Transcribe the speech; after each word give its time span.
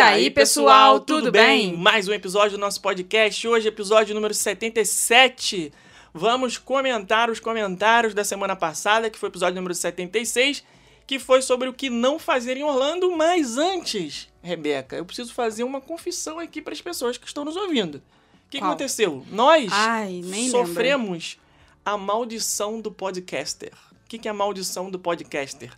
E 0.00 0.02
aí, 0.02 0.30
pessoal, 0.30 0.98
tudo 0.98 1.30
bem? 1.30 1.76
Mais 1.76 2.08
um 2.08 2.14
episódio 2.14 2.56
do 2.56 2.60
nosso 2.60 2.80
podcast. 2.80 3.46
Hoje, 3.46 3.68
episódio 3.68 4.14
número 4.14 4.32
77. 4.32 5.70
Vamos 6.14 6.56
comentar 6.56 7.28
os 7.28 7.38
comentários 7.38 8.14
da 8.14 8.24
semana 8.24 8.56
passada, 8.56 9.10
que 9.10 9.18
foi 9.18 9.28
o 9.28 9.30
episódio 9.30 9.56
número 9.56 9.74
76, 9.74 10.64
que 11.06 11.18
foi 11.18 11.42
sobre 11.42 11.68
o 11.68 11.74
que 11.74 11.90
não 11.90 12.18
fazer 12.18 12.56
em 12.56 12.64
Orlando. 12.64 13.14
Mas 13.14 13.58
antes, 13.58 14.26
Rebeca, 14.42 14.96
eu 14.96 15.04
preciso 15.04 15.34
fazer 15.34 15.64
uma 15.64 15.82
confissão 15.82 16.38
aqui 16.38 16.62
para 16.62 16.72
as 16.72 16.80
pessoas 16.80 17.18
que 17.18 17.26
estão 17.26 17.44
nos 17.44 17.54
ouvindo. 17.54 17.96
O 17.96 18.48
que 18.48 18.56
aconteceu? 18.56 19.22
Nós 19.30 19.70
Ai, 19.70 20.22
nem 20.24 20.48
sofremos 20.48 21.38
a 21.84 21.98
maldição 21.98 22.80
do 22.80 22.90
podcaster. 22.90 23.74
O 24.02 24.08
que 24.08 24.18
que 24.18 24.28
é 24.28 24.30
a 24.30 24.34
maldição 24.34 24.90
do 24.90 24.98
podcaster? 24.98 25.70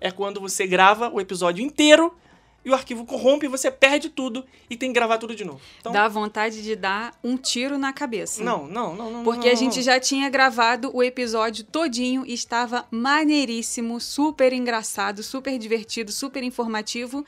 É 0.00 0.12
quando 0.12 0.40
você 0.40 0.64
grava 0.64 1.10
o 1.12 1.20
episódio 1.20 1.64
inteiro 1.64 2.16
e 2.64 2.70
o 2.70 2.74
arquivo 2.74 3.04
corrompe, 3.04 3.46
você 3.46 3.70
perde 3.70 4.08
tudo 4.08 4.44
e 4.70 4.76
tem 4.76 4.88
que 4.90 4.94
gravar 4.94 5.18
tudo 5.18 5.34
de 5.34 5.44
novo. 5.44 5.60
Então, 5.80 5.92
Dá 5.92 6.08
vontade 6.08 6.62
de 6.62 6.74
dar 6.74 7.12
um 7.22 7.36
tiro 7.36 7.76
na 7.76 7.92
cabeça. 7.92 8.42
não, 8.42 8.66
não, 8.66 8.94
não, 8.94 9.10
não. 9.10 9.24
Porque 9.24 9.46
não, 9.48 9.52
a 9.52 9.56
gente 9.56 9.76
não. 9.76 9.82
já 9.82 10.00
tinha 10.00 10.30
gravado 10.30 10.90
o 10.94 11.02
episódio 11.02 11.64
todinho 11.64 12.24
e 12.26 12.32
estava 12.32 12.86
maneiríssimo, 12.90 14.00
super 14.00 14.52
engraçado, 14.52 15.22
super 15.22 15.58
divertido, 15.58 16.10
super 16.12 16.42
informativo. 16.42 17.24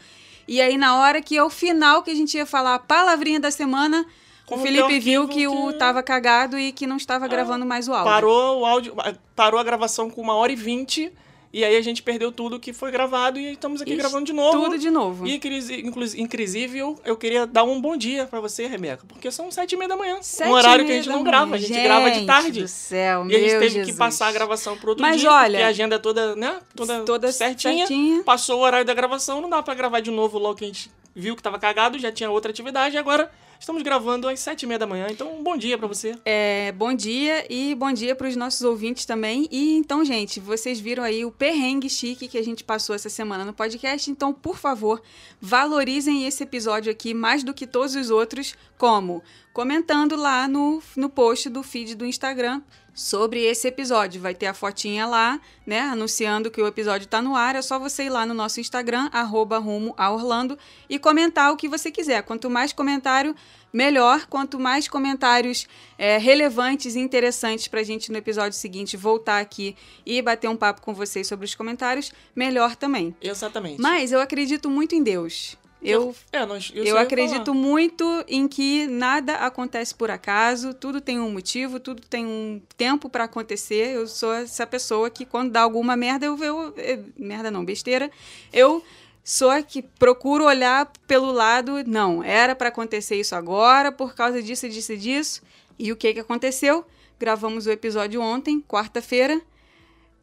E 0.48 0.60
aí, 0.60 0.76
na 0.78 0.98
hora 1.00 1.20
que 1.20 1.36
é 1.36 1.42
o 1.42 1.50
final 1.50 2.02
que 2.02 2.10
a 2.10 2.14
gente 2.14 2.36
ia 2.36 2.46
falar 2.46 2.74
a 2.76 2.78
palavrinha 2.78 3.40
da 3.40 3.50
semana, 3.50 4.06
o 4.44 4.48
Corrompeu 4.50 4.72
Felipe 4.72 4.98
o 4.98 5.00
viu 5.02 5.22
arquivo 5.22 5.28
que 5.38 5.48
o 5.48 5.72
que- 5.72 5.78
tava 5.78 6.02
cagado 6.02 6.56
e 6.58 6.70
que 6.70 6.86
não 6.86 6.96
estava 6.96 7.26
gravando 7.26 7.66
mais 7.66 7.88
o 7.88 7.92
áudio. 7.92 8.12
Parou 8.12 8.60
o 8.60 8.64
áudio, 8.64 8.94
parou 9.34 9.58
a 9.58 9.64
gravação 9.64 10.08
com 10.08 10.20
uma 10.22 10.34
hora 10.34 10.52
e 10.52 10.56
vinte, 10.56 11.12
e 11.58 11.64
aí 11.64 11.76
a 11.76 11.80
gente 11.80 12.02
perdeu 12.02 12.30
tudo 12.30 12.60
que 12.60 12.72
foi 12.72 12.90
gravado 12.90 13.38
e 13.38 13.52
estamos 13.52 13.80
aqui 13.80 13.96
gravando 13.96 14.24
de 14.26 14.32
novo. 14.32 14.62
Tudo 14.64 14.78
de 14.78 14.90
novo. 14.90 15.26
E, 15.26 15.36
inclusi- 15.36 15.80
inclusi- 15.86 16.20
inclusive, 16.20 16.78
eu, 16.78 16.98
eu 17.04 17.16
queria 17.16 17.46
dar 17.46 17.64
um 17.64 17.80
bom 17.80 17.96
dia 17.96 18.26
pra 18.26 18.40
você, 18.40 18.66
Rebeca, 18.66 19.04
porque 19.08 19.30
são 19.30 19.50
sete 19.50 19.72
e 19.72 19.76
meia 19.78 19.88
da 19.88 19.96
manhã. 19.96 20.18
Sete 20.20 20.48
um 20.48 20.52
horário 20.52 20.84
que 20.84 20.92
a 20.92 20.94
gente 20.96 21.06
não 21.08 21.16
manhã. 21.20 21.24
grava, 21.30 21.54
a 21.54 21.58
gente, 21.58 21.80
grava 21.82 22.10
de 22.10 22.16
Gente 22.16 22.26
tarde. 22.26 22.60
do 22.62 22.68
céu, 22.68 23.26
E 23.30 23.34
a 23.34 23.38
gente 23.38 23.50
meu 23.50 23.60
teve 23.60 23.70
Jesus. 23.74 23.90
que 23.92 23.96
passar 23.98 24.26
a 24.28 24.32
gravação 24.32 24.76
pro 24.76 24.90
outro 24.90 25.02
Mas 25.02 25.20
dia, 25.20 25.30
olha- 25.32 25.50
porque 25.52 25.62
a 25.62 25.68
agenda 25.68 25.96
é 25.96 25.98
toda, 25.98 26.36
né? 26.36 26.58
Toda, 26.74 27.00
Toda 27.04 27.32
certinha. 27.32 27.86
certinha. 27.86 28.22
Passou 28.22 28.58
o 28.60 28.62
horário 28.62 28.84
da 28.86 28.92
gravação, 28.94 29.40
não 29.40 29.48
dá 29.48 29.62
pra 29.62 29.74
gravar 29.74 30.00
de 30.00 30.10
novo 30.10 30.38
logo 30.38 30.56
que 30.56 30.64
a 30.64 30.66
gente 30.68 30.90
viu 31.14 31.34
que 31.34 31.42
tava 31.42 31.58
cagado, 31.58 31.98
já 31.98 32.12
tinha 32.12 32.30
outra 32.30 32.50
atividade, 32.50 32.96
e 32.96 32.98
agora 32.98 33.30
estamos 33.58 33.82
gravando 33.82 34.28
às 34.28 34.40
sete 34.40 34.62
e 34.62 34.66
meia 34.66 34.78
da 34.78 34.86
manhã. 34.86 35.06
Então, 35.10 35.42
bom 35.42 35.56
dia 35.56 35.76
pra 35.76 35.86
você. 35.86 36.16
É, 36.24 36.72
bom 36.72 36.94
dia 36.94 37.46
e 37.50 37.74
bom 37.74 37.92
dia 37.92 38.14
para 38.14 38.28
os 38.28 38.36
nossos 38.36 38.62
ouvintes 38.62 39.04
também. 39.04 39.48
E 39.50 39.76
então, 39.76 40.04
gente, 40.04 40.40
vocês 40.40 40.80
viram 40.80 41.02
aí 41.02 41.24
o 41.24 41.30
perrengue 41.30 41.88
chique 41.88 42.28
que 42.28 42.38
a 42.38 42.44
gente 42.44 42.64
passou 42.64 42.94
essa 42.94 43.08
semana 43.08 43.44
no 43.44 43.52
podcast. 43.52 44.10
Então, 44.10 44.32
por 44.32 44.56
favor, 44.56 45.02
valorizem 45.40 46.26
esse 46.26 46.42
episódio 46.42 46.90
aqui 46.90 47.14
mais 47.14 47.42
do 47.42 47.54
que 47.54 47.66
todos 47.66 47.94
os 47.94 48.10
outros, 48.10 48.54
como 48.78 49.22
comentando 49.52 50.16
lá 50.16 50.46
no, 50.46 50.82
no 50.96 51.08
post 51.08 51.48
do 51.48 51.62
feed 51.62 51.94
do 51.94 52.04
Instagram 52.04 52.60
sobre 52.96 53.44
esse 53.44 53.68
episódio. 53.68 54.20
Vai 54.20 54.34
ter 54.34 54.46
a 54.46 54.54
fotinha 54.54 55.06
lá, 55.06 55.38
né, 55.66 55.80
anunciando 55.80 56.50
que 56.50 56.60
o 56.60 56.66
episódio 56.66 57.06
tá 57.06 57.20
no 57.20 57.36
ar. 57.36 57.54
É 57.54 57.60
só 57.60 57.78
você 57.78 58.04
ir 58.04 58.08
lá 58.08 58.24
no 58.24 58.32
nosso 58.32 58.58
Instagram, 58.58 59.10
arroba 59.12 59.58
rumo 59.58 59.94
a 59.98 60.10
Orlando, 60.10 60.58
e 60.88 60.98
comentar 60.98 61.52
o 61.52 61.56
que 61.56 61.68
você 61.68 61.90
quiser. 61.90 62.22
Quanto 62.22 62.48
mais 62.48 62.72
comentário, 62.72 63.36
melhor. 63.70 64.26
Quanto 64.26 64.58
mais 64.58 64.88
comentários 64.88 65.68
é, 65.98 66.16
relevantes 66.16 66.96
e 66.96 66.98
interessantes 66.98 67.68
pra 67.68 67.82
gente 67.82 68.10
no 68.10 68.16
episódio 68.16 68.58
seguinte 68.58 68.96
voltar 68.96 69.40
aqui 69.40 69.76
e 70.06 70.22
bater 70.22 70.48
um 70.48 70.56
papo 70.56 70.80
com 70.80 70.94
vocês 70.94 71.26
sobre 71.26 71.44
os 71.44 71.54
comentários, 71.54 72.10
melhor 72.34 72.74
também. 72.74 73.14
Exatamente. 73.20 73.80
Mas 73.80 74.10
eu 74.10 74.20
acredito 74.20 74.70
muito 74.70 74.94
em 74.94 75.02
Deus. 75.02 75.58
Eu 75.88 76.14
É, 76.32 76.44
nós, 76.44 76.70
eu, 76.74 76.84
eu 76.84 76.92
só 76.92 77.00
ia 77.00 77.02
acredito 77.02 77.46
falar. 77.46 77.56
muito 77.58 78.24
em 78.28 78.46
que 78.48 78.86
nada 78.86 79.36
acontece 79.36 79.94
por 79.94 80.10
acaso, 80.10 80.74
tudo 80.74 81.00
tem 81.00 81.20
um 81.20 81.30
motivo, 81.30 81.78
tudo 81.80 82.02
tem 82.02 82.26
um 82.26 82.60
tempo 82.76 83.08
pra 83.08 83.24
acontecer. 83.24 83.94
Eu 83.94 84.06
sou 84.06 84.32
essa 84.32 84.66
pessoa 84.66 85.08
que 85.10 85.24
quando 85.24 85.52
dá 85.52 85.62
alguma 85.62 85.96
merda, 85.96 86.26
eu, 86.26 86.36
eu, 86.42 86.74
eu 86.76 87.04
merda 87.16 87.50
não, 87.50 87.64
besteira, 87.64 88.10
eu 88.52 88.82
sou 89.24 89.50
a 89.50 89.62
que 89.62 89.82
procuro 89.82 90.44
olhar 90.44 90.90
pelo 91.06 91.32
lado, 91.32 91.82
não, 91.86 92.22
era 92.22 92.54
pra 92.54 92.68
acontecer 92.68 93.16
isso 93.16 93.34
agora 93.34 93.90
por 93.90 94.14
causa 94.14 94.42
disso, 94.42 94.68
disso 94.68 94.92
e 94.92 94.96
disso. 94.96 95.42
E 95.78 95.92
o 95.92 95.96
que 95.96 96.14
que 96.14 96.20
aconteceu? 96.20 96.84
Gravamos 97.18 97.66
o 97.66 97.70
episódio 97.70 98.20
ontem, 98.20 98.60
quarta-feira, 98.60 99.40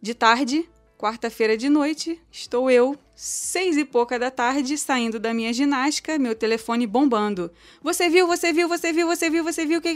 de 0.01 0.13
tarde, 0.13 0.69
quarta-feira 0.97 1.57
de 1.57 1.69
noite, 1.69 2.19
estou 2.31 2.69
eu, 2.71 2.97
seis 3.15 3.77
e 3.77 3.85
pouca 3.85 4.17
da 4.17 4.31
tarde, 4.31 4.77
saindo 4.77 5.19
da 5.19 5.33
minha 5.33 5.53
ginástica, 5.53 6.17
meu 6.17 6.35
telefone 6.35 6.87
bombando. 6.87 7.51
Você 7.81 8.09
viu, 8.09 8.27
você 8.27 8.51
viu, 8.51 8.67
você 8.67 8.91
viu, 8.91 9.07
você 9.07 9.29
viu, 9.29 9.43
você 9.43 9.65
viu, 9.65 9.81
que... 9.81 9.95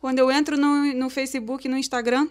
Quando 0.00 0.18
eu 0.18 0.30
entro 0.30 0.56
no, 0.56 0.94
no 0.94 1.10
Facebook, 1.10 1.68
no 1.68 1.76
Instagram, 1.76 2.28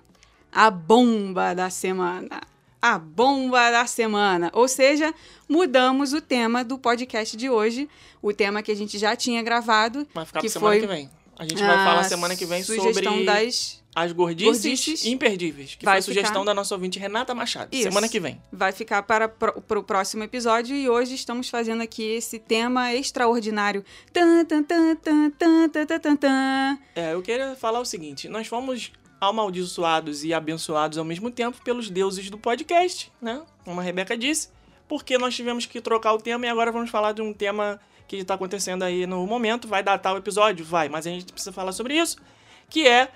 a 0.52 0.72
bomba 0.72 1.54
da 1.54 1.70
semana. 1.70 2.42
A 2.82 2.98
bomba 2.98 3.70
da 3.70 3.86
semana. 3.86 4.50
Ou 4.54 4.68
seja, 4.68 5.14
mudamos 5.48 6.14
o 6.14 6.22
tema 6.22 6.64
do 6.64 6.78
podcast 6.78 7.38
de 7.38 7.50
hoje, 7.50 7.88
o 8.22 8.34
tema 8.34 8.64
que 8.64 8.72
a 8.72 8.76
gente 8.76 8.98
já 8.98 9.16
tinha 9.16 9.44
gravado, 9.44 10.08
Vai 10.14 10.26
ficar 10.26 10.40
que 10.40 10.50
pra 10.50 10.54
semana 10.54 10.74
foi 10.74 10.82
que 10.82 10.88
vem. 10.88 11.10
A 11.38 11.44
gente 11.44 11.62
vai 11.62 11.78
falar 11.86 12.04
semana 12.04 12.36
que 12.36 12.46
vem 12.46 12.64
sugestão 12.64 12.94
sobre 12.94 13.26
das 13.26 13.79
as 13.96 14.12
gordices, 14.12 14.62
gordices 14.62 15.06
imperdíveis, 15.06 15.76
que 15.76 15.84
foi 15.84 15.98
a 15.98 16.02
sugestão 16.02 16.42
ficar... 16.42 16.46
da 16.46 16.54
nossa 16.54 16.76
ouvinte 16.76 17.00
Renata 17.00 17.34
Machado, 17.34 17.70
Isso. 17.72 17.84
semana 17.84 18.08
que 18.08 18.20
vem. 18.20 18.40
Vai 18.52 18.72
ficar 18.72 19.02
para 19.04 19.34
o 19.58 19.84
próximo 19.84 20.24
episódio 20.24 20.76
e 20.76 20.88
hoje 20.88 21.16
estamos 21.16 21.50
fazendo 21.50 21.82
aqui 21.82 22.04
esse 22.04 22.38
tema 22.38 22.94
extraordinário. 22.94 23.84
Tan, 24.14 24.46
tan, 24.46 24.64
tan, 24.64 24.96
tan, 24.96 25.30
tan, 25.32 25.70
tan, 25.70 26.00
tan, 26.00 26.16
tan. 26.16 26.80
É, 26.96 27.14
eu 27.14 27.22
queria 27.22 27.56
falar 27.56 27.80
o 27.80 27.86
seguinte, 27.86 28.30
nós 28.30 28.48
fomos 28.48 28.92
amaldiçoados 29.20 30.24
e 30.24 30.34
abençoados 30.34 30.98
ao 30.98 31.04
mesmo 31.04 31.30
tempo 31.30 31.60
pelos 31.64 31.90
deuses 31.90 32.30
do 32.30 32.38
podcast, 32.38 33.12
né? 33.22 33.42
Como 33.66 33.80
a 33.80 33.84
Rebeca 33.84 34.18
disse, 34.18 34.50
porque 34.88 35.18
nós 35.18 35.36
tivemos 35.36 35.66
que 35.66 35.82
trocar 35.82 36.14
o 36.14 36.18
tema 36.18 36.46
e 36.46 36.50
agora 36.50 36.72
vamos 36.72 36.90
falar 36.90 37.12
de 37.12 37.22
um 37.22 37.34
tema 37.34 37.80
que 38.08 38.18
está 38.18 38.36
acontecendo 38.36 38.84
aí 38.84 39.06
no 39.06 39.26
momento. 39.28 39.68
Vai 39.68 39.84
datar 39.84 40.14
o 40.14 40.18
episódio? 40.18 40.64
Vai, 40.64 40.90
mas 40.90 41.06
a 41.06 41.10
gente 41.10 41.32
precisa 41.32 41.52
falar 41.52 41.72
sobre 41.72 41.98
isso, 41.98 42.18
que 42.70 42.88
é 42.88 43.12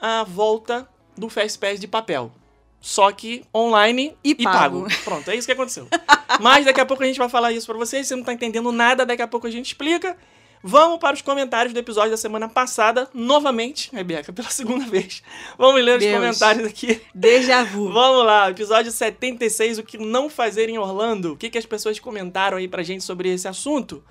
a 0.00 0.24
volta 0.24 0.88
do 1.16 1.28
Fastpass 1.28 1.78
de 1.80 1.88
papel. 1.88 2.32
Só 2.80 3.10
que 3.10 3.42
online 3.54 4.16
E 4.22 4.30
e, 4.30 4.44
pago. 4.44 4.82
pago. 4.84 5.02
Pronto, 5.04 5.30
é 5.30 5.36
isso 5.36 5.46
que 5.46 5.52
aconteceu. 5.52 5.88
Mas 6.40 6.64
daqui 6.64 6.80
a 6.80 6.86
pouco 6.86 7.02
a 7.02 7.06
gente 7.06 7.18
vai 7.18 7.28
falar 7.28 7.52
isso 7.52 7.66
pra 7.66 7.76
vocês. 7.76 8.06
Se 8.06 8.10
você 8.10 8.16
não 8.16 8.22
tá 8.22 8.32
entendendo 8.32 8.70
nada, 8.70 9.04
daqui 9.04 9.22
a 9.22 9.26
pouco 9.26 9.46
a 9.46 9.50
gente 9.50 9.66
explica. 9.66 10.16
Vamos 10.62 10.98
para 10.98 11.14
os 11.14 11.22
comentários 11.22 11.72
do 11.72 11.78
episódio 11.78 12.10
da 12.10 12.16
semana 12.16 12.48
passada, 12.48 13.08
novamente, 13.14 13.90
Rebeca, 13.92 14.32
pela 14.32 14.50
segunda 14.50 14.84
vez. 14.86 15.22
Vamos 15.56 15.82
ler 15.84 15.98
os 15.98 16.04
Deus. 16.04 16.14
comentários 16.16 16.66
aqui. 16.66 17.00
Déjà 17.14 17.62
vu. 17.62 17.90
Vamos 17.94 18.24
lá, 18.26 18.50
episódio 18.50 18.90
76, 18.90 19.78
o 19.78 19.82
que 19.84 19.98
não 19.98 20.28
fazer 20.28 20.68
em 20.68 20.76
Orlando. 20.78 21.32
O 21.32 21.36
que, 21.36 21.48
que 21.50 21.58
as 21.58 21.66
pessoas 21.66 21.98
comentaram 22.00 22.56
aí 22.58 22.66
pra 22.66 22.82
gente 22.82 23.04
sobre 23.04 23.28
esse 23.32 23.46
assunto. 23.46 24.02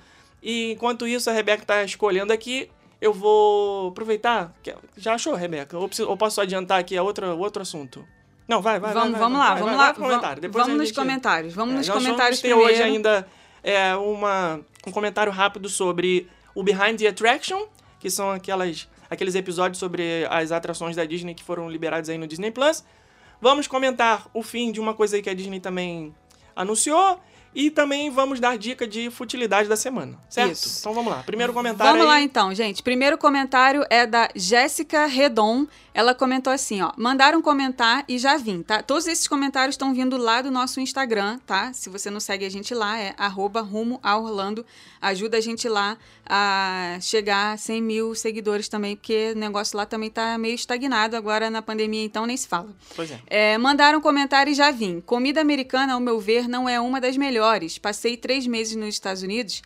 E 0.41 0.71
enquanto 0.71 1.05
isso, 1.07 1.29
a 1.29 1.33
Rebeca 1.33 1.65
tá 1.65 1.83
escolhendo 1.83 2.31
aqui, 2.31 2.69
eu 3.01 3.13
vou 3.13 3.89
aproveitar. 3.89 4.53
Já 4.95 5.13
achou, 5.15 5.33
Rebeca? 5.35 5.77
Ou, 5.77 5.87
preciso- 5.87 6.09
ou 6.09 6.17
posso 6.17 6.39
adiantar 6.41 6.79
aqui 6.79 6.97
a 6.97 7.03
outra, 7.03 7.33
outro 7.33 7.61
assunto? 7.61 8.05
Não, 8.47 8.61
vai, 8.61 8.79
vai, 8.79 8.93
vamos 8.93 9.11
vai, 9.11 9.19
vamos 9.19 9.37
vai, 9.37 9.47
lá, 9.47 9.53
vai, 9.53 9.63
vamos 9.63 9.77
lá. 9.77 9.93
comentário. 9.93 10.21
Vamos, 10.27 10.41
Depois 10.41 10.63
vamos 10.65 10.77
nos 10.79 10.87
gente- 10.89 10.95
comentários. 10.97 11.53
Vamos 11.53 11.73
é, 11.73 11.77
nos 11.77 11.89
comentários 11.89 12.17
vamos 12.19 12.41
ter 12.41 12.47
primeiro. 12.49 12.71
hoje 12.73 12.81
ainda 12.83 13.27
é, 13.63 13.95
uma, 13.95 14.61
um 14.87 14.91
comentário 14.91 15.31
rápido 15.31 15.67
sobre 15.69 16.29
o 16.55 16.63
Behind 16.63 16.97
the 16.97 17.07
Attraction, 17.07 17.65
que 17.99 18.09
são 18.09 18.31
aquelas, 18.31 18.87
aqueles 19.09 19.35
episódios 19.35 19.77
sobre 19.79 20.25
as 20.29 20.51
atrações 20.51 20.95
da 20.95 21.03
Disney 21.03 21.33
que 21.35 21.43
foram 21.43 21.69
liberados 21.69 22.09
aí 22.09 22.17
no 22.17 22.25
Disney 22.25 22.51
Plus. 22.51 22.83
Vamos 23.41 23.67
comentar 23.67 24.27
o 24.33 24.41
fim 24.41 24.71
de 24.71 24.79
uma 24.79 24.93
coisa 24.93 25.17
aí 25.17 25.21
que 25.21 25.29
a 25.29 25.33
Disney 25.33 25.59
também 25.59 26.15
anunciou. 26.55 27.19
E 27.55 27.71
também 27.71 28.09
vamos 28.09 28.39
dar 28.39 28.57
dica 28.57 28.87
de 28.87 29.09
futilidade 29.09 29.67
da 29.67 29.75
semana, 29.75 30.17
certo? 30.29 30.51
Isso. 30.53 30.79
Então 30.79 30.93
vamos 30.93 31.11
lá. 31.11 31.23
Primeiro 31.23 31.53
comentário 31.53 31.93
Vamos 31.93 32.07
lá 32.07 32.15
aí. 32.15 32.23
então, 32.23 32.53
gente. 32.53 32.83
Primeiro 32.83 33.17
comentário 33.17 33.83
é 33.89 34.05
da 34.05 34.29
Jéssica 34.35 35.05
Redon. 35.07 35.65
Ela 35.93 36.13
comentou 36.13 36.53
assim, 36.53 36.81
ó: 36.81 36.91
"Mandaram 36.95 37.41
comentar 37.41 38.03
e 38.07 38.19
já 38.19 38.37
vim, 38.37 38.61
tá? 38.61 38.83
Todos 38.83 39.07
esses 39.07 39.27
comentários 39.27 39.73
estão 39.73 39.93
vindo 39.93 40.17
lá 40.17 40.41
do 40.41 40.51
nosso 40.51 40.79
Instagram, 40.79 41.39
tá? 41.45 41.73
Se 41.73 41.89
você 41.89 42.09
não 42.11 42.19
segue 42.19 42.45
a 42.45 42.49
gente 42.49 42.73
lá, 42.75 42.99
é 42.99 43.15
arroba 43.17 43.61
rumo 43.61 43.99
a 44.03 44.15
Orlando. 44.17 44.65
Ajuda 45.01 45.37
a 45.37 45.41
gente 45.41 45.67
lá 45.67 45.97
a 46.29 46.97
chegar 47.01 47.53
a 47.53 47.57
100 47.57 47.81
mil 47.81 48.15
seguidores 48.15 48.67
também, 48.67 48.95
porque 48.95 49.33
o 49.35 49.39
negócio 49.39 49.77
lá 49.77 49.85
também 49.85 50.09
tá 50.09 50.37
meio 50.37 50.55
estagnado 50.55 51.15
agora 51.15 51.49
na 51.49 51.61
pandemia, 51.61 52.03
então 52.03 52.25
nem 52.25 52.37
se 52.37 52.47
fala. 52.47 52.69
Pois 52.95 53.11
é. 53.11 53.19
É, 53.27 53.57
mandaram 53.57 54.01
comentário 54.01 54.51
e 54.51 54.55
já 54.55 54.71
vim. 54.71 55.01
Comida 55.01 55.41
americana, 55.41 55.93
ao 55.93 55.99
meu 55.99 56.19
ver, 56.19 56.47
não 56.47 56.67
é 56.67 56.79
uma 56.79 56.99
das 57.01 57.17
melhores. 57.17 57.77
Passei 57.77 58.17
três 58.17 58.45
meses 58.47 58.75
nos 58.75 58.89
Estados 58.89 59.23
Unidos 59.23 59.61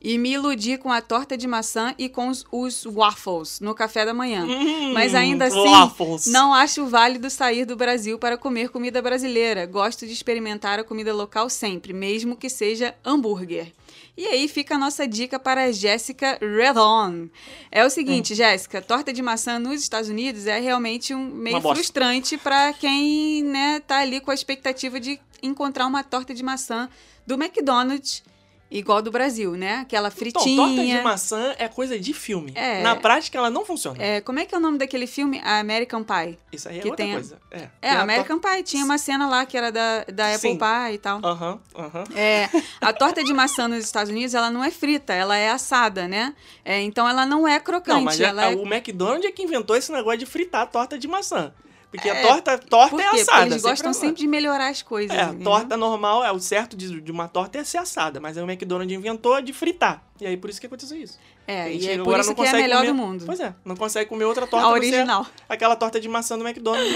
e 0.00 0.18
me 0.18 0.32
iludi 0.32 0.76
com 0.78 0.92
a 0.92 1.00
torta 1.00 1.36
de 1.36 1.46
maçã 1.46 1.94
e 1.98 2.08
com 2.08 2.28
os, 2.28 2.44
os 2.52 2.84
waffles 2.84 3.60
no 3.60 3.74
café 3.74 4.04
da 4.04 4.12
manhã. 4.14 4.44
Hum, 4.44 4.92
Mas 4.92 5.14
ainda 5.14 5.46
assim, 5.46 5.68
waffles. 5.68 6.26
não 6.26 6.52
acho 6.54 6.86
válido 6.86 7.28
sair 7.30 7.64
do 7.64 7.76
Brasil 7.76 8.18
para 8.18 8.36
comer 8.36 8.68
comida 8.68 9.00
brasileira. 9.00 9.66
Gosto 9.66 10.06
de 10.06 10.12
experimentar 10.12 10.78
a 10.78 10.84
comida 10.84 11.12
local 11.14 11.48
sempre, 11.48 11.92
mesmo 11.92 12.36
que 12.36 12.48
seja 12.48 12.94
hambúrguer. 13.04 13.72
E 14.16 14.26
aí 14.26 14.48
fica 14.48 14.76
a 14.76 14.78
nossa 14.78 15.06
dica 15.06 15.38
para 15.38 15.64
a 15.64 15.72
Jéssica 15.72 16.38
Redon. 16.40 17.28
É 17.70 17.84
o 17.84 17.90
seguinte, 17.90 18.32
Hum. 18.32 18.36
Jéssica, 18.36 18.80
torta 18.80 19.12
de 19.12 19.20
maçã 19.20 19.58
nos 19.58 19.82
Estados 19.82 20.08
Unidos 20.08 20.46
é 20.46 20.58
realmente 20.58 21.14
um 21.14 21.22
meio 21.26 21.60
frustrante 21.60 22.38
para 22.38 22.72
quem, 22.72 23.42
né, 23.44 23.80
tá 23.80 23.98
ali 23.98 24.20
com 24.20 24.30
a 24.30 24.34
expectativa 24.34 24.98
de 24.98 25.20
encontrar 25.42 25.86
uma 25.86 26.02
torta 26.02 26.32
de 26.32 26.42
maçã 26.42 26.88
do 27.26 27.34
McDonald's 27.34 28.22
igual 28.70 29.00
do 29.00 29.10
Brasil, 29.10 29.52
né? 29.52 29.76
Aquela 29.78 30.08
Então, 30.08 30.18
fritinha. 30.18 30.56
torta 30.56 30.84
de 30.84 31.02
maçã 31.02 31.54
é 31.58 31.68
coisa 31.68 31.98
de 31.98 32.12
filme. 32.12 32.52
É. 32.54 32.82
Na 32.82 32.96
prática, 32.96 33.38
ela 33.38 33.48
não 33.50 33.64
funciona. 33.64 34.02
É, 34.02 34.20
como 34.20 34.38
é 34.40 34.44
que 34.44 34.54
é 34.54 34.58
o 34.58 34.60
nome 34.60 34.78
daquele 34.78 35.06
filme? 35.06 35.40
A 35.44 35.58
American 35.60 36.02
Pie. 36.02 36.38
Isso 36.52 36.68
aí 36.68 36.78
é 36.78 36.82
que 36.82 36.88
outra 36.88 37.04
tem 37.04 37.14
coisa. 37.14 37.38
É, 37.50 37.68
É, 37.80 37.90
a 37.90 38.02
American 38.02 38.38
Pie. 38.38 38.62
Tinha 38.62 38.84
uma 38.84 38.98
cena 38.98 39.28
lá 39.28 39.46
que 39.46 39.56
era 39.56 39.70
da, 39.70 40.04
da 40.12 40.26
Apple 40.34 40.50
Sim. 40.52 40.58
Pie 40.58 40.94
e 40.94 40.98
tal. 40.98 41.20
Aham, 41.24 41.60
aham. 41.76 42.04
É, 42.14 42.48
a 42.80 42.92
torta 42.92 43.22
de 43.22 43.32
maçã 43.32 43.68
nos 43.68 43.84
Estados 43.84 44.10
Unidos, 44.10 44.34
ela 44.34 44.50
não 44.50 44.62
é 44.64 44.70
frita, 44.70 45.12
ela 45.12 45.36
é 45.36 45.50
assada, 45.50 46.08
né? 46.08 46.34
É, 46.64 46.80
então 46.80 47.08
ela 47.08 47.24
não 47.24 47.46
é 47.46 47.58
crocante. 47.60 47.96
Não, 47.96 48.02
mas 48.04 48.20
é- 48.20 48.24
ela 48.24 48.46
é... 48.50 48.54
o 48.54 48.66
McDonald's 48.66 49.24
é 49.26 49.32
que 49.32 49.42
inventou 49.42 49.76
esse 49.76 49.90
negócio 49.92 50.18
de 50.18 50.26
fritar 50.26 50.62
a 50.62 50.66
torta 50.66 50.98
de 50.98 51.06
maçã. 51.06 51.52
Porque 51.96 52.08
a 52.10 52.14
É, 52.14 52.22
torta, 52.26 52.58
torta 52.58 52.90
Por 52.90 53.00
é 53.00 53.04
quê? 53.04 53.08
Porque 53.10 53.22
assada. 53.22 53.46
eles 53.46 53.62
gostam 53.62 53.90
assada. 53.90 54.06
sempre 54.06 54.20
de 54.22 54.26
melhorar 54.28 54.68
as 54.68 54.82
coisas. 54.82 55.16
É, 55.16 55.22
entendeu? 55.24 55.44
torta 55.44 55.76
normal, 55.76 56.24
é 56.24 56.30
o 56.32 56.38
certo 56.38 56.76
de, 56.76 57.00
de 57.00 57.10
uma 57.12 57.26
torta 57.28 57.58
é 57.58 57.64
ser 57.64 57.78
assada, 57.78 58.20
mas 58.20 58.36
aí 58.36 58.42
o 58.44 58.50
McDonald's 58.50 58.96
inventou 58.96 59.40
de 59.42 59.52
fritar. 59.52 60.02
E 60.20 60.26
aí 60.26 60.36
por 60.36 60.48
isso 60.50 60.60
que 60.60 60.66
aconteceu 60.66 60.96
isso. 60.96 61.18
É, 61.46 61.62
A 61.62 61.68
e 61.68 61.88
é 61.88 61.98
por 61.98 62.18
isso 62.18 62.28
não 62.30 62.34
que 62.34 62.42
é 62.42 62.48
a 62.50 62.52
melhor 62.54 62.78
comer- 62.78 62.88
do 62.88 62.94
mundo. 62.94 63.24
Pois 63.26 63.38
é, 63.40 63.54
não 63.64 63.76
consegue 63.76 64.08
comer 64.08 64.24
outra 64.24 64.46
torta 64.48 64.66
A 64.66 64.70
original. 64.70 65.26
aquela 65.48 65.76
torta 65.76 66.00
de 66.00 66.08
maçã 66.08 66.38
do 66.38 66.46
McDonald's 66.46 66.92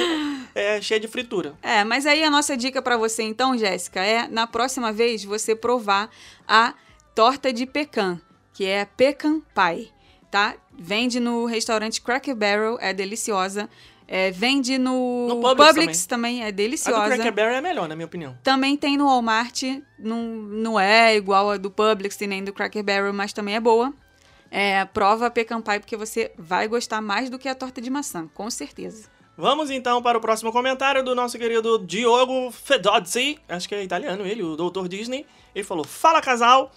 é, 0.55 0.81
cheia 0.81 0.99
de 1.01 1.07
fritura. 1.09 1.55
É, 1.63 1.85
mas 1.85 2.07
aí 2.07 2.25
a 2.25 2.31
nossa 2.31 2.57
dica 2.57 2.81
pra 2.83 2.97
você 2.97 3.23
então, 3.23 3.57
Jéssica, 3.57 4.01
é 4.01 4.27
na 4.29 4.47
próxima 4.47 4.93
vez 4.93 5.23
você 5.25 5.55
provar 5.55 6.11
a 6.49 6.75
torta 7.15 7.53
de 7.53 7.67
pecan, 7.67 8.21
que 8.53 8.65
é 8.65 8.85
pecan 8.85 9.41
pie, 9.55 9.93
tá? 10.31 10.55
Vende 10.83 11.21
no 11.21 11.45
restaurante 11.45 12.01
Cracker 12.01 12.35
Barrel, 12.35 12.79
é 12.81 12.93
deliciosa. 12.95 13.69
É, 14.13 14.33
vende 14.33 14.77
no, 14.77 15.29
No 15.29 15.41
Publix 15.41 15.69
Publix 15.73 16.07
também. 16.07 16.43
é 16.43 16.49
A 16.49 16.51
do 16.51 16.57
deliciosa. 16.57 17.15
Cracker 17.15 17.33
Barrel 17.33 17.55
é 17.55 17.61
melhor, 17.61 17.89
na 17.89 17.95
minha 17.95 18.07
opinião. 18.07 18.37
Também 18.43 18.77
tem 18.77 18.97
no 18.97 19.07
Walmart, 19.07 19.63
não, 19.97 20.21
não 20.21 20.81
é 20.81 21.15
igual 21.15 21.49
a 21.49 21.57
do 21.57 21.71
Publix 21.71 22.21
e 22.21 22.27
nem 22.27 22.43
do 22.43 22.53
Cracker 22.53 22.83
Barrel, 22.83 23.13
mas 23.13 23.33
também 23.33 23.55
é 23.55 23.61
boa. 23.61 23.95
É, 24.51 24.85
prova 24.87 25.27
a 25.27 25.31
pecan 25.31 25.61
pie 25.63 25.79
porque 25.79 25.97
você 25.97 26.33
vai 26.37 26.67
gostar 26.67 27.01
mais 27.01 27.31
do 27.31 27.39
que 27.39 27.49
a 27.49 27.55
torta 27.55 27.81
de 27.81 27.89
maçã, 27.89 28.29
com 28.35 28.51
certeza. 28.51 29.09
Vamos 29.37 29.71
então 29.71 30.03
para 30.03 30.19
o 30.19 30.21
próximo 30.21 30.51
comentário 30.51 31.05
do 31.05 31.15
nosso 31.15 31.39
querido 31.39 31.79
Diogo 31.79 32.51
Fedozzi. 32.51 33.39
Acho 33.49 33.69
que 33.69 33.77
é 33.77 33.85
italiano 33.85 34.27
ele, 34.27 34.43
o 34.43 34.57
Dr. 34.57 34.89
Disney. 34.89 35.25
Ele 35.55 35.65
falou: 35.65 35.85
Fala 35.85 36.21
casal. 36.21 36.73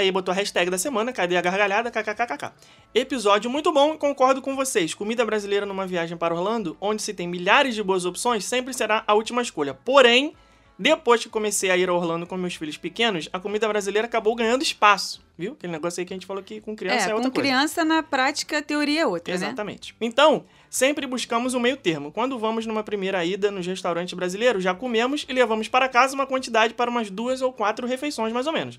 E 0.00 0.12
botou 0.12 0.30
a 0.30 0.34
hashtag 0.34 0.70
da 0.70 0.78
semana, 0.78 1.12
cadê 1.12 1.36
a 1.36 1.40
gargalhada? 1.40 1.90
KKKKK. 1.90 2.52
Episódio 2.94 3.50
muito 3.50 3.72
bom, 3.72 3.98
concordo 3.98 4.40
com 4.40 4.54
vocês. 4.54 4.94
Comida 4.94 5.24
brasileira 5.24 5.66
numa 5.66 5.84
viagem 5.84 6.16
para 6.16 6.32
Orlando, 6.32 6.76
onde 6.80 7.02
se 7.02 7.12
tem 7.12 7.26
milhares 7.26 7.74
de 7.74 7.82
boas 7.82 8.04
opções, 8.04 8.44
sempre 8.44 8.72
será 8.72 9.02
a 9.04 9.14
última 9.14 9.42
escolha. 9.42 9.74
Porém, 9.74 10.32
depois 10.78 11.22
que 11.22 11.28
comecei 11.28 11.70
a 11.70 11.76
ir 11.76 11.88
a 11.88 11.92
Orlando 11.92 12.24
com 12.24 12.36
meus 12.36 12.54
filhos 12.54 12.76
pequenos, 12.76 13.28
a 13.32 13.40
comida 13.40 13.66
brasileira 13.66 14.06
acabou 14.06 14.36
ganhando 14.36 14.62
espaço. 14.62 15.24
Viu? 15.36 15.52
Aquele 15.52 15.72
negócio 15.72 16.00
aí 16.00 16.06
que 16.06 16.12
a 16.12 16.16
gente 16.16 16.26
falou 16.26 16.40
que 16.40 16.60
com 16.60 16.76
criança 16.76 17.08
é, 17.08 17.10
é, 17.10 17.14
outra 17.14 17.28
com 17.28 17.34
coisa. 17.34 17.50
criança, 17.50 17.84
na 17.84 18.00
prática, 18.00 18.58
a 18.58 18.62
teoria 18.62 19.00
é 19.00 19.06
outra, 19.06 19.36
né? 19.36 19.46
Exatamente. 19.46 19.94
Então, 20.00 20.44
sempre 20.70 21.04
buscamos 21.06 21.54
um 21.54 21.60
meio 21.60 21.76
termo. 21.76 22.12
Quando 22.12 22.38
vamos 22.38 22.64
numa 22.64 22.84
primeira 22.84 23.24
ida 23.24 23.50
nos 23.50 23.66
restaurantes 23.66 24.14
brasileiros, 24.14 24.62
já 24.62 24.72
comemos 24.72 25.26
e 25.28 25.32
levamos 25.32 25.66
para 25.66 25.88
casa 25.88 26.14
uma 26.14 26.26
quantidade 26.26 26.74
para 26.74 26.88
umas 26.88 27.10
duas 27.10 27.42
ou 27.42 27.52
quatro 27.52 27.86
refeições, 27.88 28.32
mais 28.32 28.46
ou 28.46 28.52
menos. 28.52 28.78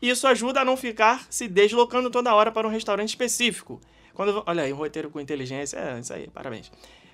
Isso 0.00 0.26
ajuda 0.26 0.60
a 0.60 0.64
não 0.64 0.76
ficar 0.76 1.26
se 1.30 1.48
deslocando 1.48 2.10
toda 2.10 2.34
hora 2.34 2.52
para 2.52 2.66
um 2.66 2.70
restaurante 2.70 3.10
específico. 3.10 3.80
Quando, 4.14 4.42
olha 4.46 4.62
aí, 4.62 4.72
um 4.72 4.76
roteiro 4.76 5.10
com 5.10 5.20
inteligência, 5.20 5.78
é 5.78 6.00
isso 6.00 6.12
aí, 6.12 6.28
parabéns. 6.28 6.70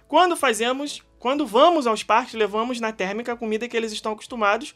Quando 0.06 0.36
fazemos, 0.36 1.02
quando 1.18 1.46
vamos 1.46 1.86
aos 1.86 2.02
parques, 2.02 2.34
levamos 2.34 2.80
na 2.80 2.92
térmica 2.92 3.32
a 3.32 3.36
comida 3.36 3.66
que 3.66 3.76
eles 3.76 3.92
estão 3.92 4.12
acostumados 4.12 4.74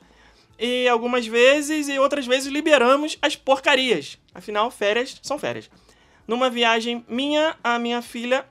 e 0.58 0.88
algumas 0.88 1.26
vezes 1.26 1.88
e 1.88 1.98
outras 1.98 2.26
vezes 2.26 2.50
liberamos 2.50 3.18
as 3.20 3.36
porcarias. 3.36 4.18
Afinal, 4.34 4.70
férias 4.70 5.20
são 5.22 5.38
férias. 5.38 5.70
Numa 6.26 6.50
viagem 6.50 7.04
minha, 7.08 7.56
a 7.62 7.78
minha 7.78 8.02
filha 8.02 8.46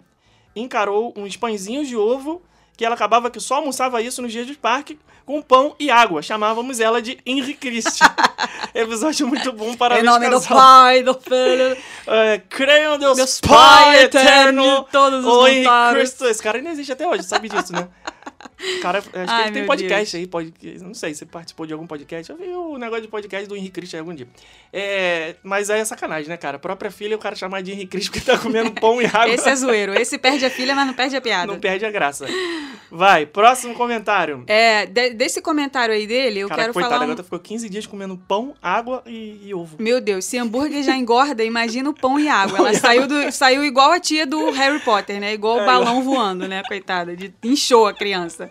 encarou 0.55 1.13
uns 1.17 1.35
pãezinhos 1.35 1.87
de 1.87 1.97
ovo 1.97 2.41
que 2.75 2.85
ela 2.85 2.95
acabava 2.95 3.29
que 3.29 3.39
só 3.39 3.55
almoçava 3.55 4.01
isso 4.01 4.21
nos 4.21 4.31
dias 4.31 4.45
de 4.45 4.53
parque 4.53 4.99
com 5.25 5.41
pão 5.41 5.75
e 5.79 5.89
água. 5.89 6.21
Chamávamos 6.21 6.79
ela 6.79 7.01
de 7.01 7.17
Henri 7.25 7.53
Christ. 7.53 7.99
Episódio 8.73 9.27
muito 9.27 9.51
bom 9.53 9.75
para 9.75 9.99
em 9.99 10.03
nome 10.03 10.29
do 10.29 10.41
Pai, 10.41 11.01
do 11.01 11.13
Filho, 11.13 11.77
É, 12.05 12.41
Creio 12.49 12.95
em 12.95 12.99
Deus, 12.99 13.17
Deus 13.17 13.39
Pai 13.39 13.49
Pai 13.49 14.03
eterno, 14.03 14.63
eterno 14.63 14.87
todos 14.91 15.25
os 15.25 15.25
o 15.25 15.47
Henri 15.47 15.59
montaros. 15.59 15.99
Cristo. 15.99 16.25
Esse 16.25 16.43
cara 16.43 16.57
ainda 16.57 16.69
existe 16.71 16.91
até 16.91 17.07
hoje, 17.07 17.23
sabe 17.23 17.49
disso, 17.49 17.73
né? 17.73 17.87
Cara, 18.81 18.99
acho 18.99 19.09
que 19.09 19.17
Ai, 19.17 19.43
ele 19.45 19.51
tem 19.51 19.65
podcast 19.65 20.17
aí, 20.17 20.27
podcast, 20.27 20.83
não 20.83 20.93
sei, 20.93 21.13
você 21.13 21.25
participou 21.25 21.65
de 21.65 21.73
algum 21.73 21.87
podcast, 21.87 22.31
eu 22.31 22.37
vi 22.37 22.47
o 22.49 22.77
negócio 22.77 23.03
de 23.03 23.07
podcast 23.07 23.47
do 23.47 23.55
Henri 23.55 23.69
Cristo 23.69 23.97
algum 23.97 24.13
dia. 24.13 24.27
É, 24.71 25.35
mas 25.43 25.69
aí 25.69 25.79
é 25.79 25.85
sacanagem, 25.85 26.27
né, 26.29 26.37
cara? 26.37 26.57
A 26.57 26.59
própria 26.59 26.91
filha, 26.91 27.15
o 27.15 27.19
cara 27.19 27.35
chamar 27.35 27.61
de 27.61 27.71
Henri 27.71 27.85
Cristo 27.87 28.11
porque 28.11 28.25
tá 28.25 28.37
comendo 28.39 28.71
pão 28.71 29.01
e 29.01 29.05
água. 29.05 29.27
Esse 29.29 29.49
é 29.49 29.55
zoeiro. 29.55 29.93
Esse 29.93 30.17
perde 30.17 30.45
a 30.45 30.49
filha, 30.49 30.75
mas 30.75 30.87
não 30.87 30.93
perde 30.93 31.15
a 31.15 31.21
piada. 31.21 31.47
Não 31.51 31.59
perde 31.59 31.85
a 31.85 31.91
graça. 31.91 32.25
Vai, 32.91 33.25
próximo 33.25 33.73
comentário. 33.73 34.43
É, 34.47 34.85
de- 34.85 35.09
desse 35.11 35.41
comentário 35.41 35.93
aí 35.93 36.05
dele, 36.07 36.39
eu 36.39 36.47
cara, 36.47 36.61
quero 36.61 36.73
coitada, 36.73 36.93
falar. 36.93 37.03
a 37.03 37.05
um- 37.05 37.09
garota 37.09 37.23
ficou 37.23 37.39
15 37.39 37.67
dias 37.69 37.85
comendo 37.87 38.15
pão, 38.17 38.53
água 38.61 39.01
e, 39.05 39.39
e 39.43 39.53
ovo. 39.53 39.75
Meu 39.79 39.99
Deus, 39.99 40.23
se 40.25 40.37
hambúrguer 40.37 40.83
já 40.83 40.95
engorda, 40.95 41.43
imagina 41.43 41.89
o 41.89 41.93
pão 41.93 42.19
e 42.19 42.27
água. 42.29 42.57
Ela 42.59 42.73
saiu, 42.75 43.07
do- 43.07 43.31
saiu 43.31 43.65
igual 43.65 43.91
a 43.91 43.99
tia 43.99 44.25
do 44.25 44.51
Harry 44.51 44.79
Potter, 44.79 45.19
né? 45.19 45.33
Igual 45.33 45.57
o 45.57 45.61
É, 45.61 45.65
balão 45.65 46.03
voando, 46.03 46.47
né? 46.47 46.61
Coitada, 46.67 47.15
de, 47.15 47.33
inchou 47.43 47.87
a 47.87 47.93
criança. 47.93 48.49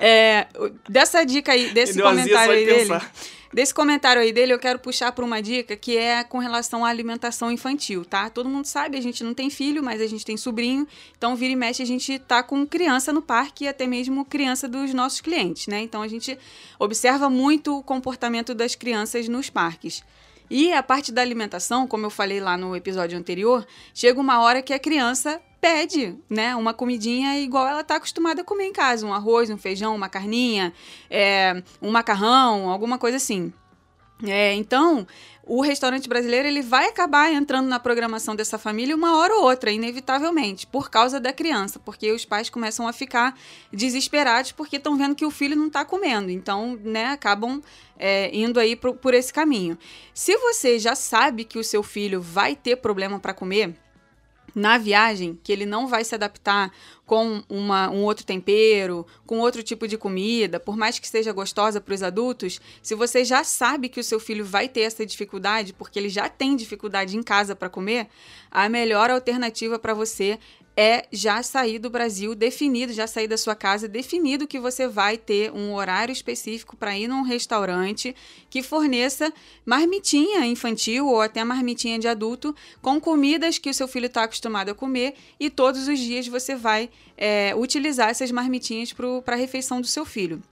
É, 0.00 0.46
dessa 0.88 1.22
dica 1.24 1.52
aí, 1.52 1.70
desse 1.74 2.00
comentário 2.00 2.54
aí 2.54 2.60
de 2.60 2.66
dele. 2.66 2.80
pensar. 2.80 3.12
Desse 3.52 3.74
comentário 3.74 4.22
aí 4.22 4.32
dele, 4.32 4.52
eu 4.52 4.60
quero 4.60 4.78
puxar 4.78 5.10
para 5.10 5.24
uma 5.24 5.42
dica 5.42 5.76
que 5.76 5.96
é 5.96 6.22
com 6.22 6.38
relação 6.38 6.84
à 6.84 6.88
alimentação 6.88 7.50
infantil, 7.50 8.04
tá? 8.04 8.30
Todo 8.30 8.48
mundo 8.48 8.64
sabe, 8.64 8.96
a 8.96 9.00
gente 9.00 9.24
não 9.24 9.34
tem 9.34 9.50
filho, 9.50 9.82
mas 9.82 10.00
a 10.00 10.06
gente 10.06 10.24
tem 10.24 10.36
sobrinho, 10.36 10.86
então 11.18 11.34
vira 11.34 11.52
e 11.52 11.56
mexe 11.56 11.82
a 11.82 11.86
gente 11.86 12.16
tá 12.20 12.44
com 12.44 12.64
criança 12.64 13.12
no 13.12 13.20
parque 13.20 13.64
e 13.64 13.68
até 13.68 13.88
mesmo 13.88 14.24
criança 14.24 14.68
dos 14.68 14.94
nossos 14.94 15.20
clientes, 15.20 15.66
né? 15.66 15.80
Então 15.80 16.00
a 16.00 16.06
gente 16.06 16.38
observa 16.78 17.28
muito 17.28 17.76
o 17.76 17.82
comportamento 17.82 18.54
das 18.54 18.76
crianças 18.76 19.26
nos 19.26 19.50
parques. 19.50 20.04
E 20.48 20.72
a 20.72 20.82
parte 20.82 21.10
da 21.10 21.20
alimentação, 21.20 21.88
como 21.88 22.06
eu 22.06 22.10
falei 22.10 22.40
lá 22.40 22.56
no 22.56 22.74
episódio 22.76 23.18
anterior, 23.18 23.66
chega 23.92 24.20
uma 24.20 24.40
hora 24.40 24.62
que 24.62 24.72
a 24.72 24.78
criança 24.78 25.40
pede, 25.60 26.16
né, 26.28 26.56
uma 26.56 26.72
comidinha 26.72 27.38
igual 27.38 27.66
ela 27.66 27.84
tá 27.84 27.96
acostumada 27.96 28.40
a 28.40 28.44
comer 28.44 28.64
em 28.64 28.72
casa, 28.72 29.06
um 29.06 29.12
arroz, 29.12 29.50
um 29.50 29.58
feijão, 29.58 29.94
uma 29.94 30.08
carninha, 30.08 30.72
é, 31.10 31.62
um 31.82 31.90
macarrão, 31.90 32.70
alguma 32.70 32.98
coisa 32.98 33.16
assim. 33.16 33.52
É, 34.22 34.52
então, 34.54 35.06
o 35.44 35.62
restaurante 35.62 36.08
brasileiro 36.08 36.46
ele 36.46 36.62
vai 36.62 36.88
acabar 36.88 37.32
entrando 37.32 37.66
na 37.68 37.80
programação 37.80 38.36
dessa 38.36 38.58
família 38.58 38.94
uma 38.94 39.16
hora 39.16 39.34
ou 39.34 39.44
outra, 39.44 39.70
inevitavelmente, 39.70 40.66
por 40.66 40.90
causa 40.90 41.18
da 41.18 41.32
criança, 41.32 41.78
porque 41.78 42.12
os 42.12 42.24
pais 42.24 42.50
começam 42.50 42.86
a 42.86 42.92
ficar 42.92 43.36
desesperados 43.72 44.52
porque 44.52 44.76
estão 44.76 44.96
vendo 44.96 45.14
que 45.14 45.24
o 45.24 45.30
filho 45.30 45.56
não 45.56 45.68
está 45.68 45.84
comendo. 45.84 46.30
Então, 46.30 46.78
né, 46.82 47.06
acabam 47.06 47.62
é, 47.98 48.30
indo 48.36 48.60
aí 48.60 48.76
por 48.76 49.14
esse 49.14 49.32
caminho. 49.32 49.78
Se 50.12 50.36
você 50.36 50.78
já 50.78 50.94
sabe 50.94 51.44
que 51.44 51.58
o 51.58 51.64
seu 51.64 51.82
filho 51.82 52.20
vai 52.20 52.54
ter 52.54 52.76
problema 52.76 53.18
para 53.18 53.32
comer, 53.32 53.74
na 54.54 54.78
viagem, 54.78 55.38
que 55.42 55.52
ele 55.52 55.66
não 55.66 55.86
vai 55.86 56.04
se 56.04 56.14
adaptar 56.14 56.72
com 57.06 57.42
uma, 57.48 57.90
um 57.90 58.04
outro 58.04 58.24
tempero, 58.24 59.04
com 59.26 59.40
outro 59.40 59.64
tipo 59.64 59.88
de 59.88 59.98
comida, 59.98 60.60
por 60.60 60.76
mais 60.76 60.98
que 60.98 61.08
seja 61.08 61.32
gostosa 61.32 61.80
para 61.80 61.94
os 61.94 62.04
adultos, 62.04 62.60
se 62.80 62.94
você 62.94 63.24
já 63.24 63.42
sabe 63.42 63.88
que 63.88 63.98
o 63.98 64.04
seu 64.04 64.20
filho 64.20 64.44
vai 64.44 64.68
ter 64.68 64.82
essa 64.82 65.04
dificuldade, 65.04 65.72
porque 65.72 65.98
ele 65.98 66.08
já 66.08 66.28
tem 66.28 66.54
dificuldade 66.54 67.16
em 67.16 67.22
casa 67.22 67.56
para 67.56 67.68
comer, 67.68 68.06
a 68.50 68.68
melhor 68.68 69.10
alternativa 69.10 69.78
para 69.78 69.92
você 69.92 70.38
é 70.80 71.06
já 71.12 71.42
sair 71.42 71.78
do 71.78 71.90
Brasil 71.90 72.34
definido, 72.34 72.90
já 72.90 73.06
sair 73.06 73.28
da 73.28 73.36
sua 73.36 73.54
casa 73.54 73.86
definido 73.86 74.46
que 74.46 74.58
você 74.58 74.88
vai 74.88 75.18
ter 75.18 75.52
um 75.52 75.74
horário 75.74 76.10
específico 76.10 76.74
para 76.74 76.96
ir 76.96 77.06
num 77.06 77.20
restaurante 77.20 78.16
que 78.48 78.62
forneça 78.62 79.30
marmitinha 79.66 80.46
infantil 80.46 81.06
ou 81.06 81.20
até 81.20 81.44
marmitinha 81.44 81.98
de 81.98 82.08
adulto 82.08 82.56
com 82.80 82.98
comidas 82.98 83.58
que 83.58 83.68
o 83.68 83.74
seu 83.74 83.86
filho 83.86 84.06
está 84.06 84.22
acostumado 84.22 84.70
a 84.70 84.74
comer 84.74 85.16
e 85.38 85.50
todos 85.50 85.86
os 85.86 85.98
dias 85.98 86.26
você 86.26 86.56
vai 86.56 86.88
é, 87.14 87.54
utilizar 87.54 88.08
essas 88.08 88.30
marmitinhas 88.30 88.90
para 89.22 89.34
a 89.34 89.38
refeição 89.38 89.82
do 89.82 89.86
seu 89.86 90.06
filho. 90.06 90.42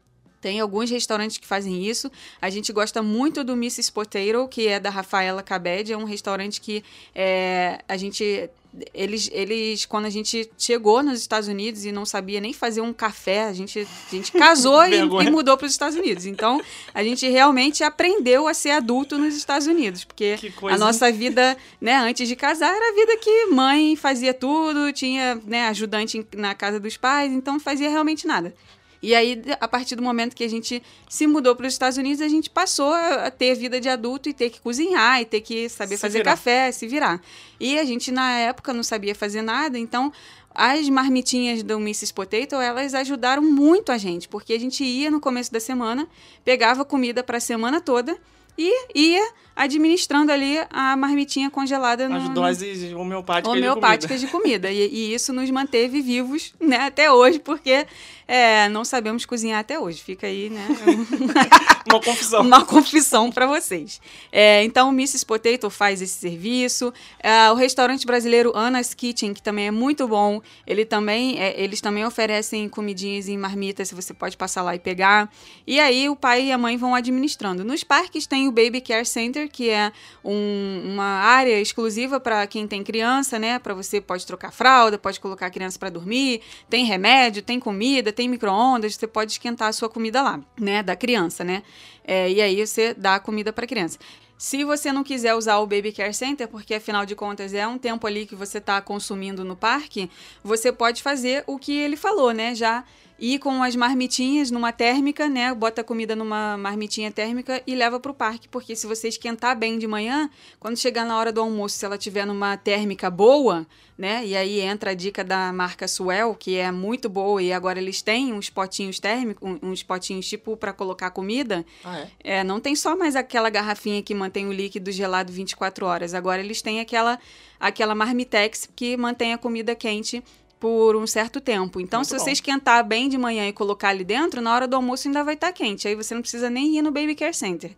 Tem 0.40 0.60
alguns 0.60 0.90
restaurantes 0.90 1.36
que 1.36 1.46
fazem 1.46 1.84
isso. 1.84 2.10
A 2.40 2.48
gente 2.48 2.72
gosta 2.72 3.02
muito 3.02 3.42
do 3.42 3.54
Mrs. 3.54 3.90
Potato, 3.90 4.46
que 4.48 4.68
é 4.68 4.78
da 4.78 4.88
Rafaela 4.88 5.42
Cabed. 5.42 5.92
É 5.92 5.96
um 5.96 6.04
restaurante 6.04 6.60
que 6.60 6.84
é, 7.14 7.80
a 7.88 7.96
gente. 7.96 8.48
Eles, 8.92 9.30
eles, 9.32 9.86
quando 9.86 10.04
a 10.04 10.10
gente 10.10 10.50
chegou 10.58 11.02
nos 11.02 11.20
Estados 11.20 11.48
Unidos 11.48 11.84
e 11.84 11.90
não 11.90 12.04
sabia 12.04 12.40
nem 12.40 12.52
fazer 12.52 12.80
um 12.80 12.92
café, 12.92 13.46
a 13.46 13.52
gente, 13.52 13.80
a 13.80 14.14
gente 14.14 14.30
casou 14.38 14.84
e, 14.86 14.98
e 14.98 15.30
mudou 15.30 15.56
para 15.56 15.66
os 15.66 15.72
Estados 15.72 15.96
Unidos. 15.96 16.26
Então, 16.26 16.60
a 16.92 17.02
gente 17.02 17.26
realmente 17.28 17.82
aprendeu 17.82 18.46
a 18.46 18.54
ser 18.54 18.70
adulto 18.70 19.18
nos 19.18 19.34
Estados 19.34 19.66
Unidos, 19.66 20.04
porque 20.04 20.36
a 20.70 20.78
nossa 20.78 21.10
vida, 21.10 21.56
né, 21.80 21.96
antes 21.96 22.28
de 22.28 22.36
casar, 22.36 22.74
era 22.74 22.90
a 22.90 22.94
vida 22.94 23.16
que 23.16 23.46
mãe 23.46 23.96
fazia 23.96 24.34
tudo, 24.34 24.92
tinha, 24.92 25.40
né, 25.46 25.68
ajudante 25.68 26.26
na 26.36 26.54
casa 26.54 26.78
dos 26.78 26.96
pais, 26.96 27.32
então 27.32 27.54
não 27.54 27.60
fazia 27.60 27.88
realmente 27.88 28.26
nada. 28.26 28.54
E 29.02 29.14
aí, 29.14 29.40
a 29.60 29.68
partir 29.68 29.94
do 29.94 30.02
momento 30.02 30.34
que 30.34 30.42
a 30.42 30.48
gente 30.48 30.82
se 31.08 31.26
mudou 31.26 31.54
para 31.54 31.66
os 31.66 31.72
Estados 31.72 31.96
Unidos, 31.98 32.20
a 32.20 32.28
gente 32.28 32.50
passou 32.50 32.92
a 32.92 33.30
ter 33.30 33.54
vida 33.54 33.80
de 33.80 33.88
adulto 33.88 34.28
e 34.28 34.34
ter 34.34 34.50
que 34.50 34.60
cozinhar 34.60 35.20
e 35.20 35.24
ter 35.24 35.40
que 35.40 35.68
saber 35.68 35.96
Se 35.96 36.00
fazer 36.00 36.18
virar. 36.18 36.32
café, 36.32 36.72
se 36.72 36.86
virar. 36.86 37.20
E 37.60 37.78
a 37.78 37.84
gente, 37.84 38.10
na 38.10 38.32
época, 38.38 38.72
não 38.72 38.82
sabia 38.82 39.14
fazer 39.14 39.42
nada, 39.42 39.78
então 39.78 40.12
as 40.54 40.88
marmitinhas 40.88 41.62
do 41.62 41.78
Mrs. 41.78 42.12
Potato, 42.12 42.56
elas 42.56 42.92
ajudaram 42.92 43.42
muito 43.42 43.92
a 43.92 43.98
gente, 43.98 44.28
porque 44.28 44.52
a 44.52 44.58
gente 44.58 44.82
ia 44.82 45.10
no 45.10 45.20
começo 45.20 45.52
da 45.52 45.60
semana, 45.60 46.08
pegava 46.44 46.84
comida 46.84 47.22
para 47.22 47.38
a 47.38 47.40
semana 47.40 47.80
toda 47.80 48.18
e 48.56 48.72
ia 48.92 49.32
administrando 49.58 50.30
ali 50.30 50.56
a 50.70 50.96
marmitinha 50.96 51.50
congelada 51.50 52.06
As 52.06 52.24
no- 52.24 52.34
doses 52.34 52.92
homeopáticas, 52.92 53.52
homeopáticas 53.52 54.20
de 54.20 54.26
de 54.26 54.32
comida. 54.32 54.70
E, 54.70 54.88
e 54.88 55.14
isso 55.14 55.32
nos 55.32 55.50
manteve 55.50 56.00
vivos, 56.00 56.54
né, 56.60 56.76
até 56.78 57.10
hoje, 57.12 57.38
porque 57.40 57.86
é, 58.26 58.68
não 58.68 58.84
sabemos 58.84 59.24
cozinhar 59.26 59.58
até 59.60 59.78
hoje. 59.80 60.02
Fica 60.02 60.26
aí, 60.26 60.48
né, 60.50 60.66
comida. 60.84 61.48
Uma 61.88 62.00
confusão. 62.02 62.42
uma 62.42 62.64
confissão 62.64 63.32
para 63.32 63.46
vocês. 63.46 64.00
É, 64.30 64.62
então, 64.64 64.90
o 64.90 64.92
Mrs. 64.92 65.24
Potato 65.24 65.70
faz 65.70 66.02
esse 66.02 66.12
serviço. 66.12 66.92
É, 67.20 67.50
o 67.50 67.54
restaurante 67.54 68.06
brasileiro 68.06 68.52
Anna's 68.54 68.92
Kitchen, 68.92 69.32
que 69.32 69.42
também 69.42 69.66
é 69.68 69.70
muito 69.70 70.06
bom, 70.06 70.40
ele 70.66 70.84
também, 70.84 71.40
é, 71.40 71.58
eles 71.60 71.80
também 71.80 72.04
oferecem 72.04 72.68
comidinhas 72.68 73.28
em 73.28 73.38
marmitas, 73.38 73.90
você 73.90 74.12
pode 74.12 74.36
passar 74.36 74.62
lá 74.62 74.74
e 74.74 74.78
pegar. 74.78 75.32
E 75.66 75.80
aí, 75.80 76.08
o 76.10 76.14
pai 76.16 76.44
e 76.46 76.52
a 76.52 76.58
mãe 76.58 76.76
vão 76.76 76.94
administrando. 76.94 77.64
Nos 77.64 77.82
parques 77.82 78.26
tem 78.26 78.46
o 78.46 78.52
Baby 78.52 78.82
Care 78.82 79.06
Center, 79.06 79.47
que 79.48 79.70
é 79.70 79.92
um- 80.24 80.82
uma 80.92 81.04
área 81.04 81.60
exclusiva 81.60 82.20
para 82.20 82.46
quem 82.46 82.66
tem 82.66 82.82
criança, 82.82 83.38
né? 83.38 83.58
Para 83.58 83.74
você 83.74 84.00
pode 84.00 84.26
trocar 84.26 84.52
fralda, 84.52 84.98
pode 84.98 85.18
colocar 85.18 85.46
a 85.46 85.50
criança 85.50 85.78
para 85.78 85.90
dormir, 85.90 86.40
tem 86.68 86.84
remédio, 86.84 87.42
tem 87.42 87.58
comida, 87.58 88.12
tem 88.12 88.28
micro-ondas, 88.28 88.94
você 88.94 89.06
pode 89.06 89.32
esquentar 89.32 89.68
a 89.68 89.72
sua 89.72 89.88
comida 89.88 90.22
lá, 90.22 90.40
né? 90.58 90.82
Da 90.82 90.94
criança, 90.94 91.42
né? 91.42 91.62
É, 92.04 92.30
e 92.30 92.40
aí 92.40 92.66
você 92.66 92.94
dá 92.94 93.16
a 93.16 93.20
comida 93.20 93.52
para 93.52 93.64
a 93.64 93.68
criança. 93.68 93.98
Se 94.38 94.62
você 94.62 94.92
não 94.92 95.02
quiser 95.02 95.34
usar 95.34 95.58
o 95.58 95.66
Baby 95.66 95.90
Care 95.90 96.14
Center, 96.14 96.46
porque 96.46 96.72
afinal 96.74 97.04
de 97.04 97.16
contas 97.16 97.52
é 97.52 97.66
um 97.66 97.76
tempo 97.76 98.06
ali 98.06 98.24
que 98.24 98.36
você 98.36 98.58
está 98.58 98.80
consumindo 98.80 99.44
no 99.44 99.56
parque, 99.56 100.08
você 100.44 100.70
pode 100.70 101.02
fazer 101.02 101.42
o 101.44 101.58
que 101.58 101.72
ele 101.72 101.96
falou, 101.96 102.30
né? 102.30 102.54
Já 102.54 102.84
ir 103.18 103.38
com 103.38 103.62
as 103.62 103.74
marmitinhas 103.74 104.50
numa 104.50 104.72
térmica, 104.72 105.28
né? 105.28 105.52
Bota 105.52 105.80
a 105.80 105.84
comida 105.84 106.14
numa 106.14 106.56
marmitinha 106.56 107.10
térmica 107.10 107.62
e 107.66 107.74
leva 107.74 107.98
para 107.98 108.12
o 108.12 108.14
parque, 108.14 108.48
porque 108.48 108.76
se 108.76 108.86
você 108.86 109.08
esquentar 109.08 109.58
bem 109.58 109.78
de 109.78 109.86
manhã, 109.86 110.30
quando 110.60 110.76
chegar 110.76 111.04
na 111.04 111.18
hora 111.18 111.32
do 111.32 111.40
almoço, 111.40 111.76
se 111.76 111.84
ela 111.84 111.98
tiver 111.98 112.24
numa 112.24 112.56
térmica 112.56 113.10
boa, 113.10 113.66
né? 113.96 114.24
E 114.24 114.36
aí 114.36 114.60
entra 114.60 114.92
a 114.92 114.94
dica 114.94 115.24
da 115.24 115.52
marca 115.52 115.88
Swell, 115.88 116.34
que 116.34 116.56
é 116.56 116.70
muito 116.70 117.08
boa 117.08 117.42
e 117.42 117.52
agora 117.52 117.80
eles 117.80 118.00
têm 118.00 118.32
uns 118.32 118.48
potinhos 118.48 119.00
térmicos, 119.00 119.58
uns 119.60 119.82
potinhos 119.82 120.28
tipo 120.28 120.56
para 120.56 120.72
colocar 120.72 121.10
comida. 121.10 121.66
Ah, 121.84 121.98
é? 121.98 122.38
É, 122.38 122.44
não 122.44 122.60
tem 122.60 122.76
só 122.76 122.96
mais 122.96 123.16
aquela 123.16 123.50
garrafinha 123.50 124.00
que 124.00 124.14
mantém 124.14 124.46
o 124.46 124.52
líquido 124.52 124.92
gelado 124.92 125.32
24 125.32 125.84
horas. 125.84 126.14
Agora 126.14 126.40
eles 126.40 126.62
têm 126.62 126.78
aquela 126.78 127.18
aquela 127.58 127.92
marmitex 127.92 128.68
que 128.76 128.96
mantém 128.96 129.32
a 129.32 129.38
comida 129.38 129.74
quente 129.74 130.22
por 130.58 130.96
um 130.96 131.06
certo 131.06 131.40
tempo. 131.40 131.80
Então, 131.80 132.00
Muito 132.00 132.08
se 132.08 132.16
bom. 132.16 132.24
você 132.24 132.32
esquentar 132.32 132.84
bem 132.84 133.08
de 133.08 133.16
manhã 133.16 133.48
e 133.48 133.52
colocar 133.52 133.88
ali 133.90 134.04
dentro, 134.04 134.40
na 134.40 134.54
hora 134.54 134.66
do 134.66 134.76
almoço 134.76 135.08
ainda 135.08 135.22
vai 135.22 135.34
estar 135.34 135.52
quente. 135.52 135.86
Aí 135.86 135.94
você 135.94 136.14
não 136.14 136.22
precisa 136.22 136.50
nem 136.50 136.76
ir 136.76 136.82
no 136.82 136.90
Baby 136.90 137.14
Care 137.14 137.34
Center. 137.34 137.72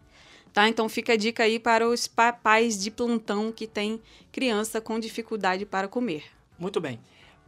Tá? 0.53 0.69
Então 0.69 0.89
fica 0.89 1.13
a 1.13 1.17
dica 1.17 1.45
aí 1.45 1.59
para 1.59 1.87
os 1.87 2.09
papais 2.09 2.81
de 2.81 2.91
plantão 2.91 3.53
que 3.53 3.67
têm 3.67 4.01
criança 4.33 4.81
com 4.81 4.99
dificuldade 4.99 5.65
para 5.65 5.87
comer. 5.87 6.25
Muito 6.59 6.81
bem. 6.81 6.99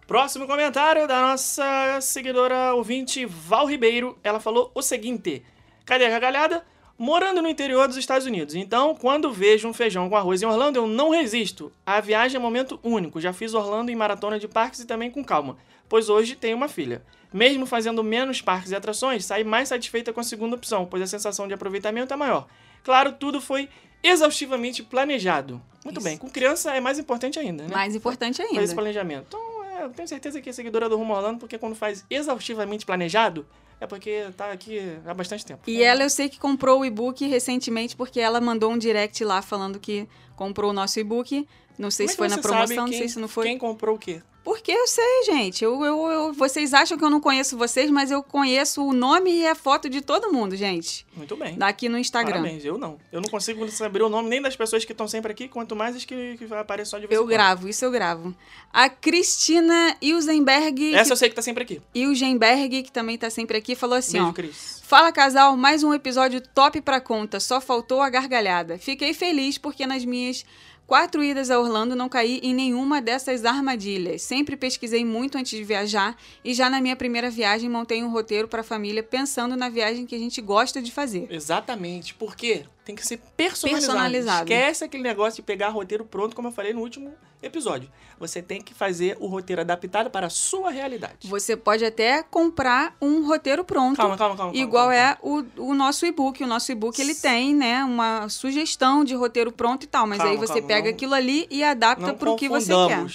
Próximo 0.07 0.47
comentário 0.47 1.09
da 1.09 1.21
nossa 1.21 1.99
seguidora 2.01 2.75
ouvinte 2.75 3.25
Val 3.25 3.67
Ribeiro. 3.67 4.19
Ela 4.23 4.39
falou 4.39 4.71
o 4.75 4.83
seguinte: 4.83 5.43
Cadê 5.85 6.05
a 6.05 6.11
gargalhada? 6.11 6.65
Morando 6.99 7.43
no 7.43 7.49
interior 7.49 7.89
dos 7.89 7.97
Estados 7.97 8.27
Unidos. 8.27 8.55
Então, 8.55 8.95
quando 8.95 9.33
vejo 9.33 9.67
um 9.69 9.73
feijão 9.73 10.09
com 10.09 10.17
arroz 10.17 10.43
em 10.43 10.47
Orlando, 10.47 10.79
eu 10.79 10.87
não 10.87 11.11
resisto. 11.11 11.73
A 11.85 12.01
viagem 12.01 12.37
é 12.37 12.41
momento 12.41 12.79
único. 12.83 13.21
Já 13.21 13.33
fiz 13.33 13.55
Orlando 13.55 13.91
em 13.91 13.97
maratona 13.97 14.39
de 14.39 14.47
parques 14.47 14.81
e 14.81 14.87
também 14.87 15.11
com 15.11 15.25
calma, 15.25 15.57
pois 15.89 16.09
hoje 16.09 16.37
tenho 16.37 16.57
uma 16.57 16.69
filha. 16.69 17.03
Mesmo 17.33 17.65
fazendo 17.67 18.05
menos 18.05 18.43
parques 18.43 18.71
e 18.71 18.77
atrações, 18.77 19.25
saí 19.25 19.43
mais 19.43 19.69
satisfeita 19.69 20.13
com 20.13 20.21
a 20.21 20.25
segunda 20.25 20.55
opção, 20.55 20.87
pois 20.87 21.03
a 21.03 21.07
sensação 21.07 21.49
de 21.49 21.55
aproveitamento 21.55 22.13
é 22.13 22.17
maior. 22.17 22.47
Claro, 22.85 23.13
tudo 23.13 23.41
foi 23.41 23.69
exaustivamente 24.03 24.83
planejado. 24.83 25.61
Muito 25.85 25.99
Isso. 25.99 26.05
bem, 26.05 26.19
com 26.19 26.29
criança 26.29 26.73
é 26.73 26.81
mais 26.81 26.99
importante 26.99 27.39
ainda, 27.39 27.65
né? 27.65 27.71
Mais 27.75 27.95
importante 27.95 28.37
fazer 28.37 28.49
esse 28.51 28.59
ainda. 28.59 28.75
planejamento. 28.75 29.27
Então, 29.29 29.65
é, 29.65 29.85
eu 29.85 29.91
tenho 29.91 30.07
certeza 30.07 30.41
que 30.41 30.51
é 30.51 30.53
seguidora 30.53 30.89
do 30.89 30.97
Rumo 30.97 31.15
Orlando, 31.15 31.39
porque 31.39 31.57
quando 31.59 31.75
faz 31.75 32.05
exaustivamente 32.11 32.85
planejado, 32.85 33.47
é 33.83 33.87
porque 33.87 34.27
tá 34.37 34.53
aqui 34.53 34.79
há 35.05 35.13
bastante 35.13 35.45
tempo. 35.45 35.63
E 35.67 35.83
ela 35.83 36.05
eu 36.05 36.11
sei 36.11 36.29
que 36.29 36.39
comprou 36.39 36.81
o 36.81 36.85
e-book 36.85 37.27
recentemente 37.27 37.97
porque 37.97 38.21
ela 38.21 38.41
mandou 38.41 38.71
um 38.71 38.79
direct 38.79 39.25
lá 39.25 39.43
falando 39.43 39.81
que 39.81 40.09
comprou 40.37 40.71
o 40.71 40.73
nosso 40.73 41.01
e-book. 41.01 41.47
Não 41.77 41.91
sei 41.91 42.07
Como 42.07 42.11
é 42.11 42.13
se 42.13 42.17
foi 42.17 42.29
que 42.29 42.37
na 42.37 42.43
promoção, 42.43 42.77
não 42.77 42.89
quem- 42.91 42.99
sei 42.99 43.09
se 43.09 43.19
não 43.19 43.27
foi. 43.27 43.47
Quem 43.47 43.59
comprou 43.59 43.97
o 43.97 43.99
quê? 43.99 44.23
Porque 44.45 44.73
eu 44.73 44.87
sei, 44.89 45.23
gente. 45.27 45.63
Eu, 45.65 45.85
eu, 45.85 46.07
eu- 46.11 46.33
vocês 46.33 46.75
acham 46.75 46.99
que 46.99 47.05
eu 47.05 47.11
não 47.11 47.21
conheço 47.21 47.57
vocês, 47.57 47.91
mas 47.91 48.11
eu 48.11 48.23
conheço 48.23 48.85
o 48.85 48.93
nome 48.93 49.31
e 49.31 49.47
a 49.47 49.55
foto 49.55 49.89
de 49.89 50.01
todo 50.01 50.33
mundo, 50.33 50.57
gente. 50.57 51.07
Muito 51.17 51.37
bem. 51.37 51.57
Daqui 51.57 51.89
no 51.89 51.97
Instagram. 51.97 52.33
Parabéns, 52.41 52.65
eu 52.65 52.77
não. 52.77 52.99
Eu 53.13 53.21
não 53.21 53.29
consigo 53.31 53.69
saber 53.71 54.03
o 54.03 54.09
nome 54.09 54.29
nem 54.29 54.43
das 54.43 54.57
pessoas 54.57 54.85
que 54.85 54.91
estão 54.93 55.07
sempre 55.07 55.31
aqui, 55.31 55.47
quanto 55.49 55.77
mais 55.77 55.95
as 55.95 56.05
que, 56.05 56.37
que 56.37 56.53
aparecem 56.55 56.91
só 56.91 56.99
de 56.99 57.07
vez 57.07 57.19
Eu 57.21 57.27
gravo, 57.27 57.69
isso 57.69 57.85
eu 57.85 57.91
gravo. 57.91 58.35
A 58.73 58.89
Cristina 58.89 59.97
Ilsenberg, 60.03 60.95
Essa 60.95 61.13
eu 61.13 61.17
sei 61.17 61.29
que 61.29 61.35
tá 61.37 61.43
sempre 61.43 61.63
aqui. 61.63 61.81
Ilsenberg, 61.95 62.83
que 62.83 62.91
também 62.91 63.17
tá 63.17 63.31
sempre 63.31 63.57
aqui, 63.59 63.75
falou 63.77 63.97
assim, 63.97 64.15
Beijo, 64.19 64.29
ó. 64.29 64.33
Cris. 64.33 64.83
Fala 64.85 65.13
casal, 65.13 65.57
mais 65.57 65.83
um 65.85 65.95
episódio 65.95 66.41
top 66.41 66.81
pra 66.81 67.01
conta, 67.01 67.39
só 67.41 67.61
faltou 67.61 68.01
a 68.01 68.11
gargalhada. 68.11 68.77
Fiquei 68.79 69.15
feliz 69.15 69.57
porque 69.57 69.87
nas 69.87 70.05
minhas 70.05 70.45
quatro 70.87 71.23
idas 71.23 71.51
a 71.51 71.59
Orlando 71.59 71.97
não 71.97 72.09
caí 72.09 72.41
em 72.43 72.55
nenhuma 72.55 73.01
dessas 73.01 73.45
armadilhas. 73.45 74.23
Sempre 74.23 74.57
pesquisei 74.57 75.05
muito 75.05 75.39
antes 75.39 75.57
de 75.57 75.65
viajar 75.65 76.17
e 76.45 76.55
já 76.55 76.69
na 76.69 76.81
minha 76.81 76.97
primeira 76.97 77.31
viagem 77.31 77.69
montei 77.69 78.03
um 78.03 78.11
roteiro 78.11 78.49
pra 78.49 78.63
família 78.63 79.03
pensando 79.03 79.57
na 79.57 79.69
viagem 79.69 80.07
que 80.07 80.15
a 80.15 80.19
gente 80.19 80.41
gosta 80.41 80.83
de 80.83 80.93
fazer. 80.93 81.27
Exatamente. 81.31 82.15
Por 82.15 82.37
quê? 82.37 82.65
Tem 82.85 82.97
que 82.97 83.07
ser 83.07 83.19
personalizado. 83.37 83.93
Personalizado. 83.93 84.43
Esquece 84.53 84.85
aquele 84.85 85.03
negócio 85.05 85.37
de 85.37 85.43
pegar 85.43 85.69
roteiro 85.69 86.05
pronto, 86.05 86.35
como 86.35 86.49
eu 86.49 86.53
falei 86.53 86.73
no 86.73 86.81
último 86.81 87.15
episódio. 87.41 87.89
Você 88.19 88.43
tem 88.43 88.61
que 88.61 88.75
fazer 88.75 89.17
o 89.21 89.27
roteiro 89.27 89.61
adaptado 89.63 90.11
para 90.11 90.27
a 90.27 90.31
sua 90.31 90.71
realidade. 90.71 91.29
Você 91.29 91.57
pode 91.57 91.85
até 91.85 92.23
comprar 92.25 92.97
um 93.01 93.25
roteiro 93.27 93.65
pronto. 93.65 93.97
Calma, 93.97 94.17
calma, 94.17 94.37
calma. 94.37 94.53
calma, 94.53 94.57
Igual 94.67 94.89
calma, 94.89 94.97
é 94.97 95.17
o, 95.23 95.71
o 95.71 95.75
nosso 95.75 96.05
e-book. 96.07 96.43
O 96.43 96.47
nosso 96.47 96.73
e-book 96.73 97.01
ele 97.01 97.15
tem, 97.15 97.55
né, 97.55 97.85
uma 97.85 98.29
sugestão 98.29 99.05
de 99.05 99.15
roteiro 99.15 99.53
pronto 99.53 99.85
e 99.85 99.87
tal. 99.87 100.07
Mas 100.07 100.19
Calma, 100.19 100.33
aí 100.33 100.39
você 100.39 100.55
calma, 100.55 100.69
pega 100.69 100.89
não- 100.89 100.95
aquilo 100.95 101.15
ali 101.15 101.47
e 101.51 101.63
adapta 101.63 102.07
Não 102.09 102.17
pro 102.17 102.35
que 102.37 102.49
você 102.49 102.73
quer. 102.73 103.07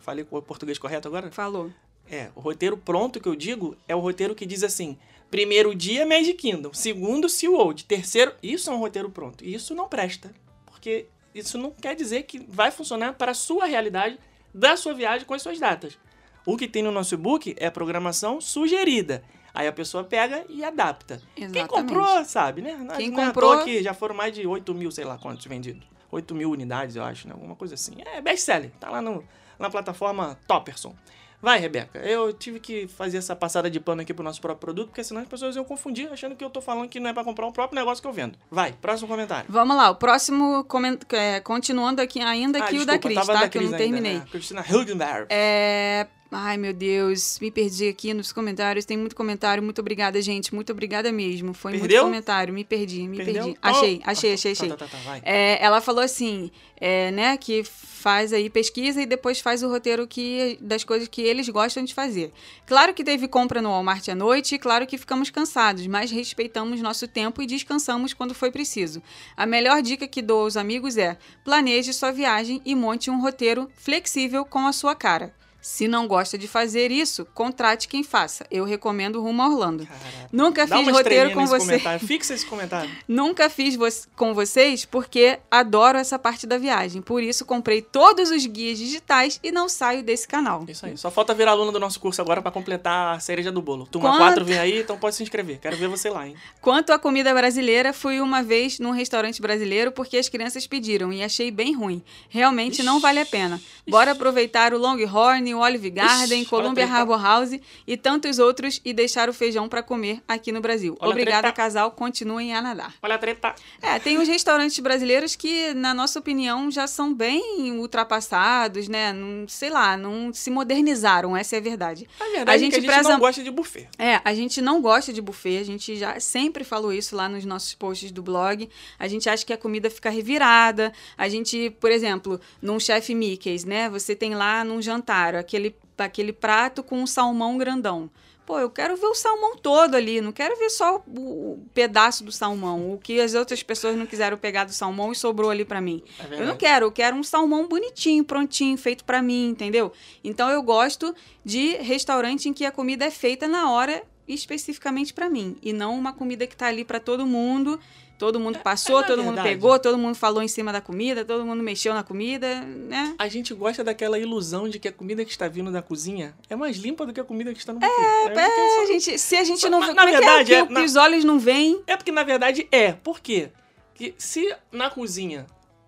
Falei 0.00 0.24
com 0.24 0.36
o 0.36 0.42
português 0.42 0.78
correto 0.78 1.08
agora? 1.08 1.32
Falou. 1.32 1.70
É, 2.08 2.28
o 2.36 2.40
roteiro 2.40 2.76
pronto 2.76 3.18
que 3.20 3.28
eu 3.28 3.34
digo 3.34 3.76
é 3.88 3.94
o 3.96 3.98
roteiro 3.98 4.36
que 4.36 4.46
diz 4.46 4.62
assim: 4.62 4.96
primeiro 5.30 5.74
dia 5.74 6.06
Magic 6.06 6.34
Kingdom, 6.34 6.72
segundo 6.72 7.28
SeaWorld, 7.28 7.84
terceiro. 7.84 8.32
Isso 8.42 8.70
é 8.70 8.72
um 8.72 8.78
roteiro 8.78 9.10
pronto. 9.10 9.44
E 9.44 9.54
isso 9.54 9.74
não 9.74 9.88
presta. 9.88 10.32
Porque 10.66 11.06
isso 11.34 11.58
não 11.58 11.70
quer 11.70 11.94
dizer 11.94 12.22
que 12.24 12.38
vai 12.48 12.70
funcionar 12.70 13.14
para 13.14 13.32
a 13.32 13.34
sua 13.34 13.66
realidade 13.66 14.18
da 14.54 14.76
sua 14.76 14.94
viagem 14.94 15.26
com 15.26 15.34
as 15.34 15.42
suas 15.42 15.58
datas. 15.58 15.98
O 16.46 16.56
que 16.56 16.68
tem 16.68 16.82
no 16.82 16.92
nosso 16.92 17.14
e-book 17.14 17.54
é 17.58 17.68
programação 17.70 18.40
sugerida. 18.40 19.22
Aí 19.52 19.66
a 19.66 19.72
pessoa 19.72 20.04
pega 20.04 20.44
e 20.48 20.62
adapta. 20.62 21.20
Quem 21.34 21.44
Exatamente. 21.44 21.68
comprou, 21.70 22.24
sabe, 22.24 22.62
né? 22.62 22.76
Não- 22.76 22.94
Quem 22.96 23.10
não 23.10 23.20
é 23.22 23.26
comprou- 23.26 23.64
que 23.64 23.82
já 23.82 23.94
foram 23.94 24.14
mais 24.14 24.34
de 24.34 24.46
8 24.46 24.74
mil, 24.74 24.90
sei 24.90 25.04
lá 25.04 25.18
quantos 25.18 25.44
vendidos. 25.46 25.82
8 26.10 26.34
mil 26.34 26.50
unidades, 26.50 26.94
eu 26.94 27.02
acho, 27.02 27.26
né? 27.26 27.32
Alguma 27.34 27.56
coisa 27.56 27.74
assim. 27.74 27.94
É 28.04 28.20
best-seller. 28.20 28.70
Tá 28.78 28.90
lá 28.90 29.00
no, 29.02 29.24
na 29.58 29.68
plataforma 29.70 30.38
Topperson. 30.46 30.94
Vai, 31.40 31.58
Rebeca. 31.58 31.98
Eu 32.00 32.32
tive 32.32 32.58
que 32.58 32.88
fazer 32.88 33.18
essa 33.18 33.36
passada 33.36 33.70
de 33.70 33.78
pano 33.78 34.00
aqui 34.02 34.12
pro 34.14 34.24
nosso 34.24 34.40
próprio 34.40 34.60
produto, 34.60 34.88
porque 34.88 35.04
senão 35.04 35.20
as 35.20 35.28
pessoas 35.28 35.54
iam 35.54 35.64
confundir 35.64 36.08
achando 36.12 36.34
que 36.34 36.42
eu 36.44 36.50
tô 36.50 36.60
falando 36.60 36.88
que 36.88 36.98
não 36.98 37.10
é 37.10 37.12
pra 37.12 37.22
comprar 37.24 37.46
o 37.46 37.52
próprio 37.52 37.78
negócio 37.78 38.02
que 38.02 38.08
eu 38.08 38.12
vendo. 38.12 38.38
Vai, 38.50 38.72
próximo 38.72 39.08
comentário. 39.08 39.46
Vamos 39.48 39.76
lá, 39.76 39.90
o 39.90 39.94
próximo, 39.96 40.64
coment... 40.64 40.98
é, 41.12 41.40
continuando 41.40 42.00
aqui 42.02 42.20
ainda 42.20 42.58
Ah, 42.58 42.64
aqui 42.64 42.78
o 42.78 42.86
da 42.86 42.94
desculpa, 42.96 43.14
Cris, 43.20 43.26
tá? 43.26 43.32
da 43.42 43.48
que 43.48 43.58
eu 43.58 43.62
Cris 43.62 43.70
não 43.72 43.78
ainda, 43.78 43.92
terminei. 43.92 44.18
né? 44.18 44.26
Cristina 44.30 44.64
Hilgenberg. 44.68 45.26
É, 45.30 46.06
Ai, 46.30 46.56
meu 46.56 46.72
Deus, 46.72 47.38
me 47.40 47.50
perdi 47.50 47.88
aqui 47.88 48.12
nos 48.12 48.32
comentários. 48.32 48.84
Tem 48.84 48.96
muito 48.96 49.14
comentário. 49.14 49.62
Muito 49.62 49.80
obrigada, 49.80 50.20
gente. 50.20 50.54
Muito 50.54 50.72
obrigada 50.72 51.12
mesmo. 51.12 51.54
Foi 51.54 51.72
Perdeu? 51.78 52.02
muito 52.02 52.12
comentário. 52.12 52.52
Me 52.52 52.64
perdi, 52.64 53.06
me 53.06 53.16
Perdeu? 53.18 53.44
perdi. 53.44 53.58
Oh, 53.62 53.66
Achei, 53.68 54.00
achei, 54.04 54.30
tá, 54.30 54.34
achei, 54.34 54.54
tá, 54.54 54.62
achei. 54.64 54.68
tá, 54.70 54.76
tá, 54.76 54.86
tá. 54.86 55.20
É, 55.22 55.62
ela 55.64 55.80
falou 55.80 56.02
assim, 56.02 56.50
é, 56.80 57.10
né, 57.12 57.36
que 57.36 57.62
faz 57.64 58.32
aí 58.32 58.50
pesquisa 58.50 59.00
e 59.00 59.06
depois 59.06 59.40
faz 59.40 59.62
o 59.62 59.68
roteiro 59.68 60.06
que, 60.06 60.58
das 60.60 60.84
coisas 60.84 61.08
que 61.08 61.22
eles 61.22 61.48
gostam 61.48 61.84
de 61.84 61.94
fazer. 61.94 62.32
Claro 62.66 62.92
que 62.92 63.04
teve 63.04 63.28
compra 63.28 63.62
no 63.62 63.70
Walmart 63.70 64.08
à 64.08 64.14
noite 64.14 64.56
e 64.56 64.58
claro 64.58 64.86
que 64.86 64.98
ficamos 64.98 65.30
cansados, 65.30 65.86
mas 65.86 66.10
respeitamos 66.10 66.80
nosso 66.80 67.06
tempo 67.08 67.40
e 67.40 67.46
descansamos 67.46 68.12
quando 68.12 68.34
foi 68.34 68.50
preciso. 68.50 69.02
A 69.36 69.46
melhor 69.46 69.80
dica 69.80 70.06
que 70.08 70.22
dou 70.22 70.40
aos 70.42 70.56
amigos 70.56 70.96
é: 70.96 71.16
planeje 71.44 71.92
sua 71.92 72.10
viagem 72.10 72.60
e 72.64 72.74
monte 72.74 73.10
um 73.10 73.20
roteiro 73.20 73.68
flexível 73.76 74.44
com 74.44 74.66
a 74.66 74.72
sua 74.72 74.94
cara. 74.94 75.34
Se 75.68 75.88
não 75.88 76.06
gosta 76.06 76.38
de 76.38 76.46
fazer 76.46 76.92
isso, 76.92 77.26
contrate 77.34 77.88
quem 77.88 78.04
faça. 78.04 78.46
Eu 78.52 78.64
recomendo 78.64 79.20
Rumo 79.20 79.42
a 79.42 79.48
Orlando. 79.48 79.84
Caraca. 79.84 80.06
Nunca 80.32 80.64
Dá 80.64 80.78
fiz 80.78 80.86
roteiro 80.88 81.32
com 81.32 81.40
nesse 81.40 81.50
você. 81.52 81.66
comentário. 81.66 82.06
Fixa 82.06 82.34
esse 82.34 82.46
comentário. 82.46 82.88
Nunca 83.08 83.50
fiz 83.50 83.74
vo- 83.74 83.88
com 84.14 84.32
vocês 84.32 84.84
porque 84.84 85.40
adoro 85.50 85.98
essa 85.98 86.20
parte 86.20 86.46
da 86.46 86.56
viagem. 86.56 87.02
Por 87.02 87.20
isso 87.20 87.44
comprei 87.44 87.82
todos 87.82 88.30
os 88.30 88.46
guias 88.46 88.78
digitais 88.78 89.40
e 89.42 89.50
não 89.50 89.68
saio 89.68 90.04
desse 90.04 90.28
canal. 90.28 90.64
Isso 90.68 90.86
aí. 90.86 90.96
Só 90.96 91.10
falta 91.10 91.34
virar 91.34 91.50
aluno 91.50 91.72
do 91.72 91.80
nosso 91.80 91.98
curso 91.98 92.22
agora 92.22 92.40
pra 92.40 92.52
completar 92.52 93.16
a 93.16 93.18
cereja 93.18 93.50
do 93.50 93.60
bolo. 93.60 93.88
Turma 93.88 94.10
Quanto- 94.10 94.18
4 94.20 94.44
vem 94.44 94.58
aí, 94.60 94.78
então 94.82 94.96
pode 94.96 95.16
se 95.16 95.24
inscrever. 95.24 95.58
Quero 95.58 95.76
ver 95.76 95.88
você 95.88 96.08
lá, 96.08 96.28
hein? 96.28 96.36
Quanto 96.60 96.92
à 96.92 96.98
comida 96.98 97.34
brasileira, 97.34 97.92
fui 97.92 98.20
uma 98.20 98.40
vez 98.40 98.78
num 98.78 98.92
restaurante 98.92 99.42
brasileiro 99.42 99.90
porque 99.90 100.16
as 100.16 100.28
crianças 100.28 100.64
pediram 100.64 101.12
e 101.12 101.24
achei 101.24 101.50
bem 101.50 101.74
ruim. 101.74 102.04
Realmente 102.28 102.84
não 102.84 103.00
vale 103.00 103.18
a 103.18 103.26
pena. 103.26 103.60
Bora 103.88 104.12
aproveitar 104.12 104.72
o 104.72 104.78
Longhorn, 104.78 105.55
o 105.56 105.60
Olive 105.60 105.90
Garden, 105.90 106.40
Ixi, 106.42 106.50
Columbia. 106.50 106.86
Harbor 106.86 107.20
House 107.22 107.58
e 107.86 107.96
tantos 107.96 108.38
outros 108.38 108.80
e 108.84 108.92
deixar 108.92 109.28
o 109.28 109.32
feijão 109.32 109.68
para 109.68 109.82
comer 109.82 110.22
aqui 110.28 110.52
no 110.52 110.60
Brasil. 110.60 110.96
Olha 111.00 111.10
Obrigada, 111.10 111.50
casal. 111.52 111.90
Continuem 111.90 112.54
a 112.54 112.62
nadar. 112.62 112.94
Olha 113.02 113.14
a 113.16 113.18
treta. 113.18 113.54
É, 113.82 113.98
tem 113.98 114.18
os 114.18 114.28
restaurantes 114.28 114.78
brasileiros 114.78 115.34
que, 115.34 115.72
na 115.74 115.92
nossa 115.94 116.18
opinião, 116.18 116.70
já 116.70 116.86
são 116.86 117.12
bem 117.14 117.72
ultrapassados, 117.78 118.88
né? 118.88 119.12
Não, 119.12 119.48
sei 119.48 119.70
lá, 119.70 119.96
não 119.96 120.32
se 120.32 120.50
modernizaram, 120.50 121.36
essa 121.36 121.56
é 121.56 121.58
a 121.58 121.62
verdade. 121.62 122.06
A 122.20 122.24
verdade 122.24 122.50
A 122.50 122.54
é 122.54 122.58
gente 122.58 122.70
que 122.72 122.76
a 122.78 122.80
gente 122.80 122.90
preza- 122.92 123.08
não 123.08 123.18
gosta 123.18 123.42
de 123.42 123.50
buffet. 123.50 123.88
É, 123.98 124.20
a 124.24 124.34
gente 124.34 124.60
não 124.60 124.80
gosta 124.80 125.12
de 125.12 125.20
buffet, 125.20 125.58
a 125.58 125.64
gente 125.64 125.96
já 125.96 126.20
sempre 126.20 126.64
falou 126.64 126.92
isso 126.92 127.16
lá 127.16 127.28
nos 127.28 127.44
nossos 127.44 127.74
posts 127.74 128.10
do 128.12 128.22
blog. 128.22 128.68
A 128.98 129.08
gente 129.08 129.28
acha 129.28 129.44
que 129.44 129.52
a 129.52 129.56
comida 129.56 129.90
fica 129.90 130.10
revirada. 130.10 130.92
A 131.16 131.28
gente, 131.28 131.70
por 131.80 131.90
exemplo, 131.90 132.40
num 132.60 132.78
chefe 132.78 133.14
Mickey's, 133.14 133.64
né? 133.64 133.88
Você 133.90 134.14
tem 134.14 134.34
lá 134.34 134.64
num 134.64 134.80
jantar 134.82 135.34
aquele, 135.46 135.76
aquele 135.96 136.32
prato 136.32 136.82
com 136.82 137.00
um 137.00 137.06
salmão 137.06 137.56
grandão. 137.56 138.10
Pô, 138.44 138.60
eu 138.60 138.70
quero 138.70 138.96
ver 138.96 139.06
o 139.06 139.14
salmão 139.14 139.56
todo 139.56 139.96
ali, 139.96 140.20
não 140.20 140.30
quero 140.30 140.56
ver 140.56 140.70
só 140.70 141.02
o, 141.04 141.54
o 141.54 141.66
pedaço 141.74 142.22
do 142.22 142.30
salmão, 142.30 142.92
o 142.92 142.98
que 142.98 143.20
as 143.20 143.34
outras 143.34 143.60
pessoas 143.60 143.96
não 143.96 144.06
quiseram 144.06 144.36
pegar 144.36 144.64
do 144.64 144.72
salmão 144.72 145.10
e 145.10 145.16
sobrou 145.16 145.50
ali 145.50 145.64
pra 145.64 145.80
mim. 145.80 146.00
É 146.30 146.40
Eu 146.40 146.46
não 146.46 146.56
quero, 146.56 146.86
eu 146.86 146.92
quero 146.92 147.16
um 147.16 147.24
salmão 147.24 147.66
bonitinho, 147.66 148.24
prontinho, 148.24 148.78
feito 148.78 149.04
pra 149.04 149.20
mim, 149.20 149.48
entendeu? 149.48 149.92
Então 150.22 150.48
eu 150.48 150.62
gosto 150.62 151.12
de 151.44 151.76
restaurante 151.78 152.48
em 152.48 152.52
que 152.52 152.64
a 152.64 152.70
comida 152.70 153.04
é 153.04 153.10
feita 153.10 153.48
na 153.48 153.70
hora 153.72 154.00
especificamente 154.28 155.12
pra 155.12 155.28
mim 155.28 155.56
e 155.62 155.72
não 155.72 155.96
uma 155.96 156.12
comida 156.12 156.46
que 156.46 156.56
tá 156.56 156.66
ali 156.66 156.84
pra 156.84 157.00
todo 157.00 157.26
mundo. 157.26 157.80
Todo 158.18 158.40
mundo 158.40 158.58
passou, 158.60 159.00
é 159.00 159.02
todo 159.02 159.18
mundo 159.22 159.34
verdade- 159.34 159.48
pegou, 159.50 159.78
todo 159.78 159.98
mundo 159.98 160.14
falou 160.14 160.42
em 160.42 160.48
cima 160.48 160.72
da 160.72 160.80
comida, 160.80 161.24
todo 161.24 161.44
mundo 161.44 161.62
mexeu 161.62 161.92
na 161.92 162.02
comida, 162.02 162.60
né? 162.62 163.14
A 163.18 163.28
gente 163.28 163.52
gosta 163.52 163.84
daquela 163.84 164.18
ilusão 164.18 164.68
de 164.68 164.78
que 164.78 164.88
a 164.88 164.92
comida 164.92 165.22
que 165.24 165.30
está 165.30 165.46
vindo 165.48 165.70
da 165.70 165.82
cozinha 165.82 166.34
é 166.48 166.56
mais 166.56 166.78
limpa 166.78 167.04
do 167.04 167.12
que 167.12 167.20
a 167.20 167.24
comida 167.24 167.52
que 167.52 167.58
está 167.58 167.72
no 167.74 167.78
buffet. 167.80 167.92
É, 168.30 168.38
É, 168.38 168.82
a 168.82 168.86
gente, 168.86 169.18
se 169.18 169.36
a 169.36 169.44
gente 169.44 169.60
Só- 169.60 169.68
não 169.68 169.80
na- 169.80 169.88
como 169.88 170.00
é 170.00 170.04
que 170.06 170.10
verdade, 170.12 170.54
é, 170.54 170.58
é- 170.58 170.62
o 170.62 170.66
que 170.66 170.72
na- 170.72 170.82
os 170.84 170.96
olhos 170.96 171.24
não 171.24 171.38
veem? 171.38 171.82
É 171.86 171.94
porque, 171.96 172.10
na 172.10 172.22
verdade, 172.24 172.66
é. 172.72 172.92
Por 172.92 173.20
quê? 173.20 173.50
Que 173.94 174.14
se 174.16 174.54
na 174.72 174.88
cozinha 174.88 175.46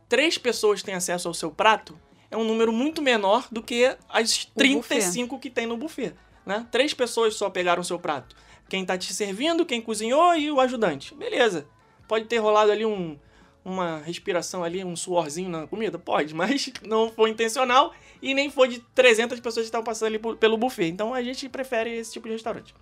três 0.08 0.36
pessoas 0.36 0.82
têm 0.82 0.94
acesso 0.94 1.28
ao 1.28 1.34
seu 1.34 1.50
prato, 1.50 1.98
é 2.30 2.36
um 2.36 2.44
número 2.44 2.72
muito 2.72 3.00
menor 3.00 3.46
do 3.50 3.62
que 3.62 3.96
as 4.08 4.44
35 4.54 5.38
que 5.38 5.48
tem 5.48 5.66
no 5.66 5.76
buffet. 5.78 6.12
Né? 6.44 6.66
Três 6.70 6.92
pessoas 6.94 7.34
só 7.36 7.48
pegaram 7.50 7.80
o 7.80 7.84
seu 7.84 7.98
prato. 7.98 8.34
Quem 8.68 8.84
tá 8.84 8.98
te 8.98 9.12
servindo, 9.14 9.64
quem 9.64 9.80
cozinhou 9.80 10.34
e 10.34 10.50
o 10.50 10.60
ajudante. 10.60 11.14
Beleza. 11.14 11.66
Pode 12.08 12.24
ter 12.24 12.38
rolado 12.38 12.72
ali 12.72 12.84
um, 12.84 13.16
uma 13.64 13.98
respiração 13.98 14.64
ali, 14.64 14.82
um 14.82 14.96
suorzinho 14.96 15.50
na 15.50 15.66
comida? 15.66 15.98
Pode, 15.98 16.32
mas 16.34 16.72
não 16.82 17.10
foi 17.10 17.30
intencional 17.30 17.92
e 18.20 18.34
nem 18.34 18.50
foi 18.50 18.68
de 18.68 18.78
300 18.94 19.38
pessoas 19.38 19.64
que 19.64 19.68
estavam 19.68 19.84
passando 19.84 20.08
ali 20.08 20.18
pelo 20.36 20.56
buffet. 20.56 20.88
Então 20.88 21.14
a 21.14 21.22
gente 21.22 21.48
prefere 21.48 21.90
esse 21.96 22.12
tipo 22.12 22.26
de 22.26 22.32
restaurante. 22.32 22.74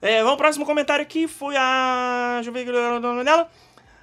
É, 0.00 0.16
vamos 0.18 0.32
pro 0.32 0.44
próximo 0.44 0.66
comentário 0.66 1.02
aqui. 1.02 1.28
Foi 1.28 1.54
a. 1.56 2.40
Deixa 2.42 2.50
eu 2.50 2.52
ver 2.52 2.68
o 2.74 2.98
nome 2.98 3.22
dela. 3.22 3.48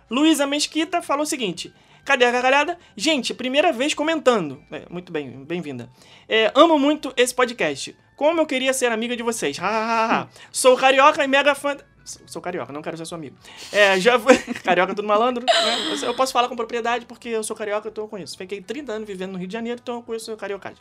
Luísa 0.10 0.48
Mesquita 0.48 1.02
falou 1.02 1.24
o 1.24 1.26
seguinte. 1.26 1.74
Cadê 2.06 2.26
a 2.26 2.32
gargalhada? 2.32 2.78
Gente, 2.96 3.34
primeira 3.34 3.72
vez 3.72 3.94
comentando. 3.94 4.64
É, 4.72 4.84
muito 4.90 5.12
bem, 5.12 5.44
bem-vinda. 5.44 5.90
É, 6.28 6.52
amo 6.56 6.80
muito 6.80 7.14
esse 7.18 7.36
podcast. 7.36 7.96
Como 8.16 8.42
eu 8.42 8.46
queria 8.46 8.74
ser 8.74 8.92
amiga 8.92 9.16
de 9.16 9.22
vocês. 9.22 9.60
Ha, 9.60 9.68
ha, 9.68 9.70
ha, 9.70 10.22
ha. 10.22 10.28
Sou 10.52 10.76
carioca 10.76 11.24
e 11.24 11.28
mega 11.28 11.54
fã. 11.54 11.78
Sou 12.26 12.42
carioca, 12.42 12.72
não 12.74 12.82
quero 12.82 12.98
ser 12.98 13.06
seu 13.06 13.16
amigo. 13.16 13.36
É, 13.72 14.00
já 14.00 14.20
fui. 14.20 14.38
carioca 14.64 14.96
tudo 14.96 15.08
malandro. 15.08 15.46
Né? 15.46 16.00
Eu 16.04 16.14
posso 16.14 16.34
falar 16.34 16.48
com 16.48 16.56
propriedade 16.56 17.06
porque 17.06 17.30
eu 17.30 17.44
sou 17.44 17.56
carioca, 17.56 17.90
então 17.90 18.04
eu 18.04 18.08
conheço. 18.08 18.38
Fiquei 18.38 18.62
30 18.62 18.92
anos 18.92 19.08
vivendo 19.08 19.34
no 19.34 19.38
Rio 19.38 19.48
de 19.48 19.54
Janeiro, 19.54 19.80
então 19.82 19.96
eu 19.96 20.02
conheço 20.02 20.36
cariocagem. 20.38 20.80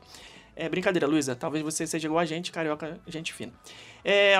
É 0.56 0.68
brincadeira, 0.68 1.06
Luísa. 1.06 1.36
Talvez 1.36 1.62
você 1.62 1.86
seja 1.86 2.08
igual 2.08 2.20
a 2.20 2.24
gente, 2.24 2.50
carioca, 2.50 2.98
gente 3.06 3.32
fina. 3.32 3.52
É, 4.04 4.34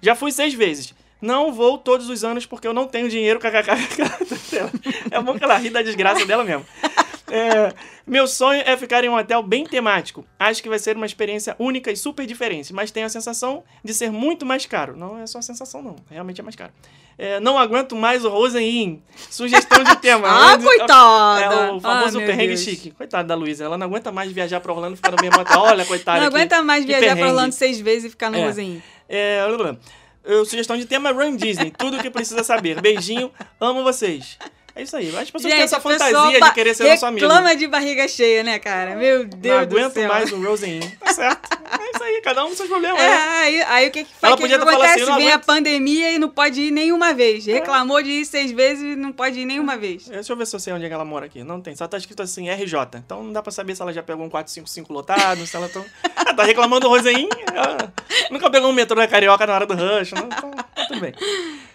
já 0.00 0.14
fui 0.14 0.32
seis 0.32 0.54
vezes. 0.54 0.94
Não 1.20 1.52
vou 1.52 1.78
todos 1.78 2.08
os 2.08 2.24
anos 2.24 2.46
porque 2.46 2.66
eu 2.66 2.74
não 2.74 2.86
tenho 2.86 3.08
dinheiro. 3.08 3.40
É 5.10 5.20
bom 5.22 5.38
que 5.38 5.44
ela 5.44 5.56
ri 5.56 5.70
da 5.70 5.82
desgraça 5.82 6.24
dela 6.26 6.44
mesmo. 6.44 6.66
É, 7.36 7.74
meu 8.06 8.28
sonho 8.28 8.62
é 8.64 8.76
ficar 8.76 9.02
em 9.02 9.08
um 9.08 9.16
hotel 9.16 9.42
bem 9.42 9.64
temático. 9.64 10.24
Acho 10.38 10.62
que 10.62 10.68
vai 10.68 10.78
ser 10.78 10.94
uma 10.96 11.04
experiência 11.06 11.56
única 11.58 11.90
e 11.90 11.96
super 11.96 12.24
diferente, 12.26 12.72
mas 12.72 12.92
tenho 12.92 13.06
a 13.06 13.08
sensação 13.08 13.64
de 13.82 13.92
ser 13.92 14.08
muito 14.12 14.46
mais 14.46 14.66
caro. 14.66 14.96
Não 14.96 15.18
é 15.18 15.26
só 15.26 15.38
a 15.38 15.42
sensação, 15.42 15.82
não. 15.82 15.96
Realmente 16.08 16.40
é 16.40 16.44
mais 16.44 16.54
caro. 16.54 16.72
É, 17.18 17.40
não 17.40 17.58
aguento 17.58 17.96
mais 17.96 18.24
o 18.24 18.28
Rosen 18.28 18.68
Inn. 18.68 18.98
Sugestão 19.30 19.82
de 19.82 19.96
tema. 19.96 20.28
Ah, 20.30 20.54
Onde- 20.54 20.64
coitada! 20.64 21.40
É 21.40 21.72
o 21.72 21.80
famoso 21.80 22.18
Ah, 22.18 22.22
perrengue 22.26 22.48
Deus. 22.48 22.60
chique. 22.60 22.90
Coitada 22.92 23.26
da 23.26 23.34
Luísa. 23.34 23.64
Ela 23.64 23.76
não 23.78 23.86
aguenta 23.88 24.12
mais 24.12 24.30
viajar 24.30 24.60
pra 24.60 24.72
Orlando 24.72 24.94
e 24.94 24.96
ficar 24.96 25.10
no 25.10 25.16
mesmo 25.20 25.40
hotel. 25.40 25.60
Olha, 25.60 25.84
coitada. 25.84 26.20
Não 26.20 26.28
que- 26.30 26.36
aguenta 26.36 26.62
mais 26.62 26.82
que 26.84 26.86
viajar 26.88 27.06
pra 27.06 27.14
perrengue. 27.16 27.30
Orlando 27.30 27.52
seis 27.52 27.80
vezes 27.80 28.04
e 28.04 28.10
ficar 28.10 28.30
no 28.30 28.38
É. 28.38 28.44
rosinho. 28.46 28.82
É, 29.08 29.44
blá, 29.48 29.56
blá. 29.58 29.76
Eu, 30.24 30.44
sugestão 30.44 30.76
de 30.76 30.86
tema 30.86 31.10
Run 31.12 31.36
Disney. 31.36 31.70
Tudo 31.76 31.96
o 31.98 32.00
que 32.00 32.10
precisa 32.10 32.42
saber. 32.44 32.80
Beijinho, 32.80 33.30
amo 33.60 33.82
vocês. 33.82 34.38
É 34.76 34.82
isso 34.82 34.96
aí. 34.96 35.16
As 35.16 35.30
pessoas 35.30 35.52
têm 35.54 35.62
essa 35.62 35.78
fantasia 35.80 36.40
de 36.40 36.52
querer 36.52 36.74
ser 36.74 36.88
nosso 36.90 37.06
amigo. 37.06 37.24
Reclama 37.26 37.54
de 37.54 37.68
barriga 37.68 38.08
cheia, 38.08 38.42
né, 38.42 38.58
cara? 38.58 38.96
Meu 38.96 39.24
Deus 39.24 39.60
Não 39.60 39.66
do 39.66 39.76
aguento 39.78 39.92
céu. 39.94 40.08
mais 40.08 40.32
o 40.32 40.42
Rosen 40.42 40.78
Inn. 40.78 40.90
Tá 40.98 41.12
certo. 41.14 41.58
É 41.80 41.90
isso 41.94 42.02
aí, 42.02 42.20
cada 42.22 42.44
um 42.44 42.48
com 42.48 42.56
seus 42.56 42.68
problemas, 42.68 43.00
É, 43.00 43.08
né? 43.08 43.16
aí, 43.16 43.62
aí 43.62 43.88
o 43.88 43.90
que 43.92 44.04
que 44.04 44.10
Ela 44.20 44.20
faz? 44.20 44.32
O 44.32 44.36
que, 44.36 44.42
podia 44.42 44.58
que 44.58 44.64
falar 44.64 44.76
acontece? 44.76 45.00
assim, 45.02 45.10
não 45.10 45.18
Vem 45.18 45.28
a 45.28 45.34
aguento. 45.34 45.46
pandemia 45.46 46.10
e 46.12 46.18
não 46.18 46.28
pode 46.28 46.60
ir 46.60 46.70
nenhuma 46.72 47.14
vez. 47.14 47.46
Reclamou 47.46 48.02
de 48.02 48.10
ir 48.10 48.24
seis 48.24 48.50
vezes 48.50 48.82
e 48.82 48.96
não 48.96 49.12
pode 49.12 49.38
ir 49.38 49.44
nenhuma 49.44 49.76
vez. 49.76 50.08
Deixa 50.08 50.32
eu 50.32 50.36
ver 50.36 50.46
se 50.46 50.56
eu 50.56 50.60
sei 50.60 50.72
onde 50.72 50.84
é 50.84 50.88
que 50.88 50.94
ela 50.94 51.04
mora 51.04 51.26
aqui. 51.26 51.44
Não 51.44 51.60
tem. 51.60 51.76
Só 51.76 51.86
tá 51.86 51.96
escrito 51.96 52.22
assim, 52.22 52.48
RJ. 52.50 52.74
Então 52.96 53.22
não 53.22 53.32
dá 53.32 53.40
pra 53.42 53.52
saber 53.52 53.76
se 53.76 53.82
ela 53.82 53.92
já 53.92 54.02
pegou 54.02 54.26
um 54.26 54.28
455 54.30 54.92
lotado, 54.92 55.46
se 55.46 55.54
ela. 55.56 55.70
Ah, 56.16 56.34
tá 56.34 56.42
reclamando 56.42 56.80
do 56.80 56.88
Rosen 56.88 57.16
Inn. 57.16 57.28
Ah, 57.56 57.88
nunca 58.30 58.50
pegou 58.50 58.70
um 58.70 58.72
metrô 58.72 58.96
da 58.96 59.06
Carioca 59.06 59.46
na 59.46 59.54
hora 59.54 59.66
do 59.66 59.74
rush. 59.74 60.12
Não, 60.12 60.26
então, 60.26 60.50
tá 60.50 60.64
tudo 60.88 61.00
bem. 61.00 61.14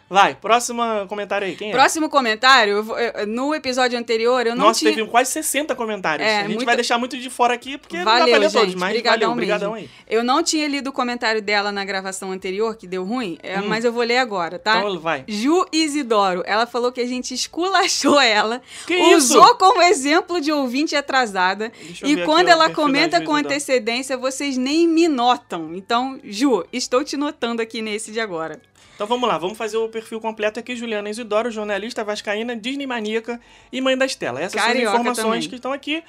Vai, 0.09 0.33
próximo 0.33 0.81
comentário 1.07 1.45
aí. 1.47 1.55
Quem 1.55 1.69
é? 1.69 1.71
Próximo 1.71 2.09
comentário, 2.09 2.77
eu 2.77 2.83
vou- 2.83 2.97
eu- 2.99 3.27
no 3.27 3.53
episódio 3.53 3.97
anterior 3.99 4.47
eu 4.47 4.55
não 4.55 4.65
Nossa, 4.65 4.79
tinha... 4.79 4.91
teve 4.95 5.07
quase 5.07 5.31
60 5.31 5.75
comentários. 5.75 6.27
É, 6.27 6.37
a 6.37 6.41
gente 6.41 6.53
muito- 6.53 6.65
vai 6.65 6.75
deixar 6.75 6.97
muito 6.97 7.15
de 7.15 7.29
fora 7.29 7.53
aqui, 7.53 7.77
porque 7.77 7.97
não 7.97 8.05
dá 8.05 8.11
Valeu, 8.11 8.27
pra 8.29 8.37
ler 8.39 8.49
gente. 8.49 8.59
todos, 8.59 8.75
mas 8.75 8.91
Brigadão 8.93 9.29
valeu, 9.29 9.35
brigadão 9.35 9.73
aí. 9.75 9.87
Eu 10.09 10.23
não 10.23 10.41
tinha 10.41 10.67
lido 10.67 10.87
o 10.89 10.91
comentário 10.91 11.41
dela 11.43 11.71
na 11.71 11.85
gravação 11.85 12.31
anterior, 12.31 12.75
que 12.75 12.87
deu 12.87 13.03
ruim, 13.03 13.37
é, 13.43 13.59
Hum. 13.59 13.65
mas 13.67 13.85
eu 13.85 13.93
vou 13.93 14.01
ler 14.03 14.17
agora, 14.17 14.57
tá? 14.57 14.79
Então 14.79 14.99
vai. 14.99 15.23
Ju 15.27 15.63
Isidoro, 15.71 16.41
ela 16.47 16.65
falou 16.65 16.91
que 16.91 17.01
a 17.01 17.05
gente 17.07 17.33
esculachou 17.35 18.19
ela, 18.19 18.61
Que 18.87 18.95
usou 19.15 19.43
isso? 19.45 19.55
como 19.57 19.79
exemplo 19.83 20.41
de 20.41 20.51
ouvinte 20.51 20.95
atrasada, 20.95 21.71
Deixa 21.83 22.07
e 22.07 22.23
quando 22.25 22.47
aqui 22.47 22.51
ela 22.51 22.69
comenta 22.71 23.21
com 23.21 23.35
antecedência, 23.35 24.17
vocês 24.17 24.57
nem 24.57 24.87
me 24.87 25.07
notam. 25.07 25.75
Então, 25.75 26.19
Ju, 26.23 26.65
estou 26.73 27.03
te 27.03 27.15
notando 27.15 27.61
aqui 27.61 27.79
nesse 27.81 28.11
de 28.11 28.19
agora. 28.19 28.59
Então 28.99 29.07
vamos 29.07 29.29
lá, 29.29 29.37
vamos 29.37 29.57
fazer 29.57 29.77
o 29.77 29.87
perfil 29.87 30.19
completo 30.19 30.59
aqui. 30.59 30.75
Juliana 30.75 31.09
Isidoro, 31.09 31.49
jornalista 31.49 32.03
vascaína, 32.03 32.53
Disney 32.53 32.85
maníaca 32.85 33.39
e 33.71 33.79
mãe 33.79 33.97
da 33.97 34.05
Estela. 34.05 34.41
Essas 34.41 34.59
Carioca 34.59 34.75
são 34.75 34.93
as 34.93 34.99
informações 34.99 35.45
também. 35.45 35.49
que 35.49 35.55
estão 35.55 35.71
aqui. 35.71 36.03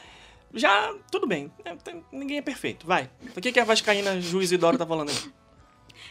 Já, 0.53 0.92
tudo 1.09 1.24
bem. 1.24 1.53
É, 1.64 1.72
Ninguém 2.11 2.38
é 2.38 2.42
perfeito. 2.42 2.85
Vai. 2.85 3.09
O 3.37 3.40
que, 3.40 3.53
que 3.53 3.61
a 3.61 3.64
vascaína 3.64 4.20
Ju 4.20 4.42
Isidoro 4.42 4.76
tá 4.76 4.85
falando 4.85 5.11
aí? 5.11 5.16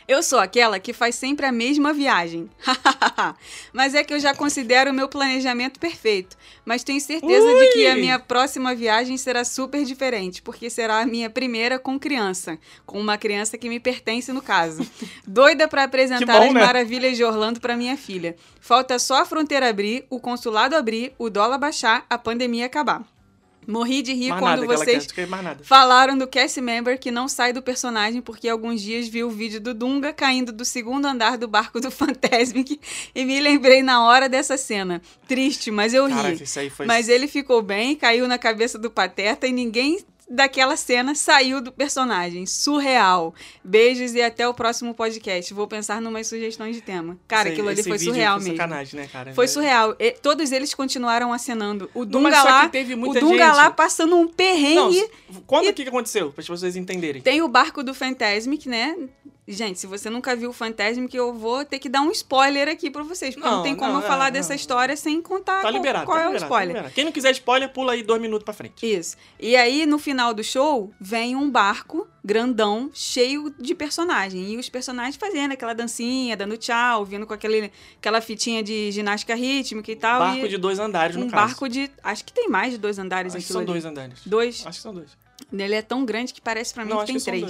Eu 0.09 0.23
sou 0.23 0.39
aquela 0.39 0.79
que 0.79 0.91
faz 0.91 1.13
sempre 1.13 1.45
a 1.45 1.51
mesma 1.51 1.93
viagem. 1.93 2.49
Mas 3.71 3.93
é 3.93 4.03
que 4.03 4.11
eu 4.11 4.19
já 4.19 4.33
considero 4.33 4.89
o 4.89 4.93
meu 4.93 5.07
planejamento 5.07 5.79
perfeito. 5.79 6.35
Mas 6.65 6.83
tenho 6.83 6.99
certeza 6.99 7.45
Ui! 7.45 7.59
de 7.59 7.73
que 7.73 7.85
a 7.85 7.95
minha 7.95 8.17
próxima 8.17 8.73
viagem 8.73 9.17
será 9.17 9.45
super 9.45 9.85
diferente, 9.85 10.41
porque 10.41 10.67
será 10.67 10.97
a 11.01 11.05
minha 11.05 11.29
primeira 11.29 11.77
com 11.77 11.99
criança. 11.99 12.57
Com 12.87 12.99
uma 12.99 13.19
criança 13.19 13.55
que 13.55 13.69
me 13.69 13.79
pertence, 13.79 14.33
no 14.33 14.41
caso. 14.41 14.83
Doida 15.27 15.67
pra 15.67 15.83
apresentar 15.83 16.39
bom, 16.39 16.47
as 16.47 16.53
né? 16.55 16.59
maravilhas 16.59 17.15
de 17.15 17.23
Orlando 17.23 17.61
pra 17.61 17.77
minha 17.77 17.95
filha. 17.95 18.35
Falta 18.59 18.97
só 18.97 19.21
a 19.21 19.25
fronteira 19.25 19.69
abrir, 19.69 20.07
o 20.09 20.19
consulado 20.19 20.75
abrir, 20.75 21.13
o 21.19 21.29
dólar 21.29 21.59
baixar, 21.59 22.03
a 22.09 22.17
pandemia 22.17 22.65
acabar. 22.65 23.05
Morri 23.69 24.01
de 24.01 24.13
rir 24.13 24.29
mais 24.29 24.41
quando 24.41 24.61
nada 24.61 24.77
vocês. 24.77 25.07
Falaram 25.61 26.17
do 26.17 26.27
cast 26.27 26.59
member 26.59 26.99
que 26.99 27.11
não 27.11 27.27
sai 27.27 27.53
do 27.53 27.61
personagem 27.61 28.21
porque 28.21 28.49
alguns 28.49 28.81
dias 28.81 29.07
vi 29.07 29.23
o 29.23 29.29
vídeo 29.29 29.61
do 29.61 29.73
Dunga 29.73 30.11
caindo 30.11 30.51
do 30.51 30.65
segundo 30.65 31.05
andar 31.05 31.37
do 31.37 31.47
barco 31.47 31.79
do 31.79 31.89
Fantasmic 31.91 32.79
e 33.13 33.25
me 33.25 33.39
lembrei 33.39 33.83
na 33.83 34.03
hora 34.03 34.27
dessa 34.27 34.57
cena. 34.57 35.01
Triste, 35.27 35.69
mas 35.69 35.93
eu 35.93 36.07
ri. 36.07 36.13
Caraca, 36.13 36.43
isso 36.43 36.59
aí 36.59 36.69
foi... 36.69 36.85
Mas 36.87 37.07
ele 37.07 37.27
ficou 37.27 37.61
bem, 37.61 37.95
caiu 37.95 38.27
na 38.27 38.37
cabeça 38.37 38.79
do 38.79 38.89
Pateta 38.89 39.45
e 39.45 39.51
ninguém 39.51 39.99
daquela 40.29 40.75
cena 40.77 41.15
saiu 41.15 41.61
do 41.61 41.71
personagem. 41.71 42.45
Surreal. 42.45 43.33
Beijos 43.63 44.13
e 44.13 44.21
até 44.21 44.47
o 44.47 44.53
próximo 44.53 44.93
podcast. 44.93 45.53
Vou 45.53 45.67
pensar 45.67 46.01
numas 46.01 46.27
sugestões 46.27 46.75
de 46.75 46.81
tema. 46.81 47.17
Cara, 47.27 47.43
Esse- 47.49 47.53
aquilo 47.53 47.69
ali 47.69 47.83
foi 47.83 47.97
surreal 47.99 48.35
foi 48.37 48.43
mesmo. 48.49 48.57
sacanagem, 48.57 48.99
né, 48.99 49.07
cara? 49.11 49.33
Foi 49.33 49.45
É- 49.45 49.47
surreal. 49.47 49.95
E 49.99 50.11
todos 50.11 50.51
eles 50.51 50.73
continuaram 50.73 51.33
acenando. 51.33 51.89
O 51.93 51.99
Não, 51.99 52.05
Dunga 52.05 52.43
lá, 52.43 52.69
o 52.69 53.13
Dunga 53.19 53.53
lá 53.53 53.71
passando 53.71 54.15
um 54.15 54.21
Não, 54.23 54.27
perrengue. 54.27 55.09
conta 55.47 55.65
e- 55.67 55.69
o 55.69 55.73
que 55.73 55.81
aconteceu, 55.83 56.31
para 56.31 56.41
as 56.41 56.47
pessoas 56.47 56.75
entenderem. 56.75 57.21
Tem 57.21 57.41
o 57.41 57.47
barco 57.47 57.83
do 57.83 57.93
Fantasmic, 57.93 58.69
né? 58.69 58.95
Gente, 59.51 59.79
se 59.79 59.87
você 59.87 60.11
nunca 60.11 60.35
viu 60.35 60.51
o 60.51 60.53
Fantasmic, 60.53 61.17
eu 61.17 61.33
vou 61.33 61.65
ter 61.65 61.79
que 61.79 61.89
dar 61.89 62.01
um 62.01 62.11
spoiler 62.11 62.67
aqui 62.67 62.91
pra 62.91 63.01
vocês. 63.01 63.33
Porque 63.33 63.49
não, 63.49 63.57
Não, 63.57 63.63
tem 63.63 63.75
como 63.75 63.93
não, 63.93 63.99
eu 64.01 64.05
falar 64.07 64.25
não, 64.25 64.31
dessa 64.33 64.49
não. 64.49 64.55
história 64.55 64.95
sem 64.95 65.19
contar 65.23 65.55
Tá 65.55 65.61
qual, 65.61 65.73
liberado, 65.73 66.05
qual 66.05 66.17
tá 66.17 66.23
é 66.23 66.27
o 66.27 66.29
liberado, 66.33 66.39
tá 66.41 66.45
spoiler. 66.45 66.67
liberado. 66.67 66.93
Quem 66.93 67.03
não 67.03 67.11
quiser 67.11 67.31
spoiler, 67.31 67.67
pula 67.69 67.93
aí 67.93 68.03
dois 68.03 68.21
minutos 68.21 68.45
pra 68.45 68.53
frente. 68.53 68.85
Isso. 68.85 69.17
E 69.39 69.55
aí, 69.55 69.87
no 69.87 69.97
final 69.97 70.18
do 70.33 70.43
show, 70.43 70.91
vem 70.99 71.35
um 71.35 71.49
barco 71.49 72.07
grandão, 72.23 72.91
cheio 72.93 73.53
de 73.59 73.73
personagem. 73.73 74.51
E 74.53 74.57
os 74.57 74.67
personagens 74.69 75.15
fazendo 75.15 75.53
aquela 75.53 75.73
dancinha, 75.73 76.35
dando 76.37 76.57
tchau, 76.57 77.05
vindo 77.05 77.25
com 77.25 77.33
aquele, 77.33 77.71
aquela 77.97 78.19
fitinha 78.21 78.61
de 78.61 78.91
ginástica 78.91 79.33
rítmica 79.35 79.91
e 79.91 79.95
tal. 79.95 80.19
Barco 80.19 80.45
e 80.45 80.49
de 80.49 80.57
dois 80.57 80.77
andares, 80.79 81.15
no 81.15 81.25
um 81.25 81.29
caso. 81.29 81.45
barco 81.47 81.69
de. 81.69 81.89
Acho 82.03 82.23
que 82.25 82.33
tem 82.33 82.49
mais 82.49 82.71
de 82.73 82.77
dois 82.77 82.99
andares 82.99 83.33
Acho 83.35 83.45
que 83.45 83.51
são 83.51 83.61
ali. 83.61 83.67
dois 83.67 83.85
andares. 83.85 84.19
Dois. 84.25 84.63
Acho 84.65 84.77
que 84.77 84.83
são 84.83 84.93
dois. 84.93 85.09
Ele 85.51 85.73
é 85.75 85.81
tão 85.81 86.05
grande 86.05 86.33
que 86.33 86.41
parece 86.41 86.73
pra 86.73 86.83
mim 86.83 86.89
Não, 86.91 86.97
que 86.97 87.03
acho 87.03 87.07
tem 87.07 87.15
que 87.15 87.21
são 87.21 87.31
três. 87.33 87.45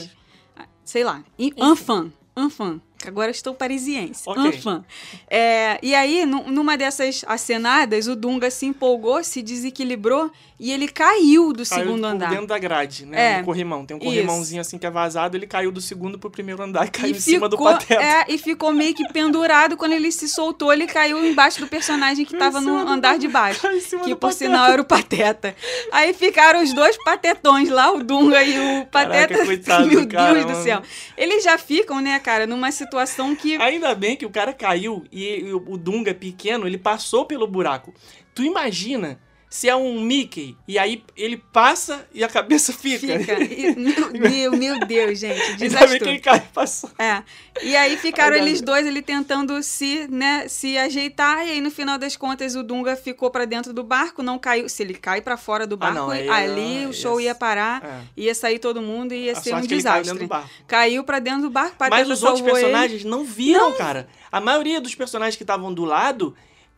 dois. 0.57 0.67
sei 0.85 1.03
lá, 1.03 1.23
em 1.37 1.51
Anfan. 1.59 2.11
Anfan. 2.37 2.79
Agora 3.07 3.31
estou 3.31 3.53
parisiense. 3.53 4.23
Ok. 4.25 4.43
Anfan. 4.47 4.83
É, 5.29 5.79
e 5.81 5.95
aí, 5.95 6.25
nu- 6.25 6.43
numa 6.51 6.77
dessas 6.77 7.23
acenadas, 7.27 8.07
o 8.07 8.15
Dunga 8.15 8.51
se 8.51 8.65
empolgou, 8.65 9.23
se 9.23 9.41
desequilibrou 9.41 10.29
e 10.59 10.69
ele 10.73 10.87
caiu 10.89 11.53
do 11.53 11.65
Caiu 11.65 11.83
segundo 11.85 12.01
por 12.01 12.07
andar. 12.07 12.29
dentro 12.29 12.47
da 12.47 12.57
grade, 12.59 13.05
né? 13.05 13.35
É. 13.35 13.37
No 13.39 13.45
corrimão. 13.45 13.85
Tem 13.85 13.95
um 13.95 13.99
Isso. 14.01 14.07
corrimãozinho 14.09 14.59
assim 14.59 14.77
que 14.77 14.85
é 14.85 14.89
vazado, 14.91 15.37
ele 15.37 15.47
caiu 15.47 15.71
do 15.71 15.79
segundo 15.79 16.19
pro 16.19 16.29
primeiro 16.29 16.61
andar 16.61 16.85
e 16.87 16.89
caiu 16.89 17.13
E 17.13 17.17
em 17.17 17.19
cima 17.21 17.47
do 17.47 17.55
ficou- 17.55 17.71
pateta. 17.71 18.01
É, 18.03 18.25
e 18.27 18.37
ficou 18.37 18.73
meio 18.73 18.93
que 18.93 19.07
pendurado. 19.13 19.77
Quando 19.77 19.93
ele 19.93 20.11
se 20.11 20.27
soltou, 20.27 20.73
ele 20.73 20.85
caiu 20.85 21.25
embaixo 21.25 21.61
do 21.61 21.67
personagem 21.67 22.25
que 22.25 22.35
tava 22.35 22.59
no 22.59 22.75
andar 22.77 23.17
de 23.17 23.29
baixo. 23.29 23.61
Que 24.03 24.13
por 24.13 24.27
pateta. 24.27 24.31
sinal 24.33 24.71
era 24.71 24.81
o 24.81 24.85
Pateta. 24.85 25.55
Aí 25.93 26.13
ficaram 26.13 26.61
os 26.61 26.73
dois 26.73 26.97
patetões 27.01 27.69
lá, 27.69 27.93
o 27.93 28.03
Dunga 28.03 28.43
e 28.43 28.81
o 28.81 28.85
Pateta. 28.87 29.27
Caraca, 29.35 29.45
coitado 29.45 29.87
Meu 29.87 30.05
Deus 30.05 30.45
do 30.45 30.63
céu. 30.63 30.81
Eles 31.15 31.43
já 31.45 31.57
ficam, 31.57 32.01
né, 32.01 32.19
cara, 32.19 32.45
numa 32.45 32.69
situação 32.71 32.88
que. 33.35 33.55
Ainda 33.55 33.93
bem 33.93 34.15
que 34.15 34.25
o 34.25 34.29
cara 34.29 34.53
caiu 34.53 35.05
e 35.11 35.51
o 35.53 35.77
Dunga 35.77 36.13
pequeno, 36.13 36.65
ele 36.65 36.77
passou 36.77 37.25
pelo 37.25 37.47
buraco. 37.47 37.93
Tu 38.33 38.43
imagina 38.43 39.19
se 39.49 39.67
é 39.67 39.75
um 39.75 39.99
Mickey 40.01 40.55
e 40.67 40.77
aí 40.77 41.03
ele 41.17 41.37
passa 41.51 42.07
e 42.13 42.23
a 42.23 42.27
cabeça 42.29 42.71
fica. 42.71 43.17
Fica. 43.19 43.33
E- 43.43 43.75
meu, 44.19 44.51
meu, 44.51 44.79
Deus, 44.85 45.17
gente. 45.19 45.63
Ainda 45.63 45.87
bem 45.87 45.97
que 45.99 46.07
ele 46.09 46.19
caiu 46.19 46.37
e 46.43 46.53
passou. 46.53 46.91
É. 46.99 47.23
E 47.63 47.75
aí 47.75 47.97
ficaram 47.97 48.35
eles 48.37 48.61
dois 48.61 48.85
ali 48.85 49.01
tentando 49.01 49.61
se, 49.63 50.07
né, 50.07 50.47
se 50.47 50.77
ajeitar. 50.77 51.47
E 51.47 51.51
aí, 51.51 51.61
no 51.61 51.71
final 51.71 51.97
das 51.97 52.15
contas, 52.15 52.55
o 52.55 52.61
Dunga 52.63 52.95
ficou 52.95 53.31
pra 53.31 53.45
dentro 53.45 53.73
do 53.73 53.83
barco, 53.83 54.21
não 54.21 54.37
caiu. 54.37 54.69
Se 54.69 54.83
ele 54.83 54.93
cai 54.93 55.19
pra 55.21 55.35
fora 55.35 55.65
do 55.65 55.73
Ah, 55.75 55.77
barco, 55.77 55.95
não, 55.95 56.09
aí 56.11 56.29
ali 56.29 56.81
ia- 56.83 56.89
o 56.89 56.93
show 56.93 57.19
ia 57.19 57.33
parar, 57.33 57.83
É. 57.83 58.01
ia 58.21 58.35
sair 58.35 58.59
todo 58.59 58.81
mundo 58.81 59.13
e 59.13 59.25
ia 59.25 59.31
A 59.31 59.35
ser 59.35 59.53
um 59.53 59.57
ele 59.57 59.67
caiu 59.67 59.77
desastre. 59.77 60.03
dentro 60.03 60.19
do 60.19 60.27
barco. 60.29 60.49
Caiu 60.67 61.03
pra 61.03 61.17
dentro 61.19 61.41
do 61.41 61.49
barco, 61.49 61.75
Mas 61.89 62.07
os 62.07 62.21
outros 62.23 62.39
salvou 62.39 62.49
ele. 62.57 62.67
personagens 62.67 63.03
não 63.03 63.23
viram, 63.23 63.73
cara. 63.73 64.07
A 64.31 64.39
maioria 64.39 64.79
dos 64.79 64.93
personagens 64.93 65.35
que 65.35 65.43
estavam 65.43 65.73
do 65.73 65.83
lado, 65.85 66.35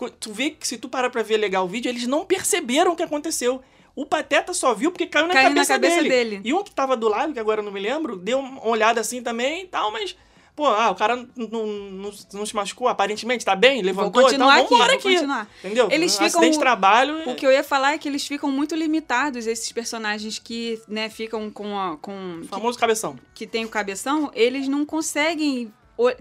tu 0.10 0.32
vê 0.34 0.52
que 0.52 0.68
se 0.68 0.78
tu 0.78 0.88
parar 0.90 1.10
pra 1.10 1.22
ver 1.24 1.38
legal 1.38 1.66
o 1.66 1.68
vídeo, 1.68 1.90
eles 1.90 2.08
não 2.08 2.26
perceberam 2.26 2.94
o 2.94 2.96
que 2.96 3.04
aconteceu. 3.04 3.62
O 3.96 4.06
Pateta 4.06 4.54
só 4.54 4.74
viu 4.74 4.90
porque 4.92 5.06
caiu 5.06 5.28
na, 5.28 5.34
Caiu 5.34 5.50
na 5.50 5.56
cabeça, 5.56 5.74
cabeça 5.74 5.96
dele. 5.98 6.10
dele. 6.10 6.42
E 6.46 6.54
um 6.54 6.64
que 6.64 6.72
tava 6.72 6.96
do 6.96 7.08
lado, 7.10 7.34
que 7.34 7.40
agora 7.40 7.60
eu 7.60 7.66
não 7.66 7.72
me 7.72 7.80
lembro, 7.80 8.16
deu 8.16 8.40
uma 8.40 8.66
olhada 8.66 9.02
assim 9.02 9.22
também 9.22 9.64
e 9.64 9.68
tal, 9.68 9.92
mas. 9.92 10.16
Pô, 10.54 10.68
ah, 10.68 10.92
o 10.92 10.96
cara 10.96 11.16
não, 11.36 11.48
não, 11.66 12.46
se 12.46 12.54
machucou, 12.54 12.90
aparentemente, 12.90 13.44
tá 13.46 13.56
bem, 13.56 13.78
Vou 13.78 13.86
levantou 13.86 14.24
continuar 14.24 14.56
então 14.56 14.66
aqui, 14.66 14.70
vambora 14.74 14.90
vou 14.92 15.00
aqui. 15.00 15.14
continuar. 15.14 15.50
Entendeu? 15.64 15.88
Eles 15.90 16.12
Um 16.12 16.16
ficam- 16.16 16.28
Acidente 16.28 16.54
de 16.54 16.60
trabalho. 16.60 17.30
O 17.30 17.36
que 17.36 17.46
eu 17.48 17.52
ia 17.52 17.64
falar 17.64 17.94
é 17.94 17.98
que 17.98 18.08
eles 18.08 18.28
ficam 18.28 18.52
muito 18.52 18.76
limitados, 18.76 19.48
esses 19.48 19.72
personagens 19.72 20.38
que, 20.40 20.80
né, 20.90 21.08
ficam 21.10 21.50
com 21.50 21.80
a, 21.80 21.98
com 21.98 22.42
O 22.42 22.48
famoso 22.48 22.78
cabeção. 22.78 23.18
que 23.34 23.48
tem 23.48 23.64
o 23.64 23.70
cabeção, 23.70 24.30
eles 24.36 24.68
não 24.68 24.86
conseguem. 24.86 25.74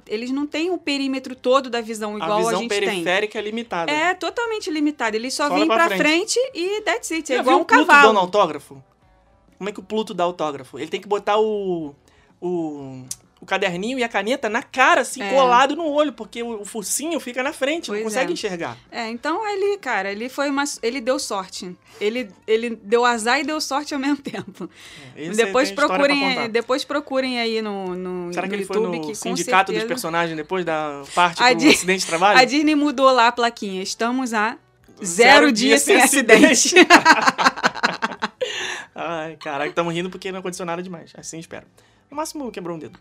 Eles 0.07 0.31
não 0.31 0.47
têm 0.47 0.71
o 0.71 0.79
perímetro 0.79 1.35
todo 1.35 1.71
da 1.71 1.81
visão 1.81 2.17
igual 2.17 2.31
a 2.33 2.35
a, 2.35 2.39
visão 2.39 2.59
gente 2.61 2.69
tem. 2.71 2.81
periférica 2.81 3.39
é 3.39 3.43
limitada. 3.43 3.91
É 3.93 4.15
totalmente 4.15 4.71
limitado. 4.71 5.17
Eles 5.17 5.35
só, 5.35 5.49
Só 5.49 5.55
vêm 5.55 5.67
pra 5.67 5.87
pra 5.89 5.97
frente. 5.97 6.39
e 6.55 6.81
that's 6.83 7.11
it. 7.13 7.33
É 7.33 7.37
Já 7.37 7.43
igual 7.43 7.59
um 7.59 7.63
o 7.63 7.65
Pluto 7.65 7.87
cavalo. 7.87 8.09
dando 8.09 8.19
autógrafo? 8.21 8.83
Como 9.59 9.69
é 9.69 9.73
que 9.73 9.81
o 9.81 9.83
Pluto 9.83 10.13
dá 10.15 10.25
autógrafo? 10.25 10.79
Ele 10.79 10.89
tem 10.89 11.01
que 11.01 11.09
botar 11.09 11.39
o. 11.39 11.95
o, 12.41 13.05
o 13.41 13.47
caderninho 13.47 13.99
e 13.99 14.05
a 14.05 14.09
caneta 14.09 14.49
na 14.51 14.63
cara, 14.63 15.01
assim, 15.01 15.23
É. 15.23 15.31
colado 15.31 15.75
no 15.75 15.87
olho, 15.87 16.13
porque 16.13 16.43
o, 16.43 16.61
o 16.61 16.65
focinho 16.65 17.19
fica 17.19 17.43
na 17.43 17.53
frente, 17.55 17.87
Pois 17.87 17.99
não 18.01 18.05
consegue 18.05 18.31
é. 18.31 18.35
enxergar. 18.35 18.77
É, 18.91 19.09
então 19.09 19.49
ele, 19.49 19.79
cara, 19.79 20.13
ele 20.13 20.29
foi 20.29 20.51
uma. 20.51 20.63
Ele 20.83 21.01
deu 21.01 21.19
sorte. 21.19 21.75
Ele, 22.01 22.31
ele 22.47 22.77
deu 22.83 23.05
azar 23.05 23.41
e 23.41 23.45
deu 23.45 23.61
sorte 23.61 23.95
ao 23.95 24.01
mesmo 24.01 24.19
tempo. 24.19 24.69
Esse 25.17 25.37
depois 25.43 25.71
procurem, 25.73 26.51
depois 26.51 26.85
procurem 26.85 27.41
aí 27.41 27.63
no, 27.63 27.95
no, 27.95 28.33
Será 28.33 28.47
que 28.47 28.51
no 28.51 28.55
ele 28.57 28.67
foi 28.67 28.77
YouTube 28.77 28.99
no 28.99 29.07
que 29.07 29.15
sindicato 29.15 29.73
dos 29.73 29.81
certeza- 29.81 29.87
personagens 29.89 30.37
depois 30.37 30.65
da 30.65 31.03
parte 31.15 31.43
A 31.43 31.53
do 31.53 31.59
Di- 31.61 31.69
acidente 31.71 32.01
de 32.01 32.07
trabalho? 32.07 32.39
A 32.39 32.45
Disney 32.45 32.75
mudou 32.75 33.11
lá 33.11 33.29
a 33.29 33.33
plaquinha. 33.33 33.83
Estamos 33.83 34.35
a 34.35 34.59
zero, 35.03 35.47
Zero 35.47 35.53
dias 35.53 35.83
dias 35.83 35.83
sem 35.83 35.95
sem 36.09 36.21
acidente. 36.21 36.75
Ai, 38.95 39.37
caraca, 39.37 39.69
estamos 39.71 39.95
rindo 39.95 40.11
porque 40.11 40.31
não 40.33 40.41
aconteceu 40.41 40.67
nada 40.67 40.83
demais. 40.83 41.13
Assim 41.17 41.39
espero. 41.39 41.67
No 42.11 42.17
máximo 42.17 42.51
quebrou 42.51 42.77
um 42.77 42.79
dedo. 42.79 42.99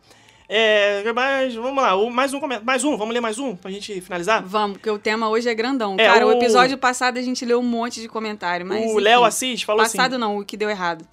É, 0.51 1.03
mas 1.13 1.53
vamos 1.53 1.81
lá, 1.83 1.95
mais 2.09 2.33
um 2.33 2.39
comentário. 2.39 2.65
Mais 2.65 2.83
um, 2.83 2.97
vamos 2.97 3.13
ler 3.13 3.21
mais 3.21 3.37
um 3.37 3.55
pra 3.55 3.69
gente 3.69 4.01
finalizar? 4.01 4.43
Vamos, 4.43 4.77
porque 4.77 4.89
o 4.89 4.97
tema 4.97 5.29
hoje 5.29 5.47
é 5.47 5.53
grandão. 5.53 5.95
É, 5.99 6.07
Cara, 6.07 6.25
o... 6.25 6.29
o- 6.29 6.33
episódio 6.33 6.75
passado 6.77 7.17
a 7.19 7.21
gente 7.21 7.45
leu 7.45 7.59
um 7.59 7.63
monte 7.63 8.01
de 8.01 8.07
comentário, 8.07 8.65
mas. 8.65 8.91
o. 8.91 8.97
Léo 8.97 9.23
Assis 9.23 9.61
falou 9.61 9.83
assim. 9.83 9.97
Passado 9.97 10.17
não, 10.17 10.37
o 10.39 10.45
que 10.45 10.57
deu 10.57 10.69
errado. 10.69 11.05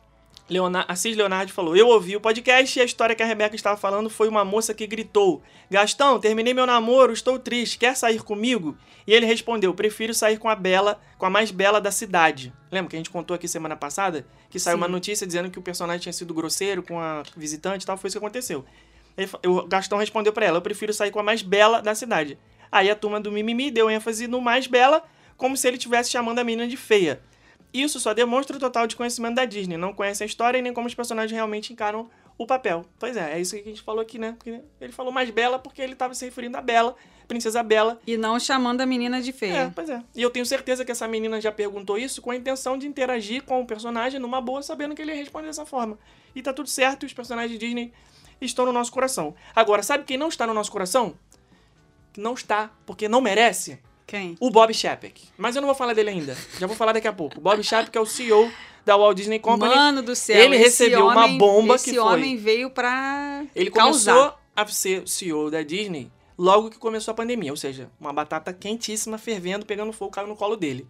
Leonar 0.49 0.85
Assis 0.87 1.17
Leonardo 1.17 1.53
falou: 1.53 1.77
Eu 1.77 1.89
ouvi 1.89 2.15
o 2.15 2.21
podcast 2.21 2.79
e 2.79 2.83
a 2.83 2.85
história 2.85 3.17
que 3.17 3.23
a 3.23 3.27
Rebeca 3.27 3.57
estava 3.57 3.77
falando 3.77 4.09
foi 4.09 4.29
uma 4.29 4.45
moça 4.45 4.73
que 4.73 4.87
gritou: 4.87 5.43
Gastão, 5.69 6.21
terminei 6.21 6.55
meu 6.55 6.65
namoro, 6.65 7.13
estou 7.13 7.39
triste, 7.39 7.79
quer 7.79 7.97
sair 7.97 8.23
comigo? 8.23 8.77
E 9.07 9.13
ele 9.13 9.27
respondeu: 9.27 9.75
Prefiro 9.75 10.15
sair 10.15 10.39
com 10.39 10.49
a 10.49 10.55
Bela, 10.55 11.01
com 11.19 11.27
a 11.27 11.31
mais 11.31 11.51
bela 11.51 11.81
da 11.81 11.91
cidade. 11.91 12.53
Lembra 12.71 12.91
que 12.91 12.97
a 12.97 12.99
gente 12.99 13.11
contou 13.11 13.35
aqui 13.35 13.49
semana 13.49 13.75
passada? 13.75 14.25
Que 14.49 14.61
saiu 14.61 14.77
Sim. 14.77 14.83
uma 14.83 14.89
notícia 14.89 15.27
dizendo 15.27 15.51
que 15.51 15.59
o 15.59 15.63
personagem 15.63 16.01
tinha 16.01 16.13
sido 16.13 16.33
grosseiro 16.33 16.83
com 16.83 17.01
a 17.01 17.25
visitante 17.37 17.83
e 17.83 17.87
tal, 17.87 17.97
foi 17.97 18.09
isso 18.09 18.19
que 18.19 18.25
aconteceu. 18.25 18.65
Ele 19.19 19.29
O 19.47 19.67
Gastão 19.67 19.99
respondeu 19.99 20.33
pra 20.33 20.47
ela: 20.47 20.59
Eu 20.59 20.63
prefiro 20.63 20.95
sair 20.95 21.11
com 21.11 21.19
a 21.19 21.25
mais 21.25 21.43
bela 21.43 21.83
da 21.83 21.95
cidade. 21.95 22.39
Aí 22.71 22.89
a 22.89 22.95
turma 22.95 23.21
do 23.21 23.33
Mimimi 23.33 23.71
deu 23.71 23.91
ênfase 23.91 24.29
no 24.29 24.41
mais 24.41 24.69
bela, 24.69 25.03
como 25.37 25.57
se 25.57 25.67
ele 25.67 25.77
estivesse 25.77 26.11
chamando 26.11 26.39
a 26.39 26.45
menina 26.45 26.69
de 26.69 26.77
feia. 26.77 27.21
Isso 27.83 28.01
só 28.01 28.15
demonstra 28.15 28.57
o 28.57 28.61
total 28.61 28.87
desconhecimento 28.87 29.35
da 29.37 29.45
Disney. 29.45 29.77
Não 29.77 29.93
conhece 29.93 30.23
a 30.23 30.27
história 30.27 30.59
e 30.59 30.63
nem 30.63 30.73
como 30.73 30.87
os 30.87 30.95
personagens 30.95 31.33
realmente 31.33 31.73
encaram 31.73 32.09
o 32.39 32.47
papel. 32.47 32.85
Pois 32.99 33.17
é, 33.17 33.33
é 33.35 33.41
isso 33.41 33.55
que 33.57 33.63
a 33.63 33.65
gente 33.65 33.83
falou 33.83 34.01
aqui, 34.01 34.19
né? 34.19 34.35
Porque 34.39 34.61
ele 34.81 34.93
falou 34.93 35.13
mais 35.13 35.31
Bela 35.31 35.59
porque 35.59 35.81
ele 35.83 35.95
estava 35.95 36.15
se 36.15 36.25
referindo 36.25 36.57
a 36.57 36.61
Bela, 36.61 36.95
Princesa 37.27 37.63
Bela. 37.63 37.99
E 38.07 38.17
não 38.17 38.39
chamando 38.39 38.81
a 38.83 38.87
menina 38.87 39.21
de 39.21 39.31
É, 39.31 39.33
feia. 39.33 39.73
pois 39.75 39.89
é. 39.89 40.03
E 40.15 40.23
eu 40.23 40.31
tenho 40.31 40.45
certeza 40.47 40.85
que 40.85 40.93
essa 40.93 41.09
menina 41.09 41.41
já 41.41 41.51
perguntou 41.51 41.97
isso 41.99 42.21
com 42.23 42.31
a 42.31 42.37
intenção 42.37 42.77
de 42.79 42.87
interagir 42.87 43.43
com 43.43 43.61
o 43.61 43.67
personagem 43.67 44.21
numa 44.21 44.41
boa, 44.41 44.63
sabendo 44.63 44.95
que 44.95 45.03
ele 45.03 45.13
ia 45.13 45.17
responder 45.19 45.47
dessa 45.49 45.67
forma. 45.67 45.99
E 46.35 46.43
tá 46.43 46.53
tudo 46.53 46.69
certo, 46.69 47.05
os 47.07 47.13
personagens 47.13 47.51
de 47.53 47.59
Disney 47.59 47.93
estão 48.41 48.67
no 48.67 48.73
nosso 48.73 48.93
coração. 48.93 49.35
Agora, 49.55 49.83
sabe 49.83 50.05
quem 50.05 50.17
não 50.19 50.29
está 50.29 50.47
no 50.47 50.53
nosso 50.55 50.71
coração? 50.71 51.15
Não 52.17 52.35
está, 52.35 52.71
porque 52.85 53.09
não 53.09 53.21
merece? 53.21 53.79
Quem? 54.07 54.37
O 54.41 54.51
Bob 54.51 54.73
Chapek. 54.73 55.29
Mas 55.37 55.57
eu 55.57 55.63
não 55.63 55.67
vou 55.67 55.75
falar 55.75 55.93
dele 55.95 56.11
ainda. 56.11 56.37
Já 56.59 56.67
vou 56.67 56.77
falar 56.77 56.93
daqui 56.93 57.09
a 57.09 57.13
pouco. 57.13 57.39
O 57.39 57.41
Bob 57.41 57.63
Chapek 57.63 57.97
é 57.97 58.01
o 58.01 58.07
CEO 58.07 58.51
da 58.85 58.97
Walt 58.97 59.17
Disney 59.17 59.39
Company. 59.41 59.75
Mano 59.75 60.03
do 60.03 60.15
céu. 60.15 60.37
Ele 60.37 60.55
esse 60.57 60.65
recebeu 60.85 61.07
uma 61.07 61.25
homem- 61.25 61.39
bomba 61.39 61.75
esse 61.75 61.91
que 61.91 61.97
foi- 61.97 62.15
homem 62.15 62.37
veio 62.37 62.71
pra 62.71 63.45
Ele 63.55 63.71
causar. 63.71 64.13
começou 64.15 64.39
a 64.55 64.67
ser 64.69 65.09
CEO 65.09 65.51
da 65.51 65.63
Disney 65.63 66.11
logo 66.39 66.71
que 66.71 66.79
começou 66.79 67.11
a 67.11 67.15
pandemia. 67.15 67.51
Ou 67.51 67.57
seja, 67.57 67.91
uma 68.01 68.13
batata 68.13 68.53
quentíssima, 68.53 69.19
fervendo, 69.19 69.67
pegando 69.67 69.93
fogo, 69.93 70.13
caiu 70.13 70.29
no 70.29 70.37
colo 70.37 70.57
dele. 70.57 70.87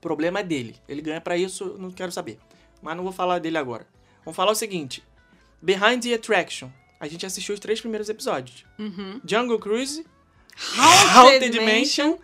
Problema 0.00 0.38
é 0.40 0.42
dele. 0.44 0.76
Ele 0.88 1.02
ganha 1.02 1.20
pra 1.20 1.36
isso, 1.36 1.74
não 1.78 1.90
quero 1.90 2.12
saber. 2.12 2.38
Mas 2.80 2.96
não 2.96 3.02
vou 3.02 3.12
falar 3.12 3.40
dele 3.40 3.58
agora. 3.58 3.86
Vamos 4.24 4.36
falar 4.36 4.52
o 4.52 4.54
seguinte: 4.54 5.02
Behind 5.60 6.00
the 6.02 6.14
Attraction. 6.14 6.68
A 7.00 7.08
gente 7.08 7.26
assistiu 7.26 7.54
os 7.54 7.60
três 7.60 7.80
primeiros 7.80 8.08
episódios. 8.08 8.64
Uhum. 8.78 9.20
Jungle 9.24 9.58
Cruise, 9.58 10.04
Haunted, 10.78 11.16
Haunted 11.16 11.60
Mansion 11.60 12.08
Mansion 12.10 12.18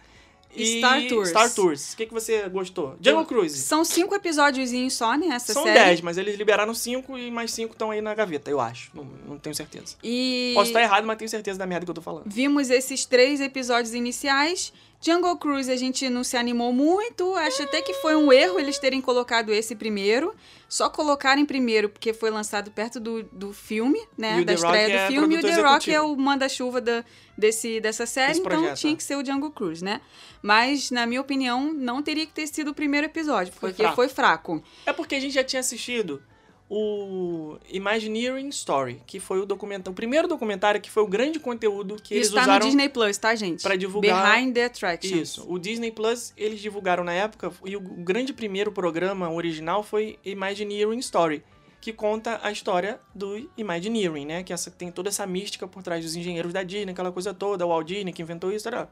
e 0.57 0.79
Star 0.79 1.07
Tours. 1.09 1.29
Star 1.29 1.55
Tours. 1.55 1.93
O 1.93 1.97
que, 1.97 2.07
que 2.07 2.15
você 2.15 2.49
gostou? 2.49 2.97
Jungle 3.01 3.25
Cruise. 3.27 3.59
São 3.59 3.85
cinco 3.85 4.15
episódios 4.15 4.71
só, 4.93 5.17
né? 5.17 5.29
Essa 5.29 5.53
São 5.53 5.65
série. 5.65 5.79
10, 5.79 6.01
mas 6.03 6.19
eles 6.19 6.37
liberaram 6.37 6.75
5 6.75 7.19
e 7.19 7.31
mais 7.31 7.53
5 7.53 7.73
estão 7.73 7.91
aí 7.91 8.01
na 8.01 8.15
gaveta, 8.15 8.51
eu 8.51 8.61
acho. 8.61 8.91
Não, 8.95 9.05
não 9.29 9.39
tenho 9.39 9.55
certeza. 9.55 9.97
E 10.03 10.53
Posso 10.55 10.71
estar 10.71 10.83
errado, 10.83 11.07
mas 11.07 11.17
tenho 11.19 11.29
certeza 11.29 11.59
da 11.59 11.67
merda 11.67 11.85
que 11.85 11.91
eu 11.91 11.95
tô 11.95 12.03
falando. 12.03 12.25
vimos 12.27 12.71
esses 12.71 13.05
três 13.05 13.41
episódios 13.41 13.95
iniciais. 13.95 14.73
Jungle 15.01 15.37
Cruise 15.37 15.71
a 15.71 15.77
gente 15.77 16.09
não 16.09 16.25
se 16.25 16.37
animou 16.37 16.73
muito. 16.73 17.35
Acho 17.37 17.63
até 17.63 17.81
que 17.83 17.95
foi 17.95 18.17
um 18.17 18.33
erro 18.33 18.59
eles 18.59 18.79
terem 18.79 19.01
colocado 19.01 19.53
esse 19.53 19.75
primeiro. 19.77 20.35
Só 20.69 20.89
colocaram 20.91 21.41
em 21.41 21.47
primeiro 21.47 21.89
porque 21.89 22.13
foi 22.13 22.31
lançado 22.31 22.71
perto 22.71 22.99
do, 22.99 23.23
do 23.25 23.53
filme, 23.53 24.01
né? 24.19 24.43
Da 24.43 24.55
The 24.55 24.61
Rock 24.61 24.65
estreia 24.67 24.93
é 24.99 25.07
do 25.07 25.13
filme. 25.13 25.35
E 25.35 25.39
o 25.39 25.41
The 25.43 25.49
Rock 25.49 25.91
é 25.91 25.95
executivo. 25.95 26.13
o 26.13 26.17
manda-chuva 26.17 26.81
da- 26.81 27.05
desse, 27.39 27.81
dessa 27.81 28.05
série, 28.07 28.39
então 28.39 28.51
projeto, 28.51 28.77
tinha 28.79 28.93
é. 28.93 28.97
que 28.97 29.03
ser 29.03 29.17
o 29.17 29.25
Jungle 29.25 29.51
Cruise, 29.53 29.85
né? 29.85 30.01
Mas, 30.43 30.91
na 30.91 31.07
minha 31.07 31.21
opinião, 31.21 31.73
não 31.73 32.03
teria 32.03 32.27
que 32.27 32.33
ter 32.33 32.47
sido 32.47 32.73
o 32.73 32.75
primeiro 32.75 33.07
episódio, 33.07 33.53
Foi 33.53 33.71
porque 33.71 33.83
fraco. 33.83 33.97
foi 33.97 34.09
fraco. 34.09 34.63
É 34.85 34.93
porque 34.93 35.15
a 35.15 35.21
gente 35.21 35.35
já 35.35 35.45
tinha 35.45 35.61
assistido 35.61 36.21
o 36.69 37.57
Imagineering 37.71 38.49
Story, 38.49 39.01
que 39.07 39.21
foi 39.21 39.41
o 39.41 39.47
documentário, 39.47 39.93
o 39.93 39.95
primeiro 39.95 40.27
documentário 40.27 40.81
que 40.81 40.91
foi 40.91 41.03
o 41.03 41.07
grande 41.07 41.39
conteúdo 41.39 41.97
que 42.03 42.15
eles 42.15 42.27
Isso 42.27 42.35
tá 42.35 42.43
usaram 42.43 42.59
no 42.59 42.65
Disney 42.67 42.89
Plus, 42.89 43.17
tá, 43.19 43.35
gente? 43.35 43.63
pra 43.63 43.77
divulgar- 43.77 44.35
Behind 44.35 44.53
the 44.55 44.65
Attraction. 44.65 45.17
Isso. 45.17 45.47
O 45.49 45.59
Disney 45.59 45.93
Plus, 45.93 46.33
eles 46.37 46.61
divulgaram 46.61 47.05
na 47.05 47.13
época, 47.13 47.53
e 47.65 47.77
o 47.77 47.81
grande 47.81 48.33
primeiro 48.33 48.73
programa 48.73 49.31
original 49.31 49.83
foi 49.83 50.19
Imagineering 50.25 50.99
Story, 50.99 51.45
que 51.81 51.93
conta 51.93 52.41
a 52.43 52.51
história 52.51 52.99
do 53.15 53.49
Imagineering, 53.57 54.27
né? 54.27 54.43
Que 54.43 54.53
essa, 54.53 54.71
tem 54.71 54.91
toda 54.91 55.09
essa 55.09 55.25
mística 55.25 55.69
por 55.69 55.83
trás 55.85 56.05
dos 56.05 56.17
engenheiros 56.17 56.53
da 56.53 56.65
Disney, 56.65 56.91
aquela 56.93 57.13
coisa 57.13 57.33
toda, 57.33 57.65
o 57.65 57.69
Walt 57.69 57.87
Disney 57.87 58.13
que 58.13 58.23
inventou 58.23 58.51
isso, 58.53 58.69
tal. 58.69 58.91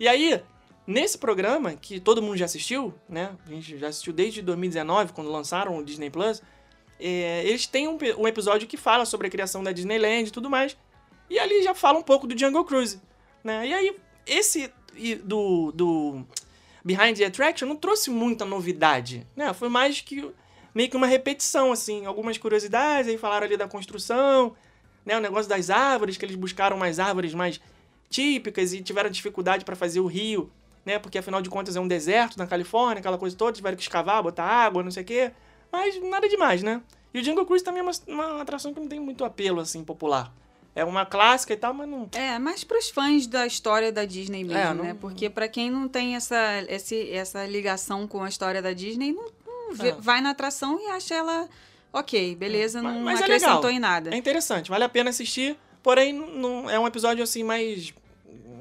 E 0.00 0.08
aí, 0.08 0.42
nesse 0.84 1.16
programa, 1.16 1.74
que 1.74 2.00
todo 2.00 2.20
mundo 2.20 2.36
já 2.36 2.46
assistiu, 2.46 2.92
né? 3.08 3.30
A 3.46 3.50
gente 3.50 3.78
já 3.78 3.86
assistiu 3.86 4.12
desde 4.12 4.42
2019, 4.42 5.12
quando 5.12 5.30
lançaram 5.30 5.78
o 5.78 5.84
Disney 5.84 6.10
Plus, 6.10 6.42
é, 6.98 7.42
eles 7.46 7.66
têm 7.66 7.88
um, 7.88 7.98
um 8.18 8.28
episódio 8.28 8.68
que 8.68 8.76
fala 8.76 9.04
sobre 9.04 9.26
a 9.26 9.30
criação 9.30 9.62
da 9.62 9.72
Disneyland 9.72 10.28
e 10.28 10.30
tudo 10.30 10.48
mais. 10.48 10.76
E 11.28 11.38
ali 11.38 11.62
já 11.62 11.74
fala 11.74 11.98
um 11.98 12.02
pouco 12.02 12.26
do 12.26 12.38
Jungle 12.38 12.64
Cruise, 12.64 13.00
né? 13.42 13.66
E 13.66 13.74
aí, 13.74 13.96
esse 14.26 14.70
do, 15.24 15.72
do 15.72 16.24
Behind 16.84 17.16
the 17.16 17.24
Attraction 17.24 17.66
não 17.66 17.76
trouxe 17.76 18.10
muita 18.10 18.44
novidade, 18.44 19.26
né? 19.34 19.52
Foi 19.52 19.68
mais 19.68 20.00
que 20.00 20.30
meio 20.74 20.90
que 20.90 20.96
uma 20.96 21.06
repetição, 21.06 21.72
assim. 21.72 22.04
Algumas 22.06 22.36
curiosidades, 22.36 23.08
aí 23.08 23.16
falaram 23.16 23.46
ali 23.46 23.56
da 23.56 23.66
construção, 23.66 24.54
né? 25.04 25.16
O 25.16 25.20
negócio 25.20 25.48
das 25.48 25.70
árvores, 25.70 26.16
que 26.16 26.24
eles 26.24 26.36
buscaram 26.36 26.76
umas 26.76 26.98
árvores 26.98 27.34
mais 27.34 27.60
típicas 28.10 28.72
e 28.72 28.82
tiveram 28.82 29.10
dificuldade 29.10 29.64
para 29.64 29.74
fazer 29.74 30.00
o 30.00 30.06
rio, 30.06 30.50
né? 30.84 30.98
Porque 30.98 31.18
afinal 31.18 31.40
de 31.40 31.48
contas 31.48 31.74
é 31.74 31.80
um 31.80 31.88
deserto 31.88 32.36
na 32.38 32.46
Califórnia, 32.46 33.00
aquela 33.00 33.18
coisa 33.18 33.34
toda, 33.34 33.52
tiveram 33.52 33.76
que 33.76 33.82
escavar, 33.82 34.22
botar 34.22 34.44
água, 34.44 34.82
não 34.82 34.90
sei 34.90 35.02
o 35.02 35.06
quê. 35.06 35.32
Mas 35.76 36.00
nada 36.02 36.28
demais, 36.28 36.62
né? 36.62 36.80
E 37.12 37.20
o 37.20 37.24
Jungle 37.24 37.44
Cruise 37.46 37.64
também 37.64 37.80
é 37.80 37.82
uma, 37.82 37.92
uma 38.08 38.42
atração 38.42 38.72
que 38.72 38.80
não 38.80 38.88
tem 38.88 39.00
muito 39.00 39.24
apelo, 39.24 39.60
assim, 39.60 39.84
popular. 39.84 40.32
É 40.74 40.84
uma 40.84 41.06
clássica 41.06 41.52
e 41.52 41.56
tal, 41.56 41.72
mas 41.72 41.88
não... 41.88 42.08
É, 42.12 42.36
mais 42.38 42.64
pros 42.64 42.90
fãs 42.90 43.26
da 43.28 43.46
história 43.46 43.92
da 43.92 44.04
Disney 44.04 44.42
mesmo, 44.42 44.58
É, 44.58 44.74
não- 44.74 44.84
né? 44.84 44.96
Porque 45.00 45.30
pra 45.30 45.46
quem 45.46 45.70
não 45.70 45.86
tem 45.86 46.16
essa, 46.16 46.36
esse, 46.68 47.10
essa 47.12 47.46
ligação 47.46 48.08
com 48.08 48.22
a 48.24 48.28
história 48.28 48.60
da 48.60 48.72
Disney, 48.72 49.12
não, 49.12 49.24
não 49.46 49.72
vê- 49.74 49.90
É. 49.90 49.92
vai 49.92 50.20
na 50.20 50.30
atração 50.30 50.80
e 50.80 50.86
acha 50.90 51.14
ela 51.14 51.48
ok, 51.92 52.34
beleza, 52.34 52.82
Mas- 52.82 52.94
não 52.94 53.02
mas 53.02 53.20
é 53.20 53.22
acrescentou 53.22 53.56
legal. 53.56 53.70
em 53.70 53.78
nada. 53.78 54.10
É 54.12 54.16
interessante, 54.16 54.68
vale 54.68 54.82
a 54.82 54.88
pena 54.88 55.10
assistir, 55.10 55.56
porém 55.80 56.12
não, 56.12 56.68
é 56.68 56.76
um 56.78 56.86
episódio 56.88 57.22
assim 57.22 57.44
mais... 57.44 57.94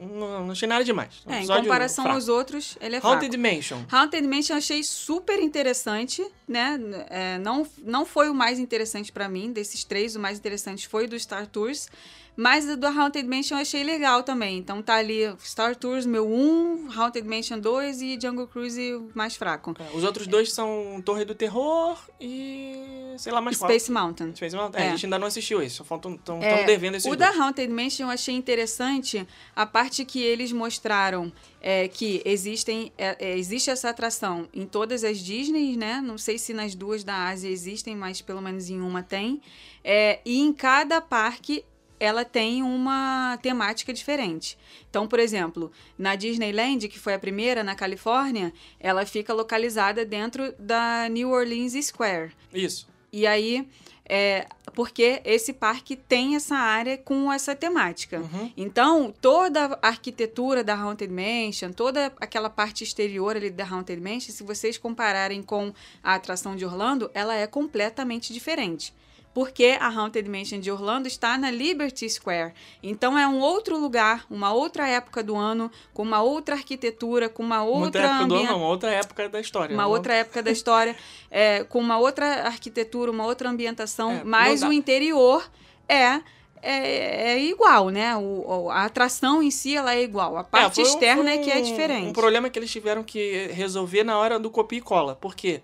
Não, 0.01 0.45
não 0.45 0.51
achei 0.51 0.67
nada 0.67 0.83
demais. 0.83 1.09
É, 1.27 1.41
em 1.41 1.47
comparação 1.47 2.03
fraco. 2.03 2.17
aos 2.17 2.27
outros, 2.27 2.77
ele 2.81 2.95
é 2.95 3.01
fraco. 3.01 3.15
Haunted 3.15 3.37
Mansion. 3.37 3.79
Haunted 3.91 4.27
Mansion 4.27 4.53
eu 4.55 4.57
achei 4.57 4.83
super 4.83 5.39
interessante, 5.39 6.25
né? 6.47 6.79
É, 7.09 7.37
não, 7.37 7.67
não 7.83 8.05
foi 8.05 8.29
o 8.29 8.33
mais 8.33 8.59
interessante 8.59 9.11
pra 9.11 9.29
mim, 9.29 9.51
desses 9.51 9.83
três, 9.83 10.15
o 10.15 10.19
mais 10.19 10.37
interessante 10.37 10.87
foi 10.87 11.05
o 11.05 11.09
do 11.09 11.19
Star 11.19 11.47
Tours. 11.47 11.87
Mas 12.35 12.67
o 12.67 12.75
do 12.75 12.87
Haunted 12.87 13.27
Mansion 13.27 13.57
eu 13.57 13.61
achei 13.61 13.83
legal 13.83 14.23
também. 14.23 14.57
Então 14.57 14.81
tá 14.81 14.95
ali 14.95 15.21
Star 15.43 15.75
Tours, 15.75 16.05
meu 16.05 16.27
1, 16.27 16.89
Haunted 16.95 17.27
Mansion 17.27 17.59
2 17.59 18.01
e 18.01 18.17
Jungle 18.19 18.47
Cruise 18.47 19.01
mais 19.13 19.35
fraco. 19.35 19.75
É, 19.79 19.95
Os 19.95 20.03
outros 20.03 20.25
dois 20.25 20.51
são 20.51 21.01
Torre 21.05 21.25
do 21.25 21.35
Terror 21.35 21.97
e. 22.19 23.13
sei 23.17 23.31
lá 23.31 23.39
mais 23.39 23.57
qual. 23.57 23.69
Space 23.69 23.91
Mountain. 23.91 24.35
Space 24.35 24.55
Mountain. 24.55 24.81
É, 24.81 24.85
É. 24.85 24.87
a 24.87 24.91
gente 24.91 25.05
ainda 25.05 25.19
não 25.19 25.27
assistiu 25.27 25.61
esse, 25.61 25.75
só 25.75 25.83
faltam. 25.83 26.15
Estamos 26.15 26.43
É, 26.43 26.63
devendo 26.63 26.95
esses 26.95 27.05
o 27.05 27.15
dois. 27.15 27.19
da 27.19 27.43
Haunted 27.43 27.71
Mansion 27.71 28.07
eu 28.07 28.11
achei 28.11 28.33
interessante 28.33 29.27
a 29.55 29.65
parte 29.65 30.03
que 30.03 30.21
eles 30.21 30.51
mostraram 30.51 31.31
é, 31.61 31.87
que 31.87 32.21
existem, 32.25 32.91
é, 32.97 33.15
é, 33.19 33.37
existe 33.37 33.69
essa 33.69 33.89
atração 33.89 34.47
em 34.53 34.65
todas 34.65 35.03
as 35.03 35.19
Disney, 35.19 35.77
né? 35.77 36.01
Não 36.03 36.17
sei 36.17 36.37
se 36.37 36.53
nas 36.53 36.73
duas 36.75 37.03
da 37.03 37.27
Ásia 37.27 37.49
existem, 37.49 37.95
mas 37.95 38.21
pelo 38.21 38.41
menos 38.41 38.69
em 38.69 38.81
uma 38.81 39.03
tem. 39.03 39.39
É, 39.83 40.19
e 40.25 40.39
em 40.39 40.51
cada 40.51 40.99
parque 40.99 41.63
ela 42.03 42.25
tem 42.25 42.61
uma 42.61 43.37
temática 43.41 43.93
diferente. 43.93 44.57
Então, 44.89 45.07
por 45.07 45.19
exemplo, 45.19 45.71
na 45.97 46.15
Disneyland, 46.15 46.89
que 46.89 46.99
foi 46.99 47.13
a 47.13 47.19
primeira 47.19 47.63
na 47.63 47.75
Califórnia, 47.75 48.53
ela 48.77 49.05
fica 49.05 49.33
localizada 49.33 50.03
dentro 50.03 50.53
da 50.59 51.07
New 51.09 51.31
Orleans 51.31 51.73
Square. 51.85 52.33
Isso. 52.53 52.87
E 53.11 53.25
aí, 53.25 53.65
é, 54.05 54.47
porque 54.73 55.21
esse 55.23 55.53
parque 55.53 55.95
tem 55.95 56.35
essa 56.35 56.55
área 56.57 56.97
com 56.97 57.31
essa 57.31 57.55
temática. 57.55 58.19
Uhum. 58.19 58.51
Então, 58.57 59.13
toda 59.21 59.79
a 59.81 59.87
arquitetura 59.87 60.61
da 60.61 60.75
Haunted 60.75 61.09
Mansion, 61.09 61.71
toda 61.71 62.11
aquela 62.19 62.49
parte 62.49 62.83
exterior 62.83 63.37
ali 63.37 63.49
da 63.49 63.65
Haunted 63.65 64.01
Mansion, 64.01 64.33
se 64.33 64.43
vocês 64.43 64.77
compararem 64.77 65.41
com 65.41 65.73
a 66.03 66.15
atração 66.15 66.53
de 66.53 66.65
Orlando, 66.65 67.09
ela 67.13 67.33
é 67.33 67.47
completamente 67.47 68.33
diferente. 68.33 68.93
Porque 69.33 69.77
a 69.79 69.87
Haunted 69.87 70.29
Mansion 70.29 70.59
de 70.59 70.69
Orlando 70.71 71.07
está 71.07 71.37
na 71.37 71.49
Liberty 71.49 72.07
Square. 72.09 72.53
Então 72.83 73.17
é 73.17 73.27
um 73.27 73.39
outro 73.39 73.77
lugar, 73.79 74.25
uma 74.29 74.53
outra 74.53 74.87
época 74.87 75.23
do 75.23 75.35
ano, 75.35 75.71
com 75.93 76.03
uma 76.03 76.21
outra 76.21 76.55
arquitetura, 76.55 77.27
com 77.29 77.41
uma 77.41 77.63
outra 77.63 77.85
outra 77.85 78.01
época 78.03 78.25
do 78.27 78.35
ano, 78.35 78.57
uma 78.57 78.67
outra 78.67 78.91
época 78.91 79.29
da 79.29 79.39
história. 79.39 79.73
uma 79.75 79.83
Não- 79.83 79.89
outra 79.91 80.13
época 80.13 80.43
da 80.43 80.51
história, 80.51 80.95
é, 81.31 81.63
com 81.63 81.79
uma 81.79 81.97
outra 81.97 82.43
arquitetura, 82.45 83.09
uma 83.09 83.25
outra 83.25 83.49
ambientação, 83.49 84.11
É, 84.11 84.23
mas 84.23 84.61
o 84.61 84.71
interior 84.71 85.49
é, 85.89 86.21
é, 86.61 87.31
é 87.33 87.39
igual, 87.43 87.89
né? 87.89 88.15
O, 88.15 88.69
a 88.69 88.85
atração 88.85 89.41
em 89.43 89.49
si 89.51 89.75
ela 89.75 89.93
é 89.95 90.01
igual. 90.03 90.37
A 90.37 90.43
parte 90.43 90.75
foi 90.75 90.83
um- 90.83 90.87
externa 90.87 91.23
foi 91.23 91.33
é 91.33 91.37
que 91.39 91.51
é 91.51 91.57
um- 91.57 91.61
diferente. 91.63 92.07
Um 92.07 92.13
problema 92.13 92.49
que 92.49 92.57
eles 92.59 92.71
tiveram 92.71 93.03
que 93.03 93.47
resolver 93.47 94.03
na 94.03 94.17
hora 94.17 94.39
do 94.39 94.49
copia 94.49 94.77
e 94.77 94.81
cola. 94.81 95.15
Por 95.15 95.35
quê? 95.35 95.61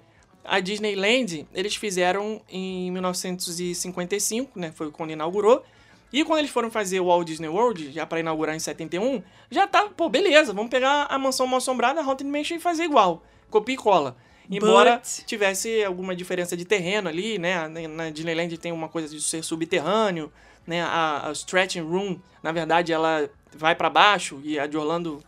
A 0.49 0.59
Disneyland, 0.59 1.45
eles 1.53 1.75
fizeram 1.75 2.41
em 2.49 2.91
1955, 2.91 4.59
né? 4.59 4.71
Foi 4.73 4.91
quando 4.91 5.12
inaugurou. 5.12 5.63
E 6.12 6.23
quando 6.23 6.39
eles 6.39 6.49
foram 6.51 6.71
fazer 6.71 6.99
o 6.99 7.05
Walt 7.05 7.27
Disney 7.27 7.47
World, 7.49 7.91
já 7.91 8.03
pra 8.05 8.19
inaugurar 8.19 8.55
em 8.55 8.59
71, 8.59 9.21
já 9.51 9.67
tá, 9.67 9.88
pô, 9.95 10.09
beleza, 10.09 10.51
vamos 10.53 10.71
pegar 10.71 11.05
a 11.07 11.19
mansão 11.19 11.45
mal 11.45 11.57
assombrada, 11.57 12.01
a 12.01 12.03
Haunted 12.03 12.27
Mansion 12.29 12.57
e 12.57 12.59
fazer 12.59 12.83
igual. 12.83 13.23
Copia 13.49 13.75
e 13.75 13.77
cola. 13.77 14.17
Embora 14.49 14.95
But- 14.95 15.25
tivesse 15.27 15.83
alguma 15.83 16.15
diferença 16.15 16.57
de 16.57 16.65
terreno 16.65 17.07
ali, 17.07 17.38
né? 17.38 17.67
Na- 17.67 18.09
Disneyland 18.09 18.57
tem 18.57 18.71
uma 18.71 18.89
coisa 18.89 19.07
de 19.07 19.21
ser 19.21 19.43
subterrâneo, 19.43 20.31
né? 20.65 20.81
A, 20.81 21.27
a 21.27 21.31
Stretching 21.31 21.81
Room, 21.81 22.19
na 22.41 22.51
verdade, 22.51 22.91
ela 22.91 23.29
vai 23.55 23.75
pra 23.75 23.88
baixo 23.91 24.41
e 24.43 24.57
a 24.57 24.65
de 24.65 24.75
Orlando 24.77 25.23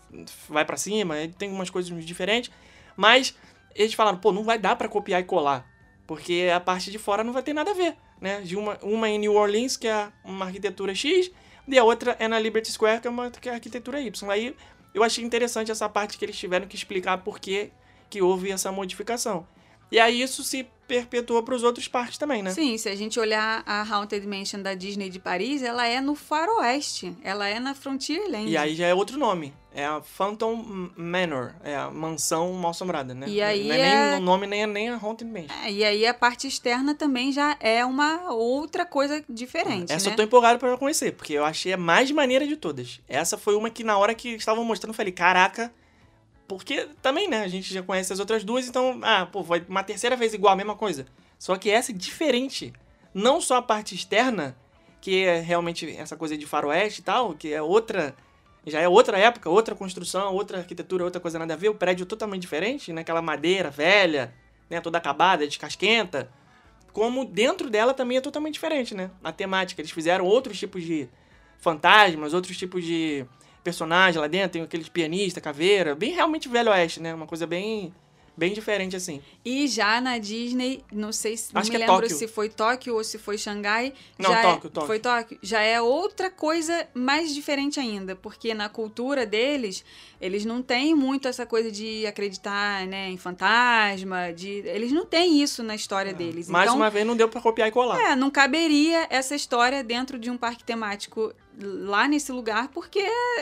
vai 0.50 0.66
pra 0.66 0.78
cima. 0.78 1.14
Tem 1.38 1.52
umas 1.52 1.70
coisas 1.70 2.04
diferentes. 2.04 2.50
Mas 2.98 3.36
eles 3.76 3.94
falaram, 3.94 4.18
pô, 4.18 4.32
não 4.32 4.44
vai 4.44 4.58
dar 4.58 4.76
pra 4.76 4.88
copiar 4.88 5.22
e 5.22 5.24
colar. 5.24 5.70
Porque 6.08 6.50
a 6.54 6.60
parte 6.60 6.92
de 6.92 6.98
fora 6.98 7.24
não 7.24 7.34
vai 7.34 7.44
ter 7.44 7.54
nada 7.54 7.72
a 7.72 7.74
ver, 7.74 7.96
né? 8.20 8.42
De 8.42 8.56
uma, 8.56 8.78
uma 8.82 9.10
em 9.10 9.18
New 9.18 9.34
Orleans, 9.34 9.78
que 9.78 9.88
é 9.88 10.12
uma 10.24 10.46
arquitetura 10.46 10.94
X, 10.94 11.32
e 11.68 11.78
a 11.78 11.84
outra 11.84 12.16
é 12.20 12.28
na 12.28 12.40
Liberty 12.40 12.72
Square, 12.72 13.02
que 13.02 13.08
é 13.08 13.10
uma 13.10 13.32
que 13.32 13.48
é 13.48 13.54
arquitetura 13.54 14.02
Y. 14.02 14.30
Aí 14.30 14.56
eu 14.94 15.04
achei 15.04 15.24
interessante 15.24 15.72
essa 15.72 15.88
parte 15.88 16.18
que 16.18 16.26
eles 16.26 16.38
tiveram 16.38 16.68
que 16.68 16.76
explicar 16.76 17.20
por 17.20 17.40
que 17.40 17.72
houve 18.22 18.52
essa 18.52 18.72
modificação. 18.72 19.48
E 19.92 20.00
aí 20.00 20.22
isso 20.22 20.44
se 20.44 20.68
perpetuou 20.92 21.42
para 21.42 21.56
os 21.56 21.64
outros 21.64 21.88
parques 21.88 22.18
também, 22.18 22.44
né? 22.44 22.52
Sim, 22.52 22.78
se 22.78 22.90
a 22.90 22.96
gente 22.96 23.18
olhar 23.18 23.64
a 23.66 23.82
Haunted 23.82 24.28
Mansion 24.28 24.62
da 24.62 24.74
Disney 24.74 25.10
de 25.10 25.20
Paris, 25.20 25.64
ela 25.64 25.88
é 25.88 26.02
no 26.02 26.16
faroeste, 26.16 27.16
ela 27.24 27.48
é 27.48 27.62
na 27.62 27.74
Frontierland. 27.74 28.50
E 28.50 28.58
aí 28.58 28.76
já 28.76 28.88
é 28.88 28.94
outro 28.94 29.18
nome. 29.18 29.54
É 29.74 29.86
a 29.86 30.02
Phantom 30.02 30.90
Manor, 30.98 31.54
é 31.64 31.78
a 31.78 31.90
mansão 31.90 32.52
mal 32.52 32.72
assombrada, 32.72 33.14
né? 33.14 33.26
E 33.30 33.42
aí 33.42 33.70
não 33.70 33.74
é, 33.76 33.80
é- 33.80 34.10
nem 34.12 34.20
o 34.20 34.22
nome 34.22 34.46
nem 34.46 34.64
é 34.64 34.68
nem 34.68 34.90
a 34.90 34.96
Haunted 34.96 35.32
Mansion. 35.32 35.56
É, 35.64 35.72
e 35.72 35.86
aí 35.86 36.06
a 36.06 36.14
parte 36.14 36.46
externa 36.46 36.94
também 36.94 37.32
já 37.32 37.56
é 37.62 37.86
uma 37.86 38.34
outra 38.34 38.86
coisa 38.86 39.24
diferente, 39.30 39.94
Essa 39.94 40.10
né? 40.10 40.12
eu 40.12 40.18
tô 40.18 40.24
empolgado 40.24 40.60
pra 40.60 40.76
conhecer, 40.78 41.14
porque 41.14 41.32
eu 41.32 41.46
achei 41.46 41.72
a 41.72 41.78
mais 41.78 42.12
maneira 42.12 42.46
de 42.46 42.58
todas. 42.58 43.00
Essa 43.08 43.38
foi 43.38 43.56
uma 43.56 43.70
que 43.70 43.82
na 43.82 43.98
hora 43.98 44.14
que 44.14 44.32
estavam 44.36 44.66
mostrando 44.66 44.90
eu 44.92 44.94
falei, 44.98 45.14
caraca, 45.14 45.74
porque 46.52 46.90
também, 47.02 47.30
né, 47.30 47.44
a 47.44 47.48
gente 47.48 47.74
já 47.74 47.82
conhece 47.82 48.12
as 48.12 48.20
outras 48.20 48.44
duas, 48.44 48.68
então, 48.68 49.00
ah, 49.04 49.26
pô, 49.26 49.42
vai 49.42 49.64
uma 49.70 49.84
terceira 49.84 50.18
vez 50.18 50.34
igual, 50.34 50.52
a 50.52 50.56
mesma 50.58 50.76
coisa. 50.76 51.06
Só 51.40 51.56
que 51.56 51.70
essa 51.70 51.94
é 51.94 51.96
diferente. 51.96 52.74
Não 53.14 53.40
só 53.40 53.56
a 53.56 53.62
parte 53.62 53.96
externa, 53.96 54.58
que 55.00 55.24
é 55.24 55.40
realmente 55.40 55.90
essa 55.96 56.18
coisa 56.18 56.38
de 56.38 56.46
faroeste 56.46 57.00
e 57.00 57.04
tal, 57.06 57.34
que 57.36 57.54
é 57.54 57.62
outra, 57.62 58.14
já 58.68 58.82
é 58.82 58.88
outra 58.90 59.18
época, 59.18 59.50
outra 59.50 59.74
construção, 59.76 60.34
outra 60.34 60.58
arquitetura, 60.58 61.06
outra 61.06 61.22
coisa 61.22 61.40
nada 61.40 61.54
a 61.54 61.58
ver, 61.58 61.70
o 61.70 61.74
prédio 61.74 62.06
totalmente 62.06 62.42
diferente, 62.42 62.92
né, 62.92 63.00
aquela 63.00 63.22
madeira 63.22 63.70
velha, 63.70 64.34
né, 64.70 64.82
toda 64.82 64.98
acabada, 64.98 65.48
descasquenta 65.48 66.30
como 66.92 67.24
dentro 67.24 67.70
dela 67.70 67.94
também 67.94 68.18
é 68.18 68.22
totalmente 68.22 68.56
diferente, 68.56 68.94
né? 68.94 69.10
A 69.24 69.32
temática. 69.32 69.80
Eles 69.80 69.92
fizeram 69.92 70.26
outros 70.26 70.60
tipos 70.60 70.84
de 70.84 71.08
fantasmas, 71.58 72.34
outros 72.34 72.58
tipos 72.58 72.84
de 72.84 73.26
personagens 73.64 74.20
lá 74.20 74.28
dentro. 74.28 74.52
Tem 74.54 74.62
aqueles 74.62 74.90
pianista, 74.90 75.40
caveira. 75.42 75.96
Bem 75.96 76.12
realmente 76.14 76.48
velho 76.50 76.72
oeste, 76.72 77.00
né? 77.02 77.14
Uma 77.14 77.28
coisa 77.28 77.46
bem, 77.48 77.94
bem 78.36 78.54
diferente 78.54 78.96
assim. 78.96 79.22
E 79.46 79.68
já 79.68 80.00
na 80.02 80.18
Disney, 80.18 80.84
não 80.92 81.12
sei 81.12 81.36
se 81.38 81.54
não 81.54 81.62
Acho 81.62 81.70
me 81.72 81.78
que 81.78 81.84
é 81.84 81.86
lembro 81.88 82.02
Tóquio. 82.04 82.18
se 82.18 82.28
foi 82.28 82.50
Tóquio 82.50 82.96
ou 82.96 83.04
se 83.04 83.18
foi 83.18 83.38
Xangai. 83.38 83.94
Não, 84.18 84.32
já 84.32 84.40
é- 84.40 84.42
Tóquio, 84.44 84.70
Tóquio. 84.70 84.88
Foi 84.88 85.00
Tóquio. 85.00 85.38
Já 85.42 85.62
é 85.62 85.82
outra 85.82 86.30
coisa 86.30 86.88
mais 86.94 87.34
diferente 87.34 87.80
ainda, 87.80 88.16
porque 88.16 88.54
na 88.54 88.68
cultura 88.70 89.26
deles, 89.26 89.84
eles 90.20 90.46
não 90.46 90.62
têm 90.62 90.96
muito 90.96 91.28
essa 91.28 91.46
coisa 91.46 91.72
de 91.72 92.06
acreditar, 92.08 92.86
né, 92.88 93.10
em 93.10 93.18
fantasma, 93.18 94.32
de 94.34 94.50
eles 94.66 94.92
não 94.92 95.06
têm 95.06 95.42
isso 95.42 95.62
na 95.64 95.76
história 95.76 96.14
deles. 96.14 96.48
Mais 96.50 96.66
então, 96.66 96.78
uma 96.78 96.90
vez 96.90 97.06
não 97.06 97.16
deu 97.16 97.28
pra 97.28 97.42
copiar 97.42 97.68
e 97.68 97.72
colar. 97.72 98.00
é, 98.12 98.16
não 98.16 98.30
caberia 98.32 99.08
essa 99.10 99.36
história 99.36 99.84
dentro 99.84 100.18
de 100.20 100.30
um 100.30 100.38
parque 100.38 100.64
temático 100.64 101.34
lá 101.60 102.08
nesse 102.08 102.32
lugar, 102.32 102.70
porque 102.70 103.00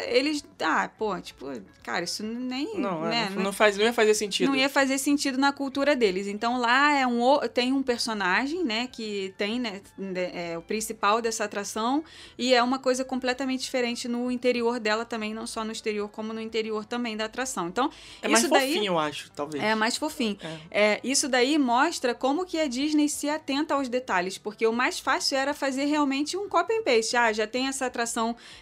eles, 0.08 0.44
ah, 0.62 0.90
pô, 0.98 1.20
tipo, 1.22 1.46
cara, 1.84 2.04
isso 2.04 2.24
nem, 2.24 2.78
Não, 2.78 3.06
é, 3.06 3.10
né, 3.10 3.32
não, 3.36 3.44
não 3.44 3.54
faz, 3.54 3.78
não 3.78 3.86
ia 3.86 3.94
fazer 3.94 4.14
sentido. 4.14 4.50
não 4.50 4.56
ia 4.56 4.70
fazer 4.70 4.98
sentido 4.98 5.38
na 5.38 5.52
cultura 5.52 5.96
deles. 5.96 6.28
Então 6.28 6.60
lá 6.60 6.94
é 6.94 7.06
um, 7.06 7.22
tem 7.54 7.72
um 7.72 7.84
personagem, 7.84 8.64
né, 8.64 8.88
que 8.92 9.34
tem 9.38 9.60
né, 9.60 9.82
né, 9.98 10.52
é 10.52 10.58
o 10.58 10.62
principal 10.62 11.22
dessa 11.22 11.44
atração 11.44 12.04
e 12.38 12.54
é 12.54 12.62
uma 12.62 12.80
coisa 12.80 13.06
completamente 13.06 13.62
diferente 13.62 14.08
no 14.08 14.32
interior 14.32 14.80
dela 14.80 15.06
também, 15.06 15.34
não 15.34 15.46
só 15.48 15.64
no 15.64 15.72
exterior 15.72 16.10
como 16.10 16.34
no 16.34 16.42
interior 16.42 16.86
também 16.86 17.16
da 17.16 17.26
atração. 17.26 17.68
Então 17.68 17.90
É 18.22 18.28
mais 18.28 18.44
isso 18.44 18.54
daí 18.54 18.74
fofinho, 18.74 18.94
eu 18.94 19.00
acho, 19.00 19.32
talvez. 19.32 19.64
é 19.64 19.76
mais 19.76 19.98
fofinho. 19.98 20.38
É. 20.72 20.94
É, 20.94 21.00
isso 21.04 21.30
daí 21.30 21.58
mostra 21.58 22.14
como 22.14 22.46
que 22.46 22.60
a 22.60 22.68
Disney 22.68 23.08
se 23.08 23.30
atenta 23.30 23.76
aos 23.76 23.88
detalhes, 23.88 24.38
porque 24.38 24.66
o 24.66 24.74
mais 24.74 25.00
fácil 25.00 25.38
era 25.38 25.54
fazer 25.54 25.86
realmente 25.86 26.36
um 26.36 26.50
copy 26.50 26.74
and 26.74 26.84
paste. 26.84 27.16
Ah, 27.16 27.32
já 27.32 27.46
tem 27.46 27.68
essa 27.68 27.86
atração 27.86 27.99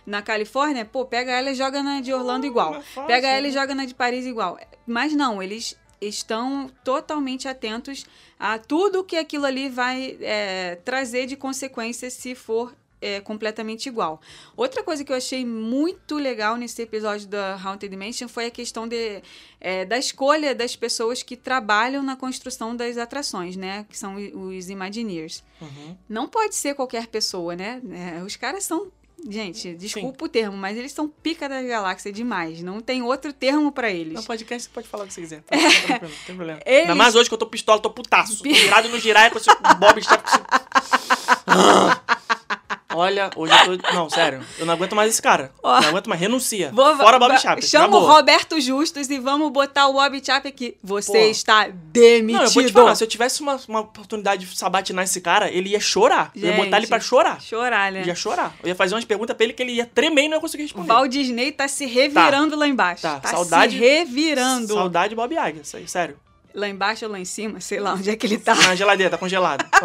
na 0.06 0.22
Califórnia, 0.22 0.86
pô, 0.86 1.06
pega 1.06 1.32
ela 1.32 1.52
e 1.52 1.56
joga 1.56 1.84
na 1.84 2.02
de 2.02 2.14
Orlando 2.14 2.46
igual. 2.46 2.76
é 2.76 3.02
Pega 3.06 3.28
ela 3.28 3.48
e 3.48 3.52
né? 3.52 3.60
joga 3.60 3.76
na 3.76 3.86
de 3.86 3.94
Paris 3.94 4.26
igual. 4.26 4.60
Mas 4.86 5.14
não, 5.14 5.42
eles 5.42 5.78
estão 6.00 6.70
totalmente 6.84 7.48
atentos 7.48 8.06
a 8.40 8.58
tudo 8.60 9.04
que 9.04 9.18
aquilo 9.18 9.46
ali 9.46 9.70
vai 9.70 10.18
é, 10.22 10.76
trazer 10.86 11.26
de 11.26 11.36
consequências 11.36 12.14
se 12.14 12.36
for 12.36 12.74
é, 13.02 13.20
completamente 13.22 13.88
igual. 13.88 14.20
Outra 14.56 14.84
coisa 14.84 15.04
que 15.04 15.12
eu 15.12 15.16
achei 15.16 15.46
muito 15.46 16.16
legal 16.16 16.56
nesse 16.56 16.82
episódio 16.82 17.28
da 17.28 17.56
Haunted 17.56 17.96
Mansion 17.96 18.28
foi 18.28 18.46
a 18.48 18.52
questão 18.52 18.88
de, 18.88 19.22
é, 19.60 19.86
da 19.86 19.98
escolha 19.98 20.54
das 20.56 20.76
pessoas 20.76 21.22
que 21.22 21.36
trabalham 21.36 22.02
na 22.04 22.16
construção 22.16 22.76
das 22.76 22.98
atrações, 22.98 23.56
né? 23.56 23.86
Que 23.90 23.98
são 23.98 24.16
os 24.16 24.70
Imagineers. 24.70 25.44
Uhum. 25.62 25.98
Não 26.10 26.28
pode 26.28 26.56
ser 26.56 26.74
qualquer 26.74 27.08
pessoa, 27.08 27.56
né? 27.56 27.82
É, 27.92 28.24
os 28.24 28.36
caras 28.36 28.64
são. 28.64 28.92
Gente, 29.30 29.74
desculpa 29.74 30.26
o 30.26 30.30
termo, 30.30 30.56
mas 30.56 30.78
eles 30.78 30.92
são 30.92 31.08
pica 31.08 31.50
da 31.50 31.62
galáxia 31.62 32.12
demais. 32.14 32.62
Não 32.62 32.80
tem 32.80 33.02
outro 33.02 33.34
termo 33.34 33.72
pra 33.72 33.90
eles. 33.90 34.14
No 34.14 34.24
podcast 34.24 34.64
você 34.68 34.74
pode 34.74 34.88
falar 34.88 35.04
o 35.04 35.08
que 35.08 35.14
você 35.14 35.22
quiser. 35.22 35.42
Tá, 35.48 35.58
tranquilo, 35.58 36.12
não 36.12 36.26
tem 36.26 36.36
problema. 36.36 36.60
Eles- 36.66 36.82
Ainda 36.82 36.96
mais 36.96 37.16
hoje 37.16 37.28
que 37.30 37.34
eu 37.34 37.38
tô 37.38 37.48
pistola, 37.48 37.82
tô 37.82 37.90
putaço. 37.90 38.38
Tô 38.44 38.44
virado 38.50 38.90
no 38.90 39.00
girar 39.00 39.32
com 39.32 39.38
esse 39.38 39.50
Bob 39.80 40.00
está. 40.00 40.22
Olha, 42.98 43.30
hoje 43.36 43.54
eu 43.68 43.78
tô. 43.78 43.94
Não, 43.94 44.10
sério. 44.10 44.42
Eu 44.58 44.66
não 44.66 44.74
aguento 44.74 44.96
mais 44.96 45.12
esse 45.12 45.22
cara. 45.22 45.52
Ó. 45.62 45.80
não 45.82 45.90
aguento 45.90 46.08
mais. 46.10 46.20
Renuncia. 46.20 46.72
Vou- 46.74 46.96
Fora 46.98 47.20
Bob 47.20 47.38
Chapek. 47.38 47.68
Chama 47.68 47.96
o. 47.96 48.06
Roberto 48.08 48.60
Justus 48.60 49.08
e 49.10 49.20
vamos 49.20 49.52
botar 49.52 49.88
o 49.88 49.94
Bob 49.94 50.20
Chapek 50.26 50.48
aqui. 50.48 50.78
Você 50.84 51.12
Pô. 51.12 51.18
está 51.18 51.68
demitido. 51.72 52.38
Não, 52.40 52.44
eu 52.46 52.50
vou 52.52 52.64
te 52.64 52.74
falar, 52.74 52.96
se 52.96 53.04
eu 53.04 53.08
tivesse 53.08 53.42
uma, 53.42 53.60
uma 53.68 53.82
oportunidade 53.82 54.46
de 54.48 54.58
sabatinar 54.58 55.04
esse 55.04 55.22
cara, 55.22 55.48
ele 55.52 55.70
ia 55.70 55.80
chorar. 55.80 56.32
eu 56.36 56.42
ia 56.42 56.54
botar 56.54 56.78
ele 56.78 56.82
Gente, 56.82 56.90
pra 56.90 57.00
chorar. 57.00 57.40
Chorar, 57.40 57.92
né? 57.92 58.04
Ia 58.04 58.16
chorar. 58.16 58.56
Eu 58.64 58.70
ia 58.70 58.76
fazer 58.76 58.96
umas 58.96 59.06
perguntas 59.06 59.36
pra 59.38 59.44
ele 59.44 59.54
que 59.54 59.62
ele 59.62 59.74
ia 59.74 59.86
tremer 59.86 60.24
e 60.24 60.28
não 60.30 60.38
ia 60.38 60.42
conseguir 60.42 60.64
O 60.64 60.66
responder. 60.66 60.88
Walt 60.92 61.12
Disney 61.12 61.52
tá 61.52 61.68
se 61.68 61.86
revirando 61.86 62.56
lá 62.56 62.68
embaixo. 62.68 63.04
Tá, 63.04 63.20
Tá, 63.20 63.30
saudade- 63.30 63.74
se 63.74 63.80
revirando. 63.80 64.74
Saudade 64.74 65.10
de 65.10 65.16
Bob 65.16 65.32
Iger, 65.34 65.58
isso 65.62 65.78
aí, 65.78 65.88
sério. 65.88 66.18
Lá 66.56 66.68
embaixo 66.68 67.06
ou 67.06 67.12
lá 67.12 67.20
em 67.20 67.26
cima, 67.26 67.60
sei 67.62 67.80
lá 67.80 67.94
onde 67.94 68.10
é 68.10 68.16
que 68.16 68.26
ele 68.26 68.40
tá. 68.40 68.56
Na 68.56 68.74
geladeira, 68.76 69.12
tá 69.12 69.18
congelado. 69.20 69.64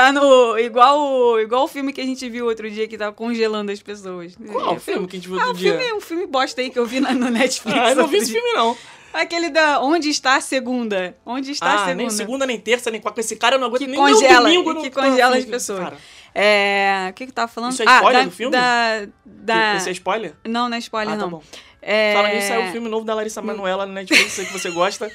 Tá 0.00 0.12
no. 0.12 0.58
Igual 0.58 0.98
o, 1.00 1.40
igual 1.40 1.64
o 1.64 1.68
filme 1.68 1.92
que 1.92 2.00
a 2.00 2.04
gente 2.04 2.28
viu 2.28 2.46
outro 2.46 2.70
dia 2.70 2.88
que 2.88 2.96
tava 2.96 3.12
congelando 3.12 3.70
as 3.70 3.82
pessoas. 3.82 4.34
Qual 4.50 4.74
É, 4.74 4.78
filme 4.78 5.06
que 5.06 5.16
a 5.16 5.18
gente 5.18 5.28
viu 5.28 5.38
Ah, 5.38 5.46
outro 5.48 5.56
um 5.56 5.58
dia? 5.60 5.78
filme, 5.78 5.92
um 5.94 6.00
filme 6.00 6.26
bosta 6.26 6.60
aí 6.60 6.70
que 6.70 6.78
eu 6.78 6.86
vi 6.86 7.00
na, 7.00 7.12
no 7.12 7.28
Netflix. 7.30 7.78
Ah, 7.78 7.90
eu 7.90 7.96
não 7.96 8.06
vi 8.06 8.16
esse 8.18 8.30
dia. 8.32 8.40
filme, 8.40 8.56
não. 8.56 8.76
Aquele 9.12 9.50
da 9.50 9.80
Onde 9.80 10.08
está 10.08 10.36
a 10.36 10.40
segunda? 10.40 11.16
Onde 11.26 11.50
está 11.50 11.66
a 11.66 11.74
Ah, 11.74 11.78
segunda? 11.78 11.94
nem 11.96 12.10
segunda, 12.10 12.46
nem 12.46 12.58
terça, 12.60 12.90
nem 12.90 13.00
quarta. 13.00 13.20
Esse 13.20 13.34
cara 13.36 13.56
eu 13.56 13.60
não 13.60 13.66
aguento 13.66 13.80
Que 13.80 13.86
nem 13.88 13.98
congela, 13.98 14.48
nem 14.48 14.62
domingo. 14.62 14.82
que 14.82 14.90
congela 14.90 15.36
as 15.36 15.44
pessoas. 15.44 15.80
cara. 15.80 15.96
É. 16.34 17.08
O 17.10 17.12
que 17.14 17.26
que 17.26 17.32
tava 17.32 17.48
falando? 17.50 17.72
Isso 17.72 17.82
é 17.82 17.86
ah, 17.88 17.96
spoiler 17.96 18.20
da, 18.22 18.24
do 18.28 18.30
filme? 18.30 18.52
Da. 18.52 19.08
da... 19.26 19.76
Esse 19.76 19.88
é 19.88 19.92
spoiler? 19.92 20.34
Não, 20.46 20.68
não 20.68 20.76
é 20.76 20.78
spoiler, 20.78 21.14
ah, 21.14 21.16
tá 21.16 21.22
não. 21.24 21.30
bom. 21.30 21.42
É... 21.82 22.12
Fala 22.14 22.28
nisso, 22.28 22.48
saiu 22.48 22.68
o 22.68 22.72
filme 22.72 22.88
novo 22.88 23.04
da 23.04 23.14
Larissa 23.14 23.40
Manoela 23.42 23.86
no 23.86 23.92
Netflix, 23.94 24.32
sei 24.32 24.44
que 24.44 24.52
você 24.52 24.70
gosta. 24.70 25.10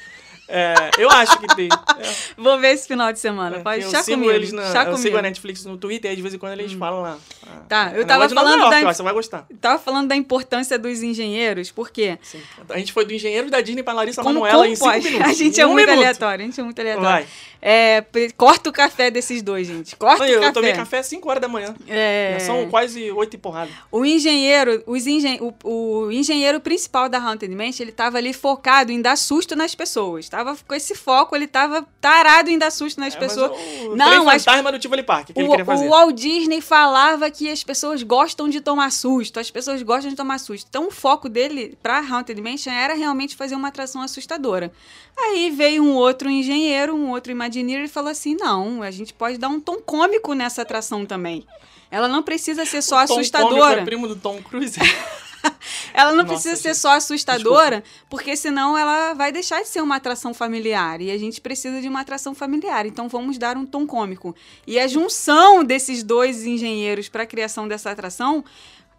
É, 0.48 0.74
eu 0.98 1.10
acho 1.10 1.38
que 1.40 1.46
tem. 1.56 1.68
É, 1.98 2.14
Vou 2.38 2.58
ver 2.58 2.72
esse 2.74 2.86
final 2.86 3.12
de 3.12 3.18
semana. 3.18 3.56
é, 3.56 3.60
Pode 3.60 3.82
eu 3.82 3.90
chá 3.90 4.02
sigo 4.02 4.18
comigo. 4.18 4.32
eles 4.32 4.52
na, 4.52 4.62
chá 4.72 4.80
Eu 4.84 4.84
sigo 4.92 4.96
comigo. 4.98 5.16
a 5.18 5.22
Netflix 5.22 5.64
no 5.64 5.76
Twitter 5.76 6.12
e 6.12 6.16
de 6.16 6.22
vez 6.22 6.34
em 6.34 6.38
quando 6.38 6.52
eles 6.52 6.72
falam 6.72 7.02
lá. 7.02 7.18
Ah, 7.46 7.56
Tá, 7.68 7.92
eu 7.94 8.02
é 8.02 8.04
tava 8.04 8.28
de 8.28 8.34
Nova 8.34 8.46
falando 8.48 8.60
York, 8.62 8.80
da- 8.84 8.88
ó, 8.88 8.92
Você 8.92 9.02
vai 9.02 9.12
gostar. 9.12 9.46
Tava 9.60 9.78
falando 9.78 10.08
da 10.08 10.14
importância 10.16 10.78
dos 10.78 11.02
engenheiros, 11.02 11.70
por 11.72 11.90
quê? 11.90 12.18
Sim. 12.22 12.40
A 12.68 12.78
gente 12.78 12.92
foi 12.92 13.04
do 13.04 13.12
engenheiro 13.12 13.50
da 13.50 13.60
Disney 13.60 13.82
pra 13.82 13.92
Larissa 13.92 14.22
Como, 14.22 14.40
Manoela 14.40 14.58
como 14.62 14.72
em 14.72 14.76
cinco 14.76 14.88
pode? 14.90 15.04
minutos. 15.10 15.30
A 15.30 15.32
gente 15.34 15.60
é 15.60 15.66
Um 15.66 15.72
muito 15.72 15.86
minuto. 15.88 15.98
aleatório, 16.04 16.42
a 16.44 16.46
gente 16.46 16.60
é 16.60 16.62
muito 16.64 16.78
aleatório. 16.80 17.08
Vai. 17.10 17.26
É, 17.60 18.04
corta 18.36 18.70
o 18.70 18.72
café 18.72 19.10
desses 19.10 19.42
dois, 19.42 19.66
gente. 19.66 19.96
Corta 19.96 20.22
Não, 20.24 20.30
o 20.30 20.34
eu 20.34 20.40
café. 20.40 20.52
tomei 20.52 20.72
café 20.74 20.98
às 20.98 21.06
5 21.06 21.28
horas 21.28 21.40
da 21.40 21.48
manhã. 21.48 21.74
É, 21.88 22.36
São 22.40 22.68
quase 22.68 23.10
oito 23.10 23.34
e 23.34 23.38
porrada. 23.38 23.70
O 23.90 24.04
engenheiro, 24.04 24.84
os 24.86 25.06
engen 25.06 25.38
o, 25.40 25.52
o 25.68 26.12
engenheiro 26.12 26.60
principal 26.60 27.08
da 27.08 27.18
Haunted 27.18 27.52
Mansion, 27.52 27.82
ele 27.82 27.92
tava 27.92 28.18
ali 28.18 28.32
focado 28.32 28.92
em 28.92 29.00
dar 29.02 29.16
susto 29.16 29.56
nas 29.56 29.74
pessoas. 29.74 30.28
Tava 30.36 30.54
com 30.68 30.74
esse 30.74 30.94
foco, 30.94 31.34
ele 31.34 31.46
tava 31.46 31.88
tarado 31.98 32.50
em 32.50 32.58
dar 32.58 32.70
susto 32.70 33.00
nas 33.00 33.14
É, 33.14 33.18
mas 33.18 33.28
pessoas. 33.32 33.50
o 33.86 33.96
Não, 33.96 34.06
trem 34.24 34.28
as- 34.34 34.44
fantasma 34.44 34.70
do 34.70 34.78
Tivoli 34.78 35.02
Park, 35.02 35.28
que 35.28 35.32
ele 35.38 35.48
O, 35.48 35.50
queria 35.50 35.64
fazer. 35.64 35.86
o 35.86 35.88
Walt 35.88 36.14
Disney 36.14 36.60
falava 36.60 37.30
que 37.30 37.48
as 37.50 37.64
pessoas 37.64 38.02
gostam 38.02 38.46
de 38.46 38.60
tomar 38.60 38.92
susto, 38.92 39.40
as 39.40 39.50
pessoas 39.50 39.82
gostam 39.82 40.10
de 40.10 40.16
tomar 40.16 40.38
susto. 40.38 40.66
Então 40.68 40.88
o 40.88 40.90
foco 40.90 41.26
dele 41.30 41.78
pra 41.82 42.00
Haunted 42.00 42.38
Mansion 42.42 42.70
era 42.70 42.92
realmente 42.92 43.34
fazer 43.34 43.54
uma 43.54 43.68
atração 43.68 44.02
assustadora. 44.02 44.70
Aí 45.16 45.48
veio 45.50 45.82
um 45.82 45.94
outro 45.94 46.28
engenheiro, 46.28 46.94
um 46.94 47.08
outro 47.12 47.32
Imagineer 47.32 47.84
e 47.84 47.88
falou 47.88 48.10
assim: 48.10 48.36
não, 48.38 48.82
a 48.82 48.90
gente 48.90 49.14
pode 49.14 49.38
dar 49.38 49.48
um 49.48 49.58
tom 49.58 49.76
cômico 49.80 50.34
nessa 50.34 50.60
atração 50.60 51.06
também. 51.06 51.46
Ela 51.90 52.08
não 52.08 52.22
precisa 52.22 52.66
ser 52.66 52.82
só 52.82 52.96
Tom 53.06 53.06
Cômico 53.14 53.20
assustadora. 53.20 53.80
é 53.80 53.84
primo 53.86 54.06
do 54.06 54.16
Tom 54.16 54.42
Cruise. 54.42 54.78
Ela 55.94 56.10
não 56.12 56.24
Nossa, 56.24 56.28
precisa 56.34 56.56
ser 56.56 56.74
só 56.74 56.96
assustadora, 56.96 57.82
porque 58.08 58.36
senão 58.36 58.76
ela 58.76 59.14
vai 59.14 59.32
deixar 59.32 59.62
de 59.62 59.68
ser 59.68 59.80
uma 59.80 59.96
atração 59.96 60.34
familiar. 60.34 61.00
E 61.00 61.10
a 61.10 61.18
gente 61.18 61.40
precisa 61.40 61.80
de 61.80 61.88
uma 61.88 62.00
atração 62.00 62.34
familiar. 62.34 62.86
Então 62.86 63.08
vamos 63.08 63.38
dar 63.38 63.56
um 63.56 63.64
tom 63.64 63.86
cômico. 63.86 64.34
E 64.66 64.78
a 64.78 64.86
junção 64.86 65.64
desses 65.64 66.02
dois 66.02 66.44
engenheiros 66.44 67.08
para 67.08 67.22
a 67.22 67.26
criação 67.26 67.66
dessa 67.66 67.90
atração 67.90 68.44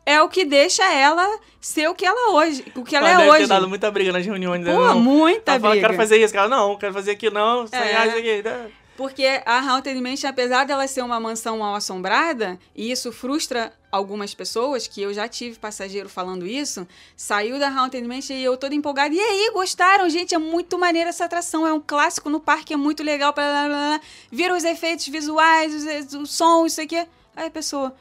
é 0.06 0.22
o 0.22 0.30
que 0.30 0.46
deixa 0.46 0.84
ela 0.94 1.28
ser 1.60 1.90
o 1.90 1.94
que 1.94 2.06
ela 2.06 2.32
hoje, 2.32 2.64
o 2.76 2.84
que 2.84 2.96
ela 2.96 3.08
Mas 3.08 3.14
é 3.14 3.18
deve 3.18 3.30
ter 3.32 3.38
hoje. 3.40 3.48
dado 3.48 3.68
muita 3.68 3.92
briga 3.92 4.14
nas 4.14 4.26
reuniões. 4.26 4.64
né? 4.64 4.74
Pô, 4.74 4.80
não. 4.88 5.00
muita 5.02 5.52
Ela 5.52 5.60
fala, 5.60 5.74
briga. 5.74 5.88
quero 5.88 5.98
fazer 6.00 6.24
isso. 6.24 6.34
Cara, 6.34 6.48
não, 6.48 6.78
quero 6.78 6.94
fazer 6.94 7.12
aquilo, 7.12 7.36
não. 7.36 7.64
É. 7.72 8.08
isso 8.08 8.18
aqui. 8.18 8.42
né? 8.42 8.68
Porque 8.98 9.24
a 9.46 9.60
Haunted 9.60 10.02
Mansion, 10.02 10.28
apesar 10.28 10.66
dela 10.66 10.88
ser 10.88 11.04
uma 11.04 11.20
mansão 11.20 11.60
mal 11.60 11.76
assombrada, 11.76 12.60
e 12.76 12.92
isso 12.92 13.12
frustra 13.12 13.72
algumas 13.92 14.34
pessoas, 14.34 14.88
que 14.88 15.02
eu 15.02 15.14
já 15.14 15.28
tive 15.28 15.60
passageiro 15.60 16.10
falando 16.10 16.48
isso, 16.48 16.86
saiu 17.16 17.60
da 17.60 17.70
Haunted 17.70 18.06
Mansion 18.08 18.36
e 18.36 18.44
eu 18.44 18.58
toda 18.58 18.74
empolgada. 18.74 19.14
E 19.14 19.20
aí, 19.20 19.52
gostaram? 19.54 20.10
Gente, 20.10 20.34
é 20.34 20.40
muito 20.40 20.80
maneira 20.80 21.12
essa 21.12 21.26
atração, 21.26 21.66
é 21.66 21.72
um 21.72 21.80
clássico 21.80 22.28
no 22.28 22.40
parque, 22.40 22.74
é 22.74 22.78
muito 22.78 23.04
legal. 23.04 23.32
Blá, 23.34 23.46
blá, 23.46 23.68
blá. 23.68 24.02
Viram 24.32 24.58
os 24.58 24.64
efeitos 24.64 25.08
visuais, 25.08 25.74
os, 25.76 26.14
o 26.14 26.26
som, 26.26 26.66
isso 26.66 26.82
aqui. 26.82 26.98
Aí 27.36 27.48
a 27.48 27.52
pessoa, 27.52 27.96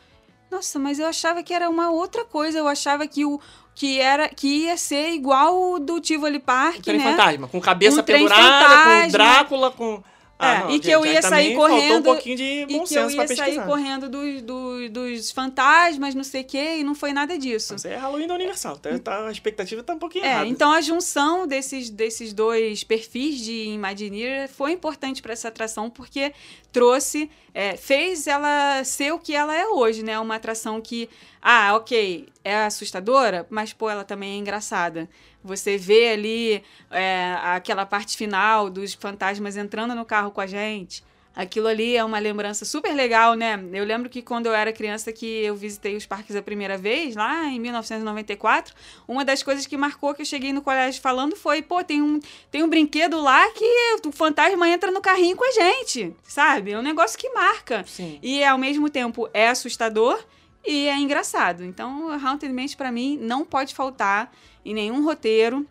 nossa, 0.50 0.78
mas 0.78 0.98
eu 0.98 1.06
achava 1.06 1.42
que 1.42 1.52
era 1.52 1.68
uma 1.68 1.90
outra 1.90 2.24
coisa, 2.24 2.58
eu 2.58 2.66
achava 2.66 3.06
que 3.06 3.26
o 3.26 3.38
que 3.74 4.00
era 4.00 4.30
que 4.30 4.64
ia 4.64 4.78
ser 4.78 5.10
igual 5.10 5.74
o 5.74 5.78
do 5.78 6.00
Tivoli 6.00 6.38
Park, 6.38 6.78
Um 6.78 6.80
trem 6.80 6.98
né? 6.98 7.10
fantasma, 7.10 7.46
com 7.46 7.60
cabeça 7.60 8.00
Um 8.00 8.04
pendurada, 8.04 9.02
com. 9.02 9.08
Drácula, 9.12 9.70
com. 9.70 10.02
É, 10.38 10.70
e 10.74 10.78
que 10.78 10.90
eu 10.90 11.04
ia 11.06 11.22
sair 11.22 11.54
correndo, 11.54 12.00
um 12.00 12.02
pouquinho 12.02 12.36
de 12.36 12.44
E 12.44 12.66
bom 12.66 12.84
que 12.84 12.94
eu 12.94 13.10
ia 13.10 13.26
sair 13.26 13.64
correndo 13.64 14.06
dos, 14.08 14.42
dos, 14.42 14.90
dos 14.90 15.30
fantasmas, 15.30 16.14
não 16.14 16.22
sei 16.22 16.42
o 16.42 16.44
quê, 16.44 16.76
e 16.78 16.84
não 16.84 16.94
foi 16.94 17.12
nada 17.12 17.38
disso. 17.38 17.74
Isso 17.74 17.88
é 17.88 17.96
Halloween 17.96 18.26
da 18.26 18.34
Universal. 18.34 18.76
Tá, 18.76 18.98
tá- 18.98 19.26
a 19.28 19.30
expectativa 19.32 19.82
tá 19.82 19.94
um 19.94 19.98
pouquinho 19.98 20.26
É, 20.26 20.28
errada. 20.28 20.46
então 20.46 20.70
a 20.72 20.80
junção 20.82 21.46
desses, 21.46 21.88
desses 21.88 22.34
dois 22.34 22.84
perfis 22.84 23.38
de 23.40 23.68
Imagineer 23.68 24.48
foi 24.48 24.72
importante 24.72 25.22
para 25.22 25.32
essa 25.32 25.48
atração, 25.48 25.88
porque 25.88 26.32
trouxe, 26.70 27.30
é, 27.54 27.74
fez 27.76 28.26
ela 28.26 28.84
ser 28.84 29.12
o 29.14 29.18
que 29.18 29.34
ela 29.34 29.56
é 29.56 29.66
hoje, 29.66 30.02
né? 30.02 30.18
Uma 30.18 30.34
atração 30.34 30.82
que, 30.82 31.08
ah, 31.40 31.74
ok, 31.74 32.28
é 32.44 32.64
assustadora, 32.64 33.46
mas, 33.48 33.72
pô, 33.72 33.88
ela 33.88 34.04
também 34.04 34.34
é 34.34 34.36
engraçada. 34.36 35.08
Você 35.46 35.78
vê 35.78 36.08
ali 36.08 36.62
é, 36.90 37.36
aquela 37.42 37.86
parte 37.86 38.16
final 38.16 38.68
dos 38.68 38.94
fantasmas 38.94 39.56
entrando 39.56 39.94
no 39.94 40.04
carro 40.04 40.30
com 40.30 40.40
a 40.40 40.46
gente. 40.46 41.02
Aquilo 41.36 41.68
ali 41.68 41.94
é 41.94 42.02
uma 42.02 42.18
lembrança 42.18 42.64
super 42.64 42.94
legal, 42.94 43.34
né? 43.34 43.62
Eu 43.74 43.84
lembro 43.84 44.08
que 44.08 44.22
quando 44.22 44.46
eu 44.46 44.54
era 44.54 44.72
criança 44.72 45.12
que 45.12 45.26
eu 45.26 45.54
visitei 45.54 45.94
os 45.94 46.06
parques 46.06 46.34
a 46.34 46.40
primeira 46.40 46.78
vez, 46.78 47.14
lá 47.14 47.44
em 47.44 47.60
1994, 47.60 48.74
uma 49.06 49.22
das 49.22 49.42
coisas 49.42 49.66
que 49.66 49.76
marcou 49.76 50.14
que 50.14 50.22
eu 50.22 50.26
cheguei 50.26 50.50
no 50.50 50.62
colégio 50.62 51.02
falando 51.02 51.36
foi, 51.36 51.60
pô, 51.60 51.84
tem 51.84 52.00
um, 52.00 52.18
tem 52.50 52.62
um 52.62 52.68
brinquedo 52.70 53.20
lá 53.20 53.46
que 53.50 53.98
o 54.06 54.12
fantasma 54.12 54.66
entra 54.66 54.90
no 54.90 55.02
carrinho 55.02 55.36
com 55.36 55.46
a 55.46 55.52
gente, 55.52 56.16
sabe? 56.22 56.72
É 56.72 56.78
um 56.78 56.82
negócio 56.82 57.18
que 57.18 57.28
marca. 57.28 57.84
Sim. 57.86 58.18
E 58.22 58.42
ao 58.42 58.56
mesmo 58.56 58.88
tempo 58.88 59.28
é 59.34 59.48
assustador 59.48 60.18
e 60.64 60.88
é 60.88 60.96
engraçado. 60.96 61.62
Então, 61.62 62.10
Haunted 62.12 62.50
Mansion 62.50 62.78
pra 62.78 62.90
mim 62.90 63.18
não 63.20 63.44
pode 63.44 63.74
faltar 63.74 64.32
em 64.70 64.74
nenhum 64.74 65.04
roteiro. 65.04 65.66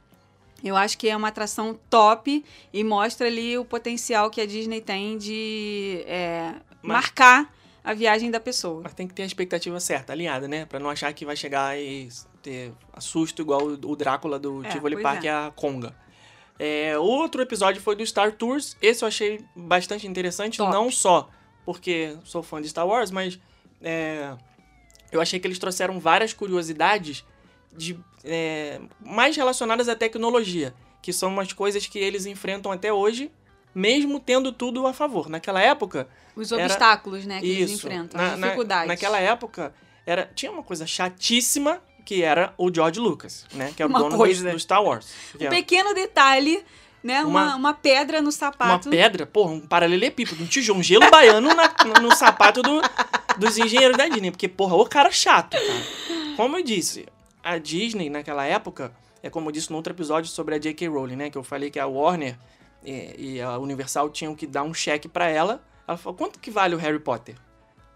Eu 0.64 0.76
acho 0.76 0.98
que 0.98 1.08
é 1.10 1.16
uma 1.16 1.28
atração 1.28 1.78
top 1.90 2.44
e 2.74 2.84
mostra 2.84 3.28
ali 3.28 3.58
o 3.58 3.66
potencial 3.66 4.30
que 4.30 4.42
a 4.42 4.46
Disney 4.48 4.82
tem 4.82 5.18
de 5.18 6.04
é, 6.08 6.54
Mas- 6.82 6.98
marcar 6.98 7.54
a 7.84 7.94
viagem 7.94 8.32
da 8.32 8.40
pessoa. 8.40 8.82
Mas 8.84 8.94
tem 8.94 9.08
que 9.08 9.14
ter 9.14 9.24
a 9.24 9.26
expectativa 9.26 9.80
certa, 9.80 10.12
alinhada, 10.14 10.48
né? 10.48 10.66
Pra 10.66 10.80
não 10.80 10.90
achar 10.90 11.14
que 11.14 11.24
vai 11.26 11.36
chegar 11.36 11.78
e 11.78 12.10
ter 12.42 12.72
assusto 12.94 13.42
igual 13.44 13.62
o 13.64 13.96
Drácula 13.96 14.40
do 14.40 14.66
É, 14.66 14.70
Tivoli 14.70 15.02
Park 15.04 15.24
é. 15.24 15.28
e 15.28 15.30
a 15.30 15.52
Conga. 15.56 15.96
É, 16.58 16.98
outro 16.98 17.42
episódio 17.42 17.82
foi 17.82 17.96
do 17.96 18.04
Star 18.06 18.32
Tours. 18.32 18.76
Esse 18.82 19.04
eu 19.04 19.08
achei 19.08 19.44
bastante 19.56 20.08
interessante, 20.08 20.58
Top. 20.58 20.72
não 20.72 20.90
só 20.90 21.30
porque 21.66 22.18
sou 22.24 22.42
fã 22.42 22.62
de 22.62 22.70
Star 22.70 22.88
Wars, 22.88 23.12
mas 23.12 23.38
é, 23.82 24.34
eu 25.12 25.20
achei 25.20 25.40
que 25.40 25.46
eles 25.48 25.60
trouxeram 25.60 26.00
várias 26.00 26.32
curiosidades 26.34 27.24
de, 27.78 28.00
é, 28.24 28.80
mais 29.00 29.36
relacionadas 29.36 29.88
à 29.90 29.96
tecnologia, 29.96 30.74
que 31.02 31.14
são 31.14 31.30
umas 31.30 31.52
coisas 31.54 31.86
que 31.88 32.00
eles 32.00 32.26
enfrentam 32.26 32.72
até 32.72 32.92
hoje, 32.92 33.32
mesmo 33.74 34.20
tendo 34.20 34.52
tudo 34.52 34.86
a 34.88 34.94
favor. 34.94 35.30
Naquela 35.30 35.62
época, 35.62 36.08
Os 36.36 36.52
Era- 36.52 36.64
obstáculos, 36.66 37.26
né, 37.26 37.40
que 37.40 37.46
eles 37.48 37.72
isso. 37.72 37.88
enfrentam, 37.88 38.20
Na- 38.20 38.34
as 38.34 38.40
na- 38.40 38.48
dificuldades. 38.48 38.88
naquela 38.88 39.20
época, 39.20 39.74
era, 40.06 40.30
tinha 40.36 40.52
uma 40.52 40.64
coisa 40.64 40.86
chatíssima 40.86 41.82
que 42.04 42.22
era 42.24 42.54
o 42.58 42.72
George 42.74 43.00
Lucas, 43.00 43.46
né? 43.54 43.74
Que 43.76 43.82
é 43.82 43.86
o 43.86 43.90
Uma 43.90 44.00
dono 44.00 44.12
do, 44.12 44.18
coisa. 44.18 44.52
do 44.52 44.60
Star 44.60 44.84
Wars. 44.84 45.08
Um 45.40 45.46
é 45.46 45.50
pequeno 45.50 45.94
detalhe, 45.96 46.64
né, 47.04 47.24
uma, 47.24 47.44
Uma- 47.46 47.56
uma 47.56 47.74
pedra 47.74 48.20
no 48.20 48.26
uma 48.28 48.32
sapato. 48.32 48.90
pedra, 48.90 49.26
porra, 49.26 49.52
um 49.54 49.62
paralelepípedo, 49.62 50.44
um 50.44 50.46
tijolo, 50.48 50.80
um 50.80 50.84
gelo 50.84 51.10
baiano 51.10 51.50
na- 51.56 51.74
no 52.02 52.16
sapato 52.16 52.62
do- 52.62 52.82
dos 53.38 53.58
engenheiros 53.58 53.98
da 53.98 54.08
Disney. 54.08 54.30
Porque, 54.32 54.48
porra, 54.48 54.76
o 54.76 54.86
cara 54.86 55.10
chato, 55.12 55.52
cara. 55.58 56.36
Como 56.38 56.58
eu 56.58 56.64
disse, 56.64 57.06
a 57.46 57.58
Disney, 57.58 58.10
naquela 58.10 58.46
época, 58.46 58.92
é 59.24 59.30
como 59.30 59.48
eu 59.50 59.52
disse 59.54 59.70
no 59.70 59.78
outro 59.78 59.94
episódio 59.94 60.30
sobre 60.30 60.56
a 60.56 60.58
J.K. 60.58 60.88
Rowling, 60.90 61.16
né? 61.16 61.30
Que 61.30 61.38
eu 61.38 61.44
falei 61.44 61.70
que 61.70 61.80
a 61.80 61.86
Warner 61.88 62.38
e, 62.84 63.16
e 63.36 63.42
a 63.42 63.58
Universal 63.60 64.10
tinham 64.10 64.36
que 64.36 64.46
dar 64.48 64.64
um 64.64 64.74
cheque 64.74 65.08
pra 65.08 65.28
ela. 65.30 65.64
Ela 65.88 65.98
falou, 65.98 66.18
quanto 66.18 66.40
que 66.40 66.50
vale 66.52 66.74
o 66.76 66.78
Harry 66.78 67.00
Potter? 67.00 67.36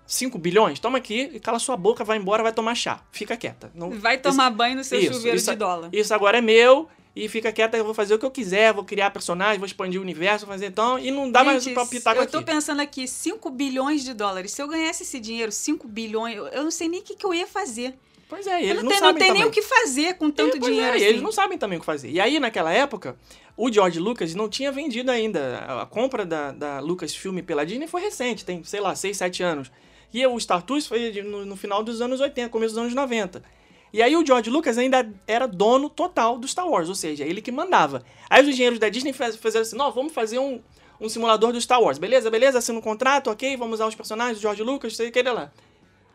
5 0.05 0.37
bilhões? 0.39 0.79
Toma 0.79 0.97
aqui 0.97 1.29
e 1.33 1.39
cala 1.39 1.59
sua 1.59 1.77
boca, 1.77 2.03
vai 2.03 2.17
embora, 2.17 2.41
vai 2.41 2.53
tomar 2.53 2.73
chá. 2.75 3.01
Fica 3.11 3.35
quieta. 3.37 3.71
Não, 3.75 3.91
Vai 3.91 4.17
tomar 4.17 4.49
banho 4.49 4.75
no 4.77 4.83
seu 4.83 4.99
Isso, 4.99 5.13
chuveiro 5.15 5.37
isso- 5.37 5.51
de 5.51 5.57
dólar. 5.57 5.89
isso 5.93 6.13
agora 6.13 6.37
é 6.39 6.41
meu 6.41 6.87
e 7.15 7.27
fica 7.27 7.51
quieta, 7.51 7.75
eu 7.77 7.83
vou 7.83 7.93
fazer 7.93 8.13
o 8.15 8.19
que 8.19 8.25
eu 8.25 8.31
quiser, 8.31 8.73
vou 8.73 8.83
criar 8.83 9.11
personagens, 9.11 9.57
vou 9.57 9.65
expandir 9.65 9.99
o 9.99 10.03
universo, 10.03 10.45
vou 10.45 10.53
fazer 10.53 10.67
então, 10.67 10.97
e 10.97 11.11
não 11.11 11.29
dá 11.29 11.43
mais 11.43 11.63
Gente, 11.63 11.73
pra 11.73 11.85
pitaco 11.85 12.21
eu 12.21 12.27
tô 12.27 12.37
aqui. 12.37 12.45
pensando 12.45 12.81
aqui, 12.81 13.07
5 13.07 13.49
bilhões 13.49 14.03
de 14.03 14.13
dólares. 14.13 14.51
Se 14.51 14.61
eu 14.61 14.67
ganhasse 14.67 15.03
esse 15.03 15.19
dinheiro, 15.19 15.51
5 15.51 15.87
bilhões, 15.87 16.35
eu, 16.37 16.47
eu 16.47 16.63
não 16.63 16.71
sei 16.71 16.87
nem 16.87 17.01
o 17.01 17.03
que, 17.03 17.15
que 17.15 17.25
eu 17.25 17.33
ia 17.33 17.45
fazer. 17.47 17.95
Pois 18.29 18.45
é, 18.45 18.63
eles 18.63 18.75
não, 18.75 18.83
não, 18.83 18.89
tem, 18.89 19.01
não 19.01 19.07
sabem 19.07 19.19
tem 19.19 19.31
nem 19.33 19.41
também. 19.41 19.47
o 19.47 19.51
que 19.51 19.61
fazer 19.63 20.13
com 20.13 20.29
tanto 20.29 20.57
É, 20.57 20.59
pois 20.59 20.71
dinheiro 20.71 20.93
é, 20.93 20.97
assim. 20.97 21.05
Eles 21.05 21.21
não 21.21 21.31
sabem 21.31 21.57
também 21.57 21.77
o 21.77 21.79
que 21.79 21.85
fazer. 21.85 22.11
E 22.11 22.19
aí, 22.19 22.39
naquela 22.39 22.71
época, 22.71 23.17
o 23.57 23.71
George 23.71 23.99
Lucas 23.99 24.35
não 24.35 24.47
tinha 24.47 24.71
vendido 24.71 25.09
ainda. 25.09 25.57
A 25.81 25.85
compra 25.87 26.23
da, 26.27 26.51
da 26.51 26.79
Lucasfilm 26.79 27.39
pela 27.39 27.65
Disney 27.65 27.87
foi 27.87 28.01
recente, 28.01 28.45
tem, 28.45 28.63
sei 28.63 28.79
lá, 28.79 28.93
6, 28.93 29.17
7 29.17 29.41
anos. 29.41 29.71
E 30.13 30.25
o 30.25 30.39
Star 30.39 30.61
Tours 30.61 30.85
foi 30.85 31.11
no, 31.23 31.43
no 31.43 31.55
final 31.55 31.83
dos 31.83 32.01
anos 32.01 32.21
80, 32.21 32.49
começo 32.49 32.75
dos 32.75 32.83
anos 32.83 32.93
90. 32.93 33.43
E 33.91 34.03
aí 34.03 34.15
o 34.15 34.23
George 34.23 34.49
Lucas 34.51 34.77
ainda 34.77 35.11
era 35.25 35.47
dono 35.47 35.89
total 35.89 36.37
do 36.37 36.47
Star 36.47 36.67
Wars, 36.69 36.87
ou 36.87 36.95
seja, 36.95 37.23
ele 37.23 37.41
que 37.41 37.51
mandava. 37.51 38.03
Aí 38.29 38.43
os 38.43 38.47
engenheiros 38.47 38.77
da 38.77 38.89
Disney 38.89 39.11
fizeram 39.11 39.61
assim, 39.61 39.75
não, 39.75 39.91
vamos 39.91 40.13
fazer 40.13 40.37
um, 40.37 40.61
um 41.01 41.09
simulador 41.09 41.51
do 41.51 41.59
Star 41.59 41.81
Wars. 41.81 41.97
Beleza, 41.97 42.29
beleza, 42.29 42.59
assina 42.59 42.77
um 42.77 42.81
contrato, 42.81 43.31
ok, 43.31 43.57
vamos 43.57 43.75
usar 43.75 43.87
os 43.87 43.95
personagens 43.95 44.37
do 44.37 44.41
George 44.41 44.61
Lucas, 44.61 44.95
sei 44.95 45.09
o 45.09 45.11
que 45.11 45.23
lá. 45.23 45.51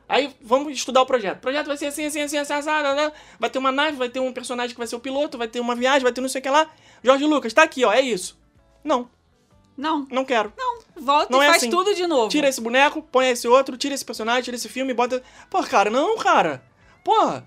Aí 0.08 0.34
vamos 0.40 0.72
estudar 0.72 1.02
o 1.02 1.06
projeto. 1.06 1.38
O 1.38 1.40
projeto 1.40 1.66
vai 1.66 1.76
ser 1.76 1.86
assim, 1.86 2.04
assim, 2.04 2.22
assim, 2.22 2.36
assim, 2.36 2.52
assim, 2.52 2.70
assim, 2.70 3.12
vai 3.38 3.48
ter 3.50 3.58
uma 3.58 3.72
nave, 3.72 3.96
vai 3.96 4.08
ter 4.08 4.20
um 4.20 4.32
personagem 4.32 4.74
que 4.74 4.78
vai 4.78 4.86
ser 4.86 4.96
o 4.96 5.00
piloto, 5.00 5.38
vai 5.38 5.48
ter 5.48 5.60
uma 5.60 5.74
viagem, 5.74 6.02
vai 6.02 6.12
ter 6.12 6.20
não 6.20 6.28
sei 6.28 6.40
o 6.40 6.42
que 6.42 6.50
lá. 6.50 6.70
Jorge 7.02 7.24
Lucas, 7.24 7.52
tá 7.52 7.62
aqui, 7.62 7.84
ó, 7.84 7.92
é 7.92 8.00
isso. 8.00 8.38
Não, 8.82 9.08
Não, 9.76 10.06
não 10.10 10.24
quero. 10.24 10.52
volta 10.94 11.32
Não 11.32 11.42
e 11.42 11.46
é 11.46 11.48
faz 11.48 11.62
assim. 11.62 11.70
tudo 11.70 11.94
de 11.94 12.06
novo. 12.06 12.28
Tira 12.28 12.48
esse 12.48 12.60
boneco, 12.60 13.02
põe 13.02 13.30
esse 13.30 13.48
outro, 13.48 13.76
tira 13.78 13.94
esse 13.94 14.04
personagem, 14.04 14.42
tira 14.42 14.56
esse 14.56 14.68
filme, 14.68 14.92
bota. 14.92 15.22
Pô, 15.48 15.62
cara, 15.62 15.90
não, 15.90 16.16
cara. 16.18 16.62
Porra. 17.02 17.44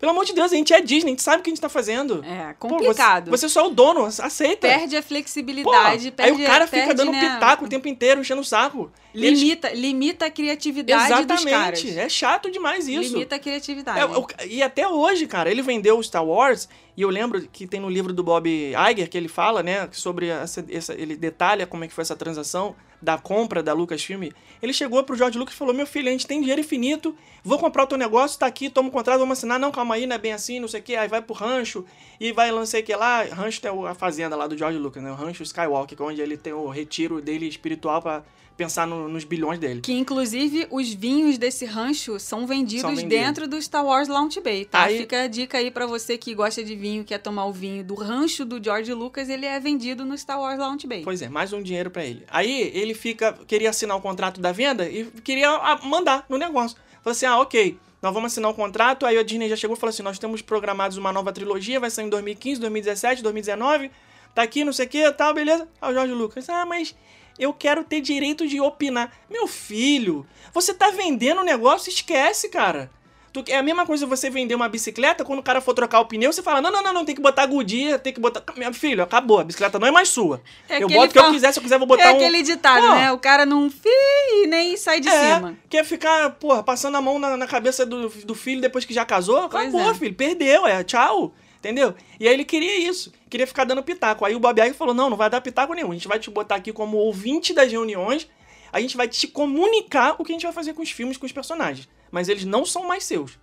Pelo 0.00 0.12
amor 0.12 0.24
de 0.24 0.32
Deus, 0.32 0.50
a 0.50 0.56
gente 0.56 0.72
é 0.72 0.80
Disney, 0.80 1.10
a 1.10 1.12
gente 1.12 1.22
sabe 1.22 1.40
o 1.40 1.42
que 1.42 1.50
a 1.50 1.52
gente 1.52 1.60
tá 1.60 1.68
fazendo. 1.68 2.24
É, 2.24 2.54
Pô, 2.58 2.68
complicado. 2.68 3.26
você, 3.30 3.46
você 3.46 3.48
só 3.50 3.60
é 3.60 3.64
o 3.64 3.70
dono, 3.70 4.06
aceita. 4.06 4.66
Perde 4.66 4.96
a 4.96 5.02
Pô, 5.02 5.08
flexibilidade, 5.08 6.06
aí 6.06 6.10
perde 6.10 6.42
o 6.42 6.46
cara 6.46 6.66
fica 6.66 6.82
perde, 6.86 6.94
dando 6.96 7.12
né, 7.12 7.20
pitaco 7.34 7.66
o 7.66 7.68
tempo 7.68 7.86
inteiro, 7.86 8.20
enchendo 8.22 8.40
o 8.40 8.44
saco. 8.44 8.90
Eles- 9.14 9.38
Limita, 9.40 9.70
limita 9.74 10.24
a 10.26 10.30
criatividade 10.30 11.02
dos 11.26 11.44
caras. 11.44 11.78
Exatamente. 11.84 11.98
É 11.98 12.08
chato 12.08 12.50
demais 12.50 12.88
isso. 12.88 13.12
Limita 13.12 13.36
a 13.36 13.38
criatividade. 13.38 14.00
É, 14.00 14.04
o- 14.06 14.26
e 14.48 14.62
até 14.62 14.88
hoje, 14.88 15.26
cara, 15.26 15.50
ele 15.50 15.60
vendeu 15.60 15.98
o 15.98 16.02
Star 16.02 16.24
Wars, 16.24 16.66
e 16.96 17.02
eu 17.02 17.10
lembro 17.10 17.42
que 17.52 17.66
tem 17.66 17.78
no 17.78 17.90
livro 17.90 18.12
do 18.14 18.22
Bob 18.24 18.48
Iger 18.48 19.08
que 19.08 19.18
ele 19.18 19.28
fala, 19.28 19.62
né, 19.62 19.86
sobre 19.92 20.28
essa, 20.28 20.64
essa- 20.70 20.94
ele 20.94 21.14
detalha 21.14 21.66
como 21.66 21.84
é 21.84 21.88
que 21.88 21.92
foi 21.92 22.02
essa 22.02 22.16
transação 22.16 22.74
da 23.00 23.18
compra 23.18 23.62
da 23.62 23.72
Lucasfilm. 23.72 24.28
Ele 24.62 24.72
chegou 24.72 25.02
pro 25.02 25.16
George 25.16 25.38
Lucas 25.38 25.54
e 25.54 25.58
falou: 25.58 25.74
"Meu 25.74 25.86
filho, 25.86 26.08
a 26.08 26.12
gente 26.12 26.26
tem 26.26 26.40
dinheiro 26.40 26.60
infinito, 26.60 27.14
vou 27.42 27.58
comprar 27.58 27.84
o 27.84 27.86
teu 27.86 27.98
negócio, 27.98 28.38
tá 28.38 28.46
aqui, 28.46 28.68
toma 28.68 28.88
o 28.88 28.92
contrato, 28.92 29.18
vamos 29.18 29.38
assinar. 29.38 29.58
Não, 29.58 29.70
calma 29.70 29.94
aí, 29.94 30.06
não 30.06 30.16
é 30.16 30.18
bem 30.18 30.32
assim, 30.32 30.60
não 30.60 30.68
sei 30.68 30.80
o 30.80 30.82
que. 30.82 30.96
Aí 30.96 31.08
vai 31.08 31.22
pro 31.22 31.34
rancho 31.34 31.84
e 32.18 32.32
vai 32.32 32.50
não 32.50 32.66
sei 32.66 32.82
o 32.82 32.84
que 32.84 32.94
lá. 32.94 33.22
Rancho 33.24 33.60
é 33.66 33.90
a 33.90 33.94
fazenda 33.94 34.36
lá 34.36 34.46
do 34.46 34.56
George 34.56 34.78
Lucas, 34.78 35.02
né? 35.02 35.10
O 35.10 35.14
rancho 35.14 35.42
Skywalker, 35.42 35.96
que 35.96 36.02
é 36.02 36.06
onde 36.06 36.20
ele 36.20 36.36
tem 36.36 36.52
o 36.52 36.68
retiro 36.68 37.20
dele 37.20 37.46
espiritual 37.46 38.02
pra 38.02 38.22
pensar 38.60 38.86
no- 38.86 39.08
nos 39.08 39.24
bilhões 39.24 39.58
dele. 39.58 39.80
Que 39.80 39.92
inclusive 39.94 40.66
os 40.70 40.92
vinhos 40.92 41.38
desse 41.38 41.64
rancho 41.64 42.18
são 42.20 42.46
vendidos, 42.46 42.82
São 42.82 42.90
vendidos. 42.94 43.08
dentro 43.18 43.48
do 43.48 43.60
Star 43.62 43.84
Wars 43.84 44.06
Launch 44.06 44.38
Bay, 44.40 44.66
tá? 44.66 44.82
Aí- 44.82 44.98
Fica 44.98 45.22
a 45.22 45.26
dica 45.26 45.56
aí 45.56 45.70
pra 45.70 45.86
você 45.86 46.18
que 46.18 46.34
gosta 46.34 46.62
de 46.62 46.74
vinho, 46.76 47.02
quer 47.04 47.18
tomar 47.18 47.46
o 47.46 47.52
vinho 47.52 47.82
do 47.82 47.94
rancho 47.94 48.44
do 48.44 48.62
George 48.62 48.92
Lucas, 48.92 49.30
ele 49.30 49.46
é 49.46 49.58
vendido 49.58 50.04
no 50.04 50.16
Star 50.18 50.38
Wars 50.38 50.58
Launch 50.58 50.86
Bay. 50.86 51.00
Pois 51.02 51.22
é, 51.22 51.28
mais 51.28 51.52
um 51.54 51.62
dinheiro 51.62 51.90
pra 51.90 52.04
ele. 52.04 52.22
Aí 52.28 52.70
ele 52.74 52.92
fica, 52.92 53.32
queria 53.46 53.70
assinar 53.70 53.96
o 53.96 54.00
contrato 54.00 54.40
da 54.40 54.52
venda 54.52 54.86
e 54.88 55.04
queria 55.24 55.48
ah, 55.50 55.80
mandar 55.82 56.26
no 56.28 56.36
negócio. 56.36 56.76
Falou 57.02 57.12
assim: 57.12 57.24
ah, 57.26 57.38
ok, 57.38 57.78
nós 58.02 58.12
vamos 58.12 58.30
assinar 58.32 58.50
o 58.50 58.54
contrato. 58.54 59.06
Aí 59.06 59.16
a 59.16 59.22
Disney 59.22 59.48
já 59.48 59.56
chegou 59.56 59.74
e 59.76 59.80
falou 59.80 59.90
assim: 59.90 60.02
nós 60.02 60.18
temos 60.18 60.42
programados 60.42 60.98
uma 60.98 61.12
nova 61.12 61.32
trilogia, 61.32 61.80
vai 61.80 61.90
sair 61.90 62.04
em 62.04 62.10
2015, 62.10 62.60
2017, 62.60 63.22
2019. 63.22 63.90
Tá 64.34 64.42
aqui, 64.42 64.64
não 64.64 64.72
sei 64.72 64.86
o 64.86 64.88
que, 64.88 65.10
tal, 65.12 65.32
beleza. 65.34 65.66
Aí 65.80 65.90
o 65.90 65.94
Jorge 65.94 66.12
Lucas: 66.12 66.48
ah, 66.50 66.66
mas 66.66 66.94
eu 67.40 67.54
quero 67.54 67.82
ter 67.82 68.00
direito 68.02 68.46
de 68.46 68.60
opinar. 68.60 69.10
Meu 69.28 69.46
filho, 69.46 70.26
você 70.52 70.74
tá 70.74 70.90
vendendo 70.90 71.40
o 71.40 71.44
negócio, 71.44 71.88
esquece, 71.88 72.50
cara. 72.50 72.90
Tu, 73.32 73.44
é 73.48 73.56
a 73.56 73.62
mesma 73.62 73.86
coisa 73.86 74.06
você 74.06 74.28
vender 74.28 74.56
uma 74.56 74.68
bicicleta, 74.68 75.24
quando 75.24 75.38
o 75.38 75.42
cara 75.42 75.60
for 75.60 75.72
trocar 75.72 76.00
o 76.00 76.04
pneu, 76.04 76.32
você 76.32 76.42
fala: 76.42 76.60
não, 76.60 76.70
não, 76.70 76.82
não, 76.82 76.92
não 76.92 77.04
tem 77.04 77.14
que 77.14 77.22
botar 77.22 77.46
Goodyear, 77.46 77.98
tem 78.00 78.12
que 78.12 78.20
botar. 78.20 78.42
Meu 78.56 78.74
filho, 78.74 79.02
acabou, 79.02 79.38
a 79.38 79.44
bicicleta 79.44 79.78
não 79.78 79.86
é 79.86 79.90
mais 79.90 80.08
sua. 80.08 80.42
É 80.68 80.82
eu 80.82 80.88
boto 80.88 81.10
o 81.10 81.12
que 81.12 81.18
eu 81.18 81.30
quiser, 81.30 81.52
se 81.52 81.60
eu 81.60 81.62
quiser, 81.62 81.78
vou 81.78 81.86
botar 81.86 82.08
é 82.08 82.12
um. 82.12 82.16
aquele 82.16 82.42
ditado, 82.42 82.86
Pô, 82.86 82.94
né? 82.94 83.12
O 83.12 83.18
cara 83.18 83.46
não 83.46 83.70
fi 83.70 83.88
e 83.88 84.46
nem 84.48 84.76
sai 84.76 85.00
de 85.00 85.08
é, 85.08 85.34
cima. 85.34 85.56
Quer 85.68 85.84
ficar, 85.84 86.30
porra, 86.30 86.62
passando 86.62 86.96
a 86.96 87.00
mão 87.00 87.20
na, 87.20 87.36
na 87.36 87.46
cabeça 87.46 87.86
do, 87.86 88.08
do 88.08 88.34
filho 88.34 88.60
depois 88.60 88.84
que 88.84 88.92
já 88.92 89.04
casou? 89.04 89.44
Acabou, 89.44 89.90
é. 89.92 89.94
filho, 89.94 90.14
perdeu, 90.14 90.66
é, 90.66 90.82
tchau. 90.82 91.32
Entendeu? 91.60 91.94
E 92.18 92.26
aí 92.26 92.32
ele 92.32 92.44
queria 92.44 92.78
isso, 92.78 93.12
queria 93.28 93.46
ficar 93.46 93.64
dando 93.64 93.82
pitaco. 93.82 94.24
Aí 94.24 94.34
o 94.34 94.40
Bob 94.40 94.58
Iger 94.58 94.74
falou: 94.74 94.94
não, 94.94 95.10
não 95.10 95.16
vai 95.16 95.28
dar 95.28 95.42
pitaco 95.42 95.74
nenhum. 95.74 95.90
A 95.90 95.94
gente 95.94 96.08
vai 96.08 96.18
te 96.18 96.30
botar 96.30 96.54
aqui 96.54 96.72
como 96.72 96.96
ouvinte 96.96 97.52
das 97.52 97.70
reuniões, 97.70 98.26
a 98.72 98.80
gente 98.80 98.96
vai 98.96 99.06
te 99.06 99.28
comunicar 99.28 100.16
o 100.18 100.24
que 100.24 100.32
a 100.32 100.34
gente 100.34 100.44
vai 100.44 100.52
fazer 100.52 100.72
com 100.72 100.82
os 100.82 100.90
filmes, 100.90 101.18
com 101.18 101.26
os 101.26 101.32
personagens. 101.32 101.86
Mas 102.10 102.30
eles 102.30 102.46
não 102.46 102.64
são 102.64 102.88
mais 102.88 103.04
seus. 103.04 103.38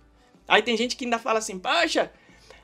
Aí 0.48 0.62
tem 0.62 0.76
gente 0.76 0.96
que 0.96 1.04
ainda 1.04 1.18
fala 1.18 1.38
assim: 1.38 1.60
poxa, 1.60 2.10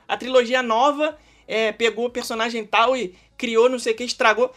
a 0.05 0.17
trilogia 0.17 0.61
nova 0.61 1.17
é, 1.47 1.71
pegou 1.71 2.07
o 2.07 2.09
personagem 2.09 2.65
tal 2.65 2.97
e 2.97 3.15
criou 3.37 3.69
não 3.69 3.79
sei 3.79 3.93
o 3.93 3.95
que, 3.95 4.03
estragou. 4.03 4.53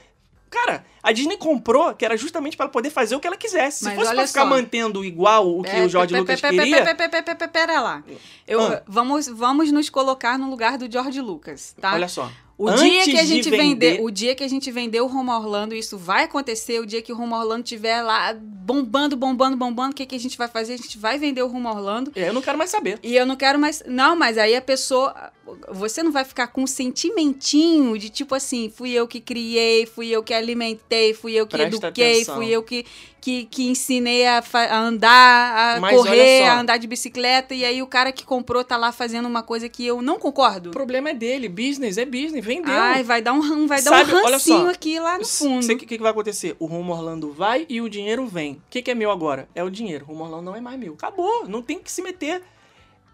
Cara, 0.50 0.84
a 1.02 1.12
Disney 1.12 1.36
comprou 1.36 1.94
que 1.94 2.04
era 2.04 2.16
justamente 2.16 2.56
para 2.56 2.68
poder 2.68 2.90
fazer 2.90 3.14
o 3.16 3.20
que 3.20 3.26
ela 3.26 3.36
quisesse. 3.36 3.78
Se 3.80 3.84
Mas 3.84 3.94
fosse 3.94 4.14
pra 4.14 4.26
ficar 4.26 4.42
só. 4.42 4.46
mantendo 4.46 5.04
igual 5.04 5.58
o 5.58 5.62
que 5.62 5.70
É, 5.70 5.84
o 5.84 5.88
George 5.88 6.12
pe- 6.14 6.20
Lucas 6.20 6.40
pe- 6.40 6.48
pe- 6.48 6.56
queria. 6.56 6.84
pe- 6.84 6.94
pe- 6.94 7.08
pe- 7.08 7.22
pe- 7.22 7.34
pe- 7.34 7.48
Pera 7.48 7.80
lá. 7.80 8.02
Eu, 8.46 8.60
Ah. 8.62 8.82
vamos, 8.86 9.28
vamos 9.28 9.70
nos 9.72 9.88
colocar 9.90 10.38
no 10.38 10.48
lugar 10.50 10.78
do 10.78 10.90
George 10.90 11.20
Lucas, 11.20 11.74
tá? 11.80 11.94
Olha 11.94 12.08
só. 12.08 12.30
O 12.56 12.68
antes 12.68 12.82
dia 12.82 13.04
que 13.04 13.18
a 13.18 13.24
gente 13.24 13.48
vender- 13.50 13.90
vender, 13.92 14.02
o 14.02 14.10
dia 14.10 14.34
que 14.34 14.42
a 14.42 14.48
gente 14.48 14.68
vender 14.72 15.00
o 15.00 15.06
Rumo 15.06 15.30
a 15.30 15.38
Orlando, 15.38 15.76
isso 15.76 15.96
vai 15.96 16.24
acontecer. 16.24 16.80
O 16.80 16.86
dia 16.86 17.00
que 17.00 17.12
o 17.12 17.16
Rumo 17.16 17.36
a 17.36 17.38
Orlando 17.38 17.62
estiver 17.62 18.02
lá 18.02 18.34
bombando, 18.34 19.16
bombando, 19.16 19.56
bombando, 19.56 19.92
o 19.92 19.94
que, 19.94 20.04
que 20.04 20.16
a 20.16 20.18
gente 20.18 20.36
vai 20.36 20.48
fazer? 20.48 20.72
A 20.74 20.76
gente 20.76 20.98
vai 20.98 21.18
vender 21.18 21.40
o 21.42 21.46
Rumo 21.46 21.68
a 21.68 21.72
Orlando. 21.72 22.10
É, 22.16 22.28
Eu 22.28 22.34
não 22.34 22.42
quero 22.42 22.58
mais 22.58 22.70
saber. 22.70 22.98
E 23.00 23.14
eu 23.14 23.24
não 23.24 23.36
quero 23.36 23.60
mais. 23.60 23.82
Não, 23.86 24.16
mas 24.16 24.36
aí 24.36 24.56
a 24.56 24.60
pessoa. 24.60 25.30
Você 25.70 26.02
não 26.02 26.12
vai 26.12 26.24
ficar 26.24 26.48
com 26.48 26.62
um 26.62 26.66
sentimentinho 26.66 27.98
de 27.98 28.08
tipo 28.08 28.34
assim: 28.34 28.72
fui 28.74 28.90
eu 28.92 29.06
que 29.06 29.20
criei, 29.20 29.86
fui 29.86 30.08
eu 30.08 30.22
que 30.22 30.34
alimentei, 30.34 31.14
fui 31.14 31.34
eu 31.34 31.46
que 31.46 31.56
Presta 31.56 31.86
eduquei, 31.86 32.14
atenção. 32.14 32.36
fui 32.36 32.48
eu 32.48 32.62
que, 32.62 32.84
que, 33.20 33.44
que 33.44 33.68
ensinei 33.68 34.26
a, 34.26 34.42
a 34.52 34.78
andar, 34.80 35.76
a 35.76 35.80
Mas 35.80 35.96
correr, 35.96 36.44
a 36.44 36.60
andar 36.60 36.76
de 36.76 36.86
bicicleta. 36.86 37.54
E 37.54 37.64
aí 37.64 37.82
o 37.82 37.86
cara 37.86 38.12
que 38.12 38.24
comprou 38.24 38.64
tá 38.64 38.76
lá 38.76 38.92
fazendo 38.92 39.26
uma 39.26 39.42
coisa 39.42 39.68
que 39.68 39.86
eu 39.86 40.02
não 40.02 40.18
concordo. 40.18 40.70
O 40.70 40.72
problema 40.72 41.10
é 41.10 41.14
dele. 41.14 41.48
Business 41.48 41.98
é 41.98 42.04
business. 42.04 42.44
Vendeu. 42.44 42.72
Ai, 42.72 43.02
vai 43.02 43.22
dar 43.22 43.32
um, 43.32 43.66
vai 43.66 43.82
dar 43.82 43.90
Sabe, 43.90 44.14
um 44.14 44.24
rancinho 44.24 44.64
só. 44.64 44.70
aqui 44.70 44.98
lá 45.00 45.18
no 45.18 45.26
fundo. 45.26 45.72
O 45.72 45.76
que, 45.76 45.86
que 45.86 45.98
vai 45.98 46.10
acontecer? 46.10 46.56
O 46.58 46.66
Rumo 46.66 46.92
Orlando 46.92 47.32
vai 47.32 47.66
e 47.68 47.80
o 47.80 47.88
dinheiro 47.88 48.26
vem. 48.26 48.52
O 48.54 48.62
que, 48.70 48.82
que 48.82 48.90
é 48.90 48.94
meu 48.94 49.10
agora? 49.10 49.48
É 49.54 49.62
o 49.62 49.70
dinheiro. 49.70 50.04
O 50.04 50.08
Rumo 50.08 50.24
Orlando 50.24 50.44
não 50.44 50.56
é 50.56 50.60
mais 50.60 50.78
meu. 50.78 50.94
Acabou. 50.94 51.46
Não 51.48 51.62
tem 51.62 51.78
que 51.78 51.90
se 51.90 52.02
meter. 52.02 52.42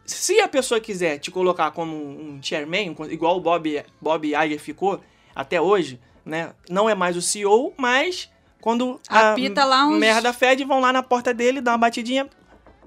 Se 0.06 0.38
a 0.40 0.48
pessoa 0.48 0.80
quiser 0.80 1.18
te 1.18 1.30
colocar 1.30 1.70
como 1.70 1.96
um 1.96 2.38
chairman, 2.42 2.94
igual 3.10 3.36
o 3.36 3.40
Bob, 3.40 3.84
Bob 4.00 4.26
Iger 4.28 4.58
ficou 4.60 5.00
até 5.34 5.60
hoje, 5.60 5.98
né? 6.24 6.52
Não 6.68 6.88
é 6.88 6.94
mais 6.94 7.16
o 7.16 7.22
CEO, 7.22 7.72
mas 7.76 8.30
quando 8.60 9.00
Apita 9.08 9.64
lá 9.64 9.86
uns- 9.86 9.98
merda 9.98 10.32
fede, 10.32 10.64
vão 10.64 10.80
lá 10.80 10.92
na 10.92 11.02
porta 11.02 11.32
dele, 11.32 11.60
dá 11.60 11.72
uma 11.72 11.78
batidinha. 11.78 12.28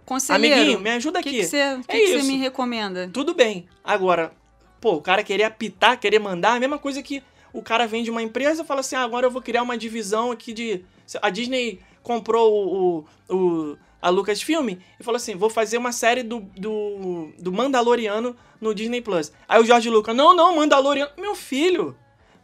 Conselheiro, 0.06 0.56
Amiguinho, 0.56 0.80
me 0.80 0.90
ajuda 0.92 1.20
o 1.20 1.24
que 1.24 1.30
aqui. 1.30 1.40
que 1.40 1.46
você 1.46 1.80
que 1.88 1.98
É 1.98 2.00
você 2.08 2.16
isso. 2.18 2.28
me 2.28 2.38
recomenda? 2.38 3.10
Tudo 3.12 3.34
bem. 3.34 3.68
Agora, 3.84 4.32
pô, 4.80 4.94
o 4.94 5.02
cara 5.02 5.22
querer 5.24 5.44
apitar, 5.44 6.00
querer 6.00 6.20
mandar, 6.20 6.54
a 6.54 6.60
mesma 6.60 6.78
coisa 6.80 7.02
que 7.04 7.22
o 7.52 7.62
cara 7.62 7.86
vem 7.88 8.04
de 8.04 8.12
uma 8.12 8.22
empresa 8.22 8.62
e 8.62 8.66
fala 8.66 8.80
assim: 8.80 8.96
ah, 8.96 9.02
agora 9.04 9.26
eu 9.26 9.32
vou 9.32 9.42
criar 9.42 9.64
uma 9.64 9.78
divisão 9.78 10.32
aqui 10.32 10.54
de. 10.54 10.86
A 11.22 11.30
Disney 11.30 11.80
comprou 12.04 12.54
o, 12.54 13.06
o, 13.30 13.36
o- 13.36 13.78
a 14.02 14.10
Lucasfilm 14.10 14.70
e 15.00 15.04
falou 15.04 15.18
assim: 15.18 15.36
vou 15.36 15.50
fazer 15.50 15.78
uma 15.78 15.92
série 15.92 16.24
do, 16.24 16.42
do, 16.58 17.32
do 17.40 17.52
Mandaloriano 17.52 18.36
no 18.60 18.74
Disney 18.74 19.02
Plus. 19.02 19.32
Aí 19.48 19.62
o 19.62 19.66
Jorge 19.66 19.90
Lucas: 19.90 20.16
não, 20.16 20.36
não, 20.36 20.56
Mandaloriano. 20.56 21.12
Meu 21.18 21.36
filho. 21.36 21.96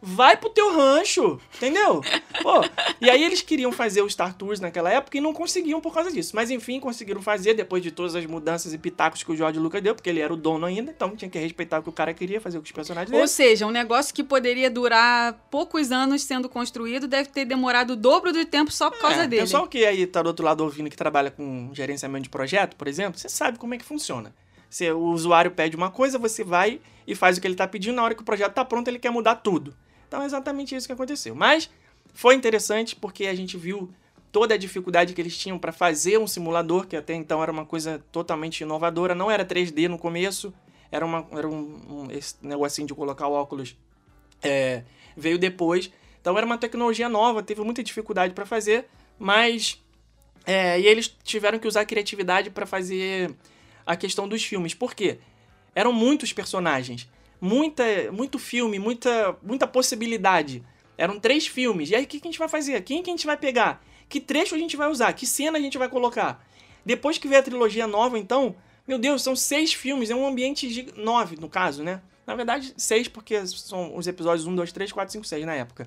Vai 0.06 0.36
pro 0.36 0.50
teu 0.50 0.76
rancho, 0.76 1.40
entendeu? 1.56 2.02
Pô, 2.42 2.60
e 3.00 3.08
aí 3.08 3.24
eles 3.24 3.40
queriam 3.40 3.72
fazer 3.72 4.02
o 4.02 4.10
Star 4.10 4.34
Tours 4.34 4.60
naquela 4.60 4.90
época 4.90 5.16
e 5.16 5.20
não 5.20 5.32
conseguiam 5.32 5.80
por 5.80 5.94
causa 5.94 6.12
disso. 6.12 6.32
Mas 6.36 6.50
enfim, 6.50 6.78
conseguiram 6.78 7.22
fazer 7.22 7.54
depois 7.54 7.82
de 7.82 7.90
todas 7.90 8.14
as 8.14 8.26
mudanças 8.26 8.74
e 8.74 8.78
pitacos 8.78 9.22
que 9.22 9.32
o 9.32 9.36
George 9.36 9.58
Lucas 9.58 9.80
deu, 9.82 9.94
porque 9.94 10.10
ele 10.10 10.20
era 10.20 10.32
o 10.32 10.36
dono 10.36 10.66
ainda, 10.66 10.90
então 10.90 11.16
tinha 11.16 11.30
que 11.30 11.38
respeitar 11.38 11.78
o 11.78 11.82
que 11.82 11.88
o 11.88 11.92
cara 11.92 12.12
queria 12.12 12.38
fazer 12.40 12.58
com 12.58 12.64
os 12.64 12.72
personagens 12.72 13.10
dele. 13.10 13.22
Ou 13.22 13.26
seja, 13.26 13.66
um 13.66 13.70
negócio 13.70 14.14
que 14.14 14.22
poderia 14.22 14.70
durar 14.70 15.32
poucos 15.50 15.90
anos 15.90 16.22
sendo 16.22 16.48
construído 16.48 17.08
deve 17.08 17.30
ter 17.30 17.46
demorado 17.46 17.94
o 17.94 17.96
dobro 17.96 18.30
do 18.30 18.44
tempo 18.44 18.70
só 18.70 18.90
por 18.90 19.00
causa 19.00 19.22
É, 19.22 19.26
dele. 19.26 19.42
Pessoal 19.42 19.66
que 19.66 19.86
aí 19.86 20.06
tá 20.06 20.20
do 20.22 20.26
outro 20.26 20.44
lado 20.44 20.62
ouvindo 20.62 20.90
que 20.90 20.96
trabalha 20.96 21.30
com 21.30 21.70
gerenciamento 21.72 22.24
de 22.24 22.28
projeto, 22.28 22.76
por 22.76 22.88
exemplo, 22.88 23.18
você 23.18 23.28
sabe 23.28 23.58
como 23.58 23.72
é 23.72 23.78
que 23.78 23.84
funciona. 23.84 24.34
Se 24.68 24.90
o 24.90 24.98
usuário 25.06 25.50
pede 25.52 25.76
uma 25.76 25.90
coisa, 25.90 26.18
você 26.18 26.44
vai 26.44 26.80
e 27.06 27.14
faz 27.14 27.38
o 27.38 27.40
que 27.40 27.46
ele 27.46 27.54
tá 27.54 27.66
pedindo, 27.66 27.94
na 27.94 28.02
hora 28.02 28.14
que 28.14 28.22
o 28.22 28.24
projeto 28.24 28.52
tá 28.54 28.64
pronto, 28.64 28.88
ele 28.88 28.98
quer 28.98 29.10
mudar 29.10 29.36
tudo. 29.36 29.74
Então 30.06 30.22
é 30.22 30.26
exatamente 30.26 30.74
isso 30.74 30.86
que 30.86 30.92
aconteceu. 30.92 31.34
Mas 31.34 31.70
foi 32.12 32.34
interessante 32.34 32.94
porque 32.94 33.26
a 33.26 33.34
gente 33.34 33.56
viu 33.56 33.92
toda 34.30 34.54
a 34.54 34.56
dificuldade 34.56 35.14
que 35.14 35.20
eles 35.20 35.38
tinham 35.38 35.58
para 35.58 35.72
fazer 35.72 36.18
um 36.18 36.26
simulador, 36.26 36.86
que 36.86 36.96
até 36.96 37.14
então 37.14 37.42
era 37.42 37.52
uma 37.52 37.64
coisa 37.64 38.02
totalmente 38.10 38.62
inovadora, 38.62 39.14
não 39.14 39.30
era 39.30 39.44
3D 39.44 39.88
no 39.88 39.96
começo, 39.96 40.52
era, 40.90 41.06
uma, 41.06 41.26
era 41.30 41.48
um, 41.48 41.80
um 41.88 42.10
esse 42.10 42.34
negocinho 42.42 42.86
de 42.86 42.94
colocar 42.94 43.28
óculos 43.28 43.76
é, 44.42 44.82
veio 45.16 45.38
depois. 45.38 45.90
Então 46.20 46.36
era 46.36 46.44
uma 46.44 46.58
tecnologia 46.58 47.08
nova, 47.08 47.42
teve 47.42 47.60
muita 47.62 47.82
dificuldade 47.82 48.34
para 48.34 48.44
fazer, 48.44 48.88
mas 49.18 49.80
é, 50.46 50.80
e 50.80 50.86
eles 50.86 51.08
tiveram 51.22 51.58
que 51.58 51.66
usar 51.68 51.82
a 51.82 51.86
criatividade 51.86 52.50
para 52.50 52.66
fazer 52.66 53.34
a 53.86 53.96
questão 53.96 54.28
dos 54.28 54.44
filmes. 54.44 54.74
Por 54.74 54.94
quê? 54.94 55.18
Eram 55.74 55.92
muitos 55.92 56.32
personagens, 56.32 57.08
muita, 57.44 57.84
muito 58.10 58.38
filme, 58.38 58.78
muita, 58.78 59.36
muita 59.42 59.66
possibilidade. 59.66 60.64
Eram 60.96 61.20
três 61.20 61.46
filmes. 61.46 61.90
E 61.90 61.94
aí 61.94 62.04
o 62.04 62.06
que, 62.06 62.18
que 62.18 62.26
a 62.26 62.30
gente 62.30 62.38
vai 62.38 62.48
fazer? 62.48 62.82
Quem 62.82 63.02
que 63.02 63.10
a 63.10 63.12
gente 63.12 63.26
vai 63.26 63.36
pegar? 63.36 63.84
Que 64.08 64.18
trecho 64.18 64.54
a 64.54 64.58
gente 64.58 64.78
vai 64.78 64.88
usar? 64.88 65.12
Que 65.12 65.26
cena 65.26 65.58
a 65.58 65.60
gente 65.60 65.76
vai 65.76 65.90
colocar? 65.90 66.42
Depois 66.86 67.18
que 67.18 67.28
veio 67.28 67.42
a 67.42 67.44
trilogia 67.44 67.86
nova, 67.86 68.18
então, 68.18 68.56
meu 68.88 68.98
Deus, 68.98 69.22
são 69.22 69.36
seis 69.36 69.74
filmes, 69.74 70.08
é 70.08 70.14
um 70.14 70.26
ambiente 70.26 70.70
gig... 70.70 70.92
nove, 70.96 71.36
no 71.36 71.48
caso, 71.50 71.82
né? 71.82 72.00
Na 72.26 72.34
verdade, 72.34 72.72
seis, 72.78 73.08
porque 73.08 73.46
são 73.46 73.94
os 73.94 74.06
episódios 74.06 74.46
1, 74.46 74.54
2, 74.54 74.72
3, 74.72 74.92
4, 74.92 75.12
5, 75.12 75.26
6 75.26 75.44
na 75.44 75.54
época. 75.54 75.86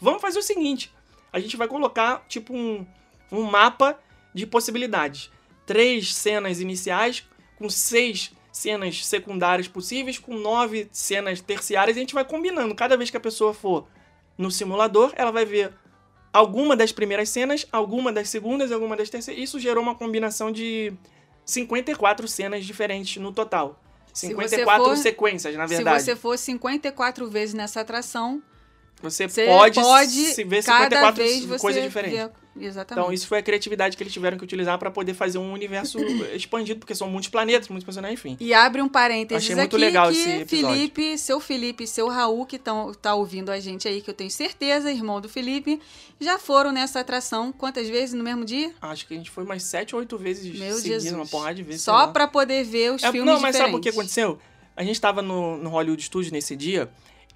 Vamos 0.00 0.20
fazer 0.20 0.40
o 0.40 0.42
seguinte: 0.42 0.92
a 1.32 1.38
gente 1.38 1.56
vai 1.56 1.68
colocar, 1.68 2.24
tipo, 2.28 2.52
um, 2.52 2.84
um 3.30 3.42
mapa 3.42 4.00
de 4.34 4.46
possibilidades. 4.48 5.30
Três 5.64 6.12
cenas 6.12 6.60
iniciais, 6.60 7.24
com 7.56 7.70
seis 7.70 8.32
cenas 8.52 9.04
secundárias 9.06 9.66
possíveis, 9.66 10.18
com 10.18 10.36
nove 10.36 10.88
cenas 10.92 11.40
terciárias, 11.40 11.96
e 11.96 12.00
a 12.00 12.02
gente 12.02 12.14
vai 12.14 12.24
combinando. 12.24 12.74
Cada 12.74 12.96
vez 12.96 13.10
que 13.10 13.16
a 13.16 13.20
pessoa 13.20 13.54
for 13.54 13.86
no 14.36 14.50
simulador, 14.50 15.10
ela 15.16 15.30
vai 15.32 15.44
ver 15.46 15.72
alguma 16.32 16.76
das 16.76 16.92
primeiras 16.92 17.28
cenas, 17.30 17.66
alguma 17.72 18.12
das 18.12 18.28
segundas 18.28 18.70
e 18.70 18.74
alguma 18.74 18.96
das 18.96 19.08
terceiras. 19.10 19.42
Isso 19.42 19.58
gerou 19.58 19.82
uma 19.82 19.94
combinação 19.94 20.52
de 20.52 20.92
54 21.44 22.28
cenas 22.28 22.64
diferentes 22.64 23.20
no 23.20 23.32
total. 23.32 23.80
Se 24.12 24.26
54 24.28 24.84
você 24.84 24.90
for- 24.90 24.96
sequências, 25.02 25.56
na 25.56 25.66
verdade. 25.66 26.00
Se 26.00 26.04
você 26.06 26.16
for 26.16 26.36
54 26.38 27.28
vezes 27.30 27.54
nessa 27.54 27.80
atração, 27.80 28.42
Você, 29.02 29.28
você 29.28 29.46
pode, 29.46 29.80
pode, 29.80 30.10
se 30.10 30.44
ver 30.44 30.62
cada 30.64 30.84
54 30.84 31.22
vez 31.24 31.44
você 31.44 31.58
coisas 31.60 31.82
diferentes. 31.82 32.18
vê- 32.18 32.30
Exatamente. 32.54 33.00
Então, 33.02 33.12
isso 33.14 33.26
foi 33.26 33.38
a 33.38 33.42
criatividade 33.42 33.96
que 33.96 34.02
eles 34.02 34.12
tiveram 34.12 34.36
que 34.36 34.44
utilizar 34.44 34.78
para 34.78 34.90
poder 34.90 35.14
fazer 35.14 35.38
um 35.38 35.52
universo 35.54 35.98
expandido, 36.36 36.80
porque 36.80 36.94
são 36.94 37.08
muitos 37.08 37.30
planetas, 37.30 37.66
muitos 37.68 37.84
personagens, 37.84 38.20
enfim. 38.20 38.36
E 38.38 38.52
abre 38.52 38.82
um 38.82 38.88
parênteses 38.90 39.42
Achei 39.44 39.56
muito 39.56 39.74
aqui 39.74 39.82
legal 39.84 40.10
que 40.10 40.18
esse 40.18 40.28
episódio. 40.42 40.76
Felipe, 40.76 41.18
seu 41.18 41.40
Felipe 41.40 41.84
e 41.84 41.86
seu 41.86 42.08
Raul, 42.08 42.44
que 42.44 42.56
estão 42.56 42.92
tá 42.92 43.14
ouvindo 43.14 43.50
a 43.50 43.58
gente 43.58 43.88
aí, 43.88 44.02
que 44.02 44.10
eu 44.10 44.14
tenho 44.14 44.30
certeza, 44.30 44.92
irmão 44.92 45.18
do 45.18 45.30
Felipe, 45.30 45.80
já 46.20 46.38
foram 46.38 46.70
nessa 46.72 47.00
atração 47.00 47.52
quantas 47.52 47.88
vezes 47.88 48.14
no 48.14 48.22
mesmo 48.22 48.44
dia? 48.44 48.70
Acho 48.82 49.06
que 49.06 49.14
a 49.14 49.16
gente 49.16 49.30
foi 49.30 49.44
umas 49.44 49.62
7 49.62 49.94
ou 49.94 50.00
8 50.00 50.18
vezes 50.18 50.44
Meu 50.44 50.76
seguidas, 50.76 51.02
Jesus. 51.04 51.12
uma 51.12 51.26
porrada 51.26 51.54
de 51.54 51.62
vezes. 51.62 51.80
Só 51.80 52.08
pra 52.08 52.28
poder 52.28 52.64
ver 52.64 52.92
os 52.92 53.02
É, 53.02 53.10
filmes 53.10 53.32
Não, 53.32 53.40
mas 53.40 53.56
sabe 53.56 53.70
o 53.74 53.80
que 53.80 53.88
diferentes. 53.90 54.16
aconteceu? 54.18 54.38
A 54.76 54.84
gente 54.84 55.00
tava 55.00 55.22
no, 55.22 55.56
no 55.56 55.70
Hollywood 55.70 56.02
Studios 56.02 56.30
nesse 56.30 56.54
dia 56.54 56.90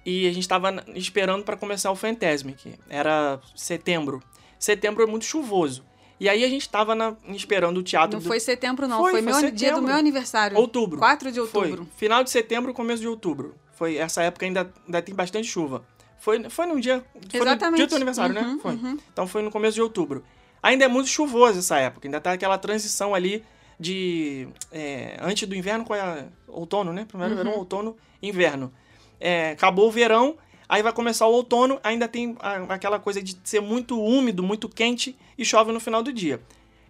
e 0.05 0.27
a 0.27 0.33
gente 0.33 0.47
tava 0.47 0.71
na- 0.71 0.83
esperando 0.95 1.43
para 1.43 1.55
começar 1.57 1.91
o 1.91 1.95
Fantasmic. 1.95 2.75
Era 2.89 3.39
setembro. 3.55 4.21
Setembro 4.59 5.03
é 5.03 5.05
muito 5.05 5.25
chuvoso. 5.25 5.85
E 6.19 6.27
aí 6.27 6.43
a 6.43 6.49
gente 6.49 6.67
tava 6.67 6.95
na- 6.95 7.15
esperando 7.29 7.77
o 7.77 7.83
teatro 7.83 8.13
Não 8.17 8.23
do 8.23 8.27
foi 8.27 8.39
setembro, 8.39 8.87
não. 8.87 8.99
Foi, 8.99 9.11
Foi, 9.11 9.21
foi 9.21 9.31
meu, 9.31 9.41
dia 9.41 9.51
do 9.51 9.59
setembro. 9.59 9.81
meu 9.83 9.95
aniversário. 9.95 10.57
outubro. 10.57 10.97
4 10.97 11.31
de 11.31 11.39
outubro. 11.39 11.77
Foi. 11.85 11.93
Final 11.97 12.23
de 12.23 12.29
setembro, 12.31 12.73
começo 12.73 13.01
de 13.01 13.07
outubro. 13.07 13.53
Foi 13.73 13.97
essa 13.97 14.23
época 14.23 14.45
ainda, 14.45 14.71
ainda 14.85 15.01
tem 15.01 15.13
bastante 15.13 15.47
chuva. 15.47 15.85
Foi, 16.19 16.49
foi 16.49 16.65
num 16.65 16.79
dia. 16.79 17.05
Foi 17.29 17.39
Exatamente. 17.41 17.71
no 17.71 17.77
dia 17.77 17.87
do 17.87 17.95
aniversário, 17.95 18.33
né? 18.33 18.41
Uhum, 18.41 18.59
Foi. 18.59 18.71
uhum. 18.73 18.97
Então 19.13 19.27
foi 19.27 19.43
no 19.43 19.51
começo 19.51 19.75
de 19.75 19.81
outubro. 19.83 20.23
Ainda 20.63 20.85
é 20.85 20.87
muito 20.87 21.07
chuvoso 21.09 21.59
essa 21.59 21.77
época. 21.77 22.07
Ainda 22.07 22.19
tá 22.19 22.31
aquela 22.31 22.57
transição 22.57 23.13
ali 23.13 23.43
de. 23.79 24.47
é, 24.71 25.17
antes 25.21 25.47
do 25.47 25.53
inverno 25.55 25.85
com 25.85 25.93
a, 25.93 26.23
outono, 26.47 26.91
né? 26.91 27.05
Primeiro 27.07 27.35
Uhum. 27.35 27.43
verão, 27.43 27.57
outono, 27.59 27.95
inverno. 28.23 28.73
É, 29.19 29.51
acabou 29.51 29.87
o 29.87 29.91
verão, 29.91 30.37
aí 30.69 30.81
vai 30.83 30.93
começar 30.93 31.25
o 31.27 31.31
outono, 31.31 31.79
ainda 31.83 32.07
tem 32.07 32.35
aquela 32.69 32.99
coisa 32.99 33.21
de 33.21 33.37
ser 33.43 33.59
muito 33.61 34.01
úmido, 34.01 34.43
muito 34.43 34.67
quente 34.69 35.15
e 35.37 35.43
chove 35.45 35.71
no 35.71 35.79
final 35.79 36.03
do 36.03 36.11
dia. 36.13 36.39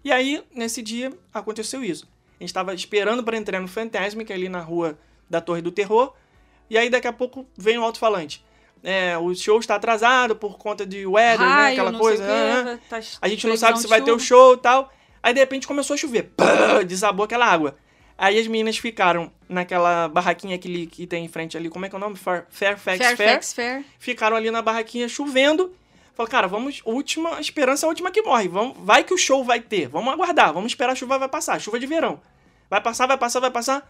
E 0.03 0.11
aí, 0.11 0.43
nesse 0.53 0.81
dia, 0.81 1.11
aconteceu 1.33 1.83
isso. 1.83 2.07
A 2.39 2.43
gente 2.43 2.53
tava 2.53 2.73
esperando 2.73 3.23
pra 3.23 3.35
entrar 3.37 3.59
no 3.59 3.67
Fantasmic, 3.67 4.31
ali 4.31 4.47
na 4.47 4.61
rua 4.61 4.97
da 5.29 5.41
Torre 5.41 5.61
do 5.61 5.71
Terror. 5.71 6.13
E 6.69 6.77
aí 6.77 6.89
daqui 6.89 7.07
a 7.07 7.13
pouco 7.13 7.45
vem 7.57 7.77
o 7.77 7.83
alto-falante. 7.83 8.45
É, 8.83 9.17
o 9.17 9.33
show 9.33 9.59
está 9.59 9.75
atrasado 9.75 10.35
por 10.35 10.57
conta 10.57 10.85
de 10.85 11.05
weather, 11.05 11.39
né? 11.47 11.53
Raio, 11.53 11.73
Aquela 11.73 11.91
não 11.91 11.99
coisa. 11.99 12.23
sei 12.23 12.31
o 12.31 12.35
quê, 12.35 12.43
né? 12.43 12.63
vai- 12.63 13.01
tá 13.01 13.07
A 13.21 13.27
gente 13.27 13.47
não 13.47 13.57
sabe 13.57 13.79
se 13.79 13.87
vai 13.87 14.01
ter 14.01 14.11
o 14.11 14.19
show 14.19 14.53
e 14.53 14.57
tal. 14.57 14.91
Aí 15.23 15.33
de 15.33 15.39
repente 15.39 15.67
começou 15.67 15.95
a 15.95 15.97
chover. 15.97 16.31
Desabou 16.87 17.23
aquela 17.25 17.45
água. 17.47 17.75
Aí 18.17 18.39
as 18.39 18.47
meninas 18.47 18.77
ficaram 18.77 19.31
naquela 19.47 20.07
barraquinha 20.07 20.57
que, 20.57 20.67
li- 20.67 20.87
que 20.87 21.05
tem 21.05 21.23
em 21.25 21.27
frente 21.27 21.55
ali. 21.55 21.69
Como 21.69 21.85
é 21.85 21.89
que 21.89 21.95
é 21.95 21.97
o 21.97 21.99
nome? 22.01 22.15
Fair- 22.15 22.45
Fairfax, 22.49 22.97
Fair. 22.97 23.17
Fairfax 23.17 23.53
Fair. 23.53 23.85
Ficaram 23.99 24.35
ali 24.35 24.49
na 24.49 24.61
barraquinha 24.61 25.07
chovendo. 25.07 25.71
Falou, 26.15 26.29
cara, 26.29 26.47
vamos. 26.47 26.81
Última 26.83 27.39
esperança 27.39 27.85
é 27.85 27.87
a 27.87 27.89
última 27.89 28.09
que 28.09 28.23
morre. 28.23 28.47
Vamos, 28.47 28.75
vai 28.79 29.03
que 29.03 29.13
o 29.13 29.17
show 29.17 29.43
vai 29.43 29.59
ter. 29.61 29.87
Vamos 29.87 30.11
aguardar. 30.11 30.51
Vamos 30.51 30.71
esperar 30.71 30.93
a 30.93 30.95
chuva 30.95 31.19
vai 31.19 31.29
passar. 31.29 31.61
Chuva 31.61 31.79
de 31.79 31.85
verão. 31.85 32.19
Vai 32.69 32.81
passar, 32.81 33.05
vai 33.05 33.17
passar, 33.17 33.39
vai 33.39 33.51
passar. 33.51 33.87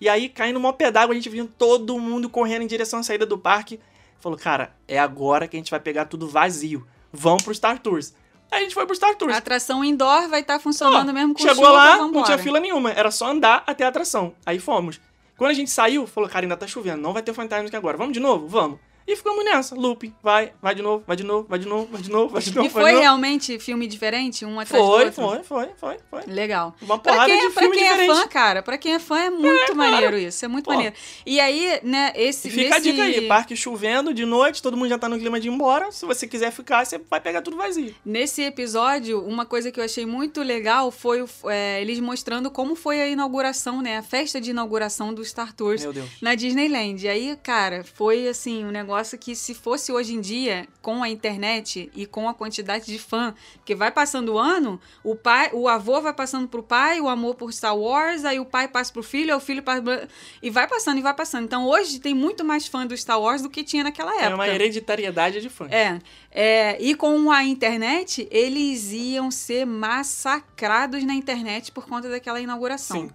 E 0.00 0.08
aí, 0.08 0.28
caindo 0.30 0.56
uma 0.58 0.72
pé 0.72 0.90
d'água, 0.90 1.12
a 1.12 1.14
gente 1.16 1.28
viu 1.28 1.46
todo 1.46 1.98
mundo 1.98 2.28
correndo 2.30 2.62
em 2.62 2.66
direção 2.66 3.00
à 3.00 3.02
saída 3.02 3.26
do 3.26 3.36
parque. 3.38 3.78
Falou, 4.20 4.38
cara, 4.38 4.74
é 4.88 4.98
agora 4.98 5.46
que 5.46 5.56
a 5.56 5.60
gente 5.60 5.70
vai 5.70 5.78
pegar 5.80 6.06
tudo 6.06 6.26
vazio. 6.28 6.86
Vamos 7.12 7.42
pro 7.42 7.54
Star 7.54 7.78
Tours. 7.78 8.14
Aí 8.50 8.60
a 8.60 8.62
gente 8.62 8.74
foi 8.74 8.86
pro 8.86 8.94
Star 8.94 9.14
Tours. 9.16 9.34
A 9.34 9.38
atração 9.38 9.84
indoor 9.84 10.28
vai 10.28 10.40
estar 10.40 10.58
funcionando 10.58 11.08
Ó, 11.08 11.12
mesmo 11.12 11.34
com 11.34 11.40
Chegou 11.40 11.64
chuva, 11.64 11.70
lá, 11.72 11.96
não 11.96 12.22
tinha 12.22 12.38
fila 12.38 12.60
nenhuma. 12.60 12.90
Era 12.92 13.10
só 13.10 13.26
andar 13.26 13.64
até 13.66 13.84
a 13.84 13.88
atração. 13.88 14.34
Aí 14.44 14.58
fomos. 14.58 15.00
Quando 15.36 15.50
a 15.50 15.54
gente 15.54 15.70
saiu, 15.70 16.06
falou, 16.06 16.28
cara, 16.30 16.44
ainda 16.44 16.56
tá 16.56 16.66
chovendo. 16.66 17.02
Não 17.02 17.12
vai 17.12 17.22
ter 17.22 17.34
Fantasmic 17.34 17.74
agora. 17.76 17.96
Vamos 17.96 18.14
de 18.14 18.20
novo? 18.20 18.46
Vamos. 18.48 18.78
E 19.06 19.14
ficamos 19.14 19.44
nessa. 19.44 19.74
Looping. 19.74 20.12
Vai, 20.22 20.52
vai 20.60 20.74
de 20.74 20.82
novo, 20.82 21.04
vai 21.06 21.16
de 21.16 21.22
novo, 21.24 21.46
vai 21.48 21.58
de 21.58 21.66
novo, 21.68 21.86
vai 21.92 22.00
de 22.02 22.10
novo, 22.10 22.28
vai 22.32 22.42
de 22.42 22.54
novo. 22.54 22.66
E 22.66 22.70
foi 22.70 22.90
novo. 22.90 23.00
realmente 23.02 23.58
filme 23.58 23.86
diferente, 23.86 24.44
um 24.44 24.58
atrás 24.58 24.82
do 24.82 24.88
Foi, 24.90 25.04
outro? 25.04 25.12
foi, 25.22 25.42
foi, 25.44 25.68
foi, 25.76 25.96
foi. 26.10 26.22
Legal. 26.32 26.74
Uma 26.82 26.98
Pra 26.98 27.12
porrada 27.12 27.30
quem, 27.30 27.40
de 27.40 27.46
é- 27.46 27.50
pra 27.50 27.62
filme 27.62 27.76
quem 27.76 27.86
é 27.86 27.90
diferente. 27.92 28.16
fã, 28.20 28.26
cara, 28.28 28.62
pra 28.62 28.76
quem 28.78 28.94
é 28.94 28.98
fã 28.98 29.18
é 29.18 29.30
muito 29.30 29.76
maneiro 29.76 30.18
isso, 30.18 30.44
é 30.44 30.48
muito 30.48 30.64
Pô. 30.64 30.72
maneiro. 30.72 30.94
E 31.24 31.38
aí, 31.38 31.78
né, 31.84 32.12
esse... 32.16 32.48
E 32.48 32.50
fica 32.50 32.74
nesse... 32.76 32.88
a 32.88 32.92
dica 32.92 33.02
aí, 33.04 33.28
parque 33.28 33.54
chovendo 33.54 34.12
de 34.12 34.24
noite, 34.26 34.60
todo 34.60 34.76
mundo 34.76 34.88
já 34.88 34.98
tá 34.98 35.08
no 35.08 35.18
clima 35.18 35.38
de 35.38 35.48
ir 35.48 35.52
embora. 35.52 35.92
Se 35.92 36.04
você 36.04 36.26
quiser 36.26 36.50
ficar, 36.50 36.84
você 36.84 36.98
vai 36.98 37.20
pegar 37.20 37.42
tudo 37.42 37.56
vazio. 37.56 37.94
Nesse 38.04 38.42
episódio, 38.42 39.22
uma 39.24 39.46
coisa 39.46 39.70
que 39.70 39.78
eu 39.78 39.84
achei 39.84 40.04
muito 40.04 40.42
legal 40.42 40.90
foi 40.90 41.24
é, 41.44 41.80
eles 41.80 42.00
mostrando 42.00 42.50
como 42.50 42.74
foi 42.74 43.00
a 43.00 43.06
inauguração, 43.06 43.80
né? 43.80 43.98
A 43.98 44.02
festa 44.02 44.40
de 44.40 44.50
inauguração 44.50 45.14
do 45.14 45.24
Star 45.24 45.52
Tours 45.54 45.82
Meu 45.82 45.92
Deus. 45.92 46.08
na 46.20 46.34
Disneyland. 46.34 47.04
E 47.04 47.08
aí, 47.08 47.38
cara, 47.42 47.84
foi 47.84 48.26
assim, 48.26 48.64
um 48.64 48.70
negócio 48.70 48.95
que 49.18 49.34
se 49.34 49.54
fosse 49.54 49.92
hoje 49.92 50.14
em 50.14 50.20
dia, 50.20 50.66
com 50.80 51.02
a 51.02 51.08
internet 51.08 51.90
e 51.94 52.06
com 52.06 52.28
a 52.28 52.34
quantidade 52.34 52.86
de 52.86 52.98
fã, 52.98 53.34
porque 53.56 53.74
vai 53.74 53.90
passando 53.90 54.34
o 54.34 54.38
ano, 54.38 54.80
o 55.02 55.14
pai, 55.14 55.50
o 55.52 55.68
avô 55.68 56.00
vai 56.00 56.12
passando 56.12 56.48
pro 56.48 56.62
pai, 56.62 57.00
o 57.00 57.08
amor 57.08 57.34
por 57.34 57.52
Star 57.52 57.76
Wars, 57.76 58.24
aí 58.24 58.38
o 58.38 58.44
pai 58.44 58.68
passa 58.68 58.92
pro 58.92 59.02
filho, 59.02 59.32
aí 59.32 59.36
o 59.36 59.40
filho 59.40 59.62
passa 59.62 60.08
e 60.42 60.50
vai 60.50 60.66
passando 60.66 60.98
e 60.98 61.02
vai 61.02 61.14
passando. 61.14 61.44
Então, 61.44 61.66
hoje 61.66 61.98
tem 61.98 62.14
muito 62.14 62.44
mais 62.44 62.66
fã 62.66 62.86
do 62.86 62.96
Star 62.96 63.20
Wars 63.20 63.42
do 63.42 63.50
que 63.50 63.62
tinha 63.62 63.84
naquela 63.84 64.12
época. 64.12 64.30
É 64.30 64.34
uma 64.34 64.48
hereditariedade 64.48 65.40
de 65.40 65.48
fã. 65.48 65.66
É, 65.70 65.98
é, 66.30 66.82
e 66.82 66.94
com 66.94 67.30
a 67.30 67.44
internet, 67.44 68.26
eles 68.30 68.92
iam 68.92 69.30
ser 69.30 69.64
massacrados 69.66 71.04
na 71.04 71.14
internet 71.14 71.72
por 71.72 71.86
conta 71.86 72.08
daquela 72.08 72.40
inauguração. 72.40 73.02
Sim. 73.02 73.10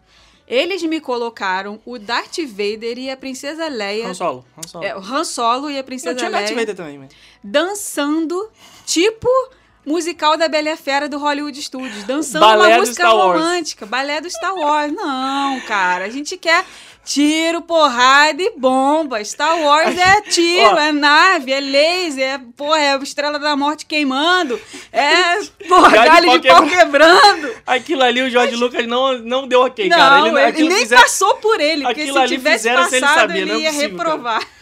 Eles 0.52 0.84
me 0.84 1.00
colocaram 1.00 1.80
o 1.86 1.98
Darth 1.98 2.40
Vader 2.46 2.98
e 2.98 3.10
a 3.10 3.16
Princesa 3.16 3.70
Leia. 3.70 4.10
Han 4.10 4.14
Solo. 4.14 4.46
Han 4.58 4.68
Solo. 4.68 4.84
é, 4.84 4.94
o 4.94 5.00
Han 5.00 5.24
Solo 5.24 5.70
e 5.70 5.78
a 5.78 5.80
Eu 5.80 5.84
Princesa 5.86 6.14
tinha 6.14 6.30
Darth 6.30 6.50
Leia 6.50 6.60
Vader 6.60 6.76
também, 6.76 6.98
mas... 7.00 7.10
dançando, 7.42 8.52
tipo 8.86 9.30
musical 9.86 10.38
da 10.38 10.48
Bela 10.48 10.70
e 10.70 10.78
Fera 10.78 11.08
do 11.10 11.18
Hollywood 11.18 11.60
Studios, 11.62 12.04
dançando 12.04 12.42
Balé 12.42 12.76
uma 12.76 12.80
música 12.80 13.08
romântica, 13.08 13.86
balé 13.86 14.22
do 14.22 14.30
Star 14.30 14.54
Wars. 14.54 14.92
Não, 14.94 15.60
cara, 15.62 16.06
a 16.06 16.10
gente 16.10 16.38
quer 16.38 16.66
tiro, 17.06 17.62
porrada 17.62 18.42
e 18.42 18.54
bomba. 18.58 19.24
Star 19.24 19.60
Wars 19.62 19.98
é 19.98 20.22
tiro, 20.30 20.78
é 20.78 20.92
nave, 20.92 21.52
é 21.52 21.60
laser, 21.60 22.24
é, 22.24 22.42
porra, 22.56 22.80
é 22.80 22.98
estrela 22.98 23.40
da 23.40 23.56
morte 23.56 23.86
queimando, 23.86 24.60
é, 24.92 25.40
porra, 25.68 25.90
Galho 25.90 26.02
de 26.04 26.08
galho 26.08 26.40
de 26.40 26.48
pau 26.48 26.58
pau 26.62 26.70
quebrando. 26.70 27.56
Aquilo 27.66 28.04
ali 28.04 28.22
o 28.22 28.30
George 28.30 28.56
Lucas 28.56 28.86
não, 28.88 29.18
não 29.20 29.48
deu 29.48 29.62
ok, 29.62 29.90
não, 29.90 29.98
cara. 29.98 30.28
Ele, 30.28 30.60
ele 30.60 30.70
nem 30.70 30.78
fizeram, 30.80 31.02
passou 31.02 31.36
por 31.36 31.60
ele, 31.60 31.84
porque 31.84 32.12
se 32.12 32.18
ali 32.18 32.28
tivesse 32.38 32.64
se 32.64 32.70
ele 32.70 32.78
passado, 32.78 33.20
sabia, 33.20 33.46
não 33.46 33.54
é 33.54 33.56
ele 33.56 33.64
ia 33.64 33.72
possível, 33.72 33.98
cara. 33.98 34.61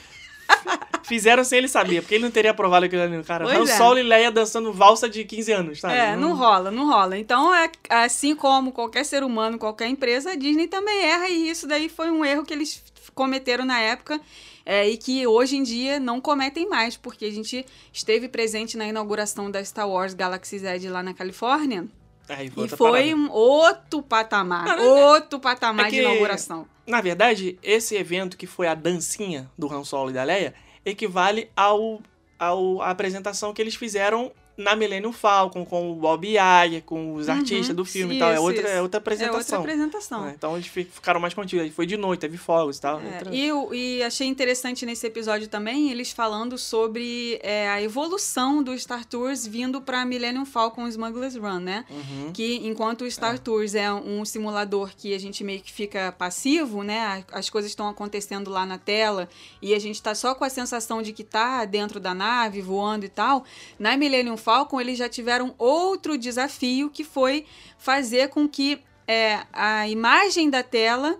fizeram 1.03 1.43
sem 1.43 1.57
ele 1.57 1.67
saber, 1.67 2.01
porque 2.01 2.15
ele 2.15 2.23
não 2.23 2.31
teria 2.31 2.51
aprovado 2.51 2.85
aquilo 2.85 3.01
ali, 3.01 3.23
cara. 3.23 3.45
Pois 3.45 3.57
Han 3.57 3.63
é. 3.63 3.77
Solo 3.77 3.99
e 3.99 4.03
Leia 4.03 4.31
dançando 4.31 4.71
valsa 4.71 5.09
de 5.09 5.23
15 5.23 5.51
anos, 5.51 5.79
sabe? 5.79 5.95
É, 5.95 6.15
não 6.15 6.35
rola, 6.35 6.69
não 6.69 6.87
rola. 6.87 7.17
Então, 7.17 7.53
é, 7.53 7.71
assim 7.89 8.35
como 8.35 8.71
qualquer 8.71 9.03
ser 9.03 9.23
humano, 9.23 9.57
qualquer 9.57 9.87
empresa, 9.87 10.31
a 10.31 10.35
Disney 10.35 10.67
também 10.67 11.03
erra 11.03 11.29
e 11.29 11.49
isso 11.49 11.67
daí 11.67 11.89
foi 11.89 12.11
um 12.11 12.23
erro 12.23 12.45
que 12.45 12.53
eles 12.53 12.83
cometeram 13.15 13.65
na 13.65 13.79
época 13.79 14.21
é, 14.65 14.87
e 14.87 14.97
que 14.97 15.25
hoje 15.25 15.57
em 15.57 15.63
dia 15.63 15.99
não 15.99 16.21
cometem 16.21 16.69
mais, 16.69 16.95
porque 16.95 17.25
a 17.25 17.31
gente 17.31 17.65
esteve 17.91 18.29
presente 18.29 18.77
na 18.77 18.87
inauguração 18.87 19.49
da 19.49 19.63
Star 19.63 19.89
Wars 19.89 20.13
Galaxy's 20.13 20.63
Edge 20.63 20.87
lá 20.87 21.01
na 21.01 21.13
Califórnia 21.13 21.87
Aí, 22.29 22.51
e 22.55 22.67
foi 22.69 23.13
um 23.13 23.29
outro 23.31 24.01
patamar, 24.03 24.65
Não, 24.65 24.75
não, 24.77 24.85
outro 25.13 25.39
patamar 25.39 25.87
É 25.87 25.89
de 25.89 25.95
que- 25.95 26.01
inauguração. 26.03 26.67
Na 26.85 27.01
verdade, 27.01 27.57
esse 27.63 27.95
evento 27.95 28.37
que 28.37 28.45
foi 28.47 28.67
a 28.67 28.73
dancinha 28.75 29.49
do 29.57 29.71
Han 29.73 29.83
Solo 29.83 30.11
e 30.11 30.13
da 30.13 30.23
Leia 30.23 30.53
equivale 30.85 31.49
ao, 31.55 32.01
ao 32.37 32.81
à 32.81 32.89
apresentação 32.91 33.53
que 33.53 33.61
eles 33.61 33.75
fizeram 33.75 34.31
na 34.59 34.75
Millennium 34.75 35.11
Falcon 35.13 35.65
com 35.65 35.91
o 35.91 35.95
Bob 35.95 36.27
Iger, 36.27 36.83
com 36.83 37.13
os 37.15 37.27
Uhum, 37.27 37.33
artistas 37.33 37.75
do 37.75 37.85
filme 37.85 38.13
e 38.15 38.17
isso, 38.17 38.25
tal. 38.25 38.33
É 38.33 38.39
outra, 38.39 38.61
isso. 38.61 38.67
é 38.67 38.67
outra 38.67 38.77
É 38.77 38.81
outra 38.81 38.97
apresentação. 38.99 39.59
apresentação. 39.61 40.27
É, 40.27 40.31
então 40.31 40.53
eles 40.55 40.67
fi- 40.67 40.83
ficaram 40.83 41.19
mais 41.19 41.33
contidos. 41.33 41.63
Aí 41.65 41.71
Foi 41.71 41.85
de 41.85 41.95
noite, 41.95 42.19
teve 42.19 42.37
fogos 42.37 42.77
e 42.77 42.81
tal. 42.81 42.99
É, 42.99 43.03
outra- 43.51 43.73
e, 43.73 43.97
e 43.99 44.03
achei 44.03 44.27
interessante 44.27 44.85
nesse 44.85 45.07
episódio 45.07 45.47
também 45.47 45.89
eles 45.91 46.11
falando 46.11 46.57
sobre 46.57 47.39
é, 47.41 47.69
a 47.69 47.81
evolução 47.81 48.61
do 48.61 48.77
Star 48.77 49.05
Tours 49.05 49.47
vindo 49.47 49.81
para 49.81 50.03
Millennium 50.05 50.45
Falcon 50.45 50.87
Smuggler's 50.87 51.35
Run, 51.35 51.59
né? 51.59 51.85
Uhum. 51.89 52.31
Que 52.33 52.55
enquanto 52.67 53.03
o 53.05 53.11
Star 53.11 53.39
Tours 53.39 53.75
é 53.75 53.91
um 53.93 54.25
simulador 54.25 54.91
que 54.97 55.13
a 55.13 55.19
gente 55.19 55.43
meio 55.43 55.61
que 55.61 55.71
fica 55.71 56.11
passivo, 56.11 56.83
né? 56.83 57.23
As 57.31 57.49
coisas 57.49 57.71
estão 57.71 57.87
acontecendo 57.87 58.49
lá 58.51 58.65
na 58.65 58.77
tela 58.77 59.29
e 59.61 59.73
a 59.73 59.79
gente 59.79 60.01
tá 60.01 60.13
só 60.13 60.35
com 60.35 60.43
a 60.43 60.49
sensação 60.49 61.01
de 61.01 61.13
que 61.13 61.23
tá 61.23 61.63
dentro 61.63 61.99
da 61.99 62.13
nave, 62.13 62.61
voando 62.61 63.05
e 63.05 63.09
tal. 63.09 63.45
Na 63.77 63.95
Millennium 63.95 64.35
Falcon 64.35 64.48
eles 64.79 64.97
já 64.97 65.07
tiveram 65.09 65.53
outro 65.57 66.17
desafio 66.17 66.89
que 66.89 67.03
foi 67.03 67.45
fazer 67.77 68.29
com 68.29 68.47
que 68.47 68.79
é, 69.07 69.39
a 69.53 69.87
imagem 69.87 70.49
da 70.49 70.61
tela 70.63 71.19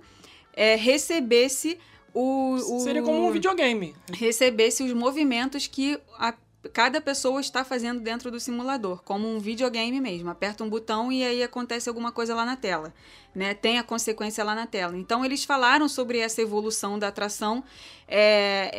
é, 0.54 0.76
recebesse 0.76 1.78
o, 2.14 2.56
o- 2.56 2.80
Seria 2.80 3.02
como 3.04 3.28
um 3.28 3.32
videogame. 3.32 3.96
recebesse 4.14 4.84
os 4.84 4.94
movimentos 4.94 5.68
que 5.68 6.00
a- 6.18 6.34
cada 6.74 7.00
pessoa 7.00 7.40
está 7.40 7.64
fazendo 7.64 8.02
dentro 8.02 8.30
do 8.30 8.40
simulador, 8.40 9.02
como 9.04 9.34
um 9.34 9.40
videogame 9.40 10.02
mesmo. 10.02 10.30
Aperta 10.30 10.62
um 10.64 10.70
botão 10.70 11.10
e 11.10 11.24
aí 11.24 11.42
acontece 11.42 11.88
alguma 11.88 12.12
coisa 12.12 12.36
lá 12.36 12.46
na 12.46 12.58
tela, 12.58 12.94
né? 13.34 13.54
Tem 13.54 13.80
a 13.80 13.84
consequência 13.84 14.44
lá 14.44 14.54
na 14.54 14.68
tela. 14.68 14.98
Então 14.98 15.24
eles 15.24 15.46
falaram 15.46 15.88
sobre 15.88 16.20
essa 16.20 16.42
evolução 16.42 17.00
da 17.00 17.08
atração 17.08 17.64
é, 18.08 18.72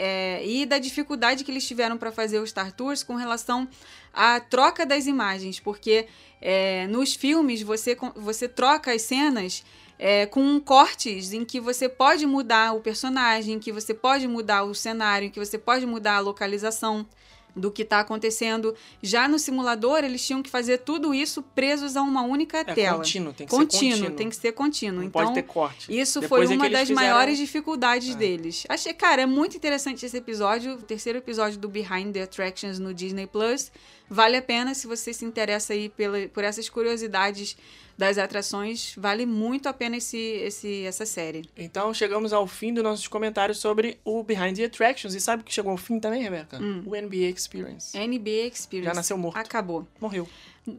é, 0.43 0.47
e 0.47 0.67
da 0.67 0.79
dificuldade 0.79 1.43
que 1.43 1.51
eles 1.51 1.67
tiveram 1.67 1.97
para 1.97 2.13
fazer 2.13 2.39
o 2.39 2.47
Star 2.47 2.71
Tours 2.71 3.03
com 3.03 3.15
relação 3.15 3.67
à 4.13 4.39
troca 4.41 4.85
das 4.85 5.07
imagens, 5.07 5.59
porque 5.59 6.07
é, 6.41 6.87
nos 6.89 7.15
filmes 7.15 7.63
você, 7.63 7.97
você 8.15 8.47
troca 8.47 8.93
as 8.93 9.03
cenas 9.03 9.65
é, 9.99 10.27
com 10.27 10.61
cortes 10.61 11.33
em 11.33 11.47
que 11.47 11.61
você 11.61 11.89
pode 11.89 12.27
mudar 12.27 12.75
o 12.75 12.81
personagem, 12.81 13.59
que 13.59 13.73
você 13.73 13.95
pode 13.95 14.29
mudar 14.29 14.65
o 14.65 14.75
cenário, 14.75 15.31
que 15.31 15.39
você 15.39 15.57
pode 15.57 15.87
mudar 15.87 16.17
a 16.17 16.21
localização 16.21 17.07
do 17.57 17.71
que 17.71 17.83
está 17.83 18.01
acontecendo. 18.01 18.75
Já 19.03 19.27
no 19.29 19.39
simulador, 19.39 20.05
eles 20.05 20.27
tinham 20.27 20.43
que 20.43 20.49
fazer 20.51 20.79
tudo 20.79 21.13
isso 21.15 21.43
presos 21.43 21.97
a 21.97 22.03
uma 22.03 22.23
única 22.23 22.59
É 22.59 22.65
tela. 22.65 22.99
contínuo, 22.99 23.33
tem 23.33 23.47
que 23.47 23.51
contínuo, 23.51 23.71
ser 23.81 23.89
contínuo. 24.01 24.17
tem 24.17 24.29
que 24.31 24.37
ser 24.37 24.53
contínuo. 24.53 24.97
Não 25.01 25.05
então, 25.05 25.23
pode 25.23 25.35
ter 25.35 25.43
corte. 25.43 25.99
isso 26.01 26.21
Depois 26.21 26.47
foi 26.49 26.55
é 26.55 26.57
uma 26.59 26.69
das 26.71 26.89
fizeram- 26.89 26.95
maiores 27.15 27.39
dificuldades 27.39 28.15
É. 28.15 28.19
deles. 28.19 28.65
Achei, 28.69 28.93
cara, 28.95 29.23
é 29.23 29.27
muito 29.27 29.57
interessante 29.57 30.05
esse 30.05 30.17
episódio, 30.17 30.75
o 30.75 30.79
terceiro 30.83 31.19
episódio 31.19 31.59
do 31.59 31.69
Behind 31.69 32.13
the 32.13 32.23
Attractions 32.23 32.79
no 32.79 32.95
Disney 32.95 33.27
Plus. 33.27 33.71
Vale 34.09 34.37
a 34.37 34.43
pena 34.43 34.75
se 34.75 34.87
você 34.87 35.13
se 35.13 35.25
interessa 35.25 35.73
aí 35.73 35.89
pela, 35.89 36.27
por 36.29 36.43
essas 36.43 36.69
curiosidades 36.69 37.57
das 38.01 38.17
atrações, 38.17 38.95
vale 38.97 39.27
muito 39.27 39.69
a 39.69 39.75
pena 39.75 39.99
esse, 39.99 40.17
esse, 40.17 40.85
essa 40.87 41.05
série. 41.05 41.45
Então 41.55 41.93
chegamos 41.93 42.33
ao 42.33 42.47
fim 42.47 42.73
dos 42.73 42.83
nossos 42.83 43.07
comentários 43.07 43.59
sobre 43.59 43.99
o 44.03 44.23
Behind 44.25 44.57
the 44.57 44.65
Attractions. 44.65 45.15
E 45.15 45.21
sabe 45.21 45.43
o 45.43 45.45
que 45.45 45.53
chegou 45.53 45.71
ao 45.71 45.77
fim 45.77 46.01
também, 46.01 46.23
Rebeca? 46.23 46.59
Hum. 46.59 46.83
O 46.87 46.97
NBA 46.97 47.29
Experience. 47.29 47.97
NBA 47.99 48.49
Experience. 48.51 48.87
Já 48.87 48.95
nasceu 48.95 49.19
morto. 49.19 49.37
Acabou. 49.37 49.87
Morreu. 50.01 50.27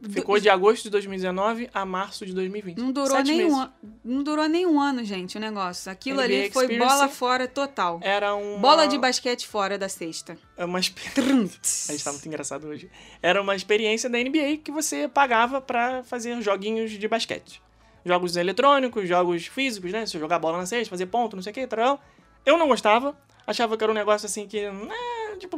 Ficou 0.10 0.40
de 0.40 0.50
agosto 0.50 0.84
de 0.84 0.90
2019 0.90 1.70
a 1.74 1.86
março 1.86 2.26
de 2.26 2.34
2020. 2.34 2.78
Não 2.78 2.92
durou, 2.92 3.10
Sete 3.18 3.28
nem 3.32 3.42
um, 3.46 3.48
meses. 3.48 3.60
an- 3.60 3.72
não 4.04 4.24
durou 4.24 4.48
nem 4.48 4.66
um 4.66 4.80
ano, 4.80 5.04
gente, 5.04 5.38
o 5.38 5.40
negócio. 5.40 5.92
Aquilo 5.92 6.18
NBA 6.18 6.24
ali 6.26 6.52
foi 6.52 6.64
Experience 6.66 6.94
bola 6.96 7.08
fora 7.10 7.48
total. 7.48 8.00
Era 8.04 8.34
uma... 8.36 8.60
Bola 8.60 8.88
de 8.88 8.98
basquete 8.98 9.48
fora 9.48 9.78
da 9.78 9.90
cesta. 9.90 10.38
É 10.58 10.66
uma 10.66 10.80
experiência. 10.80 11.60
A 11.90 11.92
gente 11.94 12.04
tá 12.04 12.12
muito 12.12 12.28
engraçado 12.28 12.68
hoje. 12.68 12.90
Era 13.22 13.42
uma 13.42 13.56
experiência 13.56 14.10
da 14.10 14.18
NBA 14.18 14.58
que 14.64 14.72
você 14.72 15.08
pagava 15.08 15.60
pra 15.62 16.04
fazer 16.04 16.40
joguinhos 16.42 16.92
de 16.92 17.08
basquete. 17.08 17.62
jogos 18.06 18.36
eletrônicos, 18.36 19.08
jogos 19.08 19.46
físicos, 19.48 19.92
né? 19.92 20.06
Se 20.06 20.18
jogar 20.20 20.40
bola 20.40 20.58
na 20.58 20.66
cesta, 20.66 20.90
fazer 20.90 21.06
ponto, 21.08 21.36
não 21.36 21.44
sei 21.44 21.52
o 21.52 21.54
que, 21.54 21.68
tal. 21.68 22.00
Eu 22.46 22.58
não 22.58 22.68
gostava. 22.68 23.16
Achava 23.46 23.76
que 23.78 23.84
era 23.84 23.92
um 23.92 23.96
negócio 23.96 24.26
assim 24.26 24.48
que. 24.48 24.70
né, 24.70 24.96
tipo, 25.40 25.58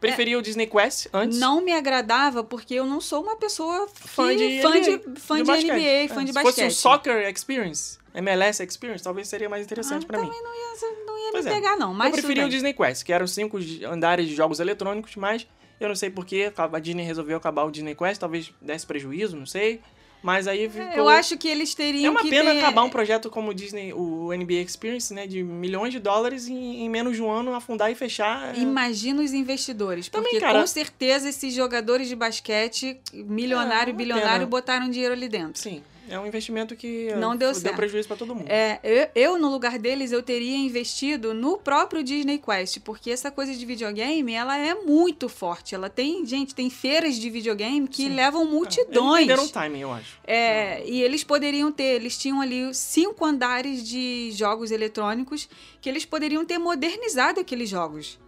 preferia 0.00 0.38
o 0.38 0.42
Disney 0.42 0.66
Quest 0.66 1.06
antes. 1.12 1.38
Não 1.38 1.60
me 1.60 1.72
agradava 1.72 2.42
porque 2.44 2.74
eu 2.74 2.86
não 2.86 3.00
sou 3.00 3.22
uma 3.22 3.36
pessoa 3.36 3.86
que- 3.88 4.08
Fã 4.08 4.34
de 4.36 4.60
fã 4.62 4.70
NBA, 4.70 4.80
de, 4.80 5.20
fã 5.20 5.36
de, 5.36 5.42
basquete. 5.44 5.70
NBA, 5.72 6.14
fã 6.14 6.20
É, 6.20 6.24
de 6.24 6.28
Se 6.28 6.32
basquete. 6.34 6.42
fosse 6.42 6.64
um 6.64 6.70
Soccer 6.70 7.28
Experience, 7.28 7.98
MLS 8.14 8.62
Experience, 8.62 9.02
talvez 9.02 9.28
seria 9.28 9.48
mais 9.48 9.64
interessante 9.64 10.04
Ah, 10.04 10.06
pra 10.06 10.20
mim. 10.20 10.28
não 10.28 10.34
ia, 10.34 11.04
não 11.06 11.18
ia 11.26 11.32
Pois 11.32 11.44
me 11.44 11.50
é. 11.50 11.54
pegar, 11.54 11.76
não. 11.76 11.92
Mas 11.92 12.06
eu 12.08 12.12
preferia 12.12 12.46
o. 12.46 12.48
Disney 12.48 12.72
Quest, 12.72 13.04
que 13.04 13.12
eram 13.12 13.26
cinco 13.26 13.58
andares 13.86 14.28
de 14.28 14.34
jogos 14.34 14.60
eletrônicos, 14.60 15.16
mas 15.16 15.46
eu 15.80 15.88
não 15.88 15.96
sei 15.96 16.10
porquê, 16.10 16.52
a 16.56 16.78
Disney 16.78 17.02
resolveu 17.04 17.36
acabar 17.36 17.64
o 17.64 17.70
Disney 17.70 17.94
Quest, 17.94 18.20
talvez 18.20 18.52
desse 18.60 18.86
prejuízo, 18.86 19.36
não 19.36 19.46
sei. 19.46 19.80
Mas 20.22 20.46
aí 20.46 20.68
ficou... 20.68 20.92
Eu 20.94 21.08
acho 21.08 21.36
que 21.38 21.48
eles 21.48 21.74
teriam 21.74 22.06
É 22.06 22.10
uma 22.10 22.22
pena 22.22 22.50
ter... 22.52 22.58
acabar 22.58 22.82
um 22.82 22.90
projeto 22.90 23.30
como 23.30 23.50
o 23.50 23.54
Disney, 23.54 23.92
o 23.94 24.30
NBA 24.36 24.54
Experience, 24.60 25.12
né, 25.14 25.26
de 25.26 25.42
milhões 25.42 25.92
de 25.92 25.98
dólares 25.98 26.46
e 26.46 26.52
em 26.52 26.88
menos 26.90 27.16
de 27.16 27.22
um 27.22 27.30
ano 27.30 27.54
afundar 27.54 27.90
e 27.90 27.94
fechar. 27.94 28.54
é- 28.54 28.60
Imagina 28.60 29.22
os 29.22 29.32
investidores, 29.32 30.08
Também, 30.08 30.30
porque 30.32 30.40
cara- 30.44 30.60
com 30.60 30.66
certeza 30.66 31.28
esses 31.28 31.54
jogadores 31.54 32.06
de 32.08 32.14
basquete, 32.16 33.00
milionário, 33.14 33.90
É, 33.92 33.94
bilionário, 33.94 34.30
pena. 34.40 34.46
botaram 34.46 34.90
dinheiro 34.90 35.14
ali 35.14 35.28
dentro. 35.28 35.60
Sim, 35.60 35.82
é 36.10 36.18
um 36.18 36.26
investimento 36.26 36.74
que 36.74 37.14
Não 37.14 37.36
deu 37.36 37.52
deu 37.52 37.74
prejuízo 37.74 38.08
pra 38.08 38.16
todo 38.16 38.34
mundo. 38.34 38.48
É, 38.50 38.80
eu, 38.82 39.08
eu, 39.14 39.38
no 39.38 39.48
lugar 39.48 39.78
deles, 39.78 40.10
eu 40.10 40.22
teria 40.22 40.56
investido 40.56 41.32
no 41.32 41.56
próprio 41.56 42.02
Disney 42.02 42.38
Quest, 42.38 42.80
porque 42.80 43.10
essa 43.10 43.30
coisa 43.30 43.54
de 43.54 43.64
videogame, 43.64 44.32
ela 44.32 44.58
é 44.58 44.74
muito 44.74 45.28
forte. 45.28 45.74
Ela 45.74 45.88
tem, 45.88 46.26
gente, 46.26 46.54
tem 46.54 46.68
feiras 46.68 47.14
de 47.16 47.30
videogame 47.30 47.86
que 47.86 48.02
Sim. 48.04 48.14
levam 48.14 48.42
Eles 48.42 48.52
multidões. 48.52 49.26
perderam 49.26 49.44
o 49.44 49.48
timing, 49.48 49.80
eu 49.80 49.92
acho. 49.92 50.18
É, 50.26 50.84
e 50.86 51.00
eles 51.02 51.22
poderiam 51.22 51.70
ter, 51.70 51.94
eles 51.94 52.18
tinham 52.18 52.40
ali 52.40 52.74
cinco 52.74 53.24
andares 53.24 53.86
de 53.86 54.30
jogos 54.32 54.70
eletrônicos 54.70 55.48
que 55.80 55.88
eles 55.88 56.04
poderiam 56.04 56.44
ter 56.44 56.58
modernizado 56.58 57.40
aqueles 57.40 57.68
jogos. 57.68 58.18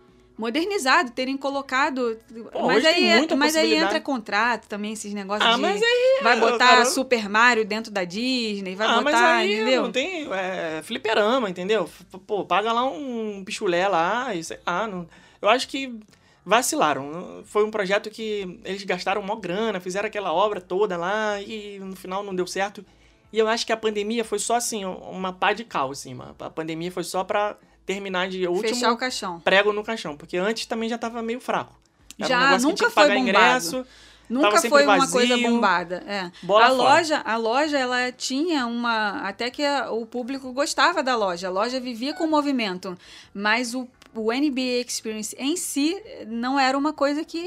Modernizado, 0.43 1.13
terem 1.13 1.37
colocado. 1.37 2.19
Pô, 2.53 2.67
mas 2.67 2.85
aí, 2.85 3.05
é- 3.05 3.35
mas 3.37 3.55
aí 3.55 3.75
entra 3.75 4.01
contrato 4.01 4.67
também, 4.67 4.93
esses 4.93 5.15
negócios 5.15 5.49
Ah, 5.49 5.55
de. 5.55 5.61
mas 5.63 5.81
aí, 5.81 6.21
vai 6.21 6.41
botar 6.41 6.59
cara, 6.67 6.85
Super 6.85 7.29
Mario 7.29 7.65
dentro 7.65 7.93
da 7.93 8.03
Disney, 8.03 8.75
vai 8.75 8.89
ah, 8.89 8.95
botar, 9.01 9.03
mas 9.05 9.15
aí 9.15 9.55
entendeu? 9.55 9.83
não 9.85 9.93
tem 9.93 10.29
é, 10.33 10.81
fliperama, 10.83 11.49
entendeu? 11.49 11.89
Pô, 12.27 12.45
paga 12.45 12.73
lá 12.73 12.85
um 12.85 13.45
pichulé 13.47 13.87
lá 13.87 14.35
e 14.35 14.43
sei 14.43 14.59
lá. 14.67 14.89
Não... 14.89 15.07
Eu 15.41 15.49
acho 15.49 15.69
que 15.69 15.95
vacilaram. 16.45 17.43
Foi 17.45 17.65
um 17.65 17.71
projeto 17.71 18.11
que 18.11 18.61
eles 18.65 18.83
gastaram 18.83 19.23
mó 19.23 19.37
grana, 19.37 19.79
fizeram 19.79 20.09
aquela 20.09 20.33
obra 20.33 20.61
toda 20.61 20.97
lá 20.97 21.41
e 21.41 21.79
no 21.79 21.95
final 21.95 22.25
não 22.25 22.35
deu 22.35 22.49
certo. 22.49 22.85
E 23.33 23.39
eu 23.39 23.47
acho 23.47 23.65
que 23.65 23.73
a 23.73 23.77
pandemia 23.77 24.25
foi 24.25 24.41
só 24.41 24.57
assim, 24.57 24.85
uma 24.85 25.33
pá 25.33 25.53
de 25.53 25.63
cal, 25.65 25.93
assim. 25.93 26.15
uma- 26.15 26.35
A 26.41 26.51
pandemia 26.51 26.91
foi 26.91 27.05
só 27.05 27.23
pra 27.23 27.57
terminar 27.87 28.29
de 28.29 28.47
último 28.47 28.75
Fechar 28.75 28.93
o 28.93 28.97
caixão. 28.97 29.41
prego 29.41 29.73
no 29.73 29.83
caixão, 29.83 30.17
porque 30.17 30.37
antes 30.37 30.67
também 30.67 30.89
já 30.89 30.97
tava 30.99 31.21
meio 31.23 31.41
fraco. 31.41 31.79
Era 32.19 32.29
Já, 32.29 32.55
um 32.57 32.59
nunca 32.71 32.91
foi 32.91 33.03
bombado. 33.05 33.19
ingresso. 33.21 33.87
Nunca 34.31 34.63
foi 34.63 34.85
uma 34.85 34.99
vazio. 34.99 35.13
coisa 35.13 35.37
bombada. 35.37 36.03
É. 36.07 36.31
Bola 36.43 36.65
a 36.65 36.69
fora. 36.69 36.83
loja, 36.83 37.23
a 37.25 37.37
loja, 37.37 37.79
ela 37.79 38.11
tinha 38.13 38.67
uma. 38.67 39.21
Até 39.29 39.51
que 39.51 39.63
a- 39.63 39.91
o 39.91 40.07
público 40.07 40.53
gostava 40.53 41.03
da 41.03 41.15
loja. 41.17 41.49
A 41.49 41.51
loja 41.51 41.79
vivia 41.81 42.15
com 42.15 42.27
movimento. 42.27 42.97
Mas 43.35 43.75
o, 43.75 43.87
o 44.15 44.33
NBA 44.33 44.85
Experience 44.87 45.35
em 45.39 45.57
si 45.57 45.97
não 46.27 46.59
era 46.59 46.77
uma 46.77 46.93
coisa 46.93 47.25
que. 47.25 47.39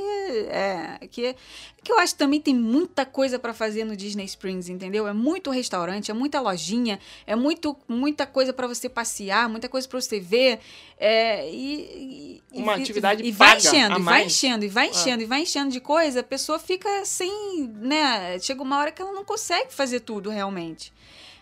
É, 0.49 1.07
que, 1.11 1.36
que 1.84 1.91
eu 1.91 1.99
acho 1.99 2.13
que 2.13 2.20
também 2.20 2.41
tem 2.41 2.55
muita 2.55 3.05
coisa 3.05 3.38
para 3.38 3.53
fazer 3.53 3.84
no 3.86 3.95
Disney 3.95 4.26
Springs, 4.26 4.70
entendeu? 4.70 5.07
É 5.07 5.13
muito 5.13 5.51
restaurante, 5.51 6.09
é 6.09 6.13
muita 6.13 6.41
lojinha, 6.41 6.99
é 7.28 7.36
muito, 7.36 7.78
muita 7.88 8.26
coisa 8.26 8.51
para 8.51 8.66
você 8.66 8.89
passear, 8.89 9.47
muita 9.47 9.70
coisa 9.70 9.88
para 9.88 10.01
você 10.01 10.20
ver. 10.20 10.59
É, 10.97 11.47
e, 11.51 12.41
e- 12.51 12.59
Uma 12.59 12.78
e- 12.78 12.82
atividade 12.82 13.24
e 13.24 13.32
vai 13.32 13.57
enchendo, 13.57 13.99
e 13.99 14.01
vai 14.03 14.26
enchendo, 14.26 14.66
e 14.66 14.68
vai 14.68 14.88
enchendo, 14.89 15.24
e 15.24 15.26
vai 15.26 15.41
enchendo 15.41 15.72
de 15.72 15.80
coisa, 15.80 16.22
a 16.22 16.24
pessoa 16.24 16.57
fica 16.57 17.05
sem, 17.05 17.68
né? 17.80 18.39
Chega 18.39 18.63
uma 18.63 18.80
hora 18.80 18.91
que 18.91 19.01
ela 19.01 19.11
não 19.11 19.24
consegue 19.26 19.72
fazer 19.74 19.99
tudo 19.99 20.30
realmente. 20.32 20.91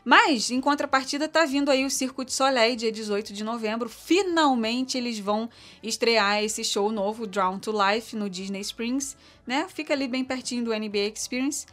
Mas, 0.04 0.52
em 0.52 0.60
contrapartida, 0.60 1.30
tá 1.30 1.46
vindo 1.46 1.72
aí 1.72 1.86
o 1.86 1.90
Circo 1.90 2.26
de 2.26 2.34
Soleil, 2.34 2.76
dia 2.76 2.92
18 2.92 3.32
de 3.32 3.44
novembro. 3.44 3.88
Finalmente 3.88 4.98
eles 4.98 5.18
vão 5.18 5.50
estrear 5.82 6.44
esse 6.44 6.64
show 6.64 6.92
novo, 6.92 7.26
Drown 7.26 7.58
to 7.58 7.72
Life, 7.72 8.16
no 8.16 8.30
Disney 8.30 8.62
Springs, 8.62 9.16
né? 9.48 9.66
Fica 9.70 9.94
ali 9.94 10.08
bem 10.08 10.24
pertinho 10.24 10.66
do 10.66 10.74
NBA 10.74 11.12
Experience. 11.16 11.66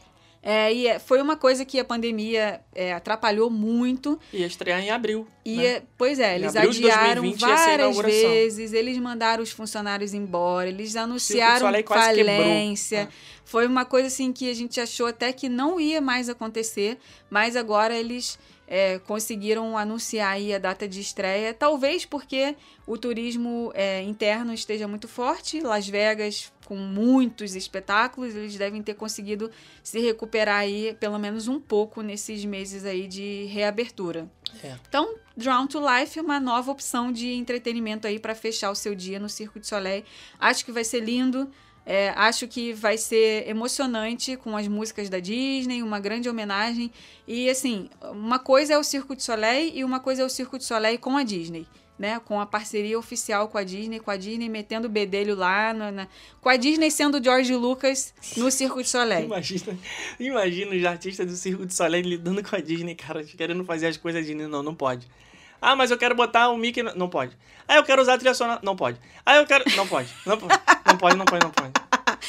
É, 0.42 0.72
e 0.72 0.86
é- 0.86 0.98
foi 0.98 1.20
uma 1.20 1.36
coisa 1.36 1.64
que 1.66 1.78
a 1.78 1.84
pandemia 1.84 2.60
é, 2.74 2.94
atrapalhou 2.94 3.50
muito. 3.50 4.18
Ia 4.32 4.46
estrear 4.46 4.80
em 4.80 4.90
abril. 4.90 5.28
E, 5.44 5.56
né? 5.56 5.66
é- 5.66 5.82
pois 5.98 6.18
é, 6.18 6.36
eles 6.36 6.56
adiaram 6.56 7.22
2020 7.22 7.40
ia 7.42 7.56
ser 7.58 7.80
a 7.80 7.88
várias 7.90 7.96
vezes, 8.30 8.72
eles 8.72 8.96
mandaram 8.98 9.42
os 9.42 9.50
funcionários 9.50 10.14
embora, 10.14 10.68
eles 10.68 10.96
anunciaram 10.96 11.66
falência. 11.84 12.96
É. 12.96 13.08
Foi 13.44 13.66
uma 13.66 13.84
coisa 13.84 14.06
assim 14.06 14.32
que 14.32 14.48
a 14.48 14.54
gente 14.54 14.80
achou 14.80 15.06
até 15.06 15.32
que 15.32 15.48
não 15.48 15.78
ia 15.78 16.00
mais 16.00 16.28
acontecer, 16.28 16.98
mas 17.28 17.56
agora 17.56 17.94
eles 17.94 18.38
é, 18.70 19.00
conseguiram 19.00 19.76
anunciar 19.76 20.34
aí 20.34 20.54
a 20.54 20.58
data 20.58 20.86
de 20.86 21.00
estreia, 21.00 21.52
talvez 21.52 22.06
porque 22.06 22.54
o 22.86 22.96
turismo 22.96 23.72
é, 23.74 24.00
interno 24.02 24.54
esteja 24.54 24.86
muito 24.86 25.08
forte, 25.08 25.60
Las 25.60 25.88
Vegas 25.88 26.52
com 26.64 26.76
muitos 26.76 27.56
espetáculos, 27.56 28.32
eles 28.32 28.56
devem 28.56 28.80
ter 28.80 28.94
conseguido 28.94 29.50
se 29.82 29.98
recuperar 29.98 30.60
aí 30.60 30.96
pelo 31.00 31.18
menos 31.18 31.48
um 31.48 31.58
pouco 31.58 32.00
nesses 32.00 32.44
meses 32.44 32.84
aí 32.84 33.08
de 33.08 33.46
reabertura. 33.46 34.30
É. 34.62 34.76
Então, 34.88 35.16
Drown 35.36 35.66
to 35.66 35.80
Life 35.80 36.16
é 36.16 36.22
uma 36.22 36.38
nova 36.38 36.70
opção 36.70 37.10
de 37.10 37.32
entretenimento 37.32 38.06
aí 38.06 38.20
para 38.20 38.36
fechar 38.36 38.70
o 38.70 38.76
seu 38.76 38.94
dia 38.94 39.18
no 39.18 39.28
Circo 39.28 39.58
de 39.58 39.66
Soleil. 39.66 40.04
Acho 40.38 40.64
que 40.64 40.70
vai 40.70 40.84
ser 40.84 41.00
lindo. 41.00 41.50
É, 41.92 42.10
acho 42.16 42.46
que 42.46 42.72
vai 42.72 42.96
ser 42.96 43.48
emocionante 43.48 44.36
com 44.36 44.56
as 44.56 44.68
músicas 44.68 45.08
da 45.08 45.18
Disney, 45.18 45.82
uma 45.82 45.98
grande 45.98 46.28
homenagem. 46.28 46.90
E 47.26 47.50
assim, 47.50 47.90
uma 48.12 48.38
coisa 48.38 48.74
é 48.74 48.78
o 48.78 48.84
Circo 48.84 49.16
de 49.16 49.22
Soleil 49.24 49.72
e 49.74 49.82
uma 49.82 49.98
coisa 49.98 50.22
é 50.22 50.24
o 50.24 50.28
Circo 50.28 50.56
de 50.56 50.64
Soleil 50.64 50.98
com 50.98 51.16
a 51.16 51.24
Disney. 51.24 51.66
Né, 51.98 52.18
com 52.24 52.40
a 52.40 52.46
parceria 52.46 52.98
oficial 52.98 53.46
com 53.48 53.58
a 53.58 53.62
Disney, 53.62 54.00
com 54.00 54.10
a 54.10 54.16
Disney 54.16 54.48
metendo 54.48 54.86
o 54.88 54.90
bedelho 54.90 55.34
lá, 55.36 55.74
na- 55.74 55.92
na- 55.92 56.08
com 56.40 56.48
a 56.48 56.56
Disney 56.56 56.90
sendo 56.90 57.22
George 57.22 57.54
Lucas 57.54 58.14
no 58.38 58.50
Circo 58.50 58.82
de 58.82 58.88
Soleil. 58.88 59.26
Imagina, 59.26 59.78
imagina 60.18 60.74
os 60.74 60.84
artistas 60.86 61.26
do 61.26 61.36
Circo 61.36 61.66
de 61.66 61.74
Soleil 61.74 62.02
lidando 62.02 62.42
com 62.42 62.56
a 62.56 62.58
Disney, 62.60 62.94
cara, 62.94 63.22
querendo 63.22 63.62
fazer 63.66 63.88
as 63.88 63.98
coisas 63.98 64.24
Disney. 64.24 64.46
Não, 64.46 64.62
não 64.62 64.74
pode. 64.74 65.06
Ah, 65.60 65.76
mas 65.76 65.90
eu 65.90 65.98
quero 65.98 66.14
botar 66.14 66.48
o 66.48 66.56
Mickey. 66.56 66.82
Não 66.82 67.08
pode. 67.08 67.36
Ah, 67.68 67.76
eu 67.76 67.84
quero 67.84 68.00
usar 68.02 68.14
a 68.14 68.18
trilha 68.18 68.34
sonora. 68.34 68.60
Não 68.62 68.74
pode. 68.74 68.98
Ah, 69.24 69.36
eu 69.36 69.46
quero. 69.46 69.64
Não 69.76 69.86
pode. 69.86 70.08
Não 70.26 70.36
pode. 70.38 70.60
Não 70.86 70.96
pode, 70.96 71.16
não 71.16 71.24
pode, 71.24 71.44
não 71.44 71.50
pode. 71.50 71.72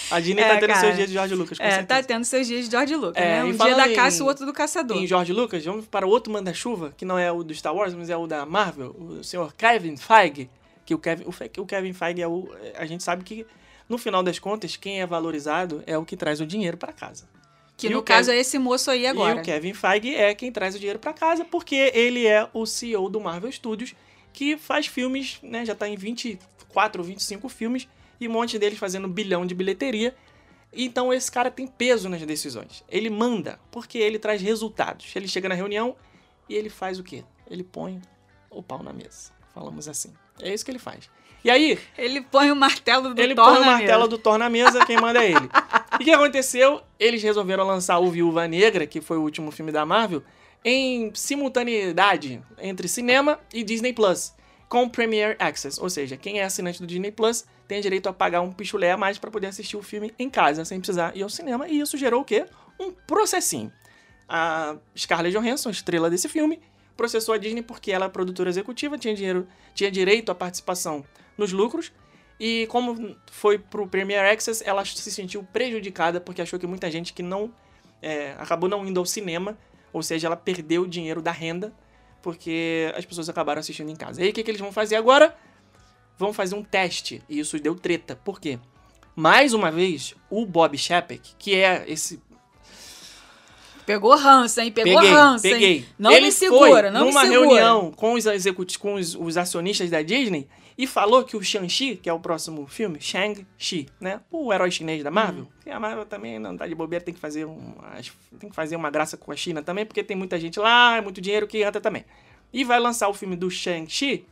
A 0.09 0.19
Disney 0.19 0.41
É, 0.41 0.47
tá 0.47 0.55
tendo 0.59 0.67
cara. 0.67 0.79
seus 0.79 0.95
dias 0.95 1.07
de 1.07 1.13
George 1.13 1.35
Lucas, 1.35 1.57
com 1.57 1.63
É, 1.63 1.69
tá 1.69 1.75
certeza. 1.77 2.03
tendo 2.07 2.23
seus 2.25 2.47
dias 2.47 2.65
de 2.65 2.71
George 2.71 2.95
Lucas, 2.95 3.21
É, 3.23 3.37
né? 3.37 3.43
Um 3.43 3.51
dia 3.53 3.75
da 3.75 3.93
caça, 3.93 4.23
o 4.23 4.27
outro 4.27 4.45
do 4.45 4.53
caçador. 4.53 4.97
Em 4.97 5.07
George 5.07 5.33
Lucas, 5.33 5.63
vamos 5.65 5.85
para 5.85 6.05
o 6.05 6.09
outro 6.09 6.31
manda-chuva, 6.31 6.93
que 6.95 7.03
não 7.05 7.17
é 7.17 7.31
o 7.31 7.43
do 7.43 7.53
Star 7.53 7.73
Wars, 7.75 7.93
mas 7.93 8.09
é 8.09 8.15
o 8.15 8.27
da 8.27 8.45
Marvel, 8.45 8.95
o 8.97 9.23
senhor 9.23 9.53
Kevin 9.53 9.97
Feige. 9.97 10.49
Que 10.85 10.93
o 10.95 10.99
Kevin, 10.99 11.25
o, 11.25 11.65
Kevin 11.65 11.93
Feige 11.93 12.21
é 12.21 12.27
o. 12.27 12.49
A 12.77 12.85
gente 12.85 13.03
sabe 13.03 13.23
que, 13.23 13.45
no 13.87 13.97
final 13.97 14.21
das 14.23 14.39
contas, 14.39 14.75
quem 14.75 15.01
é 15.01 15.05
valorizado 15.05 15.83
é 15.87 15.97
o 15.97 16.05
que 16.05 16.15
traz 16.17 16.39
o 16.41 16.45
dinheiro 16.45 16.77
para 16.77 16.91
casa. 16.93 17.25
Que 17.81 17.87
E 17.87 17.89
no 17.89 18.03
caso 18.03 18.27
Kevin- 18.27 18.37
é 18.37 18.41
esse 18.41 18.59
moço 18.59 18.91
aí 18.91 19.07
agora. 19.07 19.37
E 19.39 19.41
o 19.41 19.43
Kevin 19.43 19.73
Feige 19.73 20.15
é 20.15 20.35
quem 20.35 20.51
traz 20.51 20.75
o 20.75 20.77
dinheiro 20.77 20.99
para 20.99 21.13
casa, 21.13 21.43
porque 21.43 21.91
ele 21.95 22.27
é 22.27 22.47
o 22.53 22.63
CEO 22.65 23.09
do 23.09 23.19
Marvel 23.19 23.51
Studios, 23.51 23.95
que 24.31 24.55
faz 24.55 24.85
filmes, 24.85 25.39
né? 25.41 25.65
Já 25.65 25.73
tá 25.73 25.87
em 25.89 25.95
24, 25.95 27.01
25 27.03 27.49
filmes, 27.49 27.87
e 28.19 28.27
um 28.27 28.31
monte 28.31 28.59
deles 28.59 28.77
fazendo 28.77 29.07
bilhão 29.07 29.47
de 29.47 29.55
bilheteria. 29.55 30.15
Então 30.71 31.11
esse 31.11 31.31
cara 31.31 31.49
tem 31.49 31.65
peso 31.65 32.07
nas 32.07 32.21
decisões. 32.21 32.83
Ele 32.87 33.09
manda, 33.09 33.59
porque 33.71 33.97
ele 33.97 34.19
traz 34.19 34.41
resultados. 34.41 35.11
Ele 35.15 35.27
chega 35.27 35.49
na 35.49 35.55
reunião 35.55 35.95
e 36.47 36.55
ele 36.55 36.69
faz 36.69 36.99
o 36.99 37.03
quê? 37.03 37.23
Ele 37.49 37.63
põe 37.63 37.99
o 38.49 38.61
pau 38.61 38.83
na 38.83 38.93
mesa. 38.93 39.31
Falamos 39.53 39.87
assim. 39.87 40.13
É 40.39 40.53
isso 40.53 40.63
que 40.63 40.69
ele 40.69 40.79
faz. 40.79 41.09
E 41.43 41.49
aí, 41.49 41.79
Ele 41.97 42.21
põe 42.21 42.51
o 42.51 42.55
martelo 42.55 43.13
do 43.13 43.19
ele 43.21 43.33
Thor 43.33 43.45
põe 43.45 43.61
o 43.61 43.65
martelo 43.65 43.99
mesa. 44.03 44.07
do 44.09 44.17
Thor 44.17 44.37
na 44.37 44.49
mesa, 44.49 44.85
quem 44.85 44.97
manda 44.97 45.23
é 45.23 45.31
ele. 45.31 45.49
E 45.99 46.03
o 46.03 46.05
que 46.05 46.11
aconteceu? 46.11 46.81
Eles 46.99 47.21
resolveram 47.21 47.65
lançar 47.65 47.99
o 47.99 48.09
Viúva 48.09 48.47
Negra, 48.47 48.87
que 48.87 49.01
foi 49.01 49.17
o 49.17 49.21
último 49.21 49.51
filme 49.51 49.71
da 49.71 49.85
Marvel, 49.85 50.23
em 50.65 51.11
simultaneidade 51.13 52.41
entre 52.59 52.87
cinema 52.87 53.39
e 53.53 53.63
Disney 53.63 53.93
Plus, 53.93 54.33
com 54.67 54.89
Premier 54.89 55.35
Access. 55.37 55.79
Ou 55.79 55.89
seja, 55.89 56.17
quem 56.17 56.39
é 56.39 56.43
assinante 56.43 56.79
do 56.79 56.87
Disney 56.87 57.11
Plus 57.11 57.45
tem 57.67 57.81
direito 57.81 58.07
a 58.07 58.13
pagar 58.13 58.41
um 58.41 58.51
pichulé 58.51 58.91
a 58.91 58.97
mais 58.97 59.17
para 59.19 59.29
poder 59.29 59.47
assistir 59.47 59.77
o 59.77 59.83
filme 59.83 60.11
em 60.17 60.29
casa, 60.29 60.65
sem 60.65 60.79
precisar 60.79 61.15
ir 61.15 61.21
ao 61.21 61.29
cinema. 61.29 61.67
E 61.67 61.79
isso 61.79 61.97
gerou 61.97 62.21
o 62.21 62.25
quê? 62.25 62.45
Um 62.79 62.91
processinho. 62.91 63.71
A 64.27 64.75
Scarlett 64.97 65.37
Johansson, 65.37 65.69
estrela 65.69 66.09
desse 66.09 66.29
filme, 66.29 66.59
processou 66.97 67.35
a 67.35 67.37
Disney 67.37 67.61
porque 67.61 67.91
ela 67.91 68.05
é 68.05 68.09
produtora 68.09 68.49
executiva, 68.49 68.97
tinha, 68.97 69.13
dinheiro, 69.13 69.47
tinha 69.75 69.91
direito 69.91 70.31
à 70.31 70.35
participação 70.35 71.03
nos 71.41 71.51
lucros. 71.51 71.91
E 72.39 72.65
como 72.67 73.15
foi 73.31 73.59
pro 73.59 73.87
Premier 73.87 74.25
Access, 74.33 74.63
ela 74.65 74.83
se 74.85 75.11
sentiu 75.11 75.43
prejudicada 75.43 76.19
porque 76.19 76.41
achou 76.41 76.57
que 76.57 76.65
muita 76.65 76.89
gente 76.89 77.13
que 77.13 77.21
não 77.21 77.51
é, 78.01 78.33
acabou 78.39 78.67
não 78.67 78.85
indo 78.87 78.99
ao 78.99 79.05
cinema 79.05 79.55
Ou 79.93 80.01
seja, 80.01 80.27
ela 80.27 80.35
perdeu 80.35 80.83
o 80.83 80.87
dinheiro 80.87 81.21
da 81.21 81.31
renda 81.31 81.73
porque 82.21 82.91
as 82.95 83.03
pessoas 83.05 83.27
acabaram 83.29 83.59
assistindo 83.59 83.89
em 83.89 83.95
casa. 83.95 84.21
E 84.21 84.25
aí 84.25 84.29
o 84.29 84.33
que, 84.33 84.43
que 84.43 84.51
eles 84.51 84.61
vão 84.61 84.71
fazer 84.71 84.95
agora? 84.95 85.35
Vão 86.17 86.31
fazer 86.31 86.55
um 86.55 86.63
teste. 86.63 87.21
E 87.27 87.39
isso 87.39 87.59
deu 87.59 87.75
treta. 87.75 88.15
Por 88.15 88.39
quê? 88.39 88.59
Mais 89.15 89.53
uma 89.53 89.71
vez, 89.71 90.15
o 90.29 90.45
Bob 90.45 90.77
Chapek, 90.77 91.33
que 91.37 91.55
é 91.55 91.83
esse 91.87 92.21
Pegou 93.85 94.15
ranço, 94.15 94.61
hein? 94.61 94.71
Pegou 94.71 94.95
peguei, 94.95 95.11
ranço, 95.11 95.43
peguei. 95.43 95.77
hein? 95.77 95.85
Não 95.97 96.11
Ele 96.11 96.27
me 96.27 96.31
segura, 96.31 96.81
foi 96.83 96.91
não 96.91 97.07
numa 97.07 97.23
me 97.23 97.29
segura. 97.29 97.47
reunião 97.47 97.91
com 97.91 98.13
os 98.13 98.25
executivos, 98.25 98.77
com 98.77 98.93
os, 98.93 99.15
os 99.15 99.37
acionistas 99.37 99.89
da 99.89 100.01
Disney 100.01 100.47
e 100.81 100.87
falou 100.87 101.23
que 101.23 101.37
o 101.37 101.43
Shang-Chi, 101.43 101.95
que 101.97 102.09
é 102.09 102.13
o 102.13 102.19
próximo 102.19 102.65
filme, 102.65 102.99
Shang-Chi, 102.99 103.87
né? 103.99 104.19
O 104.31 104.51
herói 104.51 104.71
chinês 104.71 105.03
da 105.03 105.11
Marvel. 105.11 105.43
Hum. 105.43 105.61
Que 105.63 105.69
a 105.69 105.79
Marvel 105.79 106.07
também 106.07 106.39
não 106.39 106.57
tá 106.57 106.65
de 106.65 106.73
bobeira, 106.73 107.05
tem 107.05 107.13
que 107.13 107.19
fazer 107.19 107.45
um, 107.45 107.75
tem 108.39 108.49
que 108.49 108.55
fazer 108.55 108.75
uma 108.75 108.89
graça 108.89 109.15
com 109.15 109.31
a 109.31 109.35
China 109.35 109.61
também, 109.61 109.85
porque 109.85 110.03
tem 110.03 110.17
muita 110.17 110.39
gente 110.39 110.59
lá, 110.59 110.97
é 110.97 111.01
muito 111.01 111.21
dinheiro 111.21 111.45
que 111.45 111.61
entra 111.61 111.79
também. 111.79 112.03
E 112.51 112.63
vai 112.63 112.79
lançar 112.79 113.07
o 113.09 113.13
filme 113.13 113.35
do 113.35 113.47
Shang-Chi 113.47 114.25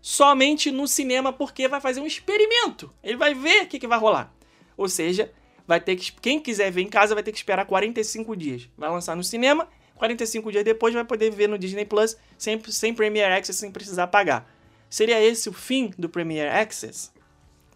somente 0.00 0.70
no 0.70 0.86
cinema 0.86 1.32
porque 1.32 1.66
vai 1.66 1.80
fazer 1.80 2.00
um 2.00 2.06
experimento. 2.06 2.94
Ele 3.02 3.16
vai 3.16 3.34
ver 3.34 3.64
o 3.64 3.66
que, 3.66 3.80
que 3.80 3.88
vai 3.88 3.98
rolar. 3.98 4.32
Ou 4.76 4.88
seja, 4.88 5.32
vai 5.66 5.80
ter 5.80 5.96
que 5.96 6.12
quem 6.12 6.38
quiser 6.38 6.70
ver 6.70 6.82
em 6.82 6.88
casa 6.88 7.12
vai 7.12 7.24
ter 7.24 7.32
que 7.32 7.38
esperar 7.38 7.66
45 7.66 8.36
dias. 8.36 8.68
Vai 8.78 8.88
lançar 8.88 9.16
no 9.16 9.24
cinema, 9.24 9.68
45 9.96 10.52
dias 10.52 10.62
depois 10.62 10.94
vai 10.94 11.04
poder 11.04 11.32
ver 11.32 11.48
no 11.48 11.58
Disney 11.58 11.84
Plus 11.84 12.16
sem, 12.38 12.62
sem 12.68 12.94
Premiere 12.94 13.32
Access, 13.34 13.58
sem 13.58 13.72
precisar 13.72 14.06
pagar. 14.06 14.48
Seria 14.92 15.18
esse 15.22 15.48
o 15.48 15.54
fim 15.54 15.90
do 15.96 16.06
Premiere 16.06 16.50
Access? 16.50 17.10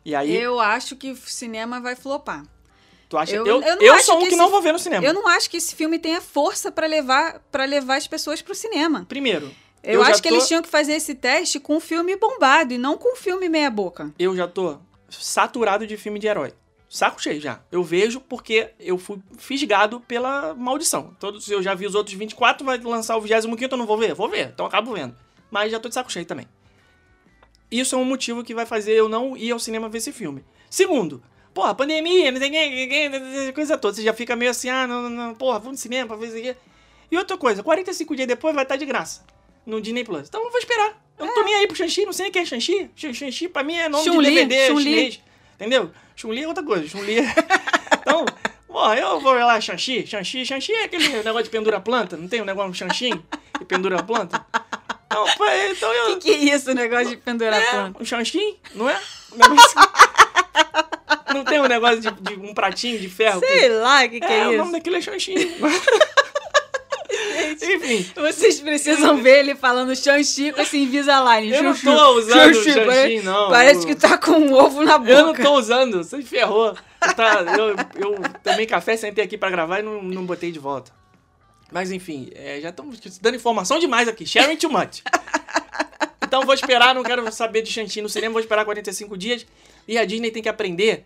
E 0.05 0.15
aí, 0.15 0.37
Eu 0.37 0.61
acho 0.61 0.95
que 0.97 1.11
o 1.13 1.17
cinema 1.17 1.81
vai 1.81 1.97
flopar. 1.97 2.45
tu 3.09 3.17
acha? 3.17 3.35
eu- 3.35 3.47
Eu, 3.47 3.63
eu 3.63 3.77
eu, 3.81 3.99
sou 4.01 4.19
um 4.19 4.21
que 4.25 4.29
que 4.29 4.37
não 4.37 4.51
vou 4.51 4.61
ver 4.61 4.73
no 4.73 4.79
cinema. 4.79 5.03
Eu 5.03 5.15
não 5.15 5.27
acho 5.29 5.49
que 5.49 5.57
esse 5.57 5.75
filme 5.75 5.99
tenha 5.99 6.21
força 6.21 6.71
pra 6.71 6.87
levar 6.87 7.41
para 7.51 7.65
levar 7.65 7.97
as 7.97 8.07
pessoas 8.07 8.43
pro 8.43 8.55
cinema. 8.55 9.07
Primeiro, 9.09 9.51
Eu, 9.83 10.05
já 10.05 10.11
acho 10.11 10.23
que 10.23 10.29
tô- 10.29 10.35
eles 10.35 10.47
tinham 10.47 10.61
que 10.61 10.69
fazer 10.69 10.93
esse 10.93 11.15
teste 11.15 11.59
com 11.59 11.77
um 11.77 11.81
filme 11.81 12.15
bombado 12.17 12.75
e 12.75 12.79
não 12.79 12.99
com 12.99 13.15
um 13.15 13.17
filme 13.17 13.49
meia 13.49 13.71
boca. 13.71 14.13
eu 14.19 14.37
já 14.37 14.47
tô 14.47 14.79
saturado 15.09 15.87
de 15.87 15.97
filme 15.97 16.19
de 16.19 16.27
herói. 16.27 16.53
Saco 16.89 17.21
cheio 17.23 17.41
já. 17.41 17.61
Eu 17.73 17.83
vejo 17.83 18.21
porque 18.21 18.73
eu 18.79 18.99
fui 18.99 19.19
fisgado 19.39 20.01
pela 20.01 20.53
maldição. 20.55 21.17
Todos, 21.19 21.49
eu 21.51 21.63
já 21.63 21.75
vi 21.75 21.87
os 21.87 21.95
outros 21.95 22.15
24, 22.15 22.65
vai 22.65 22.79
lançar 22.79 23.17
o 23.17 23.21
25 23.23 23.65
eu 23.73 23.79
não 23.79 23.87
vou 23.87 23.97
ver? 23.97 24.15
Vou 24.15 24.29
ver, 24.29 24.49
então 24.49 24.65
eu 24.67 24.69
acabo 24.69 24.93
vendo. 24.93 25.17
Mas 25.51 25.73
já 25.73 25.81
tô 25.81 25.89
de 25.89 25.95
saco 25.95 26.13
cheio 26.13 26.27
também. 26.27 26.47
Isso 27.71 27.95
é 27.95 27.99
um 27.99 28.05
motivo 28.05 28.45
que 28.45 28.55
vai 28.55 28.65
fazer 28.67 28.93
eu 28.93 29.09
não 29.09 29.37
ir 29.37 29.51
ao 29.51 29.59
cinema 29.59 29.89
ver 29.89 29.99
esse 29.99 30.13
filme. 30.13 30.45
Segundo, 30.71 31.23
porra, 31.53 31.75
pandemia, 31.75 32.31
não 32.31 32.39
sei 32.39 32.51
quem, 32.51 33.53
coisa 33.53 33.77
toda. 33.77 33.95
Você 33.95 34.03
já 34.03 34.13
fica 34.13 34.37
meio 34.37 34.51
assim, 34.51 34.69
ah, 34.69 34.87
não, 34.87 35.09
não, 35.11 35.35
porra, 35.35 35.59
vamos 35.59 35.79
no 35.79 35.83
cinema 35.83 36.07
pra 36.09 36.17
ver 36.17 36.29
isso 36.29 36.37
aqui. 36.37 36.57
E 37.11 37.17
outra 37.17 37.37
coisa, 37.37 37.63
45 37.63 38.15
dias 38.17 38.29
depois 38.29 38.55
vai 38.55 38.65
estar 38.65 38.77
de 38.77 38.85
graça 38.87 39.25
no 39.65 39.81
Disney 39.81 40.05
Plus. 40.05 40.29
Então 40.29 40.43
eu 40.45 40.51
vou 40.51 40.59
esperar. 40.59 41.03
Eu 41.19 41.27
não 41.27 41.35
tô 41.35 41.43
nem 41.45 41.55
aí 41.55 41.67
pro 41.67 41.75
Shang-Chi, 41.77 42.05
não 42.05 42.13
sei 42.13 42.25
nem 42.25 42.33
quem 42.33 42.43
é 42.43 42.45
Shang-Chi. 42.45 42.91
Shang- 42.95 43.15
Shang-Chi 43.15 43.49
pra 43.49 43.63
mim 43.63 43.75
é 43.77 43.89
nome 43.89 44.05
Chun-Li, 44.05 44.29
de 44.29 44.35
DVD 44.45 44.67
Chun-Li. 44.69 44.83
chinês. 44.85 45.21
Entendeu? 45.55 45.91
Chun-Li 46.15 46.43
é 46.43 46.49
outra 46.49 46.63
coisa. 46.63 46.87
Chun-Li 46.87 47.21
é... 47.21 47.23
Então, 48.07 48.25
porra, 48.69 48.97
eu 48.97 49.19
vou 49.21 49.33
lá, 49.33 49.61
Shang-Chi. 49.61 50.07
Shang-Chi, 50.07 50.45
Shang-Chi 50.47 50.73
é 50.73 50.85
aquele 50.85 51.09
negócio 51.09 51.45
de 51.45 51.51
pendura 51.51 51.81
planta. 51.81 52.17
Não 52.17 52.29
tem 52.29 52.43
um 52.43 52.45
negócio 52.45 52.71
de 52.73 52.79
Shang-Chi 52.79 53.11
que 53.59 53.65
pendura 53.65 54.03
planta? 54.03 54.45
Pô, 55.09 55.45
então 55.71 55.93
eu... 55.93 56.13
O 56.13 56.19
que, 56.19 56.31
que 56.31 56.51
é 56.51 56.55
isso, 56.55 56.71
o 56.71 56.75
negócio 56.75 57.09
de 57.11 57.17
pendurar 57.17 57.61
É, 57.63 57.93
um 58.01 58.05
Shang-Chi, 58.05 58.59
não 58.75 58.89
é? 58.91 59.01
Um 59.33 59.37
negócio- 59.39 59.81
Não 61.35 61.45
tem 61.45 61.61
um 61.61 61.67
negócio 61.69 62.01
de, 62.01 62.11
de 62.11 62.35
um 62.41 62.53
pratinho 62.55 62.99
de 62.99 63.09
ferro? 63.09 63.41
que- 63.41 63.47
Sei 63.47 63.69
lá 63.69 64.05
o 64.05 64.09
que, 64.11 64.21
que 64.21 64.27
é, 64.27 64.39
é, 64.41 64.47
o 64.49 64.51
isso. 64.51 64.59
nome 64.59 64.73
daquele 64.73 64.97
é 64.97 65.01
Shang-Chi. 65.01 65.35
Enfim, 67.63 68.11
Vocês 68.17 68.61
precisam 68.61 69.17
ver 69.23 69.39
ele 69.41 69.55
falando 69.55 69.95
Shang-Chi 69.95 70.53
com 70.53 70.61
esse 70.61 70.77
Invisalign. 70.79 71.53
Eu 71.53 71.63
não 71.63 71.75
Chuchu, 71.75 71.87
tô 71.97 72.11
usando 72.19 72.55
chuchu, 72.55 72.65
Shang-Chi, 72.73 72.87
pare- 72.87 73.23
não. 73.23 73.49
Parece 73.51 73.87
que 73.87 73.95
tá 73.95 74.19
com 74.19 74.33
um 74.33 74.53
ovo 74.55 74.83
na 74.83 74.99
boca. 74.99 75.11
eu 75.13 75.27
não 75.27 75.35
tô 75.35 75.55
usando, 75.55 76.03
você 76.03 76.21
ferrou. 76.23 76.75
Tá, 77.17 77.45
eu, 77.57 77.77
eu 78.11 78.19
tomei 78.43 78.67
café, 78.67 78.97
sentei 78.97 79.25
aqui 79.25 79.39
pra 79.39 79.51
gravar 79.51 79.79
e 79.81 79.83
não, 79.83 80.03
não 80.03 80.25
botei 80.27 80.51
de 80.51 80.59
volta. 80.59 80.91
Mas 81.71 81.91
enfim, 81.91 82.31
é, 82.35 82.61
já 82.61 82.71
estamos 82.71 83.01
dando 83.21 83.37
informação 83.37 83.79
demais 83.79 84.09
aqui. 84.09 84.27
Sharing 84.27 84.57
too 84.57 84.71
much. 84.71 85.03
Então 86.27 86.45
vou 86.45 86.55
esperar, 86.55 86.93
não 86.93 87.05
quero 87.05 87.31
saber 87.31 87.63
de 87.63 87.71
Shang-Chi 87.71 88.03
no 88.03 88.09
cinema, 88.09 88.33
vou 88.33 88.41
esperar 88.41 88.65
45 88.65 89.17
dias. 89.17 89.47
E 89.87 89.97
a 89.97 90.05
Disney 90.05 90.33
tem 90.33 90.43
que 90.43 90.49
aprender 90.49 91.05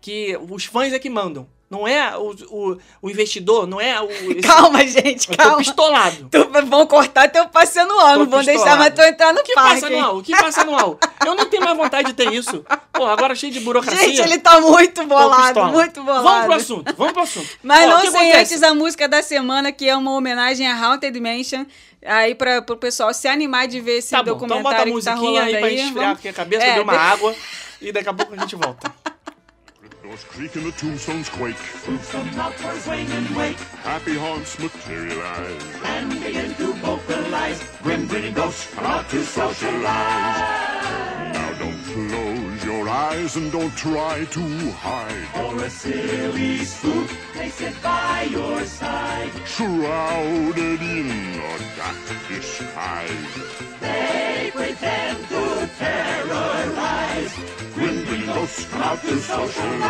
que 0.00 0.38
os 0.50 0.64
fãs 0.64 0.92
é 0.92 0.98
que 0.98 1.10
mandam. 1.10 1.46
Não 1.70 1.86
é 1.86 2.16
o, 2.18 2.34
o, 2.50 2.78
o 3.00 3.08
investidor, 3.10 3.64
não 3.64 3.80
é 3.80 4.00
o. 4.00 4.10
esse- 4.10 4.40
Calma, 4.40 4.84
gente, 4.84 5.30
Eu 5.30 5.36
tô 5.36 5.42
calma. 5.44 5.58
pistolado. 5.58 6.28
Tu, 6.28 6.48
vão 6.66 6.84
cortar 6.84 7.28
teu 7.30 7.46
passe 7.48 7.78
anual, 7.78 8.14
Tô 8.14 8.18
não 8.24 8.26
vão 8.30 8.42
deixar 8.42 8.76
mais 8.76 8.92
tu 8.92 9.00
entrar 9.02 9.32
no 9.32 9.40
que 9.44 9.54
parque. 9.54 9.74
passa 9.74 9.86
anual? 9.86 10.16
O 10.16 10.22
que 10.24 10.32
passa 10.36 10.60
anual? 10.62 10.98
Eu 11.24 11.36
não 11.36 11.46
tenho 11.46 11.62
mais 11.62 11.76
vontade 11.76 12.08
de 12.08 12.14
ter 12.14 12.32
isso. 12.32 12.64
Pô, 12.92 13.06
agora 13.06 13.36
cheio 13.36 13.52
de 13.52 13.60
burocracia. 13.60 14.04
Gente, 14.04 14.20
ele 14.20 14.38
tá 14.40 14.60
muito 14.60 15.00
tô 15.02 15.06
bolado, 15.06 15.64
muito 15.66 16.02
bolado. 16.02 16.24
Vamos 16.24 16.44
pro 16.46 16.54
assunto, 16.54 16.94
vamos 16.96 17.12
pro 17.12 17.22
assunto. 17.22 17.48
Mas 17.62 17.84
Ó, 17.86 17.88
não 17.88 18.00
que 18.00 18.10
sem 18.10 18.32
antes 18.32 18.62
a 18.64 18.74
música 18.74 19.06
da 19.08 19.22
semana, 19.22 19.70
que 19.70 19.88
é 19.88 19.94
uma 19.96 20.10
homenagem 20.16 20.66
a 20.66 20.74
Haunted 20.76 21.20
Mansion. 21.20 21.64
Aí 22.04 22.34
para 22.34 22.62
pro 22.62 22.76
pessoal 22.78 23.14
se 23.14 23.28
animar 23.28 23.68
de 23.68 23.78
ver 23.80 23.98
esse 23.98 24.10
Tá 24.10 24.16
bom, 24.24 24.30
então 24.32 24.38
documentário 24.48 24.64
bota 24.64 24.82
a 24.82 24.84
que 24.84 25.04
tá 25.04 25.12
musiquinha 25.14 25.40
rolando 25.42 25.46
aí 25.54 25.56
pra 25.60 25.66
aí. 25.68 25.74
esfriar 25.76 25.94
Vamos- 25.94 26.18
aqui 26.18 26.28
a 26.28 26.32
cabeça, 26.32 26.64
É, 26.64 26.68
beber 26.70 26.82
uma 26.82 26.94
água 26.96 27.32
e 27.80 27.92
daqui 27.92 28.08
a 28.08 28.12
pouco 28.14 28.34
a 28.34 28.36
gente 28.38 28.56
volta. 28.56 28.92
Doors 30.10 30.24
creak 30.24 30.56
and 30.56 30.66
the 30.66 30.72
tombstones 30.72 31.28
quake. 31.28 31.56
Some 32.02 32.28
outdoors 32.30 32.82
swing 32.82 33.08
and 33.12 33.28
wake 33.36 33.56
Happy 33.84 34.16
haunts 34.16 34.58
materialize. 34.58 35.62
and 35.84 36.10
begin 36.10 36.52
to 36.56 36.72
vocalize. 36.82 37.62
Grim 37.80 38.08
grinning 38.08 38.34
ghosts 38.34 38.74
come 38.74 38.86
out 38.86 39.08
to 39.10 39.22
socialize. 39.22 39.84
Now 41.32 41.52
don't 41.60 41.82
close 41.84 42.64
your 42.64 42.88
eyes 42.88 43.36
and 43.36 43.52
don't 43.52 43.76
try 43.76 44.24
to 44.24 44.70
hide. 44.72 45.28
For 45.32 45.62
a 45.62 45.70
silly 45.70 46.58
spook, 46.64 47.08
they 47.34 47.48
sit 47.50 47.80
by 47.80 48.26
your 48.32 48.64
side. 48.64 49.30
Shrouded 49.46 50.82
in 50.82 51.08
a 51.38 51.58
dark 51.76 51.96
disguise. 52.28 53.10
They 53.80 54.50
pretend 54.52 55.18
to 55.28 55.70
terrorize. 55.78 57.32
Grim 57.74 57.99
grinning 58.46 58.80
ghosts 58.80 59.02
to 59.02 59.18
socialize. 59.18 59.80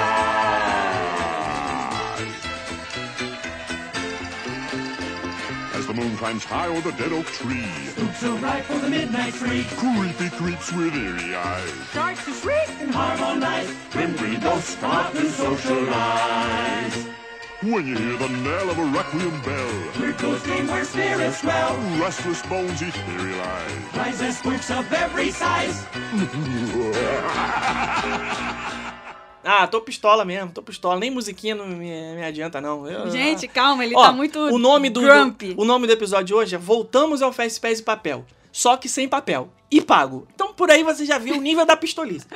As 5.74 5.86
the 5.86 5.94
moon 5.94 6.16
climbs 6.16 6.44
high 6.44 6.68
o'er 6.68 6.80
the 6.80 6.92
dead 6.92 7.12
oak 7.12 7.26
tree, 7.26 7.64
Spooks 7.90 8.24
arrive 8.24 8.64
for 8.66 8.78
the 8.78 8.88
midnight 8.88 9.34
free. 9.34 9.64
creepy 9.76 10.30
creeps 10.36 10.72
with 10.72 10.94
eerie 10.94 11.34
eyes. 11.34 11.88
Starts 11.90 12.24
to 12.24 12.32
shriek 12.32 12.68
and 12.80 12.94
harmonize. 12.94 13.72
Grinning 13.90 14.40
ghosts 14.40 14.74
come 14.76 14.90
out 14.90 15.12
to 15.14 15.30
socialize. 15.30 17.19
When 17.62 17.86
you 17.86 17.94
hear 17.94 18.16
the 18.16 18.28
knell 18.28 18.70
of 18.70 18.78
a 18.78 18.84
requiem 18.84 19.38
bell, 19.42 20.12
ghost 20.18 20.46
game 20.46 20.66
where 20.66 20.82
spirits 20.84 21.42
dwell. 21.42 21.76
restless 22.00 22.40
bones 22.46 22.80
etherealize. 22.80 23.94
Rises 23.94 24.38
spooks 24.38 24.70
of 24.70 24.90
every 24.94 25.30
size. 25.32 25.86
Ah, 29.42 29.66
tô 29.66 29.80
pistola 29.80 30.22
mesmo, 30.22 30.52
tô 30.52 30.62
pistola. 30.62 31.00
Nem 31.00 31.10
musiquinha 31.10 31.54
não 31.54 31.66
me, 31.66 31.86
me 32.14 32.22
adianta, 32.22 32.60
não. 32.60 32.86
Eu- 32.86 33.10
Gente, 33.10 33.48
calma, 33.48 33.82
ele 33.82 33.94
Ó, 33.96 34.02
tá 34.04 34.12
muito 34.12 34.38
o 34.38 34.58
nome 34.58 34.90
do, 34.90 35.00
grumpy. 35.00 35.54
do- 35.54 35.62
o 35.62 35.64
nome 35.64 35.86
do 35.86 35.92
episódio 35.94 36.26
de 36.26 36.34
hoje 36.34 36.54
é 36.54 36.58
Voltamos 36.58 37.22
ao 37.22 37.32
Fast 37.32 37.58
Pass 37.58 37.78
e 37.78 37.82
Papel. 37.82 38.26
Só 38.52 38.76
que 38.76 38.86
sem 38.86 39.08
papel. 39.08 39.50
E 39.70 39.80
pago. 39.80 40.28
Então 40.34 40.52
por 40.52 40.70
aí 40.70 40.84
você 40.84 41.06
já 41.06 41.16
viu 41.16 41.36
o 41.36 41.40
nível 41.40 41.64
da 41.64 41.74
pistolice. 41.74 42.26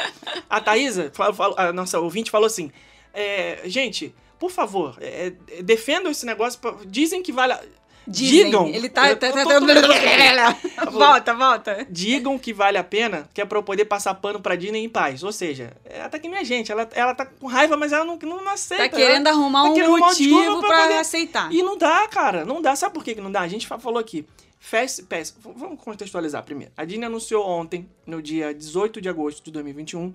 A 0.49 0.63
Thaísa, 0.63 1.13
a 1.59 1.73
nossa 1.75 2.01
ouvinte, 2.01 2.31
falou 2.31 2.47
assim: 2.47 2.73
é, 3.13 3.61
gente, 3.67 4.15
por 4.39 4.51
favor, 4.51 4.97
é, 5.01 5.33
é, 5.51 5.63
defendam 5.63 6.11
esse 6.11 6.25
negócio. 6.27 6.59
pra- 6.61 6.75
Dizem 6.87 7.23
que 7.23 7.33
vale. 7.33 7.53
a- 7.53 7.61
Dizem, 8.07 8.45
Digam. 8.47 8.67
Ele 8.69 8.91
tá. 8.91 9.09
Eu 9.09 9.17
tá- 9.17 9.33
tá- 9.33 9.43
tô- 9.45 9.49
tá- 9.49 9.57
volta, 10.93 11.33
volta. 11.33 11.87
Digam 11.89 12.39
que 12.39 12.53
vale 12.53 12.77
a 12.77 12.85
pena, 12.85 13.27
que 13.33 13.41
é 13.41 13.47
pra 13.47 13.59
eu 13.59 13.63
poder 13.63 13.87
passar 13.87 14.13
pano 14.15 14.41
pra 14.43 14.57
Disney 14.57 14.85
em 14.85 14.89
paz. 14.91 15.23
Ou 15.25 15.33
seja, 15.33 15.73
ela 15.87 16.11
tá 16.11 16.19
que 16.19 16.29
nem 16.29 16.39
a 16.39 16.45
gente. 16.45 16.71
Ela, 16.71 16.87
ela 16.93 17.15
tá 17.15 17.25
com 17.25 17.47
raiva, 17.47 17.79
mas 17.79 17.93
ela 17.93 18.05
não, 18.05 18.19
não, 18.19 18.47
aceita. 18.51 18.91
Tá 18.91 18.95
querendo 18.95 19.27
ela- 19.27 19.39
arrumar 19.39 19.63
tá 19.63 19.71
um 19.71 19.75
querendo 19.75 19.91
arrumar 19.93 20.07
motivo 20.09 20.37
desculpa 20.39 20.67
pra, 20.69 20.83
poder- 20.83 20.99
aceitar. 20.99 21.51
E 21.51 21.63
não 21.63 21.79
dá, 21.79 22.07
cara. 22.09 22.45
Não 22.45 22.61
dá. 22.61 22.77
Sabe 22.77 22.93
por 22.93 23.03
que 23.03 23.15
não 23.15 23.33
dá? 23.33 23.41
A 23.41 23.49
gente 23.49 23.67
fa- 23.67 23.79
falou 23.79 23.99
aqui. 23.99 24.27
Fast 24.61 25.03
Pass. 25.05 25.35
Vamos 25.41 25.81
contextualizar 25.83 26.43
primeiro. 26.43 26.73
A 26.77 26.85
Disney 26.85 27.07
anunciou 27.07 27.47
ontem, 27.47 27.89
no 28.07 28.21
dia 28.21 28.53
18 28.53 29.01
de 29.01 29.09
agosto 29.09 29.43
de 29.45 29.51
2021, 29.51 30.13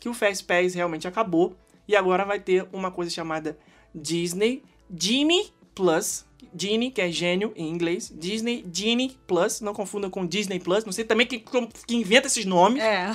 que 0.00 0.08
o 0.08 0.14
Fast 0.14 0.44
Pass 0.44 0.74
realmente 0.74 1.06
acabou. 1.06 1.54
E 1.88 1.96
agora 1.96 2.24
vai 2.24 2.38
ter 2.38 2.68
uma 2.72 2.90
coisa 2.90 3.10
chamada 3.10 3.58
Disney 3.94 4.62
Genie 4.94 5.50
Plus. 5.74 6.24
Genie, 6.56 6.90
que 6.90 7.00
é 7.00 7.10
gênio 7.10 7.52
em 7.56 7.68
inglês. 7.68 8.12
Disney 8.14 8.64
Genie 8.72 9.16
Plus. 9.26 9.60
Não 9.60 9.72
confunda 9.74 10.08
com 10.08 10.24
Disney 10.26 10.60
Plus. 10.60 10.84
Não 10.84 10.92
sei 10.92 11.04
também 11.04 11.26
quem, 11.26 11.42
quem 11.86 12.00
inventa 12.00 12.26
esses 12.26 12.44
nomes. 12.44 12.82
É. 12.82 13.12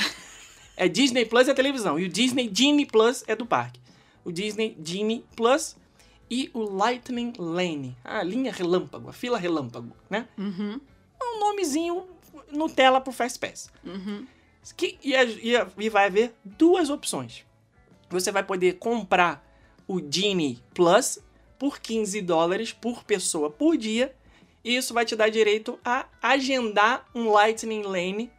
É 0.76 0.88
Disney 0.88 1.26
Plus 1.26 1.47
é 1.47 1.53
televisão. 1.53 1.99
E 1.99 2.05
o 2.05 2.09
Disney 2.09 2.49
Genie 2.53 2.86
Plus 2.86 3.24
é 3.28 3.36
do 3.36 3.45
parque. 3.45 3.80
O 4.26 4.32
Disney 4.32 4.76
Genie 4.84 5.24
Plus. 5.36 5.76
e 6.32 6.49
o 6.53 6.61
Lightning 6.63 7.32
Lane, 7.38 7.95
a 8.03 8.24
linha 8.24 8.51
relâmpago, 8.51 9.07
a 9.09 9.13
fila 9.13 9.38
relâmpago, 9.38 9.95
né? 10.09 10.28
Uhum. 10.38 10.80
É 11.21 11.26
um 11.26 11.39
nomezinho 11.39 12.07
Nutella 12.51 12.99
pro 13.01 13.11
Fast 13.13 13.38
Pass. 13.38 13.69
Uhum. 13.86 14.26
Que, 14.76 14.97
e, 15.03 15.15
a- 15.15 15.24
e 15.26 15.55
a- 15.55 15.67
e 15.78 15.89
vai 15.89 16.05
haver 16.07 16.34
duas 16.43 16.89
opções. 16.89 17.45
Você 18.14 18.32
vai 18.32 18.43
poder 18.43 18.74
comprar 18.74 19.45
o 19.88 19.99
Genie 19.99 20.64
Plus 20.74 21.20
por 21.59 21.80
15 21.80 22.22
dólares 22.22 22.72
por 22.72 23.03
pessoa 23.03 23.49
por 23.49 23.76
dia. 23.78 24.16
E 24.64 24.76
isso 24.76 24.93
vai 24.93 25.05
te 25.05 25.16
dar 25.16 25.30
direito 25.30 25.78
a 25.84 26.05
agendar 26.22 27.05
um 27.14 27.30
Lightning 27.30 27.82
Lane 27.84 28.32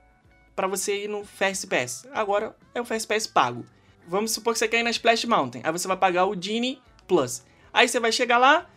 para 0.57 0.67
você 0.67 1.05
ir 1.05 1.09
no 1.09 1.25
Fast 1.25 1.67
Pass. 1.67 2.07
Agora 2.13 2.57
é 2.75 2.81
o 2.81 2.85
Fast 2.85 3.07
Pass 3.07 3.27
pago. 3.27 3.67
Vamos 4.07 4.33
supor 4.33 4.53
que 4.53 4.59
você 4.59 4.69
quer 4.69 4.81
ir 4.81 4.83
na 4.83 4.91
Splash 4.91 5.25
Mountain. 5.25 5.63
Aí 5.65 5.73
você 5.73 5.89
vai 5.89 5.97
pagar 5.97 6.27
o 6.27 6.41
Genie 6.41 6.81
Plus. 7.07 7.43
Aí 7.73 7.89
você 7.89 7.99
vai 7.99 8.13
chegar 8.13 8.39
lá, 8.39 8.71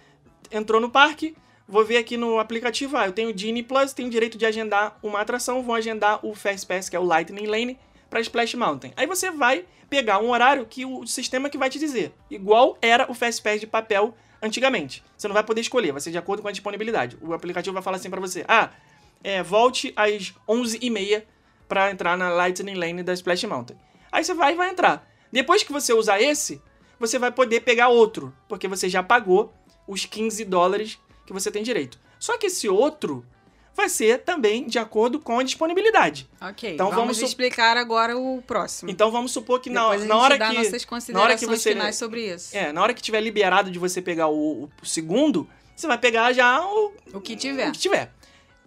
entrou 0.52 0.82
no 0.82 0.90
parque, 0.90 1.36
vou 1.68 1.86
ver 1.86 1.98
aqui 1.98 2.18
no 2.18 2.40
aplicativo, 2.40 2.98
ah, 2.98 3.06
eu 3.06 3.12
tenho 3.12 3.34
o 3.34 3.38
Genie 3.38 3.62
Plus, 3.62 3.94
tenho 3.94 4.10
direito 4.10 4.38
de 4.38 4.46
agendar 4.46 4.98
uma 5.04 5.22
atração, 5.22 5.62
vou 5.62 5.76
agendar 5.76 6.26
o 6.26 6.34
Fast 6.34 6.66
Pass, 6.66 6.90
que 6.90 6.96
é 6.96 7.00
o 7.00 7.04
Lightning 7.04 7.46
Lane, 7.46 7.78
para 8.10 8.20
Splash 8.22 8.56
Mountain. 8.56 8.94
Aí 8.96 9.06
você 9.06 9.32
vai 9.32 9.66
pegar 9.90 10.20
um 10.20 10.32
horário 10.32 10.66
que 10.66 10.86
o 10.86 11.06
sistema 11.06 11.50
que 11.50 11.58
vai 11.58 11.70
te 11.70 11.80
dizer, 11.80 12.14
igual 12.30 12.78
era 12.82 13.10
o 13.10 13.14
Fast 13.14 13.42
Pass 13.42 13.60
de 13.60 13.68
papel 13.68 14.14
antigamente. 14.42 15.04
Você 15.18 15.28
não 15.28 15.34
vai 15.34 15.44
poder 15.44 15.62
escolher, 15.62 15.92
vai 15.92 16.02
ser 16.02 16.12
de 16.12 16.18
acordo 16.18 16.42
com 16.42 16.48
a 16.48 16.52
disponibilidade. 16.52 17.18
O 17.22 17.34
aplicativo 17.34 17.74
vai 17.74 17.84
falar 17.84 17.98
assim 17.98 18.10
para 18.10 18.20
você, 18.20 18.46
ah, 18.48 18.70
é, 19.24 19.42
volte 19.42 19.94
às 19.96 20.34
11h30 20.48 21.24
para 21.68 21.92
entrar 21.92 22.18
na 22.18 22.30
Lightning 22.30 22.76
Lane 22.76 23.04
da 23.04 23.14
Splash 23.14 23.44
Mountain. 23.46 23.78
Aí 24.12 24.24
você 24.24 24.34
vai 24.34 24.54
e 24.54 24.56
vai 24.56 24.70
entrar. 24.70 25.08
Depois 25.32 25.64
que 25.64 25.74
você 25.74 25.94
usar 25.94 26.22
esse, 26.22 26.62
você 27.00 27.20
vai 27.20 27.32
poder 27.32 27.62
pegar 27.62 27.90
outro, 27.90 28.34
porque 28.48 28.68
você 28.68 28.88
já 28.88 29.04
pagou 29.04 29.54
os 29.88 30.06
15 30.06 30.46
dólares 30.46 31.00
que 31.26 31.34
você 31.34 31.52
tem 31.52 31.64
direito. 31.64 32.00
Só 32.20 32.38
que 32.38 32.48
esse 32.48 32.70
outro 32.70 33.26
vai 33.78 33.88
ser 33.88 34.24
também 34.24 34.66
de 34.68 34.78
acordo 34.80 35.20
com 35.20 35.40
a 35.40 35.44
disponibilidade. 35.44 36.28
Ok, 36.42 36.74
Então 36.74 36.88
vamos, 36.88 37.02
vamos 37.02 37.18
su- 37.20 37.26
explicar 37.26 37.78
agora 37.78 38.18
o 38.18 38.42
próximo. 38.42 38.90
Então 38.92 39.10
vamos 39.12 39.32
supor 39.32 39.62
que 39.62 39.70
na, 39.70 39.96
na 40.00 40.18
hora 40.18 40.38
que 40.38 40.44
nossas 40.54 40.86
na 41.10 41.22
hora 41.22 41.38
que 41.38 41.46
considerações 41.46 41.62
você 41.62 41.70
finais 41.70 41.96
sobre 41.96 42.34
isso. 42.34 42.58
é, 42.58 42.74
na 42.74 42.82
hora 42.82 42.94
que 42.94 43.02
tiver 43.02 43.22
liberado 43.22 43.72
de 43.72 43.80
você 43.80 44.02
pegar 44.02 44.28
o, 44.28 44.64
o 44.82 44.86
segundo, 44.86 45.48
você 45.76 45.88
vai 45.88 45.98
pegar 45.98 46.34
já 46.34 46.60
o, 46.66 46.92
O 47.14 47.22
que 47.22 47.36
tiver. 47.36 47.70
o 47.70 47.72
que 47.72 47.78
tiver. 47.80 48.12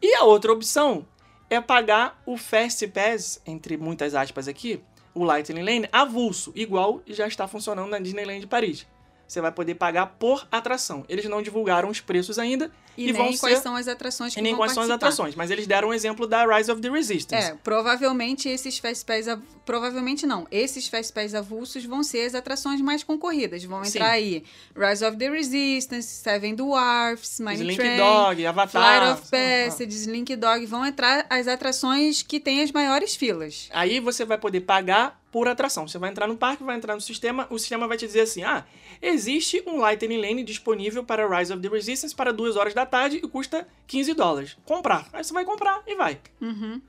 E 0.00 0.14
a 0.14 0.22
outra 0.24 0.52
opção 0.52 1.04
é 1.50 1.60
pagar 1.60 2.22
o 2.24 2.36
Fast 2.38 2.86
Pass, 2.88 3.42
entre 3.44 3.76
muitas 3.76 4.14
aspas 4.14 4.46
aqui, 4.48 4.80
o 5.12 5.24
Lightning 5.24 5.62
Lane, 5.64 5.88
avulso, 5.90 6.52
igual 6.54 7.02
já 7.08 7.26
está 7.26 7.48
funcionando 7.48 7.90
na 7.90 7.98
Disneyland 7.98 8.40
de 8.40 8.46
Paris. 8.46 8.86
Você 9.30 9.40
vai 9.40 9.52
poder 9.52 9.76
pagar 9.76 10.06
por 10.18 10.44
atração. 10.50 11.04
Eles 11.08 11.24
não 11.26 11.40
divulgaram 11.40 11.88
os 11.88 12.00
preços 12.00 12.36
ainda 12.36 12.68
E, 12.96 13.02
e, 13.04 13.12
nem 13.12 13.14
vão 13.14 13.36
quais 13.36 13.58
ser 13.58 13.62
são 13.62 13.76
as 13.76 13.86
atrações 13.86 14.34
que 14.34 14.40
e 14.40 14.42
nem 14.42 14.56
quais 14.56 14.72
são 14.72 14.82
as 14.82 14.88
participar. 14.88 15.06
atrações, 15.06 15.36
mas 15.36 15.52
eles 15.52 15.68
deram 15.68 15.90
um 15.90 15.94
exemplo 15.94 16.26
da 16.26 16.44
Rise 16.44 16.68
of 16.68 16.80
the 16.80 16.90
Resistance. 16.90 17.50
É, 17.52 17.54
provavelmente 17.62 18.48
esses 18.48 18.78
Fast 18.78 19.04
Pass... 19.04 19.28
av- 19.28 19.40
Provavelmente 19.64 20.26
não. 20.26 20.48
Esses 20.50 20.88
Fast 20.88 21.12
Pass 21.12 21.32
avulsos 21.32 21.84
vão 21.84 22.02
ser 22.02 22.26
as 22.26 22.34
atrações 22.34 22.80
mais 22.80 23.04
concorridas. 23.04 23.62
Vão 23.62 23.84
Sim. 23.84 23.98
entrar 23.98 24.10
aí 24.10 24.42
Rise 24.76 25.04
of 25.04 25.16
the 25.16 25.30
Resistance, 25.30 26.08
Seven 26.08 26.56
Dwarfs, 26.56 27.38
Mine 27.38 27.54
Slink 27.54 27.76
Train... 27.76 27.96
Dog, 27.98 28.46
Avatar. 28.46 28.98
Flight 28.98 29.12
of 29.20 29.30
Passage, 29.30 29.94
Slink 29.94 30.34
Dog, 30.34 30.66
vão 30.66 30.84
entrar 30.84 31.24
as 31.30 31.46
atrações 31.46 32.20
que 32.22 32.40
têm 32.40 32.62
as 32.62 32.72
maiores 32.72 33.14
filas. 33.14 33.68
Aí 33.72 34.00
você 34.00 34.24
vai 34.24 34.38
poder 34.38 34.62
pagar 34.62 35.19
por 35.30 35.48
atração. 35.48 35.86
Você 35.86 35.98
vai 35.98 36.10
entrar 36.10 36.26
no 36.26 36.36
parque, 36.36 36.62
vai 36.62 36.76
entrar 36.76 36.94
no 36.94 37.00
sistema, 37.00 37.46
o 37.50 37.58
sistema 37.58 37.86
vai 37.86 37.96
te 37.96 38.06
dizer 38.06 38.22
assim: 38.22 38.42
ah, 38.42 38.64
existe 39.00 39.62
um 39.66 39.78
Lightning 39.78 40.20
Lane 40.20 40.42
disponível 40.42 41.04
para 41.04 41.26
Rise 41.26 41.52
of 41.52 41.62
the 41.62 41.68
Resistance 41.68 42.14
para 42.14 42.32
2 42.32 42.56
horas 42.56 42.74
da 42.74 42.84
tarde 42.84 43.16
e 43.16 43.28
custa 43.28 43.66
15 43.86 44.14
dólares. 44.14 44.56
Comprar. 44.64 45.08
Aí 45.12 45.22
você 45.22 45.32
vai 45.32 45.44
comprar 45.44 45.82
e 45.86 45.94
vai. 45.94 46.20
Uhum. 46.40 46.80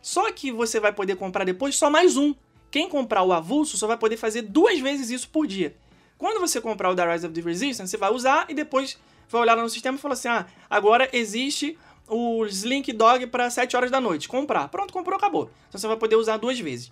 Só 0.00 0.30
que 0.32 0.50
você 0.50 0.80
vai 0.80 0.92
poder 0.92 1.16
comprar 1.16 1.44
depois 1.44 1.76
só 1.76 1.88
mais 1.88 2.16
um. 2.16 2.34
Quem 2.70 2.88
comprar 2.88 3.22
o 3.22 3.32
avulso 3.32 3.76
só 3.76 3.86
vai 3.86 3.98
poder 3.98 4.16
fazer 4.16 4.42
duas 4.42 4.80
vezes 4.80 5.10
isso 5.10 5.28
por 5.28 5.46
dia. 5.46 5.76
Quando 6.16 6.40
você 6.40 6.60
comprar 6.60 6.90
o 6.90 6.94
da 6.94 7.10
Rise 7.12 7.26
of 7.26 7.34
the 7.34 7.40
Resistance, 7.40 7.90
você 7.90 7.96
vai 7.96 8.10
usar 8.10 8.46
e 8.48 8.54
depois 8.54 8.98
vai 9.28 9.42
olhar 9.42 9.56
no 9.56 9.68
sistema 9.68 9.96
e 9.96 10.00
falar 10.00 10.14
assim: 10.14 10.28
ah, 10.28 10.46
agora 10.70 11.08
existe 11.12 11.78
o 12.08 12.44
Slink 12.46 12.92
Dog 12.92 13.26
para 13.26 13.50
7 13.50 13.76
horas 13.76 13.90
da 13.90 14.00
noite. 14.00 14.28
Comprar. 14.28 14.68
Pronto, 14.68 14.92
comprou, 14.92 15.16
acabou. 15.16 15.50
Então 15.68 15.80
você 15.80 15.86
vai 15.86 15.96
poder 15.96 16.16
usar 16.16 16.36
duas 16.36 16.58
vezes. 16.58 16.90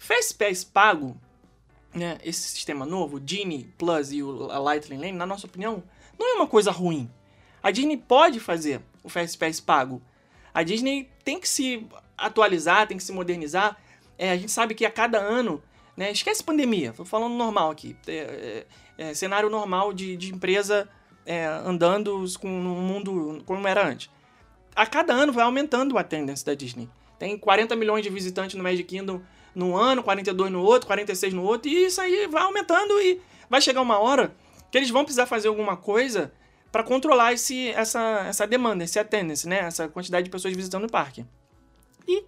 Fast 0.00 0.34
Pass 0.34 0.64
pago, 0.64 1.14
né, 1.94 2.18
esse 2.24 2.40
sistema 2.40 2.86
novo, 2.86 3.18
o 3.18 3.22
Genie 3.24 3.70
Plus 3.76 4.10
e 4.10 4.22
o 4.22 4.50
a 4.50 4.58
Lightning 4.58 4.96
Lane, 4.96 5.12
na 5.12 5.26
nossa 5.26 5.46
opinião, 5.46 5.84
não 6.18 6.26
é 6.26 6.34
uma 6.36 6.46
coisa 6.46 6.70
ruim. 6.70 7.08
A 7.62 7.70
Disney 7.70 7.98
pode 7.98 8.40
fazer 8.40 8.80
o 9.04 9.10
Fast 9.10 9.36
Pass 9.36 9.60
pago. 9.60 10.00
A 10.54 10.62
Disney 10.62 11.10
tem 11.22 11.38
que 11.38 11.46
se 11.46 11.86
atualizar, 12.16 12.88
tem 12.88 12.96
que 12.96 13.02
se 13.02 13.12
modernizar. 13.12 13.76
É, 14.16 14.30
a 14.32 14.36
gente 14.38 14.50
sabe 14.50 14.74
que 14.74 14.86
a 14.86 14.90
cada 14.90 15.18
ano, 15.18 15.62
né, 15.94 16.10
esquece 16.10 16.42
pandemia, 16.42 16.94
tô 16.94 17.04
falando 17.04 17.34
normal 17.34 17.70
aqui, 17.70 17.94
é, 18.06 18.66
é, 18.96 19.10
é, 19.10 19.14
cenário 19.14 19.50
normal 19.50 19.92
de, 19.92 20.16
de 20.16 20.32
empresa 20.32 20.88
é, 21.26 21.44
andando 21.44 22.24
com 22.40 22.48
um 22.48 22.80
mundo 22.80 23.42
como 23.44 23.68
era 23.68 23.86
antes. 23.86 24.10
A 24.74 24.86
cada 24.86 25.12
ano 25.12 25.30
vai 25.30 25.44
aumentando 25.44 25.94
o 25.94 25.98
attendance 25.98 26.42
da 26.42 26.54
Disney. 26.54 26.88
Tem 27.18 27.36
40 27.36 27.76
milhões 27.76 28.02
de 28.02 28.08
visitantes 28.08 28.56
no 28.56 28.62
Magic 28.62 28.84
Kingdom 28.84 29.20
num 29.54 29.76
ano, 29.76 30.02
42 30.02 30.50
no 30.50 30.62
outro, 30.62 30.86
46 30.86 31.34
no 31.34 31.42
outro, 31.42 31.70
e 31.70 31.86
isso 31.86 32.00
aí 32.00 32.26
vai 32.26 32.42
aumentando 32.42 33.00
e 33.00 33.20
vai 33.48 33.60
chegar 33.60 33.80
uma 33.80 33.98
hora 33.98 34.34
que 34.70 34.78
eles 34.78 34.90
vão 34.90 35.04
precisar 35.04 35.26
fazer 35.26 35.48
alguma 35.48 35.76
coisa 35.76 36.32
para 36.70 36.82
controlar 36.82 37.32
esse, 37.32 37.68
essa, 37.70 38.24
essa 38.28 38.46
demanda, 38.46 38.84
esse 38.84 38.98
attendance, 38.98 39.48
né? 39.48 39.58
Essa 39.58 39.88
quantidade 39.88 40.24
de 40.24 40.30
pessoas 40.30 40.54
visitando 40.54 40.84
o 40.84 40.90
parque. 40.90 41.26
E 42.06 42.24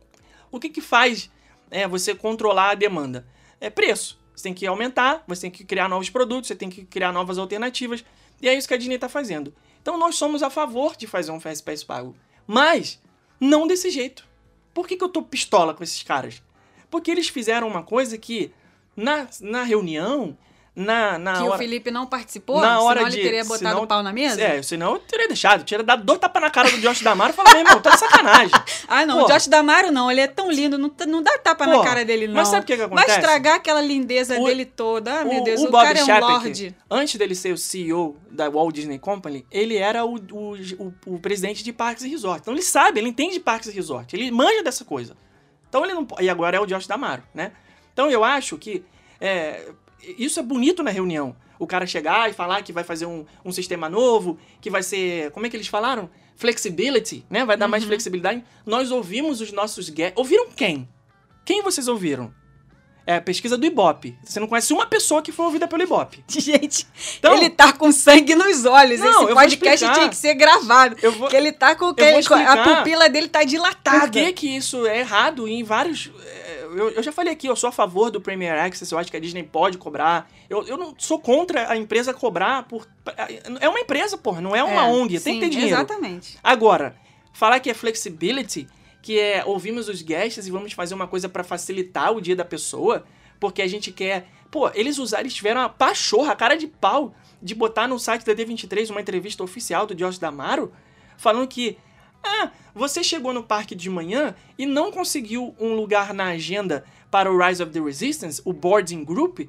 o 0.50 0.58
que 0.58 0.68
que 0.68 0.80
faz 0.80 1.30
é, 1.70 1.86
você 1.86 2.14
controlar 2.14 2.70
a 2.70 2.74
demanda? 2.74 3.26
É 3.60 3.70
preço. 3.70 4.20
Você 4.34 4.44
tem 4.44 4.54
que 4.54 4.66
aumentar, 4.66 5.22
você 5.28 5.42
tem 5.42 5.50
que 5.50 5.64
criar 5.64 5.88
novos 5.88 6.10
produtos, 6.10 6.48
você 6.48 6.56
tem 6.56 6.68
que 6.68 6.84
criar 6.84 7.12
novas 7.12 7.38
alternativas. 7.38 8.04
E 8.40 8.48
é 8.48 8.54
isso 8.54 8.66
que 8.66 8.74
a 8.74 8.76
Disney 8.76 8.96
está 8.96 9.08
fazendo. 9.08 9.54
Então 9.80 9.96
nós 9.96 10.16
somos 10.16 10.42
a 10.42 10.50
favor 10.50 10.96
de 10.96 11.06
fazer 11.06 11.30
um 11.30 11.38
Fast 11.38 11.64
Pass 11.64 11.84
pago. 11.84 12.16
Mas 12.46 13.00
não 13.38 13.66
desse 13.66 13.90
jeito. 13.90 14.26
Por 14.74 14.88
que, 14.88 14.96
que 14.96 15.04
eu 15.04 15.08
tô 15.08 15.22
pistola 15.22 15.74
com 15.74 15.84
esses 15.84 16.02
caras? 16.02 16.42
Porque 16.92 17.10
eles 17.10 17.26
fizeram 17.28 17.66
uma 17.66 17.82
coisa 17.82 18.16
que 18.18 18.52
na, 18.94 19.26
na 19.40 19.62
reunião, 19.62 20.36
na, 20.76 21.18
na 21.18 21.32
que 21.34 21.42
hora... 21.42 21.54
o 21.54 21.58
Felipe 21.58 21.90
não 21.90 22.06
participou, 22.06 22.60
na 22.60 22.80
hora 22.80 22.98
senão 23.00 23.10
de, 23.10 23.16
ele 23.18 23.24
teria 23.24 23.44
botado 23.44 23.58
senão- 23.58 23.82
o 23.82 23.86
pau 23.86 24.02
na 24.02 24.12
mesa? 24.12 24.40
É, 24.42 24.62
senão 24.62 24.92
eu 24.94 24.98
teria 25.00 25.26
deixado. 25.26 25.64
Teria 25.64 25.82
dado 25.84 26.04
dois 26.04 26.18
tapas 26.18 26.40
na 26.42 26.50
cara 26.50 26.70
do 26.70 26.78
Josh 26.78 27.00
Damaro 27.02 27.32
e 27.32 27.34
falar, 27.36 27.50
meu 27.52 27.60
irmão, 27.60 27.80
tá 27.80 27.90
de 27.90 27.98
sacanagem. 27.98 28.50
Ah, 28.88 29.06
não, 29.06 29.20
Pô. 29.20 29.24
o 29.24 29.28
Josh 29.28 29.48
Damaro 29.48 29.90
não, 29.90 30.10
ele 30.10 30.20
é 30.20 30.26
tão 30.26 30.50
lindo, 30.50 30.76
não, 30.76 30.92
não 31.08 31.22
dá 31.22 31.38
tapa 31.38 31.64
Pô, 31.64 31.70
na 31.78 31.82
cara 31.82 32.04
dele, 32.04 32.26
não. 32.26 32.34
mas 32.34 32.48
sabe 32.48 32.64
o 32.64 32.66
que 32.66 32.72
que 32.74 32.78
Vai 32.78 32.86
acontece? 32.88 33.18
estragar 33.20 33.54
aquela 33.56 33.80
lindeza 33.80 34.38
O- 34.38 34.44
dele 34.44 34.66
toda. 34.66 35.20
Ah, 35.20 35.24
meu 35.24 35.40
o, 35.40 35.44
Deus, 35.44 35.60
o 35.62 35.68
o, 35.68 35.70
Bob 35.70 35.82
cara 35.82 35.98
é 35.98 36.04
um 36.04 36.20
lorde. 36.20 36.74
antes 36.90 37.16
dele 37.16 37.34
ser 37.34 37.52
o 37.54 37.56
CEO 37.58 38.16
da 38.30 38.50
Walt 38.50 38.74
Disney 38.74 38.98
Company, 38.98 39.46
ele 39.50 39.76
era 39.78 40.04
o, 40.04 40.16
o, 40.16 40.52
o- 40.78 40.94
o 41.14 41.18
presidente 41.18 41.64
de 41.64 41.72
parques 41.72 42.04
e 42.04 42.08
resorts. 42.08 42.42
Então 42.42 42.52
ele 42.52 42.62
sabe, 42.62 43.00
ele 43.00 43.08
entende 43.08 43.32
de 43.34 43.40
parques 43.40 43.70
e 43.70 43.72
resorts. 43.72 44.12
Ele 44.12 44.30
manja 44.30 44.62
dessa 44.62 44.84
coisa. 44.84 45.16
Então 45.72 45.86
ele 45.86 45.94
não 45.94 46.06
E 46.20 46.28
agora 46.28 46.58
é 46.58 46.60
o 46.60 46.66
Josh 46.66 46.86
Damaro, 46.86 47.22
né? 47.32 47.52
Então 47.94 48.10
eu 48.10 48.22
acho 48.22 48.58
que 48.58 48.84
é, 49.18 49.70
isso 50.18 50.38
é 50.38 50.42
bonito 50.42 50.82
na 50.82 50.90
reunião. 50.90 51.34
O 51.58 51.66
cara 51.66 51.86
chegar 51.86 52.28
e 52.28 52.34
falar 52.34 52.60
que 52.60 52.74
vai 52.74 52.84
fazer 52.84 53.06
um, 53.06 53.24
um 53.42 53.50
sistema 53.50 53.88
novo, 53.88 54.38
que 54.60 54.68
vai 54.68 54.82
ser. 54.82 55.30
Como 55.30 55.46
é 55.46 55.48
que 55.48 55.56
eles 55.56 55.68
falaram? 55.68 56.10
Flexibility, 56.36 57.24
né? 57.30 57.46
Vai 57.46 57.56
dar 57.56 57.68
mais 57.68 57.84
flexibilidade. 57.84 58.44
Nós 58.66 58.90
ouvimos 58.90 59.40
os 59.40 59.50
nossos 59.50 59.88
guests. 59.88 60.18
Ouviram 60.18 60.50
quem? 60.50 60.86
Quem 61.42 61.62
vocês 61.62 61.88
ouviram? 61.88 62.34
É 63.04 63.18
pesquisa 63.18 63.58
do 63.58 63.66
Ibope. 63.66 64.16
Você 64.22 64.38
não 64.38 64.46
conhece 64.46 64.72
uma 64.72 64.86
pessoa 64.86 65.20
que 65.22 65.32
foi 65.32 65.44
ouvida 65.46 65.66
pelo 65.66 65.82
Ibope. 65.82 66.22
Gente, 66.28 66.86
Então- 67.18 67.34
ele 67.34 67.50
tá 67.50 67.72
com 67.72 67.90
sangue 67.90 68.34
nos 68.34 68.64
olhos. 68.64 69.00
Não, 69.00 69.24
Esse 69.24 69.34
podcast 69.34 69.92
tinha 69.94 70.08
que 70.08 70.16
ser 70.16 70.34
gravado. 70.34 70.96
Eu 71.02 71.10
vou- 71.12 71.22
Porque 71.22 71.36
ele 71.36 71.50
tá 71.52 71.74
com. 71.74 71.92
que- 71.92 72.02
a 72.04 72.76
pupila 72.76 73.08
dele 73.08 73.28
tá 73.28 73.42
dilatada. 73.42 74.00
Por 74.02 74.10
que, 74.10 74.32
que 74.32 74.56
isso 74.56 74.86
é 74.86 75.00
errado 75.00 75.48
em 75.48 75.64
vários. 75.64 76.10
é, 76.24 76.62
Eu, 76.74 76.90
eu 76.90 77.02
já 77.02 77.12
falei 77.12 77.32
aqui, 77.32 77.46
eu 77.48 77.56
sou 77.56 77.68
a 77.68 77.72
favor 77.72 78.10
do 78.10 78.18
Premier 78.20 78.58
Access, 78.58 78.90
eu 78.90 78.98
acho 78.98 79.10
que 79.10 79.16
a 79.16 79.20
Disney 79.20 79.42
pode 79.42 79.76
cobrar. 79.76 80.30
Eu, 80.48 80.66
eu 80.66 80.76
não 80.78 80.94
sou 80.96 81.18
contra 81.18 81.70
a 81.70 81.76
empresa 81.76 82.14
cobrar 82.14 82.62
por. 82.62 82.86
É 83.60 83.68
uma 83.68 83.80
empresa, 83.80 84.16
porra, 84.16 84.40
não 84.40 84.54
é 84.56 84.62
uma 84.64 84.84
É, 84.86 84.88
ONG, 84.88 85.20
tem 85.20 85.34
sim, 85.34 85.40
que 85.40 85.46
ter 85.46 85.50
dinheiro. 85.50 85.74
Exatamente. 85.74 86.38
Agora, 86.42 86.96
falar 87.32 87.58
que 87.60 87.68
é 87.68 87.74
flexibility, 87.74 88.66
que 89.02 89.18
é 89.18 89.44
ouvimos 89.44 89.88
os 89.88 90.00
guests 90.00 90.46
e 90.46 90.50
vamos 90.50 90.72
fazer 90.72 90.94
uma 90.94 91.08
coisa 91.08 91.28
pra 91.28 91.42
facilitar 91.42 92.12
o 92.12 92.20
dia 92.20 92.36
da 92.36 92.44
pessoa, 92.44 93.04
porque 93.40 93.60
a 93.60 93.66
gente 93.66 93.90
quer. 93.90 94.28
Pô, 94.50 94.70
eles 94.74 94.98
usaram, 94.98 95.24
eles 95.24 95.34
tiveram 95.34 95.60
a 95.60 95.68
pachorra, 95.68 96.32
a 96.32 96.36
cara 96.36 96.56
de 96.56 96.68
pau, 96.68 97.14
de 97.42 97.54
botar 97.54 97.88
no 97.88 97.98
site 97.98 98.24
da 98.24 98.32
D23 98.32 98.90
uma 98.90 99.00
entrevista 99.00 99.42
oficial 99.42 99.86
do 99.86 99.94
Josh 99.94 100.18
Damaro, 100.18 100.72
falando 101.18 101.48
que. 101.48 101.76
Ah, 102.24 102.52
você 102.72 103.02
chegou 103.02 103.32
no 103.32 103.42
parque 103.42 103.74
de 103.74 103.90
manhã 103.90 104.36
e 104.56 104.64
não 104.64 104.92
conseguiu 104.92 105.56
um 105.58 105.74
lugar 105.74 106.14
na 106.14 106.26
agenda 106.26 106.84
para 107.10 107.30
o 107.30 107.36
Rise 107.36 107.60
of 107.60 107.72
the 107.72 107.80
Resistance, 107.80 108.40
o 108.44 108.52
boarding 108.52 109.04
group? 109.04 109.40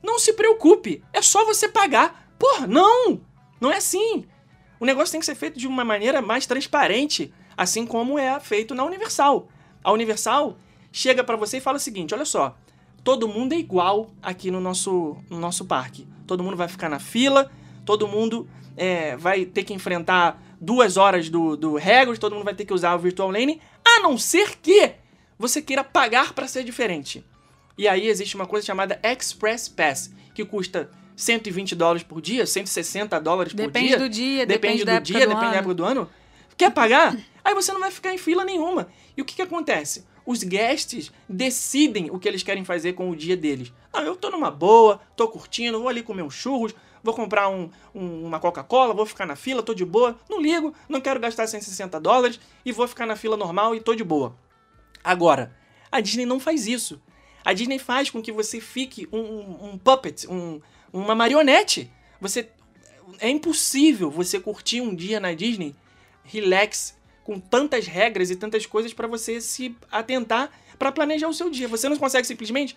Não 0.00 0.16
se 0.16 0.32
preocupe, 0.32 1.02
é 1.12 1.20
só 1.20 1.44
você 1.44 1.68
pagar. 1.68 2.32
Porra, 2.38 2.68
não! 2.68 3.20
Não 3.60 3.72
é 3.72 3.78
assim. 3.78 4.24
O 4.78 4.86
negócio 4.86 5.10
tem 5.10 5.20
que 5.20 5.26
ser 5.26 5.34
feito 5.34 5.58
de 5.58 5.66
uma 5.66 5.84
maneira 5.84 6.22
mais 6.22 6.46
transparente, 6.46 7.34
assim 7.60 7.84
como 7.84 8.18
é 8.18 8.40
feito 8.40 8.74
na 8.74 8.82
Universal. 8.86 9.46
A 9.84 9.92
Universal 9.92 10.56
chega 10.90 11.22
pra 11.22 11.36
você 11.36 11.58
e 11.58 11.60
fala 11.60 11.76
o 11.76 11.80
seguinte: 11.80 12.14
olha 12.14 12.24
só, 12.24 12.56
todo 13.04 13.28
mundo 13.28 13.52
é 13.52 13.58
igual 13.58 14.10
aqui 14.22 14.50
no 14.50 14.62
nosso, 14.62 15.18
no 15.28 15.38
nosso 15.38 15.66
parque. 15.66 16.08
Todo 16.26 16.42
mundo 16.42 16.56
vai 16.56 16.68
ficar 16.68 16.88
na 16.88 16.98
fila, 16.98 17.50
todo 17.84 18.08
mundo 18.08 18.48
é, 18.78 19.14
vai 19.14 19.44
ter 19.44 19.62
que 19.62 19.74
enfrentar 19.74 20.42
duas 20.58 20.96
horas 20.96 21.28
do, 21.28 21.54
do 21.54 21.76
Hagrid, 21.76 22.18
todo 22.18 22.34
mundo 22.34 22.44
vai 22.44 22.54
ter 22.54 22.64
que 22.64 22.72
usar 22.72 22.94
o 22.94 22.98
Virtual 22.98 23.30
Lane, 23.30 23.60
a 23.84 24.00
não 24.00 24.16
ser 24.16 24.56
que 24.56 24.92
você 25.38 25.60
queira 25.60 25.84
pagar 25.84 26.32
pra 26.32 26.48
ser 26.48 26.64
diferente. 26.64 27.22
E 27.76 27.86
aí 27.86 28.08
existe 28.08 28.36
uma 28.36 28.46
coisa 28.46 28.66
chamada 28.66 28.98
Express 29.02 29.68
Pass, 29.68 30.10
que 30.34 30.46
custa 30.46 30.90
120 31.14 31.74
dólares 31.74 32.02
por 32.02 32.22
dia, 32.22 32.46
160 32.46 33.20
dólares 33.20 33.52
por 33.52 33.58
Depende 33.58 33.88
dia. 33.88 33.98
do 33.98 34.08
dia, 34.08 34.46
depende 34.46 34.78
depende 34.78 34.84
do 34.84 34.86
da 34.86 34.98
dia, 34.98 35.26
do 35.26 35.28
depende 35.28 35.40
da 35.40 35.46
ano. 35.48 35.56
época 35.56 35.74
do 35.74 35.84
ano. 35.84 36.08
Quer 36.56 36.70
pagar? 36.70 37.16
Aí 37.44 37.54
você 37.54 37.72
não 37.72 37.80
vai 37.80 37.90
ficar 37.90 38.12
em 38.12 38.18
fila 38.18 38.44
nenhuma. 38.44 38.88
E 39.16 39.22
o 39.22 39.24
que, 39.24 39.34
que 39.34 39.42
acontece? 39.42 40.04
Os 40.26 40.42
guests 40.44 41.10
decidem 41.28 42.10
o 42.10 42.18
que 42.18 42.28
eles 42.28 42.42
querem 42.42 42.64
fazer 42.64 42.92
com 42.92 43.10
o 43.10 43.16
dia 43.16 43.36
deles. 43.36 43.72
Não, 43.92 44.00
eu 44.02 44.14
tô 44.16 44.30
numa 44.30 44.50
boa, 44.50 45.00
tô 45.16 45.26
curtindo, 45.28 45.78
vou 45.80 45.88
ali 45.88 46.02
comer 46.02 46.22
uns 46.22 46.34
churros, 46.34 46.74
vou 47.02 47.14
comprar 47.14 47.48
um- 47.48 47.70
um- 47.94 48.26
uma 48.26 48.38
Coca-Cola, 48.38 48.92
vou 48.94 49.06
ficar 49.06 49.24
na 49.26 49.34
fila, 49.34 49.62
tô 49.62 49.72
de 49.74 49.84
boa, 49.84 50.18
não 50.28 50.40
ligo, 50.40 50.74
não 50.88 51.00
quero 51.00 51.18
gastar 51.18 51.46
160 51.46 51.98
dólares 51.98 52.38
e 52.64 52.70
vou 52.72 52.86
ficar 52.86 53.06
na 53.06 53.16
fila 53.16 53.36
normal 53.36 53.74
e 53.74 53.80
tô 53.80 53.94
de 53.94 54.04
boa. 54.04 54.36
Agora, 55.02 55.56
a 55.90 56.00
Disney 56.00 56.26
não 56.26 56.38
faz 56.38 56.66
isso. 56.66 57.00
A 57.42 57.54
Disney 57.54 57.78
faz 57.78 58.10
com 58.10 58.20
que 58.20 58.30
você 58.30 58.60
fique 58.60 59.08
um, 59.10 59.18
um- 59.18 59.70
um 59.72 59.78
puppet, 59.78 60.26
um- 60.28 60.60
uma 60.92 61.14
marionete. 61.14 61.90
Você 62.20 62.50
é 63.18 63.30
impossível 63.30 64.10
você 64.10 64.38
curtir 64.38 64.82
um 64.82 64.94
dia 64.94 65.18
na 65.18 65.32
Disney 65.32 65.74
relax 66.22 66.94
com 67.30 67.38
tantas 67.38 67.86
regras 67.86 68.28
e 68.28 68.34
tantas 68.34 68.66
coisas 68.66 68.92
pra 68.92 69.06
você 69.06 69.40
se 69.40 69.76
atentar 69.88 70.50
pra 70.76 70.90
planejar 70.90 71.28
o 71.28 71.32
seu 71.32 71.48
dia. 71.48 71.68
Você 71.68 71.88
não 71.88 71.96
consegue 71.96 72.26
simplesmente 72.26 72.76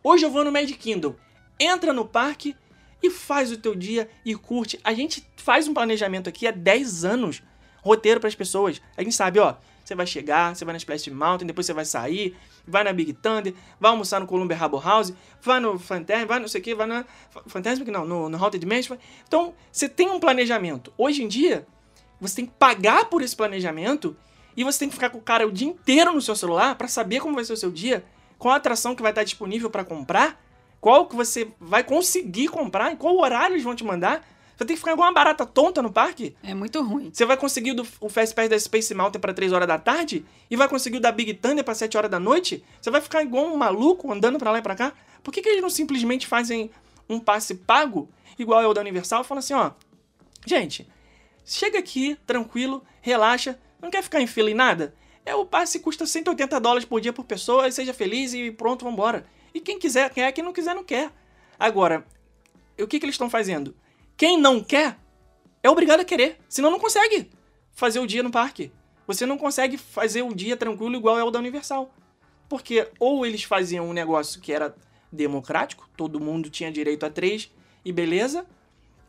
hoje 0.00 0.24
eu 0.24 0.30
vou 0.30 0.44
no 0.44 0.52
Magic 0.52 0.78
Kingdom. 0.78 1.16
Entra 1.58 1.92
no 1.92 2.06
parque 2.06 2.54
e 3.02 3.10
faz 3.10 3.50
o 3.50 3.56
teu 3.56 3.74
dia 3.74 4.08
e 4.24 4.32
curte. 4.36 4.78
A 4.84 4.94
gente 4.94 5.26
faz 5.34 5.66
um 5.66 5.74
planejamento 5.74 6.28
aqui 6.28 6.46
há 6.46 6.52
10 6.52 7.04
anos, 7.04 7.42
roteiro 7.82 8.20
pras 8.20 8.36
pessoas. 8.36 8.80
A 8.96 9.02
gente 9.02 9.16
sabe, 9.16 9.40
ó, 9.40 9.56
você 9.84 9.96
vai 9.96 10.06
chegar, 10.06 10.54
você 10.54 10.64
vai 10.64 10.72
na 10.72 10.78
Splash 10.78 11.08
Mountain, 11.08 11.48
depois 11.48 11.66
você 11.66 11.72
vai 11.72 11.84
sair, 11.84 12.36
vai 12.64 12.84
na 12.84 12.92
Big 12.92 13.12
Thunder, 13.14 13.52
vai 13.80 13.90
almoçar 13.90 14.20
no 14.20 14.26
Columbia 14.28 14.56
Harbour 14.56 14.86
House, 14.86 15.12
vai 15.42 15.58
no 15.58 15.80
Fantasma, 15.80 16.26
vai 16.26 16.38
não 16.38 16.46
sei 16.46 16.60
o 16.60 16.62
que, 16.62 16.76
vai 16.76 16.86
na 16.86 17.04
Fantasmic 17.48 17.90
não, 17.90 18.06
no, 18.06 18.28
no 18.28 18.38
Haunted 18.38 18.64
Mansion. 18.64 18.96
Então, 19.26 19.52
você 19.72 19.88
tem 19.88 20.08
um 20.08 20.20
planejamento. 20.20 20.92
Hoje 20.96 21.24
em 21.24 21.26
dia, 21.26 21.66
você 22.20 22.36
tem 22.36 22.46
que 22.46 22.52
pagar 22.58 23.06
por 23.06 23.22
esse 23.22 23.34
planejamento 23.36 24.16
e 24.56 24.64
você 24.64 24.80
tem 24.80 24.88
que 24.88 24.94
ficar 24.94 25.10
com 25.10 25.18
o 25.18 25.22
cara 25.22 25.46
o 25.46 25.52
dia 25.52 25.68
inteiro 25.68 26.12
no 26.12 26.20
seu 26.20 26.34
celular 26.36 26.74
pra 26.74 26.88
saber 26.88 27.20
como 27.20 27.34
vai 27.34 27.44
ser 27.44 27.52
o 27.52 27.56
seu 27.56 27.70
dia, 27.70 28.04
qual 28.38 28.54
a 28.54 28.56
atração 28.56 28.94
que 28.94 29.02
vai 29.02 29.12
estar 29.12 29.24
disponível 29.24 29.70
pra 29.70 29.84
comprar, 29.84 30.40
qual 30.80 31.06
que 31.06 31.14
você 31.16 31.48
vai 31.60 31.82
conseguir 31.84 32.48
comprar, 32.48 32.92
em 32.92 32.96
qual 32.96 33.16
horário 33.18 33.54
eles 33.54 33.64
vão 33.64 33.74
te 33.74 33.84
mandar. 33.84 34.26
Você 34.56 34.64
tem 34.66 34.74
que 34.76 34.80
ficar 34.80 34.92
igual 34.92 35.08
uma 35.08 35.14
barata 35.14 35.46
tonta 35.46 35.80
no 35.80 35.90
parque. 35.90 36.36
É 36.42 36.52
muito 36.52 36.82
ruim. 36.82 37.10
Você 37.12 37.24
vai 37.24 37.36
conseguir 37.38 37.70
o 37.70 37.76
do- 37.76 37.86
o 37.98 38.10
Fast 38.10 38.34
Pass 38.34 38.48
da 38.48 38.58
Space 38.58 38.94
Mountain 38.94 39.18
pra 39.20 39.32
3 39.32 39.52
horas 39.52 39.66
da 39.66 39.78
tarde 39.78 40.22
e 40.50 40.56
vai 40.56 40.68
conseguir 40.68 40.98
o 40.98 41.00
da 41.00 41.10
Big 41.10 41.32
Thunder 41.34 41.64
pra 41.64 41.74
7 41.74 41.96
horas 41.96 42.10
da 42.10 42.20
noite? 42.20 42.62
Você 42.80 42.90
vai 42.90 43.00
ficar 43.00 43.22
igual 43.22 43.46
um 43.46 43.56
maluco 43.56 44.12
andando 44.12 44.38
pra 44.38 44.50
lá 44.50 44.58
e 44.58 44.62
pra 44.62 44.74
cá? 44.74 44.92
Por 45.22 45.32
que, 45.32 45.40
que 45.40 45.48
eles 45.48 45.62
não 45.62 45.70
simplesmente 45.70 46.26
fazem 46.26 46.70
um 47.08 47.18
passe 47.18 47.54
pago, 47.54 48.08
igual 48.38 48.60
é 48.62 48.66
o 48.66 48.74
da 48.74 48.82
Universal, 48.82 49.22
e 49.22 49.24
falam 49.24 49.38
assim, 49.38 49.54
ó, 49.54 49.70
gente, 50.46 50.86
chega 51.44 51.78
aqui, 51.78 52.16
tranquilo, 52.26 52.84
relaxa, 53.00 53.58
não 53.80 53.90
quer 53.90 54.02
ficar 54.02 54.20
em 54.20 54.26
fila 54.26 54.50
em 54.50 54.54
nada? 54.54 54.94
É 55.24 55.34
o 55.34 55.44
passe 55.44 55.80
custa 55.80 56.06
180 56.06 56.60
dólares 56.60 56.84
por 56.84 57.00
dia 57.00 57.12
por 57.12 57.24
pessoa, 57.24 57.68
e 57.68 57.72
seja 57.72 57.92
feliz 57.92 58.32
e 58.34 58.50
pronto, 58.50 58.84
vambora. 58.84 59.26
E 59.54 59.60
quem 59.60 59.78
quiser, 59.78 60.10
quer, 60.10 60.32
quem 60.32 60.44
não 60.44 60.52
quiser, 60.52 60.74
não 60.74 60.84
quer. 60.84 61.10
Agora, 61.58 62.06
o 62.78 62.86
que, 62.86 62.98
que 62.98 63.04
eles 63.04 63.14
estão 63.14 63.28
fazendo? 63.28 63.76
Quem 64.16 64.38
não 64.38 64.62
quer 64.62 64.98
é 65.62 65.68
obrigado 65.68 66.00
a 66.00 66.04
querer, 66.04 66.38
senão 66.48 66.70
não 66.70 66.78
consegue 66.78 67.30
fazer 67.72 68.00
o 68.00 68.06
dia 68.06 68.22
no 68.22 68.30
parque. 68.30 68.72
Você 69.06 69.26
não 69.26 69.36
consegue 69.36 69.76
fazer 69.76 70.22
o 70.22 70.34
dia 70.34 70.56
tranquilo 70.56 70.94
igual 70.94 71.18
é 71.18 71.24
o 71.24 71.30
da 71.30 71.38
Universal. 71.38 71.92
Porque 72.48 72.88
ou 72.98 73.24
eles 73.26 73.44
faziam 73.44 73.88
um 73.88 73.92
negócio 73.92 74.40
que 74.40 74.52
era 74.52 74.74
democrático, 75.12 75.88
todo 75.96 76.20
mundo 76.20 76.48
tinha 76.48 76.70
direito 76.70 77.04
a 77.04 77.10
três 77.10 77.50
e 77.84 77.92
beleza, 77.92 78.46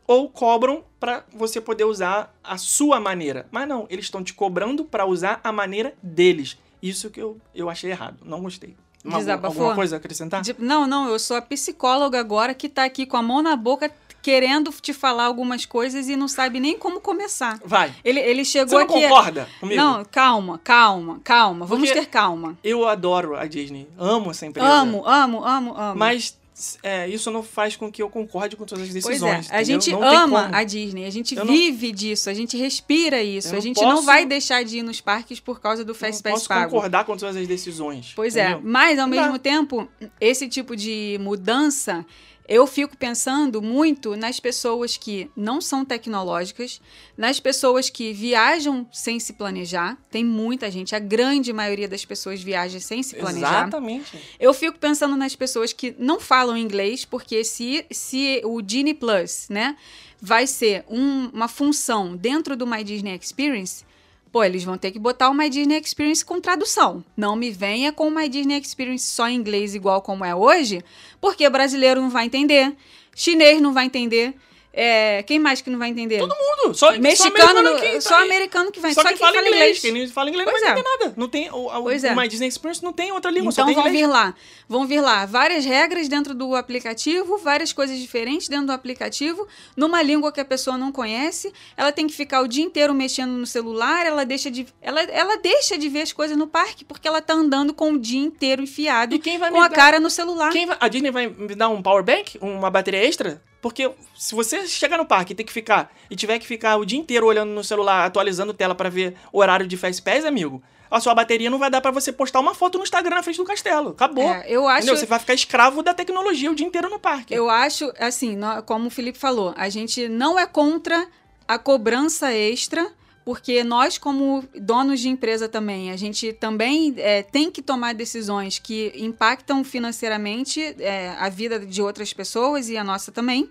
ou 0.07 0.29
cobram 0.29 0.83
pra 0.99 1.23
você 1.33 1.59
poder 1.61 1.83
usar 1.85 2.33
a 2.43 2.57
sua 2.57 2.99
maneira. 2.99 3.47
Mas 3.51 3.67
não, 3.67 3.85
eles 3.89 4.05
estão 4.05 4.23
te 4.23 4.33
cobrando 4.33 4.83
pra 4.85 5.05
usar 5.05 5.39
a 5.43 5.51
maneira 5.51 5.93
deles. 6.01 6.57
Isso 6.81 7.09
que 7.09 7.21
eu, 7.21 7.37
eu 7.55 7.69
achei 7.69 7.91
errado, 7.91 8.17
não 8.23 8.41
gostei. 8.41 8.75
Uma- 9.03 9.17
Desabafou? 9.17 9.57
alguma 9.61 9.75
coisa 9.75 9.95
a 9.95 9.97
acrescentar? 9.97 10.41
De- 10.41 10.55
não, 10.59 10.85
não, 10.85 11.09
eu 11.09 11.17
sou 11.17 11.35
a 11.37 11.41
psicóloga 11.41 12.19
agora 12.19 12.53
que 12.53 12.69
tá 12.69 12.83
aqui 12.83 13.05
com 13.05 13.17
a 13.17 13.21
mão 13.21 13.41
na 13.41 13.55
boca 13.55 13.91
querendo 14.21 14.71
te 14.79 14.93
falar 14.93 15.23
algumas 15.25 15.65
coisas 15.65 16.07
e 16.07 16.15
não 16.15 16.27
sabe 16.27 16.59
nem 16.59 16.77
como 16.77 17.01
começar. 17.01 17.59
Vai. 17.65 17.91
Ele, 18.03 18.19
ele 18.19 18.45
Você 18.45 18.51
chegou 18.59 18.77
não 18.77 18.85
aqui. 18.85 18.93
concorda 19.01 19.49
comigo? 19.59 19.81
Não, 19.81 20.05
calma, 20.05 20.59
calma, 20.63 21.19
calma. 21.23 21.65
Vamos 21.65 21.89
Porque- 21.89 22.01
ter 22.01 22.05
calma. 22.07 22.55
Eu 22.63 22.87
adoro 22.87 23.35
a 23.35 23.47
Disney, 23.47 23.87
amo 23.97 24.29
essa 24.29 24.45
empresa. 24.45 24.67
Amo, 24.69 25.03
amo, 25.07 25.43
amo, 25.43 25.75
amo. 25.75 25.97
Mas 25.97 26.37
é, 26.83 27.07
isso 27.07 27.29
não 27.31 27.41
faz 27.43 27.75
com 27.75 27.91
que 27.91 28.01
eu 28.01 28.09
concorde 28.09 28.55
com 28.55 28.65
todas 28.65 28.83
as 28.83 28.91
Pois 28.91 29.03
decisões. 29.05 29.49
é, 29.49 29.57
a 29.57 29.63
gente 29.63 29.91
Não 29.91 30.03
ama 30.03 30.49
a 30.53 30.63
Disney, 30.63 31.05
a 31.05 31.09
gente 31.09 31.35
Eu 31.35 31.45
não- 31.45 31.53
vive 31.53 31.91
disso, 31.91 32.29
a 32.29 32.33
gente 32.33 32.55
respira 32.57 33.21
isso, 33.21 33.49
Eu 33.49 33.51
a 33.51 33.55
não 33.55 33.61
gente 33.61 33.81
não 33.81 33.91
posso- 33.95 34.05
vai 34.05 34.25
deixar 34.25 34.63
de 34.63 34.77
ir 34.79 34.83
nos 34.83 35.01
parques 35.01 35.39
por 35.39 35.59
causa 35.59 35.83
do 35.83 35.91
Eu 35.91 35.95
Fast 35.95 36.15
não 36.23 36.31
Pass 36.31 36.41
posso 36.41 36.47
pago. 36.47 36.71
concordar 36.71 37.05
com 37.05 37.17
todas 37.17 37.35
as 37.35 37.47
decisões. 37.47 38.13
Pois 38.15 38.35
é, 38.35 38.51
entendeu? 38.51 38.61
mas 38.63 38.97
ao 38.99 39.07
Não 39.07 39.15
mesmo 39.17 39.37
tempo, 39.39 39.87
esse 40.19 40.47
tipo 40.47 40.75
de 40.75 41.17
mudança, 41.21 42.05
eu 42.47 42.67
fico 42.67 42.97
pensando 42.97 43.61
muito 43.61 44.15
nas 44.15 44.39
pessoas 44.39 44.97
que 44.97 45.29
não 45.35 45.61
são 45.61 45.85
tecnológicas, 45.85 46.81
nas 47.17 47.39
pessoas 47.39 47.89
que 47.89 48.11
viajam 48.13 48.87
sem 48.91 49.19
se 49.19 49.33
planejar. 49.33 49.97
Tem 50.09 50.23
muita 50.23 50.69
gente, 50.69 50.95
a 50.95 50.99
grande 50.99 51.53
maioria 51.53 51.87
das 51.87 52.03
pessoas 52.03 52.41
viaja 52.41 52.79
sem 52.79 53.01
se 53.03 53.15
planejar. 53.15 53.61
Exatamente. 53.61 54.17
Eu 54.39 54.53
fico 54.53 54.77
pensando 54.79 55.15
nas 55.15 55.35
pessoas 55.35 55.71
que 55.73 55.95
não 55.97 56.19
falam 56.19 56.57
inglês, 56.57 57.05
porque 57.05 57.43
se, 57.43 57.85
se 57.91 58.41
o 58.43 58.61
Genie 58.65 58.93
Plus, 58.93 59.47
né, 59.49 59.77
vai 60.21 60.45
ser 60.45 60.83
um- 60.89 61.29
uma 61.33 61.47
função 61.47 62.15
dentro 62.15 62.55
do 62.57 62.67
My 62.67 62.83
Disney 62.83 63.15
Experience, 63.15 63.83
pô, 64.31 64.43
eles 64.43 64.63
vão 64.63 64.77
ter 64.77 64.91
que 64.91 64.99
botar 64.99 65.33
My 65.33 65.49
Disney 65.49 65.79
Experience 65.79 66.23
com 66.23 66.39
tradução. 66.39 67.03
Não 67.15 67.35
me 67.35 67.51
venha 67.51 67.91
com 67.91 68.09
My 68.09 68.29
Disney 68.29 68.59
Experience 68.59 69.05
só 69.05 69.27
em 69.27 69.35
inglês 69.35 69.75
igual 69.75 70.01
como 70.01 70.23
é 70.23 70.33
hoje, 70.33 70.83
porque 71.19 71.49
brasileiro 71.49 72.01
não 72.01 72.09
vai 72.09 72.25
entender, 72.25 72.75
chinês 73.13 73.61
não 73.61 73.73
vai 73.73 73.85
entender, 73.85 74.33
é, 74.73 75.23
quem 75.23 75.37
mais 75.39 75.61
que 75.61 75.69
não 75.69 75.77
vai 75.79 75.89
entender? 75.89 76.19
Todo 76.19 76.33
mundo. 76.35 76.73
Só, 76.73 76.91
Mexicano, 76.97 77.35
só 77.37 77.43
americano 77.51 77.73
no- 77.75 77.79
que 77.81 77.93
tá 77.93 78.01
só 78.01 78.15
aí. 78.15 78.23
americano 78.25 78.71
que 78.71 78.79
vai, 78.79 78.93
Só, 78.93 79.01
só, 79.01 79.07
que 79.09 79.13
quem 79.15 79.17
fala 79.19 79.33
fala 79.33 79.47
inglês. 79.47 79.61
inglês. 79.63 79.79
Quem 79.81 79.91
não 80.07 80.13
fala 80.13 80.29
inglês 80.29 80.49
Pois 80.49 80.61
não 80.61 80.69
vai 80.69 80.77
é. 80.77 80.79
entender 80.81 80.97
nada. 81.05 81.13
Não 81.17 81.27
tem, 81.27 81.49
o, 81.51 81.65
o, 81.67 81.83
Pois 81.83 82.03
é. 82.03 82.15
My 82.15 82.27
Disney 82.27 82.47
Experience 82.47 82.83
não 82.83 82.93
tem 82.93 83.11
outra 83.11 83.29
língua, 83.31 83.51
só 83.51 83.63
Então 83.63 83.73
vão 83.83 83.91
vir 83.91 84.07
lá, 84.07 84.33
vão 84.69 84.85
vir 84.87 85.01
lá 85.01 85.25
várias 85.25 85.65
regras 85.65 86.07
dentro 86.07 86.33
do 86.33 86.55
aplicativo, 86.55 87.37
várias 87.37 87.73
coisas 87.73 87.97
diferentes 87.99 88.47
dentro 88.47 88.67
do 88.67 88.71
aplicativo, 88.71 89.47
numa 89.75 90.01
língua 90.01 90.31
que 90.31 90.39
a 90.39 90.45
pessoa 90.45 90.77
não 90.77 90.91
conhece. 90.91 91.51
Ela 91.75 91.91
tem 91.91 92.07
que 92.07 92.13
ficar 92.13 92.41
o 92.41 92.47
dia 92.47 92.63
inteiro 92.63 92.93
mexendo 92.93 93.31
no 93.31 93.45
celular, 93.45 94.05
ela 94.05 94.25
deixa 94.25 94.49
de, 94.49 94.65
ela, 94.81 95.01
ela 95.03 95.37
deixa 95.37 95.77
de 95.77 95.89
ver 95.89 96.01
as 96.03 96.13
coisas 96.13 96.37
no 96.37 96.47
parque 96.47 96.85
porque 96.85 97.07
ela 97.07 97.21
tá 97.21 97.33
andando 97.33 97.73
com 97.73 97.91
o 97.93 97.99
dia 97.99 98.19
inteiro 98.21 98.61
enfiado 98.61 99.13
E 99.15 99.19
quem 99.19 99.37
vai 99.37 99.51
com 99.51 99.59
a 99.59 99.67
dar- 99.67 99.75
cara 99.75 99.99
no 99.99 100.09
celular. 100.09 100.51
Vai- 100.51 100.77
a 100.79 100.87
Disney 100.87 101.11
vai 101.11 101.27
me 101.27 101.55
dar 101.55 101.67
um 101.69 101.81
power 101.81 102.03
bank, 102.03 102.37
uma 102.41 102.69
bateria 102.69 103.03
extra? 103.05 103.41
Porque 103.61 103.91
se 104.17 104.33
você 104.33 104.65
chegar 104.67 104.97
no 104.97 105.05
parque 105.05 105.33
e 105.33 105.35
ter 105.35 105.43
que 105.43 105.53
ficar 105.53 105.93
e 106.09 106.15
tiver 106.15 106.39
que 106.39 106.47
ficar 106.47 106.77
o 106.77 106.85
dia 106.85 106.99
inteiro 106.99 107.27
olhando 107.27 107.51
no 107.51 107.63
celular, 107.63 108.05
atualizando 108.05 108.53
tela 108.53 108.73
pra 108.73 108.89
ver 108.89 109.15
o 109.31 109.39
horário 109.39 109.67
de 109.67 109.77
Fast 109.77 110.01
Pass, 110.01 110.25
amigo, 110.25 110.61
a 110.89 110.99
sua 110.99 111.15
bateria 111.15 111.49
não 111.49 111.57
vai 111.57 111.69
dar 111.69 111.79
pra 111.79 111.91
você 111.91 112.11
postar 112.11 112.39
uma 112.39 112.53
foto 112.53 112.77
no 112.77 112.83
Instagram 112.83 113.15
na 113.15 113.23
frente 113.23 113.37
do 113.37 113.45
castelo. 113.45 113.91
Acabou. 113.91 114.29
É, 114.29 114.45
eu 114.47 114.67
acho 114.67 114.79
Entendeu? 114.79 114.97
Você 114.97 115.05
vai 115.05 115.19
ficar 115.19 115.33
escravo 115.33 115.81
da 115.81 115.93
tecnologia 115.93 116.51
o 116.51 116.55
dia 116.55 116.67
inteiro 116.67 116.89
no 116.89 116.99
parque. 116.99 117.33
Eu 117.33 117.49
acho, 117.49 117.93
assim, 117.97 118.37
como 118.65 118.87
o 118.87 118.91
Felipe 118.91 119.17
falou, 119.17 119.53
a 119.55 119.69
gente 119.69 120.09
não 120.09 120.37
é 120.37 120.45
contra 120.45 121.07
a 121.47 121.57
cobrança 121.57 122.33
extra, 122.33 122.91
porque 123.23 123.63
nós, 123.63 123.97
como 123.97 124.43
donos 124.59 124.99
de 124.99 125.09
empresa 125.09 125.47
também, 125.47 125.91
a 125.91 125.97
gente 125.97 126.33
também 126.33 126.93
é, 126.97 127.21
tem 127.21 127.51
que 127.51 127.61
tomar 127.61 127.93
decisões 127.93 128.59
que 128.59 128.91
impactam 128.95 129.63
financeiramente 129.63 130.75
é, 130.79 131.09
a 131.19 131.29
vida 131.29 131.59
de 131.59 131.81
outras 131.81 132.13
pessoas 132.13 132.69
e 132.69 132.77
a 132.77 132.83
nossa 132.83 133.11
também. 133.11 133.49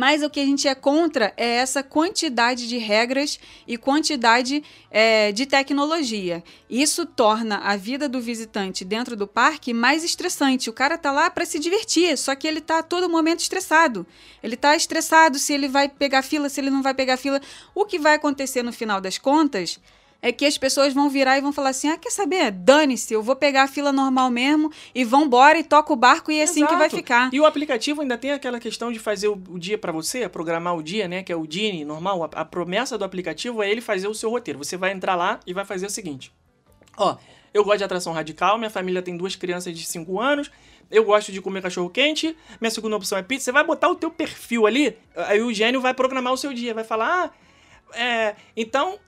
Mas 0.00 0.22
o 0.22 0.30
que 0.30 0.40
a 0.40 0.46
gente 0.46 0.66
é 0.66 0.74
contra 0.74 1.30
é 1.36 1.56
essa 1.56 1.82
quantidade 1.82 2.66
de 2.66 2.78
regras 2.78 3.38
e 3.68 3.76
quantidade 3.76 4.64
é, 4.90 5.30
de 5.30 5.44
tecnologia. 5.44 6.42
Isso 6.70 7.04
torna 7.04 7.58
a 7.58 7.76
vida 7.76 8.08
do 8.08 8.18
visitante 8.18 8.82
dentro 8.82 9.14
do 9.14 9.26
parque 9.26 9.74
mais 9.74 10.02
estressante. 10.02 10.70
O 10.70 10.72
cara 10.72 10.96
tá 10.96 11.12
lá 11.12 11.28
para 11.28 11.44
se 11.44 11.58
divertir, 11.58 12.16
só 12.16 12.34
que 12.34 12.48
ele 12.48 12.62
tá 12.62 12.78
a 12.78 12.82
todo 12.82 13.10
momento 13.10 13.40
estressado. 13.40 14.06
Ele 14.42 14.56
tá 14.56 14.74
estressado 14.74 15.38
se 15.38 15.52
ele 15.52 15.68
vai 15.68 15.86
pegar 15.86 16.22
fila, 16.22 16.48
se 16.48 16.62
ele 16.62 16.70
não 16.70 16.82
vai 16.82 16.94
pegar 16.94 17.18
fila. 17.18 17.38
O 17.74 17.84
que 17.84 17.98
vai 17.98 18.14
acontecer 18.14 18.62
no 18.62 18.72
final 18.72 19.02
das 19.02 19.18
contas 19.18 19.78
é 20.22 20.30
que 20.32 20.44
as 20.44 20.58
pessoas 20.58 20.92
vão 20.92 21.08
virar 21.08 21.38
e 21.38 21.40
vão 21.40 21.52
falar 21.52 21.70
assim: 21.70 21.88
ah, 21.88 21.96
quer 21.96 22.10
saber? 22.10 22.50
Dane-se, 22.50 23.12
eu 23.12 23.22
vou 23.22 23.34
pegar 23.34 23.64
a 23.64 23.68
fila 23.68 23.92
normal 23.92 24.30
mesmo 24.30 24.70
e 24.94 25.04
vão 25.04 25.24
embora 25.24 25.58
e 25.58 25.64
toca 25.64 25.92
o 25.92 25.96
barco 25.96 26.30
e 26.30 26.40
é 26.40 26.42
assim 26.42 26.66
que 26.66 26.74
vai 26.74 26.86
Exato. 26.86 26.96
ficar. 26.96 27.30
E 27.32 27.40
o 27.40 27.46
aplicativo 27.46 28.02
ainda 28.02 28.18
tem 28.18 28.32
aquela 28.32 28.60
questão 28.60 28.92
de 28.92 28.98
fazer 28.98 29.28
o, 29.28 29.40
o 29.48 29.58
dia 29.58 29.78
pra 29.78 29.92
você, 29.92 30.28
programar 30.28 30.76
o 30.76 30.82
dia, 30.82 31.08
né? 31.08 31.22
Que 31.22 31.32
é 31.32 31.36
o 31.36 31.46
Dini 31.46 31.84
normal. 31.84 32.24
A, 32.24 32.40
a 32.40 32.44
promessa 32.44 32.98
do 32.98 33.04
aplicativo 33.04 33.62
é 33.62 33.70
ele 33.70 33.80
fazer 33.80 34.08
o 34.08 34.14
seu 34.14 34.30
roteiro. 34.30 34.58
Você 34.58 34.76
vai 34.76 34.92
entrar 34.92 35.14
lá 35.14 35.40
e 35.46 35.54
vai 35.54 35.64
fazer 35.64 35.86
o 35.86 35.90
seguinte: 35.90 36.32
Ó, 36.96 37.16
eu 37.54 37.64
gosto 37.64 37.78
de 37.78 37.84
atração 37.84 38.12
radical, 38.12 38.58
minha 38.58 38.70
família 38.70 39.02
tem 39.02 39.16
duas 39.16 39.34
crianças 39.36 39.76
de 39.76 39.84
5 39.84 40.20
anos. 40.20 40.50
Eu 40.90 41.04
gosto 41.04 41.30
de 41.30 41.40
comer 41.40 41.62
cachorro 41.62 41.88
quente. 41.88 42.36
Minha 42.60 42.70
segunda 42.70 42.96
opção 42.96 43.16
é 43.16 43.22
pizza. 43.22 43.44
Você 43.44 43.52
vai 43.52 43.64
botar 43.64 43.88
o 43.88 43.94
teu 43.94 44.10
perfil 44.10 44.66
ali, 44.66 44.98
aí 45.14 45.40
o 45.40 45.52
gênio 45.52 45.80
vai 45.80 45.94
programar 45.94 46.32
o 46.32 46.36
seu 46.36 46.52
dia, 46.52 46.74
vai 46.74 46.84
falar: 46.84 47.32
"Ah, 47.92 47.96
é, 47.96 48.34
então 48.56 48.98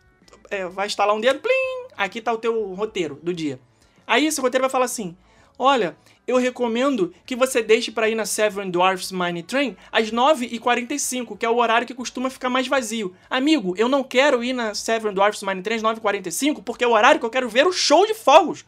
é, 0.53 0.69
vai 0.69 0.87
instalar 0.87 1.15
um 1.15 1.21
dedo, 1.21 1.41
plim, 1.41 1.87
aqui 1.97 2.21
tá 2.21 2.33
o 2.33 2.39
teu 2.39 2.73
roteiro 2.75 3.19
do 3.23 3.33
dia. 3.33 3.59
Aí 4.07 4.27
esse 4.27 4.41
roteiro 4.41 4.63
vai 4.63 4.71
falar 4.71 4.85
assim: 4.85 5.17
Olha, 5.59 5.97
eu 6.27 6.37
recomendo 6.37 7.13
que 7.27 7.37
você 7.37 7.63
deixe 7.63 7.91
para 7.91 8.09
ir 8.09 8.15
na 8.15 8.25
Seven 8.25 8.71
Dwarfs 8.71 9.13
Mine 9.13 9.43
Train 9.43 9.77
às 9.91 10.11
9h45, 10.11 11.37
que 11.37 11.47
é 11.47 11.49
o 11.49 11.57
horário 11.57 11.87
que 11.87 11.95
costuma 11.95 12.31
ficar 12.31 12.49
mais 12.49 12.67
vazio. 12.67 13.15
Amigo, 13.29 13.75
eu 13.77 13.89
não 13.89 14.03
quero 14.03 14.43
ir 14.43 14.53
na 14.53 14.75
Seven 14.75 15.13
Dwarfs 15.13 15.43
Mine 15.43 15.63
Train 15.63 15.77
às 15.77 15.83
9h45 15.83 16.63
porque 16.65 16.85
é 16.85 16.87
o 16.87 16.93
horário 16.93 17.21
que 17.21 17.27
eu 17.27 17.31
quero 17.31 17.49
ver 17.49 17.67
o 17.67 17.73
show 17.73 18.07
de 18.07 18.15
fogos. 18.15 18.65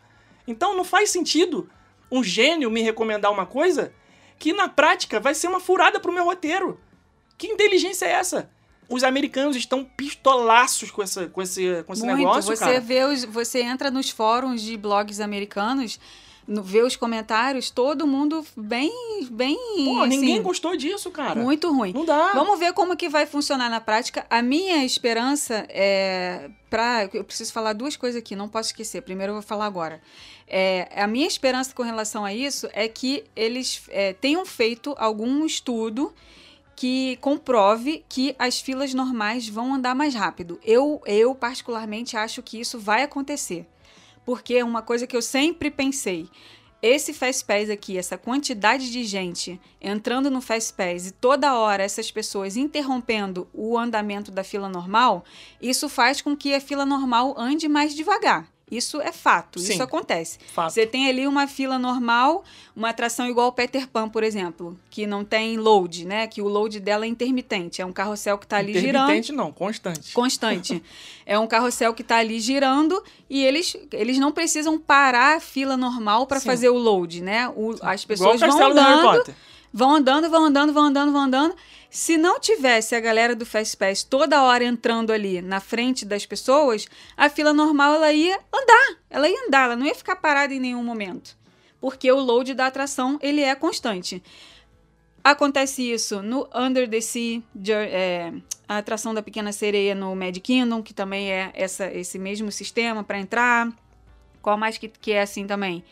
Então 0.46 0.76
não 0.76 0.84
faz 0.84 1.10
sentido 1.10 1.68
um 2.10 2.22
gênio 2.22 2.70
me 2.70 2.82
recomendar 2.82 3.32
uma 3.32 3.46
coisa 3.46 3.92
que 4.38 4.52
na 4.52 4.68
prática 4.68 5.18
vai 5.18 5.34
ser 5.34 5.48
uma 5.48 5.60
furada 5.60 5.98
pro 5.98 6.12
meu 6.12 6.24
roteiro. 6.24 6.78
Que 7.36 7.46
inteligência 7.46 8.06
é 8.06 8.12
essa? 8.12 8.50
Os 8.88 9.02
americanos 9.02 9.56
estão 9.56 9.84
pistolaços 9.84 10.90
com, 10.90 11.02
essa, 11.02 11.26
com 11.28 11.40
esse, 11.42 11.82
com 11.86 11.92
esse 11.92 12.02
Muito. 12.04 12.16
negócio, 12.18 12.54
você 12.56 12.64
cara. 12.64 12.80
vê 12.80 13.04
os, 13.04 13.24
você 13.24 13.62
entra 13.62 13.90
nos 13.90 14.10
fóruns 14.10 14.60
de 14.62 14.76
blogs 14.76 15.20
americanos, 15.20 15.98
no- 16.46 16.62
vê 16.62 16.82
os 16.82 16.94
comentários, 16.94 17.70
todo 17.70 18.06
mundo 18.06 18.44
bem, 18.56 18.92
bem, 19.30 19.56
Pô, 19.84 20.04
ninguém 20.04 20.34
assim, 20.34 20.42
gostou 20.42 20.76
disso, 20.76 21.10
cara. 21.10 21.34
muito 21.40 21.72
ruim. 21.72 21.92
Não 21.94 22.04
dá. 22.04 22.32
Vamos 22.34 22.58
ver 22.58 22.72
como 22.74 22.94
que 22.96 23.08
vai 23.08 23.24
funcionar 23.24 23.70
na 23.70 23.80
prática. 23.80 24.26
A 24.28 24.42
minha 24.42 24.84
esperança 24.84 25.64
é 25.70 26.50
para 26.68 27.08
eu 27.14 27.24
preciso 27.24 27.52
falar 27.52 27.72
duas 27.72 27.96
coisas 27.96 28.18
aqui, 28.18 28.34
não 28.36 28.48
posso 28.48 28.70
esquecer. 28.70 29.00
Primeiro 29.02 29.30
eu 29.30 29.34
vou 29.36 29.42
falar 29.42 29.64
agora. 29.66 30.02
É, 30.46 30.88
a 30.94 31.06
minha 31.06 31.26
esperança 31.26 31.72
com 31.74 31.82
relação 31.82 32.24
a 32.24 32.34
isso 32.34 32.68
é 32.74 32.86
que 32.88 33.24
eles 33.34 33.82
é, 33.88 34.12
tenham 34.12 34.44
feito 34.44 34.94
algum 34.98 35.46
estudo 35.46 36.12
que 36.76 37.16
comprove 37.20 38.04
que 38.08 38.34
as 38.38 38.60
filas 38.60 38.92
normais 38.92 39.48
vão 39.48 39.74
andar 39.74 39.94
mais 39.94 40.14
rápido. 40.14 40.58
Eu, 40.64 41.00
eu 41.06 41.34
particularmente 41.34 42.16
acho 42.16 42.42
que 42.42 42.58
isso 42.58 42.78
vai 42.78 43.02
acontecer. 43.02 43.66
Porque 44.24 44.62
uma 44.62 44.82
coisa 44.82 45.06
que 45.06 45.16
eu 45.16 45.22
sempre 45.22 45.70
pensei. 45.70 46.28
Esse 46.86 47.14
Fastpass 47.14 47.70
aqui, 47.70 47.96
essa 47.96 48.18
quantidade 48.18 48.92
de 48.92 49.04
gente 49.04 49.58
entrando 49.80 50.30
no 50.30 50.42
Fastpass 50.42 51.06
e 51.06 51.12
toda 51.12 51.58
hora 51.58 51.82
essas 51.82 52.10
pessoas 52.10 52.58
interrompendo 52.58 53.48
o 53.54 53.78
andamento 53.78 54.30
da 54.30 54.44
fila 54.44 54.68
normal, 54.68 55.24
isso 55.62 55.88
faz 55.88 56.20
com 56.20 56.36
que 56.36 56.54
a 56.54 56.60
fila 56.60 56.84
normal 56.84 57.34
ande 57.38 57.68
mais 57.68 57.94
devagar. 57.94 58.53
Isso 58.76 59.00
é 59.00 59.12
fato, 59.12 59.58
Sim. 59.58 59.72
isso 59.74 59.82
acontece. 59.82 60.38
Fato. 60.52 60.72
Você 60.72 60.86
tem 60.86 61.08
ali 61.08 61.26
uma 61.26 61.46
fila 61.46 61.78
normal, 61.78 62.42
uma 62.74 62.90
atração 62.90 63.26
igual 63.28 63.48
o 63.48 63.52
Peter 63.52 63.88
Pan, 63.88 64.08
por 64.08 64.22
exemplo, 64.22 64.78
que 64.90 65.06
não 65.06 65.24
tem 65.24 65.56
load, 65.56 66.04
né? 66.06 66.26
Que 66.26 66.42
o 66.42 66.48
load 66.48 66.80
dela 66.80 67.04
é 67.04 67.08
intermitente. 67.08 67.80
É 67.80 67.86
um 67.86 67.92
carrossel 67.92 68.36
que 68.38 68.44
está 68.46 68.56
ali 68.58 68.72
girando 68.78 69.04
Intermitente 69.04 69.32
não, 69.32 69.52
constante. 69.52 70.12
constante. 70.12 70.82
é 71.26 71.38
um 71.38 71.46
carrossel 71.46 71.94
que 71.94 72.02
está 72.02 72.16
ali 72.16 72.40
girando 72.40 73.02
e 73.28 73.44
eles, 73.44 73.76
eles 73.92 74.18
não 74.18 74.32
precisam 74.32 74.78
parar 74.78 75.36
a 75.36 75.40
fila 75.40 75.76
normal 75.76 76.26
para 76.26 76.40
fazer 76.40 76.68
o 76.68 76.76
load, 76.76 77.22
né? 77.22 77.48
O- 77.56 77.70
as 77.82 78.02
Igual 78.02 78.06
pessoas 78.08 78.36
o 78.36 78.38
vão 78.38 78.48
castelo 78.48 78.74
do 78.74 78.80
Harry 78.80 78.92
andando, 78.92 79.16
Potter. 79.18 79.34
Vão 79.74 79.96
andando, 79.96 80.30
vão 80.30 80.44
andando, 80.44 80.72
vão 80.72 80.84
andando, 80.84 81.12
vão 81.12 81.22
andando. 81.22 81.56
Se 81.90 82.16
não 82.16 82.38
tivesse 82.38 82.94
a 82.94 83.00
galera 83.00 83.34
do 83.34 83.44
Fastpass 83.44 84.04
toda 84.04 84.42
hora 84.44 84.62
entrando 84.62 85.12
ali 85.12 85.42
na 85.42 85.58
frente 85.58 86.04
das 86.04 86.24
pessoas, 86.24 86.86
a 87.16 87.28
fila 87.28 87.52
normal 87.52 87.94
ela 87.94 88.12
ia 88.12 88.38
andar, 88.54 88.98
ela 89.10 89.28
ia 89.28 89.46
andar, 89.46 89.64
ela 89.64 89.76
não 89.76 89.84
ia 89.84 89.94
ficar 89.94 90.16
parada 90.16 90.54
em 90.54 90.60
nenhum 90.60 90.84
momento, 90.84 91.36
porque 91.80 92.10
o 92.10 92.20
load 92.20 92.54
da 92.54 92.66
atração 92.66 93.18
ele 93.20 93.40
é 93.42 93.54
constante. 93.56 94.22
Acontece 95.22 95.90
isso 95.90 96.22
no 96.22 96.48
Under 96.54 96.88
the 96.88 97.00
Sea, 97.00 97.42
é, 97.68 98.32
a 98.68 98.78
atração 98.78 99.14
da 99.14 99.22
Pequena 99.22 99.52
Sereia 99.52 99.94
no 99.94 100.14
Mad 100.14 100.36
Kingdom, 100.38 100.82
que 100.82 100.92
também 100.92 101.32
é 101.32 101.50
essa, 101.54 101.86
esse 101.92 102.18
mesmo 102.18 102.52
sistema 102.52 103.02
para 103.02 103.18
entrar. 103.18 103.72
Qual 104.42 104.58
mais 104.58 104.76
que, 104.76 104.88
que 104.88 105.12
é 105.12 105.22
assim 105.22 105.46
também? 105.46 105.82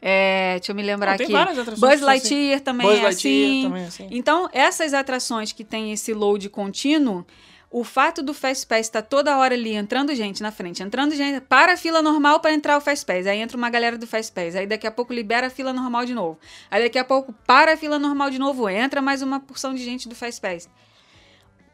É, 0.00 0.54
deixa 0.58 0.72
eu 0.72 0.76
me 0.76 0.82
lembrar 0.82 1.12
Não, 1.12 1.18
tem 1.18 1.26
aqui. 1.26 1.32
várias 1.32 1.58
atrações 1.58 1.80
Buzz 1.80 1.94
assim. 1.94 2.04
Lightyear 2.04 2.60
também 2.60 2.86
Buzz 2.86 2.98
é 2.98 3.02
Lightyear 3.02 3.50
assim. 3.50 3.62
também 3.62 3.82
é 3.82 3.86
assim. 3.86 4.08
Então, 4.10 4.48
essas 4.52 4.94
atrações 4.94 5.52
que 5.52 5.64
têm 5.64 5.92
esse 5.92 6.14
load 6.14 6.48
contínuo, 6.48 7.26
o 7.70 7.84
fato 7.84 8.22
do 8.22 8.32
Fastpass 8.32 8.86
estar 8.86 9.02
toda 9.02 9.36
hora 9.36 9.54
ali 9.54 9.74
entrando 9.74 10.14
gente 10.14 10.42
na 10.42 10.50
frente, 10.50 10.82
entrando 10.82 11.14
gente, 11.14 11.40
para 11.42 11.74
a 11.74 11.76
fila 11.76 12.00
normal 12.00 12.40
para 12.40 12.52
entrar 12.54 12.78
o 12.78 12.80
Fastpass. 12.80 13.26
Aí 13.26 13.38
entra 13.38 13.56
uma 13.56 13.68
galera 13.68 13.98
do 13.98 14.06
Fastpass. 14.06 14.56
Aí 14.56 14.66
daqui 14.66 14.86
a 14.86 14.90
pouco 14.90 15.12
libera 15.12 15.48
a 15.48 15.50
fila 15.50 15.72
normal 15.72 16.06
de 16.06 16.14
novo. 16.14 16.38
Aí 16.70 16.82
daqui 16.82 16.98
a 16.98 17.04
pouco 17.04 17.34
para 17.46 17.74
a 17.74 17.76
fila 17.76 17.98
normal 17.98 18.30
de 18.30 18.38
novo, 18.38 18.68
entra 18.68 19.02
mais 19.02 19.20
uma 19.20 19.40
porção 19.40 19.74
de 19.74 19.84
gente 19.84 20.08
do 20.08 20.14
Fastpass. 20.14 20.68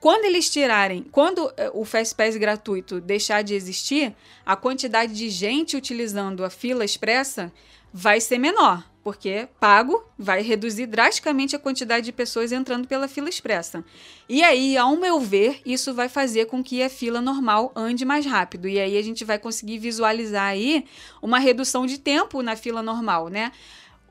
Quando 0.01 0.24
eles 0.24 0.51
tirarem, 0.51 1.02
quando 1.02 1.51
eh, 1.56 1.70
o 1.72 1.84
Fastpass 1.84 2.36
gratuito 2.36 3.01
deixar 3.01 3.42
de 3.42 3.55
existir, 3.55 4.14
a 4.44 4.55
quantidade 4.55 5.14
de 5.14 5.30
gente 5.30 5.76
utilizando 5.76 6.44
a 6.44 6.51
fila 6.51 6.84
expressa 6.84 7.51
vai 7.96 8.20
ser 8.20 8.38
menor, 8.38 8.82
porque 9.04 9.46
pago 9.60 10.04
vai 10.18 10.42
reduzir 10.42 10.86
drasticamente 10.86 11.54
a 11.54 11.60
quantidade 11.60 12.06
de 12.06 12.10
pessoas 12.10 12.50
entrando 12.50 12.88
pela 12.88 13.06
fila 13.06 13.28
expressa. 13.28 13.84
E 14.28 14.42
aí, 14.42 14.76
ao 14.76 14.96
meu 14.96 15.20
ver, 15.20 15.60
isso 15.64 15.94
vai 15.94 16.08
fazer 16.08 16.46
com 16.46 16.60
que 16.60 16.82
a 16.82 16.90
fila 16.90 17.20
normal 17.20 17.70
ande 17.76 18.04
mais 18.04 18.26
rápido. 18.26 18.66
E 18.66 18.80
aí 18.80 18.98
a 18.98 19.02
gente 19.02 19.24
vai 19.24 19.38
conseguir 19.38 19.78
visualizar 19.78 20.46
aí 20.46 20.84
uma 21.22 21.38
redução 21.38 21.86
de 21.86 21.96
tempo 21.96 22.42
na 22.42 22.56
fila 22.56 22.82
normal, 22.82 23.28
né? 23.28 23.52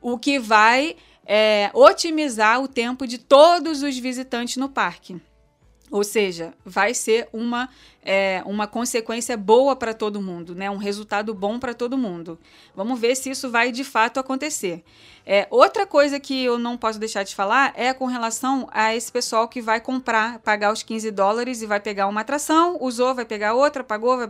O 0.00 0.18
que 0.18 0.38
vai 0.38 0.96
é, 1.26 1.70
otimizar 1.74 2.62
o 2.62 2.66
tempo 2.66 3.06
de 3.06 3.18
todos 3.18 3.82
os 3.82 3.98
visitantes 3.98 4.56
no 4.56 4.70
parque. 4.70 5.20
Ou 5.90 6.02
seja, 6.02 6.54
vai 6.64 6.94
ser 6.94 7.28
uma, 7.32 7.68
é, 8.02 8.42
uma 8.46 8.66
consequência 8.66 9.36
boa 9.36 9.76
para 9.76 9.92
todo 9.92 10.20
mundo, 10.20 10.54
né? 10.54 10.70
um 10.70 10.78
resultado 10.78 11.34
bom 11.34 11.58
para 11.58 11.74
todo 11.74 11.96
mundo. 11.96 12.38
Vamos 12.74 12.98
ver 12.98 13.14
se 13.14 13.30
isso 13.30 13.50
vai 13.50 13.70
de 13.70 13.84
fato 13.84 14.18
acontecer. 14.18 14.82
É, 15.26 15.46
outra 15.50 15.86
coisa 15.86 16.18
que 16.18 16.42
eu 16.42 16.58
não 16.58 16.76
posso 16.76 16.98
deixar 16.98 17.22
de 17.22 17.34
falar 17.34 17.72
é 17.76 17.92
com 17.92 18.06
relação 18.06 18.68
a 18.72 18.94
esse 18.94 19.12
pessoal 19.12 19.46
que 19.46 19.60
vai 19.60 19.80
comprar, 19.80 20.38
pagar 20.38 20.72
os 20.72 20.82
15 20.82 21.10
dólares 21.10 21.62
e 21.62 21.66
vai 21.66 21.80
pegar 21.80 22.06
uma 22.06 22.22
atração, 22.22 22.78
usou, 22.80 23.14
vai 23.14 23.24
pegar 23.24 23.54
outra, 23.54 23.84
pagou, 23.84 24.16
vai, 24.16 24.26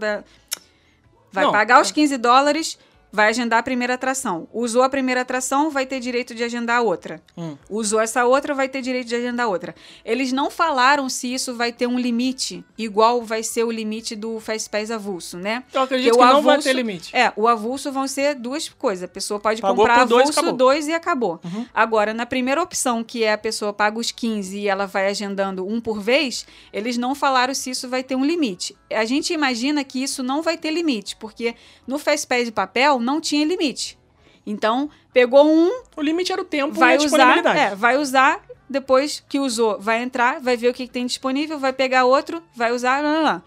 vai 1.33 1.45
Não, 1.45 1.53
pagar 1.53 1.81
os 1.81 1.91
é- 1.91 1.95
15 1.95 2.17
dólares, 2.17 2.79
vai 3.15 3.29
agendar 3.29 3.61
a 3.61 3.63
primeira 3.63 3.95
atração. 3.95 4.49
Usou 4.53 4.83
a 4.83 4.89
primeira 4.89 5.21
atração, 5.21 5.71
vai 5.71 5.87
ter 5.87 6.01
direito 6.01 6.35
de 6.35 6.43
agendar 6.43 6.79
a 6.79 6.83
outra. 6.83 7.23
Hum. 7.39 7.57
Usou 7.71 8.01
essa 8.01 8.25
outra, 8.25 8.53
vai 8.55 8.69
ter 8.69 8.83
direito 8.83 9.07
de 9.07 9.15
agendar 9.15 9.49
outra. 9.49 9.73
Eles 10.05 10.33
não 10.33 10.51
falaram 10.51 11.09
se 11.09 11.33
isso 11.33 11.55
vai 11.55 11.71
ter 11.73 11.87
um 11.87 11.97
limite, 11.97 12.65
igual 12.77 13.23
vai 13.23 13.45
ser 13.45 13.63
o 13.63 13.71
limite 13.71 14.17
do 14.17 14.41
Fastpass 14.41 14.91
avulso, 14.91 15.39
né? 15.39 15.63
Eu 15.73 15.83
acredito 15.83 16.09
Porque 16.11 16.25
que 16.25 16.29
o 16.29 16.35
não 16.35 16.43
vai 16.43 16.55
avulso- 16.55 16.69
ter 16.69 16.75
limite. 16.75 17.15
É, 17.17 17.33
o 17.37 17.47
avulso 17.47 17.93
vão 17.93 18.09
ser 18.09 18.35
duas 18.35 18.69
coisas. 18.69 19.05
A 19.05 19.09
pessoa 19.09 19.39
pode 19.39 19.63
Pagou 19.63 19.77
comprar 19.77 20.05
dois, 20.07 20.23
avulso 20.23 20.41
acabou. 20.41 20.57
dois 20.59 20.89
e 20.89 20.93
acabou. 20.93 21.41
Uhum. 21.45 21.67
Agora, 21.73 22.13
na 22.13 22.27
primeira 22.27 22.61
opção, 22.61 23.05
que 23.05 23.23
é 23.23 23.33
a 23.33 23.39
pessoa 23.39 23.73
paga 23.73 23.97
os 23.97 24.11
15 24.11 24.59
e 24.59 24.67
ela 24.69 24.87
vai 24.87 25.07
agendando 25.07 25.65
um 25.65 25.81
por 25.81 26.01
vez, 26.01 26.45
eles 26.73 26.99
não 26.99 27.15
falaram 27.15 27.55
se 27.55 27.71
isso 27.71 27.89
vai 27.89 28.03
ter 28.03 28.17
um 28.17 28.25
limite. 28.25 28.77
A 28.93 29.05
gente 29.05 29.33
imagina 29.33 29.85
que 29.85 30.03
isso 30.03 30.21
não 30.21 30.43
vai 30.43 30.57
ter 30.59 30.73
limite, 30.73 31.15
porque 31.17 31.55
no 31.87 31.97
Fastpass 31.97 32.47
de 32.47 32.51
papel 32.53 32.99
não 33.05 33.21
tinha 33.21 33.45
limite. 33.45 33.99
Então, 34.47 34.91
pegou 35.13 35.47
um, 35.47 35.71
O 35.97 36.03
limite 36.03 36.33
era 36.33 36.43
o 36.43 36.45
tempo 36.45 36.75
vai 36.75 36.97
usar, 36.99 37.47
é, 37.57 37.75
vai 37.75 37.97
usar, 37.97 38.43
depois 38.69 39.25
que 39.29 39.39
usou, 39.39 39.81
vai 39.81 40.03
entrar, 40.03 40.41
vai 40.41 40.57
ver 40.57 40.69
o 40.69 40.75
que, 40.75 40.87
que 40.87 40.93
tem 40.93 41.07
disponível, 41.07 41.59
vai 41.59 41.73
pegar 41.73 42.05
outro, 42.05 42.43
vai 42.55 42.73
usar, 42.73 43.03
lá, 43.03 43.13
lá, 43.13 43.21
lá. 43.21 43.43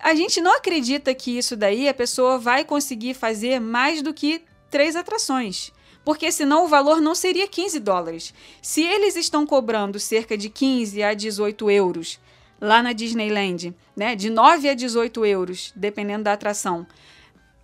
A 0.00 0.14
gente 0.14 0.40
não 0.40 0.56
acredita 0.56 1.12
que 1.14 1.36
isso 1.36 1.56
daí 1.56 1.88
a 1.88 1.94
pessoa 1.94 2.38
vai 2.38 2.64
conseguir 2.64 3.14
fazer 3.14 3.60
mais 3.60 4.02
do 4.02 4.14
que 4.14 4.42
três 4.70 4.94
atrações. 4.94 5.72
porque 6.04 6.32
senão 6.32 6.64
o 6.64 6.68
valor 6.68 7.02
não 7.02 7.14
seria 7.14 7.46
15 7.46 7.80
dólares. 7.80 8.32
Se 8.62 8.82
eles 8.82 9.14
estão 9.14 9.44
cobrando 9.44 10.00
cerca 10.00 10.38
de 10.38 10.48
15 10.48 11.02
a 11.02 11.12
18 11.12 11.70
euros 11.70 12.18
lá 12.58 12.82
na 12.82 12.94
Disneyland, 12.94 13.74
né, 13.94 14.16
de 14.16 14.30
9 14.30 14.70
a 14.70 14.74
18 14.74 15.26
euros, 15.26 15.70
dependendo 15.76 16.24
da 16.24 16.32
atração, 16.32 16.86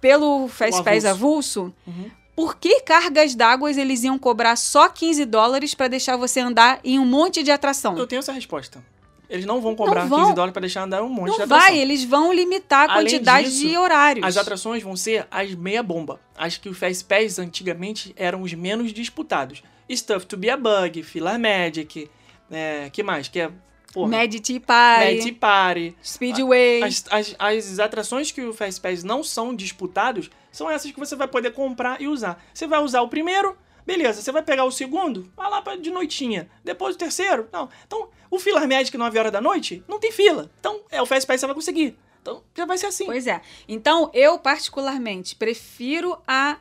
pelo 0.09 0.49
Fast 0.49 0.83
Pass 0.83 1.05
avulso, 1.07 1.73
Uhum. 1.87 2.11
por 2.37 2.57
que 2.57 2.81
cargas 2.83 3.35
d'água 3.35 3.71
eles 3.71 4.03
iam 4.05 4.19
cobrar 4.19 4.55
só 4.57 4.89
15 4.89 5.25
dólares 5.25 5.75
para 5.75 5.89
deixar 5.89 6.17
você 6.17 6.41
andar 6.41 6.79
em 6.85 6.99
um 6.99 7.07
monte 7.07 7.43
de 7.43 7.51
atração? 7.51 7.97
Eu 7.97 8.07
tenho 8.07 8.19
essa 8.21 8.33
resposta. 8.33 8.85
Eles 9.31 9.47
não 9.47 9.61
vão 9.63 9.75
cobrar 9.75 10.03
Não 10.03 10.09
vão. 10.11 10.21
15 10.25 10.35
dólares 10.35 10.53
pra 10.53 10.61
deixar 10.61 10.83
andar 10.83 11.03
um 11.03 11.09
monte 11.09 11.33
de 11.33 11.39
Não 11.39 11.45
atração. 11.47 11.59
vai, 11.67 11.79
eles 11.79 12.05
vão 12.05 12.33
limitar 12.35 12.91
a 12.91 12.95
quantidade 12.95 13.49
disso, 13.49 13.67
de 13.67 13.77
horários. 13.79 14.27
As 14.27 14.37
atrações 14.37 14.83
vão 14.83 14.95
ser 14.95 15.27
as 15.31 15.55
meia 15.55 15.83
bomba. 15.83 16.21
As 16.37 16.59
que 16.59 16.69
o 16.69 16.75
Fast 16.75 17.05
Pass 17.07 17.39
antigamente 17.39 18.13
eram 18.17 18.43
os 18.43 18.53
menos 18.53 18.93
disputados. 18.93 19.63
Stuff 19.91 20.27
to 20.27 20.37
be 20.37 20.51
a 20.51 20.57
Bug, 20.59 21.03
Filler 21.03 21.39
Magic, 21.41 22.11
é, 22.51 22.91
que 22.93 23.03
mais? 23.03 23.27
Que 23.29 23.41
é, 23.41 23.51
porra, 23.95 24.29
Tea 24.29 24.61
Party, 24.61 25.25
Mad 25.25 25.39
Party. 25.39 25.97
Speedway. 26.05 26.83
As, 26.83 27.05
as, 27.11 27.37
as 27.39 27.79
atrações 27.79 28.33
que 28.33 28.43
o 28.43 28.53
Fast 28.53 28.81
Pass 28.81 29.05
não 29.05 29.23
são 29.23 29.55
disputados 29.55 30.29
são 30.51 30.71
essas 30.71 30.91
que 30.91 30.99
você 30.99 31.15
vai 31.17 31.29
poder 31.29 31.53
comprar 31.53 32.01
e 32.01 32.09
usar. 32.09 32.43
Você 32.53 32.67
vai 32.67 32.81
usar 32.81 33.01
o 33.03 33.09
primeiro, 33.09 33.57
beleza. 33.87 34.21
Você 34.21 34.33
vai 34.33 34.43
pegar 34.43 34.65
o 34.65 34.71
segundo, 34.71 35.31
vai 35.37 35.49
lá 35.49 35.63
pra, 35.63 35.77
de 35.77 35.91
noitinha. 35.91 36.51
Depois 36.65 36.97
o 36.97 36.99
terceiro, 36.99 37.49
não. 37.53 37.69
Então, 37.87 38.09
o 38.31 38.39
Filler 38.39 38.69
Magic 38.69 38.97
9 38.97 39.19
horas 39.19 39.33
da 39.33 39.41
noite, 39.41 39.83
não 39.89 40.01
tem 40.01 40.11
fila. 40.11 40.51
Então, 40.59 40.81
é 40.91 41.01
o 41.01 41.07
Fast 41.07 41.27
Pass 41.27 41.41
você 41.41 41.47
vai 41.47 41.55
conseguir. 41.55 41.97
Então, 42.21 42.43
já 42.57 42.65
vai 42.65 42.79
ser 42.79 42.87
assim. 42.87 43.05
Pois 43.05 43.27
é. 43.27 43.41
Então, 43.69 44.11
eu 44.15 44.39
particularmente 44.39 45.37
prefiro 45.37 46.19
a, 46.27 46.57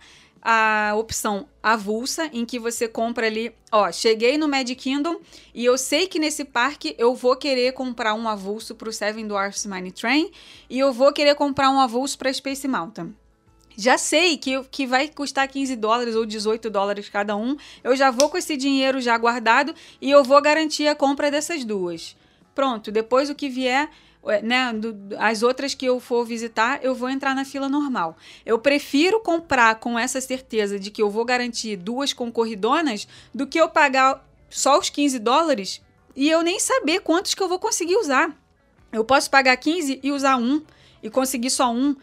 a 0.45 0.93
opção 0.97 1.47
avulsa, 1.61 2.29
em 2.33 2.45
que 2.45 2.59
você 2.59 2.85
compra 2.85 3.27
ali, 3.27 3.55
ó, 3.71 3.89
cheguei 3.93 4.37
no 4.37 4.47
Magic 4.47 4.75
Kingdom 4.75 5.21
e 5.53 5.63
eu 5.63 5.77
sei 5.77 6.05
que 6.05 6.19
nesse 6.19 6.43
parque 6.43 6.93
eu 6.97 7.15
vou 7.15 7.37
querer 7.37 7.71
comprar 7.71 8.13
um 8.13 8.27
avulso 8.27 8.75
pro 8.75 8.91
Seven 8.91 9.25
Dwarfs 9.25 9.65
Mine 9.65 9.91
Train 9.91 10.29
e 10.69 10.77
eu 10.77 10.91
vou 10.91 11.13
querer 11.13 11.35
comprar 11.35 11.69
um 11.69 11.79
avulso 11.79 12.17
pra 12.17 12.33
Space 12.33 12.67
Mountain. 12.67 13.15
Já 13.77 13.97
sei 13.97 14.37
que, 14.37 14.61
que 14.69 14.85
vai 14.85 15.07
custar 15.07 15.47
15 15.47 15.77
dólares 15.77 16.15
ou 16.15 16.25
18 16.25 16.69
dólares 16.69 17.09
cada 17.09 17.35
um. 17.35 17.55
Eu 17.83 17.95
já 17.95 18.11
vou 18.11 18.29
com 18.29 18.37
esse 18.37 18.55
dinheiro 18.57 19.01
já 19.01 19.17
guardado 19.17 19.73
e 20.01 20.11
eu 20.11 20.23
vou 20.23 20.39
garantir 20.41 20.87
a 20.87 20.93
compra 20.93 21.31
dessas 21.31 21.63
duas. 21.63 22.15
Pronto, 22.53 22.91
depois 22.91 23.29
o 23.29 23.35
que 23.35 23.49
vier, 23.49 23.89
né, 24.41 24.71
do- 24.73 25.15
as 25.17 25.43
outras 25.43 25.73
que 25.73 25.85
eu 25.85 25.99
for 25.99 26.25
visitar, 26.25 26.79
eu 26.83 26.95
vou 26.95 27.09
entrar 27.09 27.35
na 27.35 27.43
fila 27.45 27.67
normal. 27.67 28.17
Eu 28.45 28.57
prefiro 28.59 29.19
comprar 29.19 29.75
com 29.75 29.97
essa 29.99 30.21
certeza 30.21 30.79
de 30.79 30.89
que 30.91 31.01
eu 31.01 31.09
vou 31.09 31.25
garantir 31.25 31.75
duas 31.75 32.13
concorridonas 32.13 33.07
do 33.33 33.45
que 33.45 33.59
eu 33.59 33.69
pagar 33.69 34.25
só 34.49 34.79
os 34.79 34.89
15 34.89 35.19
dólares 35.19 35.81
e 36.15 36.29
eu 36.29 36.41
nem 36.41 36.59
saber 36.59 36.99
quantos 37.01 37.33
que 37.33 37.41
eu 37.43 37.49
vou 37.49 37.59
conseguir 37.59 37.97
usar. 37.97 38.33
Eu 38.91 39.03
posso 39.03 39.29
pagar 39.29 39.57
15 39.57 39.99
e 40.03 40.11
usar 40.11 40.37
um 40.37 40.61
e 41.01 41.09
conseguir 41.09 41.49
só 41.49 41.71
um. 41.71 41.95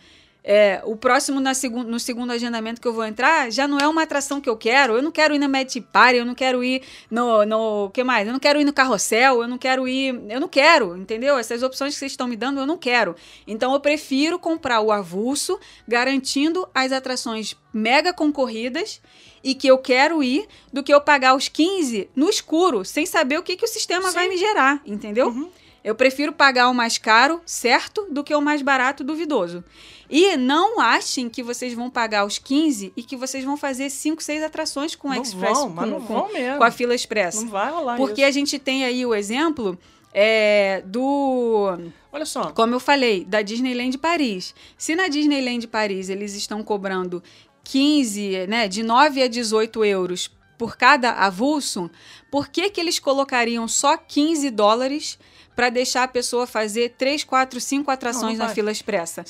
É, 0.52 0.82
o 0.84 0.96
próximo 0.96 1.38
na 1.38 1.54
segun, 1.54 1.84
no 1.84 2.00
segundo 2.00 2.32
agendamento 2.32 2.80
que 2.80 2.88
eu 2.88 2.92
vou 2.92 3.04
entrar 3.04 3.52
já 3.52 3.68
não 3.68 3.78
é 3.78 3.86
uma 3.86 4.02
atração 4.02 4.40
que 4.40 4.50
eu 4.50 4.56
quero. 4.56 4.96
Eu 4.96 5.02
não 5.02 5.12
quero 5.12 5.32
ir 5.32 5.38
na 5.38 5.46
Mad 5.46 5.72
Party, 5.92 6.16
eu 6.16 6.24
não 6.24 6.34
quero 6.34 6.64
ir 6.64 6.82
no, 7.08 7.46
no. 7.46 7.90
que 7.90 8.02
mais? 8.02 8.26
Eu 8.26 8.32
não 8.32 8.40
quero 8.40 8.60
ir 8.60 8.64
no 8.64 8.72
carrossel, 8.72 9.42
eu 9.42 9.46
não 9.46 9.56
quero 9.56 9.86
ir. 9.86 10.20
Eu 10.28 10.40
não 10.40 10.48
quero, 10.48 10.96
entendeu? 10.96 11.38
Essas 11.38 11.62
opções 11.62 11.94
que 11.94 12.00
vocês 12.00 12.10
estão 12.10 12.26
me 12.26 12.34
dando, 12.34 12.58
eu 12.58 12.66
não 12.66 12.76
quero. 12.76 13.14
Então 13.46 13.72
eu 13.72 13.78
prefiro 13.78 14.40
comprar 14.40 14.80
o 14.80 14.90
avulso, 14.90 15.56
garantindo 15.86 16.68
as 16.74 16.90
atrações 16.90 17.56
mega 17.72 18.12
concorridas 18.12 19.00
e 19.44 19.54
que 19.54 19.68
eu 19.68 19.78
quero 19.78 20.20
ir, 20.20 20.48
do 20.72 20.82
que 20.82 20.92
eu 20.92 21.00
pagar 21.00 21.36
os 21.36 21.48
15 21.48 22.10
no 22.16 22.28
escuro, 22.28 22.84
sem 22.84 23.06
saber 23.06 23.38
o 23.38 23.42
que, 23.44 23.54
que 23.54 23.64
o 23.64 23.68
sistema 23.68 24.08
Sim. 24.08 24.14
vai 24.14 24.28
me 24.28 24.36
gerar, 24.36 24.82
entendeu? 24.84 25.30
Eu 25.82 25.94
prefiro 25.94 26.32
pagar 26.32 26.68
o 26.68 26.74
mais 26.74 26.98
caro, 26.98 27.40
certo, 27.46 28.06
do 28.10 28.22
que 28.22 28.34
o 28.34 28.40
mais 28.40 28.60
barato, 28.62 29.02
duvidoso. 29.02 29.64
E 30.10 30.36
não 30.36 30.80
achem 30.80 31.28
que 31.28 31.42
vocês 31.42 31.72
vão 31.72 31.88
pagar 31.88 32.24
os 32.26 32.36
15 32.38 32.92
e 32.96 33.02
que 33.02 33.16
vocês 33.16 33.44
vão 33.44 33.56
fazer 33.56 33.88
5, 33.88 34.22
6 34.22 34.42
atrações 34.42 34.94
com 34.94 35.08
o 35.08 35.14
Não 35.14 35.22
Express, 35.22 35.56
vão, 35.58 35.68
mas 35.70 35.84
com, 35.84 35.90
não 35.90 36.00
com- 36.00 36.14
vão 36.14 36.32
mesmo. 36.32 36.58
com 36.58 36.64
a 36.64 36.70
fila 36.70 36.94
Express. 36.94 37.36
Não 37.42 37.48
vai 37.48 37.70
rolar 37.70 37.96
Porque 37.96 38.20
isso. 38.20 38.28
a 38.28 38.32
gente 38.32 38.58
tem 38.58 38.84
aí 38.84 39.06
o 39.06 39.14
exemplo 39.14 39.78
é, 40.12 40.82
do 40.84 41.78
Olha 42.12 42.26
só. 42.26 42.50
como 42.50 42.74
eu 42.74 42.80
falei, 42.80 43.24
da 43.24 43.40
Disneyland 43.40 43.96
Paris. 43.98 44.54
Se 44.76 44.94
na 44.96 45.06
Disneyland 45.08 45.66
Paris 45.68 46.08
eles 46.08 46.34
estão 46.34 46.62
cobrando 46.62 47.22
15, 47.64 48.46
né, 48.48 48.66
de 48.68 48.82
9 48.82 49.22
a 49.22 49.28
18 49.28 49.84
euros 49.84 50.30
por 50.58 50.76
cada 50.76 51.12
avulso, 51.12 51.90
por 52.30 52.48
que, 52.48 52.68
que 52.68 52.80
eles 52.80 52.98
colocariam 52.98 53.66
só 53.68 53.96
15 53.96 54.50
dólares 54.50 55.18
para 55.60 55.68
deixar 55.68 56.04
a 56.04 56.08
pessoa 56.08 56.46
fazer 56.46 56.94
3, 56.96 57.22
4, 57.22 57.60
5 57.60 57.90
atrações 57.90 58.32
não 58.32 58.38
na 58.38 58.46
vai. 58.46 58.54
fila 58.54 58.72
expressa? 58.72 59.26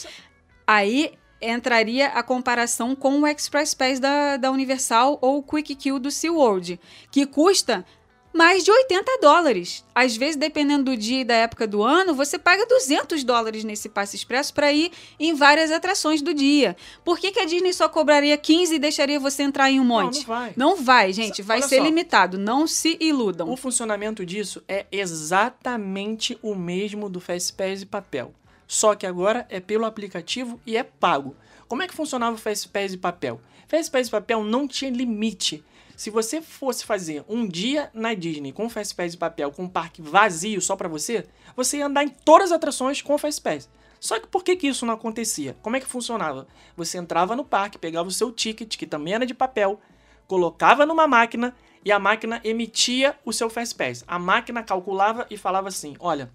Aí 0.65 1.15
entraria 1.43 2.07
a 2.07 2.23
comparação 2.23 2.95
com 2.95 3.23
o 3.23 3.27
Express 3.27 3.75
Pass 3.75 3.99
da, 3.99 4.37
da 4.37 4.53
Universal 4.53 5.19
ou 5.21 5.39
o 5.39 5.43
Quick 5.43 5.75
Queue 5.75 5.99
do 5.99 6.09
SeaWorld, 6.09 6.79
que 7.11 7.27
custa 7.27 7.85
mais 8.33 8.65
de 8.65 8.71
80 8.71 9.19
dólares. 9.21 9.85
Às 9.95 10.17
vezes, 10.17 10.37
dependendo 10.37 10.85
do 10.85 10.97
dia 10.97 11.21
e 11.21 11.25
da 11.25 11.35
época 11.35 11.67
do 11.67 11.83
ano, 11.83 12.15
você 12.15 12.39
paga 12.39 12.65
200 12.67 13.25
dólares 13.25 13.65
nesse 13.65 13.89
passe 13.89 14.17
expresso 14.17 14.55
para 14.55 14.73
ir 14.73 14.93
em 15.19 15.35
várias 15.35 15.71
atrações 15.71 16.23
do 16.23 16.33
dia. 16.33 16.77
Por 17.05 17.19
que, 17.19 17.33
que 17.33 17.41
a 17.41 17.45
Disney 17.45 17.73
só 17.73 17.89
cobraria 17.89 18.37
15 18.37 18.75
e 18.75 18.79
deixaria 18.79 19.19
você 19.19 19.43
entrar 19.43 19.71
em 19.71 19.81
um 19.81 19.85
monte? 19.85 20.21
não 20.21 20.27
vai. 20.27 20.53
Não 20.57 20.77
vai, 20.77 21.13
gente. 21.13 21.43
Vai 21.43 21.59
Olha 21.59 21.69
ser 21.69 21.79
só. 21.79 21.83
limitado. 21.83 22.39
Não 22.39 22.67
se 22.67 22.97
iludam. 23.01 23.51
O 23.51 23.57
funcionamento 23.57 24.25
disso 24.25 24.63
é 24.69 24.87
exatamente 24.93 26.39
o 26.43 26.55
mesmo 26.55 27.09
do 27.09 27.21
Fastpass 27.21 27.83
e 27.83 27.87
papel. 27.87 28.33
Só 28.67 28.95
que 28.95 29.07
agora 29.07 29.47
é 29.51 29.59
pelo 29.59 29.85
aplicativo 29.85 30.61
e 30.65 30.77
é 30.77 30.83
pago. 30.85 31.35
Como 31.67 31.83
é 31.83 31.89
que 31.89 31.95
funcionava 31.95 32.37
o 32.37 32.39
Fastpass 32.39 32.93
e 32.93 32.97
papel? 32.97 33.41
Fastpass 33.67 34.09
e 34.09 34.11
papel 34.11 34.45
não 34.45 34.67
tinha 34.67 34.91
limite. 34.91 35.65
Se 36.01 36.09
você 36.09 36.41
fosse 36.41 36.87
fazer 36.87 37.23
um 37.29 37.47
dia 37.47 37.91
na 37.93 38.15
Disney 38.15 38.53
com 38.53 38.71
Fastpass 38.71 39.13
e 39.13 39.19
papel, 39.19 39.53
com 39.53 39.65
um 39.65 39.69
parque 39.69 40.01
vazio 40.01 40.59
só 40.59 40.75
pra 40.75 40.89
você, 40.89 41.27
você 41.55 41.77
ia 41.77 41.85
andar 41.85 42.03
em 42.03 42.09
todas 42.09 42.51
as 42.51 42.57
atrações 42.57 43.03
com 43.03 43.13
o 43.13 43.19
Fastpass. 43.19 43.69
Só 44.01 44.19
que 44.19 44.27
por 44.27 44.43
que, 44.43 44.57
que 44.57 44.67
isso 44.67 44.87
não 44.87 44.95
acontecia? 44.95 45.55
Como 45.61 45.77
é 45.77 45.81
que 45.81 45.85
funcionava? 45.85 46.47
Você 46.75 46.97
entrava 46.97 47.37
no 47.37 47.45
parque, 47.45 47.77
pegava 47.77 48.09
o 48.09 48.11
seu 48.11 48.33
ticket, 48.33 48.79
que 48.79 48.87
também 48.87 49.13
era 49.13 49.27
de 49.27 49.35
papel, 49.35 49.79
colocava 50.27 50.87
numa 50.87 51.07
máquina 51.07 51.55
e 51.85 51.93
a 51.93 51.99
máquina 51.99 52.41
emitia 52.45 53.15
o 53.23 53.31
seu 53.31 53.51
Fast 53.51 53.75
Pass. 53.75 54.03
A 54.09 54.19
máquina 54.19 54.63
calculava 54.63 55.27
e 55.29 55.37
falava 55.37 55.69
assim: 55.69 55.97
olha, 56.01 56.31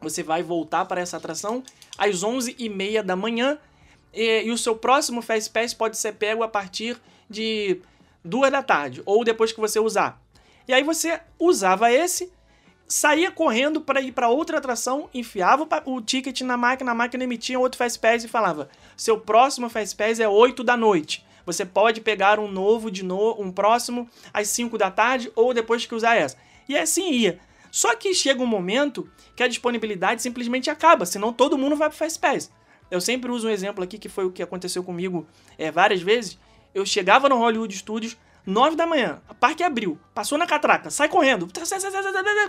você 0.00 0.24
vai 0.24 0.42
voltar 0.42 0.84
para 0.84 1.00
essa 1.00 1.16
atração 1.16 1.62
às 1.96 2.24
11h30 2.24 3.02
da 3.02 3.14
manhã 3.14 3.56
e, 4.12 4.42
e 4.46 4.50
o 4.50 4.58
seu 4.58 4.74
próximo 4.74 5.22
Fast 5.22 5.48
Pass 5.50 5.72
pode 5.72 5.96
ser 5.96 6.14
pego 6.14 6.42
a 6.42 6.48
partir 6.48 7.00
de 7.30 7.80
2 8.26 8.52
da 8.52 8.62
tarde 8.62 9.02
ou 9.06 9.24
depois 9.24 9.52
que 9.52 9.60
você 9.60 9.78
usar. 9.78 10.20
E 10.68 10.74
aí 10.74 10.82
você 10.82 11.20
usava 11.38 11.90
esse, 11.90 12.32
saía 12.88 13.30
correndo 13.30 13.80
para 13.80 14.00
ir 14.00 14.12
para 14.12 14.28
outra 14.28 14.58
atração, 14.58 15.08
enfiava 15.14 15.66
o 15.84 16.00
ticket 16.00 16.40
na 16.42 16.56
máquina, 16.56 16.92
a 16.92 16.94
máquina 16.94 17.24
emitia 17.24 17.58
outro 17.58 17.78
Fast 17.78 17.98
Pass 17.98 18.24
e 18.24 18.28
falava: 18.28 18.68
seu 18.96 19.18
próximo 19.18 19.68
Fast 19.68 19.96
Pass 19.96 20.20
é 20.20 20.28
8 20.28 20.62
da 20.64 20.76
noite. 20.76 21.24
Você 21.44 21.64
pode 21.64 22.00
pegar 22.00 22.40
um 22.40 22.50
novo 22.50 22.90
de 22.90 23.04
novo, 23.04 23.40
um 23.40 23.52
próximo 23.52 24.08
às 24.34 24.48
5 24.48 24.76
da 24.76 24.90
tarde 24.90 25.30
ou 25.36 25.54
depois 25.54 25.86
que 25.86 25.94
usar 25.94 26.16
essa. 26.16 26.36
E 26.68 26.76
assim 26.76 27.12
ia. 27.12 27.38
Só 27.70 27.94
que 27.94 28.14
chega 28.14 28.42
um 28.42 28.46
momento 28.46 29.08
que 29.36 29.42
a 29.42 29.48
disponibilidade 29.48 30.22
simplesmente 30.22 30.70
acaba, 30.70 31.06
senão 31.06 31.32
todo 31.32 31.58
mundo 31.58 31.76
vai 31.76 31.88
pro 31.88 31.98
Fast 31.98 32.18
Pass. 32.18 32.50
Eu 32.90 33.00
sempre 33.00 33.30
uso 33.30 33.46
um 33.46 33.50
exemplo 33.50 33.84
aqui 33.84 33.98
que 33.98 34.08
foi 34.08 34.24
o 34.24 34.32
que 34.32 34.42
aconteceu 34.42 34.82
comigo 34.82 35.26
é, 35.58 35.70
várias 35.70 36.00
vezes. 36.02 36.38
Eu 36.76 36.84
chegava 36.84 37.26
no 37.26 37.38
Hollywood 37.38 37.74
Studios 37.74 38.18
9 38.44 38.76
da 38.76 38.86
manhã, 38.86 39.22
o 39.30 39.34
parque 39.34 39.62
abriu, 39.64 39.98
passou 40.14 40.36
na 40.36 40.46
catraca, 40.46 40.90
sai 40.90 41.08
correndo, 41.08 41.48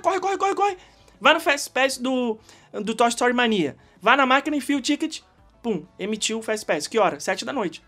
corre, 0.03 0.19
corre, 0.19 0.37
corre, 0.37 0.53
corre. 0.53 0.77
Vai 1.19 1.33
no 1.33 1.39
Fast 1.39 1.69
Pass 1.71 1.97
do, 1.97 2.37
do 2.73 2.93
Toy 2.93 3.07
Story 3.07 3.33
Mania. 3.33 3.77
Vai 4.01 4.17
na 4.17 4.25
máquina, 4.25 4.57
enfia 4.57 4.75
o 4.77 4.81
ticket, 4.81 5.21
pum, 5.63 5.85
emitiu 5.97 6.39
o 6.39 6.41
Fast 6.43 6.65
Pass. 6.65 6.87
Que 6.87 6.99
hora? 6.99 7.19
7 7.21 7.45
da 7.45 7.53
noite. 7.53 7.81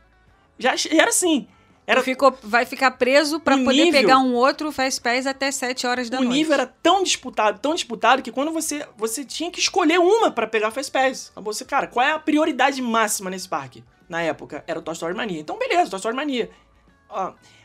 Já 0.58 0.74
era 0.90 1.10
assim. 1.10 1.46
Era, 1.86 2.02
Ficou, 2.04 2.36
vai 2.42 2.66
ficar 2.66 2.92
preso 2.92 3.40
para 3.40 3.56
O 3.56 3.64
poder 3.66 3.84
nível- 3.84 4.02
pegar 4.02 4.20
um 4.20 4.34
outro 4.34 4.72
Fast 4.72 5.02
Pass 5.02 5.28
até 5.28 5.52
7 5.52 5.86
horas 5.86 6.10
da 6.10 6.20
o 6.20 6.24
noite. 6.24 6.34
nível 6.38 6.54
era 6.54 6.66
tão 6.68 7.04
disputado, 7.04 7.60
tão 7.60 7.76
disputado, 7.76 8.22
que 8.22 8.32
quando 8.32 8.52
você, 8.52 8.88
você 8.96 9.26
tinha 9.26 9.52
que 9.52 9.60
escolher 9.60 10.00
uma 10.00 10.32
pra 10.32 10.48
pegar 10.48 10.72
Fast 10.72 10.92
Pass. 10.92 11.32
Você, 11.36 11.66
cara, 11.66 11.86
qual 11.88 12.06
é 12.06 12.12
a 12.14 12.20
prioridade 12.20 12.82
máxima 12.82 13.30
nesse 13.30 13.50
parque? 13.50 13.84
Na 14.10 14.22
época, 14.22 14.64
era 14.66 14.80
o 14.80 14.82
Toy 14.82 14.94
Story 14.94 15.14
Mania. 15.14 15.40
Então, 15.40 15.58
beleza, 15.58 15.90
Toy 15.90 15.98
Story 15.98 16.16
Mania. 16.16 16.50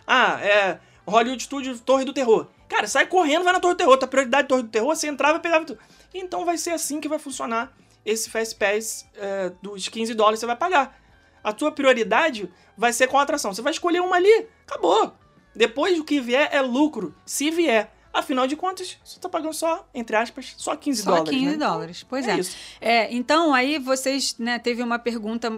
Ah, 0.06 0.38
é 0.42 0.78
Hollywood 1.06 1.42
Studios 1.42 1.80
Torre 1.80 2.04
do 2.04 2.12
Terror. 2.12 2.46
Cara, 2.68 2.86
sai 2.86 3.06
correndo, 3.06 3.44
vai 3.44 3.52
na 3.52 3.60
Torre 3.60 3.74
do 3.74 3.78
Terror. 3.78 3.96
Tua 3.96 4.08
prioridade 4.08 4.48
Torre 4.48 4.62
do 4.62 4.68
Terror, 4.68 4.94
você 4.94 5.06
entrava 5.06 5.38
e 5.38 5.40
pegava 5.40 5.64
tudo. 5.64 5.78
Então 6.12 6.44
vai 6.44 6.58
ser 6.58 6.70
assim 6.70 7.00
que 7.00 7.08
vai 7.08 7.18
funcionar 7.18 7.72
esse 8.04 8.28
Fast 8.28 8.56
Pass 8.56 9.06
é, 9.16 9.52
dos 9.62 9.88
15 9.88 10.12
dólares 10.14 10.38
que 10.38 10.40
você 10.40 10.46
vai 10.46 10.56
pagar. 10.56 10.98
A 11.42 11.52
tua 11.52 11.72
prioridade 11.72 12.50
vai 12.76 12.92
ser 12.92 13.06
com 13.06 13.18
a 13.18 13.22
atração. 13.22 13.52
Você 13.52 13.62
vai 13.62 13.72
escolher 13.72 14.00
uma 14.00 14.16
ali, 14.16 14.48
acabou. 14.66 15.14
Depois 15.54 15.98
o 15.98 16.04
que 16.04 16.20
vier 16.20 16.48
é 16.52 16.60
lucro, 16.60 17.14
se 17.24 17.50
vier. 17.50 17.93
Afinal 18.14 18.46
de 18.46 18.54
contas, 18.54 18.96
você 19.04 19.18
tá 19.18 19.28
pagando 19.28 19.52
só, 19.52 19.84
entre 19.92 20.14
aspas, 20.14 20.54
só 20.56 20.76
15 20.76 21.02
Só 21.02 21.10
dólares. 21.10 21.30
15 21.30 21.44
né? 21.46 21.56
dólares. 21.56 22.06
Pois 22.08 22.28
é. 22.28 22.38
isso. 22.38 22.56
É, 22.80 23.12
então, 23.12 23.52
aí 23.52 23.76
vocês, 23.76 24.36
né, 24.38 24.56
teve 24.60 24.84
uma 24.84 25.00
pergunta 25.00 25.50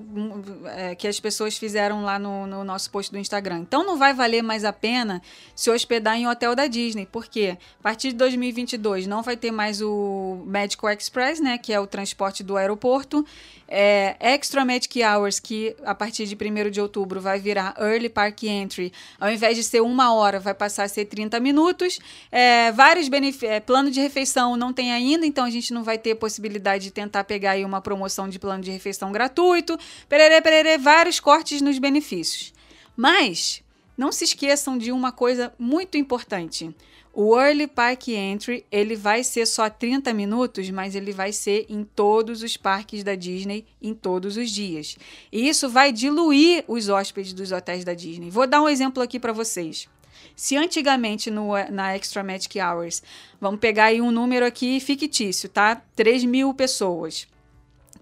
é, 0.75 0.95
que 0.95 1.07
as 1.07 1.21
pessoas 1.21 1.59
fizeram 1.59 2.03
lá 2.03 2.19
no, 2.19 2.47
no 2.47 2.65
nosso 2.65 2.91
post 2.91 3.13
do 3.13 3.19
Instagram. 3.19 3.59
Então, 3.59 3.85
não 3.85 3.99
vai 3.99 4.15
valer 4.15 4.43
mais 4.43 4.65
a 4.65 4.73
pena 4.73 5.21
se 5.55 5.71
hospedar 5.71 6.17
em 6.17 6.27
hotel 6.27 6.55
da 6.55 6.67
Disney, 6.67 7.05
porque 7.05 7.59
a 7.79 7.83
partir 7.83 8.09
de 8.09 8.15
2022 8.15 9.07
não 9.07 9.23
vai 9.23 9.37
ter 9.37 9.51
mais 9.51 9.83
o 9.83 10.43
Medical 10.47 10.91
Express, 10.91 11.39
né, 11.41 11.59
que 11.59 11.75
é 11.75 11.79
o 11.79 11.87
transporte 11.87 12.43
do 12.43 12.57
aeroporto. 12.57 13.23
É, 13.69 14.17
Extra 14.21 14.65
Magic 14.65 15.03
Hours, 15.03 15.41
que 15.41 15.77
a 15.85 15.95
partir 15.95 16.25
de 16.25 16.37
1 16.37 16.71
de 16.71 16.81
outubro 16.81 17.21
vai 17.21 17.39
virar 17.39 17.75
Early 17.79 18.09
Park 18.09 18.45
Entry, 18.45 18.93
ao 19.19 19.29
invés 19.29 19.57
de 19.57 19.65
ser 19.65 19.83
uma 19.83 20.15
hora, 20.15 20.39
vai 20.39 20.55
passar 20.55 20.85
a 20.85 20.89
ser 20.89 21.05
30 21.07 21.41
minutos. 21.41 21.99
É, 22.31 22.46
vários 22.75 23.09
benefícios. 23.09 23.61
plano 23.65 23.91
de 23.91 24.01
refeição 24.01 24.57
não 24.57 24.73
tem 24.73 24.93
ainda, 24.93 25.27
então 25.27 25.45
a 25.45 25.51
gente 25.51 25.73
não 25.73 25.83
vai 25.83 25.99
ter 25.99 26.15
possibilidade 26.15 26.85
de 26.85 26.91
tentar 26.91 27.25
pegar 27.25 27.53
aí 27.53 27.65
uma 27.65 27.81
promoção 27.81 28.29
de 28.29 28.39
plano 28.39 28.63
de 28.63 28.71
refeição 28.71 29.13
gratuito. 29.13 29.79
Pererê, 30.09 30.41
pererê, 30.41 30.79
vários 30.79 31.21
cortes 31.21 31.61
nos 31.61 31.79
benefícios. 31.79 32.53
Mas 32.97 33.63
não 33.97 34.13
se 34.13 34.25
esqueçam 34.25 34.77
de 34.77 34.93
uma 34.93 35.13
coisa 35.13 35.53
muito 35.59 35.97
importante. 35.97 36.75
O 37.19 37.41
Early 37.41 37.67
Park 37.67 38.09
Entry, 38.09 38.67
ele 38.71 38.95
vai 38.95 39.25
ser 39.25 39.47
só 39.47 39.71
30 39.71 40.13
minutos, 40.13 40.69
mas 40.69 40.95
ele 40.95 41.13
vai 41.13 41.33
ser 41.33 41.65
em 41.67 41.83
todos 41.83 42.43
os 42.43 42.59
parques 42.59 43.03
da 43.03 43.15
Disney, 43.15 43.65
em 43.81 43.95
todos 43.95 44.37
os 44.37 44.51
dias. 44.51 44.99
E 45.33 45.49
isso 45.49 45.67
vai 45.67 45.93
diluir 45.93 46.63
os 46.69 46.91
hóspedes 46.91 47.33
dos 47.33 47.53
hotéis 47.53 47.87
da 47.87 47.95
Disney. 47.95 48.29
Vou 48.29 48.47
dar 48.47 48.61
um 48.61 48.69
exemplo 48.69 49.03
aqui 49.03 49.19
para 49.19 49.33
vocês. 49.33 49.89
Se 50.37 50.55
antigamente 50.55 51.31
no, 51.31 51.53
na 51.71 51.97
Extra 51.97 52.23
Magic 52.23 52.61
Hours, 52.61 53.03
vamos 53.41 53.59
pegar 53.59 53.87
aí 53.87 54.03
um 54.03 54.11
número 54.11 54.45
aqui 54.45 54.79
fictício, 54.81 55.49
tá? 55.49 55.83
3 55.97 56.25
mil 56.25 56.53
pessoas. 56.53 57.27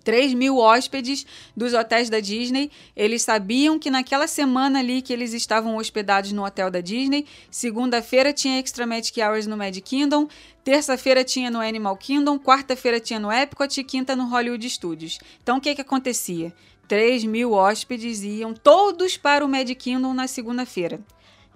3 0.03 0.35
mil 0.35 0.59
hóspedes 0.59 1.25
dos 1.57 1.73
hotéis 1.73 2.11
da 2.11 2.19
Disney. 2.19 2.73
Eles 2.95 3.23
sabiam 3.23 3.79
que 3.79 3.89
naquela 3.89 4.27
semana 4.27 4.81
ali 4.81 5.01
que 5.01 5.13
eles 5.13 5.33
estavam 5.33 5.77
hospedados 5.77 6.33
no 6.33 6.45
hotel 6.45 6.71
da 6.71 6.81
Disney, 6.81 7.25
segunda-feira 7.51 8.33
tinha 8.33 8.59
Extra 8.59 8.85
Magic 8.85 9.19
Hours 9.23 9.47
no 9.47 9.57
Magic 9.57 9.81
Kingdom, 9.81 10.29
terça-feira 10.65 11.25
tinha 11.25 11.51
no 11.51 11.61
Animal 11.61 11.97
Kingdom, 11.97 12.39
quarta-feira 12.39 12.99
tinha 13.01 13.21
no 13.21 13.33
Epcot 13.33 13.81
e 13.81 13.85
quinta 13.85 14.15
no 14.15 14.29
Hollywood 14.29 14.69
Studios. 14.69 15.21
Então 15.43 15.59
o 15.59 15.61
que, 15.61 15.75
que 15.75 15.81
acontecia? 15.81 16.53
3 16.87 17.25
mil 17.25 17.53
hóspedes 17.53 18.23
iam 18.23 18.53
todos 18.53 19.17
para 19.17 19.45
o 19.45 19.49
Magic 19.49 19.77
Kingdom 19.77 20.13
na 20.13 20.27
segunda-feira. 20.27 21.01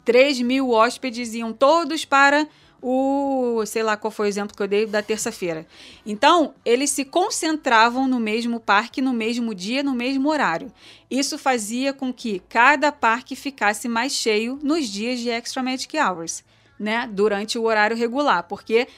3 0.09 0.41
mil 0.41 0.71
hóspedes 0.71 1.35
iam 1.35 1.53
todos 1.53 2.07
para 2.07 2.49
o, 2.81 3.63
sei 3.67 3.83
lá 3.83 3.95
qual 3.95 4.11
foi 4.11 4.25
o 4.25 4.31
exemplo 4.31 4.57
que 4.57 4.63
eu 4.63 4.67
dei 4.67 4.87
da 4.87 5.03
terça-feira. 5.03 5.67
Então, 6.07 6.55
eles 6.65 6.89
se 6.89 7.05
concentravam 7.05 8.09
no 8.09 8.19
mesmo 8.19 8.59
parque, 8.59 9.03
no 9.03 9.13
mesmo 9.13 9.55
dia, 9.55 9.83
no 9.83 9.95
mesmo 9.95 10.31
horário. 10.31 10.73
Isso 11.11 11.37
fazia 11.37 11.93
com 11.93 12.11
que 12.11 12.41
cada 12.49 12.91
parque 12.91 13.37
ficasse 13.37 13.87
mais 13.87 14.13
cheio 14.13 14.59
nos 14.63 14.89
dias 14.89 15.21
de 15.21 15.29
Extra 15.29 15.63
Magic 15.63 15.95
Hours, 15.99 16.43
né? 16.81 17.07
Durante 17.13 17.59
o 17.59 17.65
horário 17.65 17.95
regular, 17.95 18.45
porque 18.45 18.89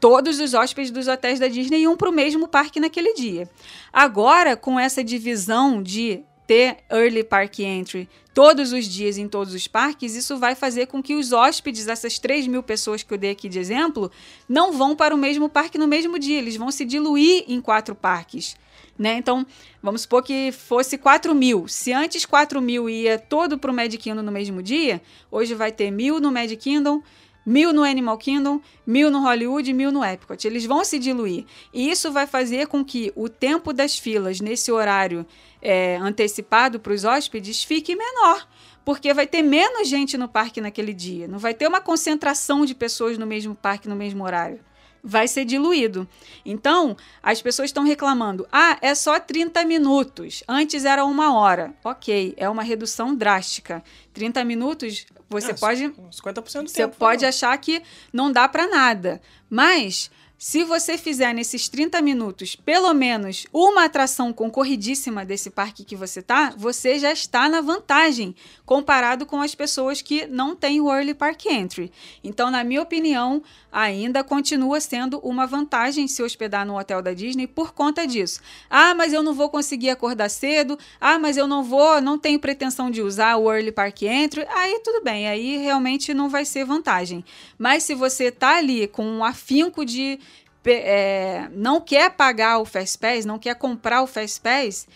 todos 0.00 0.40
os 0.40 0.52
hóspedes 0.52 0.90
dos 0.90 1.06
hotéis 1.06 1.38
da 1.38 1.46
Disney 1.46 1.82
iam 1.82 1.96
para 1.96 2.10
o 2.10 2.12
mesmo 2.12 2.48
parque 2.48 2.80
naquele 2.80 3.14
dia. 3.14 3.48
Agora, 3.92 4.56
com 4.56 4.80
essa 4.80 5.04
divisão 5.04 5.80
de 5.80 6.24
ter 6.46 6.78
early 6.90 7.24
park 7.24 7.60
entry 7.60 8.08
todos 8.34 8.72
os 8.72 8.86
dias 8.86 9.16
em 9.16 9.28
todos 9.28 9.54
os 9.54 9.68
parques, 9.68 10.16
isso 10.16 10.36
vai 10.36 10.56
fazer 10.56 10.86
com 10.86 11.00
que 11.00 11.14
os 11.14 11.32
hóspedes, 11.32 11.86
essas 11.86 12.18
3 12.18 12.48
mil 12.48 12.62
pessoas 12.62 13.02
que 13.02 13.14
eu 13.14 13.18
dei 13.18 13.30
aqui 13.30 13.48
de 13.48 13.60
exemplo, 13.60 14.10
não 14.48 14.72
vão 14.72 14.96
para 14.96 15.14
o 15.14 15.18
mesmo 15.18 15.48
parque 15.48 15.78
no 15.78 15.86
mesmo 15.86 16.18
dia, 16.18 16.38
eles 16.38 16.56
vão 16.56 16.70
se 16.72 16.84
diluir 16.84 17.44
em 17.46 17.60
quatro 17.60 17.94
parques. 17.94 18.56
Né? 18.98 19.16
Então, 19.16 19.44
vamos 19.82 20.02
supor 20.02 20.22
que 20.22 20.52
fosse 20.52 20.96
4 20.96 21.34
mil. 21.34 21.66
Se 21.66 21.92
antes 21.92 22.24
4 22.24 22.60
mil 22.60 22.88
ia 22.88 23.18
todo 23.18 23.58
para 23.58 23.70
o 23.70 23.74
Magic 23.74 23.98
Kingdom 23.98 24.22
no 24.22 24.30
mesmo 24.30 24.62
dia, 24.62 25.00
hoje 25.30 25.54
vai 25.54 25.72
ter 25.72 25.90
mil 25.90 26.20
no 26.20 26.30
Magic 26.30 26.56
Kingdom, 26.56 27.02
mil 27.44 27.72
no 27.72 27.82
Animal 27.82 28.16
Kingdom, 28.18 28.60
mil 28.86 29.10
no 29.10 29.20
Hollywood 29.20 29.70
e 29.70 29.74
mil 29.74 29.92
no 29.92 30.04
Epcot. 30.04 30.46
Eles 30.46 30.64
vão 30.64 30.84
se 30.84 30.98
diluir. 30.98 31.44
E 31.72 31.90
isso 31.90 32.10
vai 32.12 32.26
fazer 32.26 32.66
com 32.66 32.84
que 32.84 33.12
o 33.14 33.28
tempo 33.28 33.72
das 33.72 33.98
filas 33.98 34.40
nesse 34.40 34.72
horário 34.72 35.26
é, 35.60 35.96
antecipado 35.96 36.78
para 36.80 36.92
os 36.92 37.04
hóspedes 37.04 37.62
fique 37.62 37.94
menor. 37.94 38.46
Porque 38.84 39.14
vai 39.14 39.26
ter 39.26 39.42
menos 39.42 39.88
gente 39.88 40.18
no 40.18 40.28
parque 40.28 40.60
naquele 40.60 40.92
dia. 40.92 41.26
Não 41.26 41.38
vai 41.38 41.54
ter 41.54 41.66
uma 41.66 41.80
concentração 41.80 42.66
de 42.66 42.74
pessoas 42.74 43.16
no 43.16 43.26
mesmo 43.26 43.54
parque 43.54 43.88
no 43.88 43.96
mesmo 43.96 44.22
horário 44.24 44.60
vai 45.04 45.28
ser 45.28 45.44
diluído. 45.44 46.08
Então, 46.46 46.96
as 47.22 47.42
pessoas 47.42 47.68
estão 47.68 47.84
reclamando: 47.84 48.46
ah, 48.50 48.78
é 48.80 48.94
só 48.94 49.20
30 49.20 49.64
minutos, 49.66 50.42
antes 50.48 50.84
era 50.86 51.04
uma 51.04 51.34
hora. 51.38 51.74
Ok, 51.84 52.32
é 52.38 52.48
uma 52.48 52.62
redução 52.62 53.14
drástica. 53.14 53.84
30 54.14 54.42
minutos, 54.44 55.04
você 55.28 55.50
É, 55.50 55.54
pode. 55.54 55.82
50% 56.10 56.62
do 56.62 56.68
Você 56.70 56.74
tempo. 56.82 56.96
pode 56.96 57.22
não. 57.22 57.28
achar 57.28 57.56
que 57.58 57.82
não 58.12 58.32
dá 58.32 58.48
para 58.48 58.66
nada, 58.66 59.20
mas 59.50 60.10
se 60.46 60.62
você 60.62 60.98
fizer 60.98 61.32
nesses 61.32 61.70
30 61.70 62.02
minutos 62.02 62.54
pelo 62.54 62.92
menos 62.92 63.46
uma 63.50 63.86
atração 63.86 64.30
concorridíssima 64.30 65.24
desse 65.24 65.48
parque 65.48 65.82
que 65.82 65.96
você 65.96 66.20
tá, 66.20 66.52
você 66.54 66.98
já 66.98 67.10
está 67.10 67.48
na 67.48 67.62
vantagem 67.62 68.36
comparado 68.66 69.24
com 69.24 69.40
as 69.40 69.54
pessoas 69.54 70.02
que 70.02 70.26
não 70.26 70.54
têm 70.54 70.82
o 70.82 70.92
Early 70.92 71.14
Park 71.14 71.46
Entry. 71.46 71.90
Então, 72.22 72.50
na 72.50 72.62
minha 72.62 72.82
opinião, 72.82 73.42
ainda 73.72 74.22
continua 74.22 74.80
sendo 74.80 75.18
uma 75.20 75.46
vantagem 75.46 76.06
se 76.06 76.22
hospedar 76.22 76.66
no 76.66 76.78
hotel 76.78 77.00
da 77.00 77.14
Disney 77.14 77.46
por 77.46 77.72
conta 77.72 78.06
disso. 78.06 78.40
Ah, 78.68 78.94
mas 78.94 79.14
eu 79.14 79.22
não 79.22 79.32
vou 79.32 79.48
conseguir 79.48 79.88
acordar 79.88 80.28
cedo. 80.28 80.78
Ah, 81.00 81.18
mas 81.18 81.38
eu 81.38 81.46
não 81.46 81.64
vou, 81.64 82.02
não 82.02 82.18
tenho 82.18 82.38
pretensão 82.38 82.90
de 82.90 83.00
usar 83.00 83.36
o 83.36 83.50
Early 83.50 83.72
Park 83.72 84.02
Entry. 84.02 84.46
Aí 84.50 84.78
tudo 84.84 85.02
bem, 85.02 85.26
aí 85.26 85.56
realmente 85.56 86.12
não 86.12 86.28
vai 86.28 86.44
ser 86.44 86.66
vantagem. 86.66 87.24
Mas 87.58 87.82
se 87.82 87.94
você 87.94 88.30
tá 88.30 88.58
ali 88.58 88.86
com 88.86 89.04
um 89.04 89.24
afinco 89.24 89.86
de 89.86 90.20
é, 90.66 91.48
não 91.52 91.80
quer 91.80 92.10
pagar 92.10 92.58
o 92.58 92.64
Fast 92.64 92.98
Pass, 92.98 93.24
não 93.24 93.38
quer 93.38 93.54
comprar 93.54 94.02
o 94.02 94.06
Fast 94.06 94.40
Pass, 94.40 94.86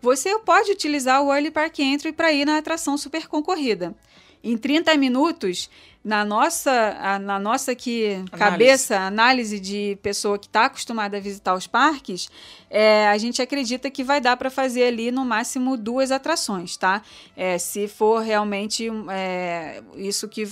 você 0.00 0.38
pode 0.38 0.70
utilizar 0.70 1.22
o 1.22 1.32
Early 1.32 1.50
Park 1.50 1.78
Entry 1.80 2.12
para 2.12 2.32
ir 2.32 2.44
na 2.44 2.58
atração 2.58 2.96
super 2.96 3.26
concorrida. 3.26 3.94
Em 4.44 4.56
30 4.56 4.96
minutos, 4.96 5.68
na 6.04 6.24
nossa, 6.24 6.96
a- 7.00 7.18
na 7.18 7.36
nossa 7.36 7.72
aqui, 7.72 8.22
cabeça, 8.38 8.96
análise 9.00 9.58
de 9.58 9.98
pessoa 10.02 10.38
que 10.38 10.46
está 10.46 10.66
acostumada 10.66 11.16
a 11.16 11.20
visitar 11.20 11.52
os 11.54 11.66
parques, 11.66 12.28
é, 12.70 13.08
a 13.08 13.18
gente 13.18 13.42
acredita 13.42 13.90
que 13.90 14.04
vai 14.04 14.20
dar 14.20 14.36
para 14.36 14.48
fazer 14.48 14.84
ali 14.84 15.10
no 15.10 15.24
máximo 15.24 15.76
duas 15.76 16.12
atrações, 16.12 16.76
tá? 16.76 17.02
É, 17.36 17.58
se 17.58 17.88
for 17.88 18.20
realmente 18.20 18.88
é, 19.10 19.82
isso 19.96 20.28
que 20.28 20.48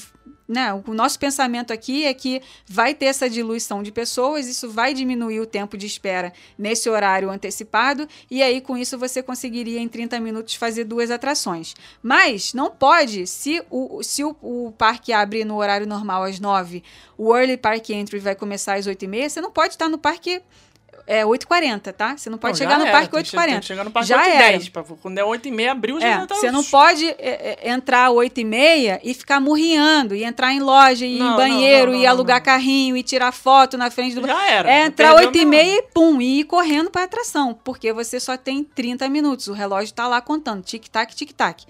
né, 0.47 0.73
o 0.87 0.93
nosso 0.93 1.19
pensamento 1.19 1.73
aqui 1.73 2.05
é 2.05 2.13
que 2.13 2.43
vai 2.67 2.95
ter 2.95 3.07
essa 3.07 3.29
diluição 3.29 3.83
de 3.83 3.91
pessoas, 3.91 4.47
isso 4.47 4.71
vai 4.71 4.93
diminuir 4.93 5.41
o 5.41 5.47
tempo 5.47 5.77
de 5.77 5.87
espera 5.87 6.33
nesse 6.59 6.89
horário 6.89 7.31
antecipado, 7.31 8.07
e 8.31 8.43
aí 8.43 8.61
com 8.61 8.77
isso 8.77 8.99
você 8.99 9.23
conseguiria 9.23 9.81
em 9.81 9.89
30 9.89 10.21
minutos 10.21 10.55
fazer 10.55 10.85
duas 10.85 11.11
atrações. 11.11 11.75
Mas 12.03 12.53
não 12.53 12.71
pode, 12.71 13.27
se 13.27 13.63
o, 13.71 14.03
se 14.03 14.23
o, 14.23 14.37
o 14.43 14.73
parque 14.77 15.13
abre 15.13 15.45
no 15.45 15.57
horário 15.57 15.87
normal 15.87 16.25
às 16.25 16.39
9, 16.39 16.83
o 17.17 17.35
Early 17.35 17.57
Park 17.57 17.91
Entry 17.91 18.19
vai 18.19 18.35
começar 18.35 18.75
às 18.75 18.87
8h30, 18.87 19.29
você 19.29 19.41
não 19.41 19.51
pode 19.51 19.75
estar 19.75 19.89
no 19.89 19.99
parque 19.99 20.43
é, 21.07 21.25
8h40, 21.25 21.93
tá? 21.93 22.17
Você 22.17 22.31
não 22.31 22.39
pode 22.39 22.53
Não, 22.53 22.59
chegar 22.59 22.79
no 22.79 22.85
era, 22.87 22.93
parque 22.93 23.11
tem 23.11 23.23
que 23.23 23.29
che- 23.31 23.37
tem 23.37 23.47
8h40. 23.47 23.61
que 23.61 23.67
chegar 23.67 23.85
no 23.85 23.91
parque 23.91 24.09
já 24.09 24.19
8 24.19 24.29
era. 24.31 24.39
10, 24.53 24.69
pra- 24.71 24.83
Quando 24.83 25.19
é 25.19 25.25
8 25.25 25.49
e 25.49 25.51
meia, 25.51 25.73
abriu 25.73 26.01
já 26.01 26.07
É, 26.07 26.13
já 26.21 26.27
tá- 26.27 26.35
você 26.35 26.51
não 26.51 26.65
pode 26.65 27.07
é, 27.07 27.59
é, 27.63 27.71
entrar 27.71 28.11
8 28.11 28.41
e 28.41 28.45
meia 28.45 29.01
e 29.03 29.13
ficar 29.15 29.41
murriando, 29.41 30.15
e 30.15 30.25
entrar 30.25 30.53
em 30.53 30.61
loja, 30.61 31.05
e 31.05 31.17
ir 31.17 31.19
Não, 31.19 31.35
em 31.35 31.37
banheiro, 31.37 31.93
não, 31.93 31.99
e 31.99 32.07
alugar 32.07 32.43
carrinho, 32.43 32.97
e 32.97 33.03
tirar 33.03 33.33
foto 33.33 33.77
na 33.77 33.91
frente 33.91 34.15
do... 34.15 34.27
Já 34.27 34.51
era. 34.51 34.71
É 34.71 34.85
entrar 34.87 35.13
perdeu 35.15 35.29
8 35.29 35.39
e 35.39 35.79
e 35.79 35.83
pum, 35.95 36.21
e 36.21 36.41
ir 36.41 36.45
correndo 36.45 36.91
para 36.91 37.05
atração, 37.05 37.59
porque 37.65 37.93
você 37.93 38.19
só 38.19 38.37
tem 38.37 38.65
30 38.65 39.09
minutos, 39.09 39.47
o 39.49 39.53
relógio 39.53 39.85
está 39.87 40.07
lá 40.09 40.21
contando, 40.21 40.63
tic-tac, 40.63 41.15
tic-tac. 41.15 41.65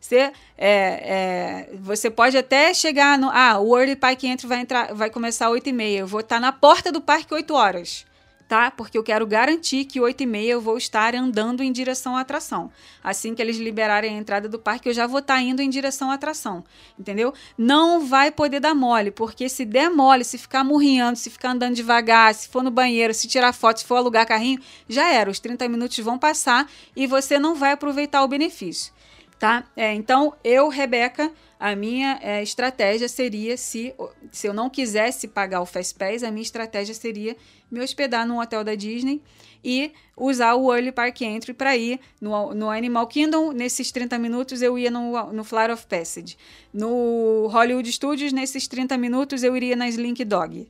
Você, 0.00 0.16
é, 0.16 0.32
é, 0.56 1.68
você 1.80 2.08
pode 2.08 2.38
até 2.38 2.72
chegar 2.72 3.18
no. 3.18 3.28
Ah, 3.30 3.58
o 3.58 3.76
Early 3.76 3.96
Park 3.96 4.22
Entry 4.24 4.46
vai, 4.46 4.60
entrar, 4.60 4.94
vai 4.94 5.10
começar 5.10 5.46
às 5.46 5.52
8 5.52 5.68
e 5.68 5.72
meia. 5.72 5.98
Eu 6.00 6.06
vou 6.06 6.20
estar 6.20 6.38
na 6.40 6.52
porta 6.52 6.92
do 6.92 7.00
parque 7.00 7.34
8 7.34 7.52
horas. 7.52 8.06
Tá? 8.48 8.70
Porque 8.70 8.96
eu 8.96 9.02
quero 9.02 9.26
garantir 9.26 9.84
que 9.84 10.00
8 10.00 10.22
e 10.22 10.26
meia 10.26 10.52
eu 10.52 10.60
vou 10.60 10.78
estar 10.78 11.14
andando 11.14 11.62
em 11.62 11.70
direção 11.70 12.16
à 12.16 12.22
atração. 12.22 12.72
Assim 13.04 13.34
que 13.34 13.42
eles 13.42 13.58
liberarem 13.58 14.16
a 14.16 14.18
entrada 14.18 14.48
do 14.48 14.58
parque, 14.58 14.88
eu 14.88 14.94
já 14.94 15.06
vou 15.06 15.18
estar 15.18 15.38
indo 15.42 15.60
em 15.60 15.68
direção 15.68 16.10
à 16.10 16.14
atração. 16.14 16.64
Entendeu? 16.98 17.34
Não 17.58 18.06
vai 18.06 18.30
poder 18.30 18.58
dar 18.58 18.74
mole, 18.74 19.10
porque 19.10 19.50
se 19.50 19.66
der 19.66 19.90
mole, 19.90 20.24
se 20.24 20.38
ficar 20.38 20.64
murrinhando, 20.64 21.18
se 21.18 21.28
ficar 21.28 21.50
andando 21.50 21.74
devagar, 21.74 22.34
se 22.34 22.48
for 22.48 22.62
no 22.62 22.70
banheiro, 22.70 23.12
se 23.12 23.28
tirar 23.28 23.52
foto, 23.52 23.80
se 23.80 23.84
for 23.84 23.96
alugar 23.96 24.26
carrinho, 24.26 24.60
já 24.88 25.12
era. 25.12 25.30
Os 25.30 25.38
30 25.38 25.68
minutos 25.68 25.98
vão 25.98 26.18
passar 26.18 26.66
e 26.96 27.06
você 27.06 27.38
não 27.38 27.54
vai 27.54 27.72
aproveitar 27.72 28.24
o 28.24 28.28
benefício 28.28 28.96
tá? 29.38 29.64
É, 29.76 29.94
então, 29.94 30.34
eu, 30.42 30.68
Rebeca, 30.68 31.30
a 31.58 31.74
minha 31.74 32.18
é, 32.22 32.42
estratégia 32.42 33.08
seria, 33.08 33.56
se, 33.56 33.94
se 34.30 34.46
eu 34.46 34.54
não 34.54 34.70
quisesse 34.70 35.26
pagar 35.26 35.60
o 35.60 35.66
Fastpass, 35.66 36.22
a 36.22 36.30
minha 36.30 36.42
estratégia 36.42 36.94
seria 36.94 37.36
me 37.70 37.80
hospedar 37.80 38.26
num 38.26 38.38
hotel 38.40 38.62
da 38.62 38.74
Disney 38.74 39.20
e 39.64 39.92
usar 40.16 40.54
o 40.54 40.72
Early 40.72 40.92
Park 40.92 41.20
Entry 41.22 41.52
para 41.52 41.76
ir 41.76 41.98
no, 42.20 42.54
no 42.54 42.70
Animal 42.70 43.06
Kingdom. 43.08 43.52
Nesses 43.52 43.90
30 43.90 44.18
minutos 44.18 44.62
eu 44.62 44.78
ia 44.78 44.90
no, 44.90 45.32
no 45.32 45.42
Flight 45.42 45.72
of 45.72 45.86
Passage. 45.86 46.36
No 46.72 47.48
Hollywood 47.48 47.90
Studios, 47.90 48.32
nesses 48.32 48.68
30 48.68 48.96
minutos 48.96 49.42
eu 49.42 49.56
iria 49.56 49.74
na 49.74 49.88
Slink 49.88 50.24
Dog. 50.24 50.68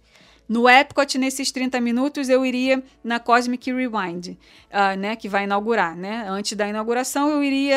No 0.49 0.67
Epcot, 0.67 1.19
nesses 1.19 1.53
30 1.53 1.79
minutos, 1.79 2.31
eu 2.31 2.45
iria 2.45 2.83
na 3.05 3.21
Cosmic 3.21 3.71
Rewind, 3.71 4.29
uh, 4.29 4.97
né, 4.99 5.15
que 5.15 5.29
vai 5.29 5.45
inaugurar, 5.45 5.95
né? 5.95 6.25
Antes 6.27 6.57
da 6.57 6.67
inauguração, 6.67 7.29
eu 7.29 7.45
iria, 7.45 7.77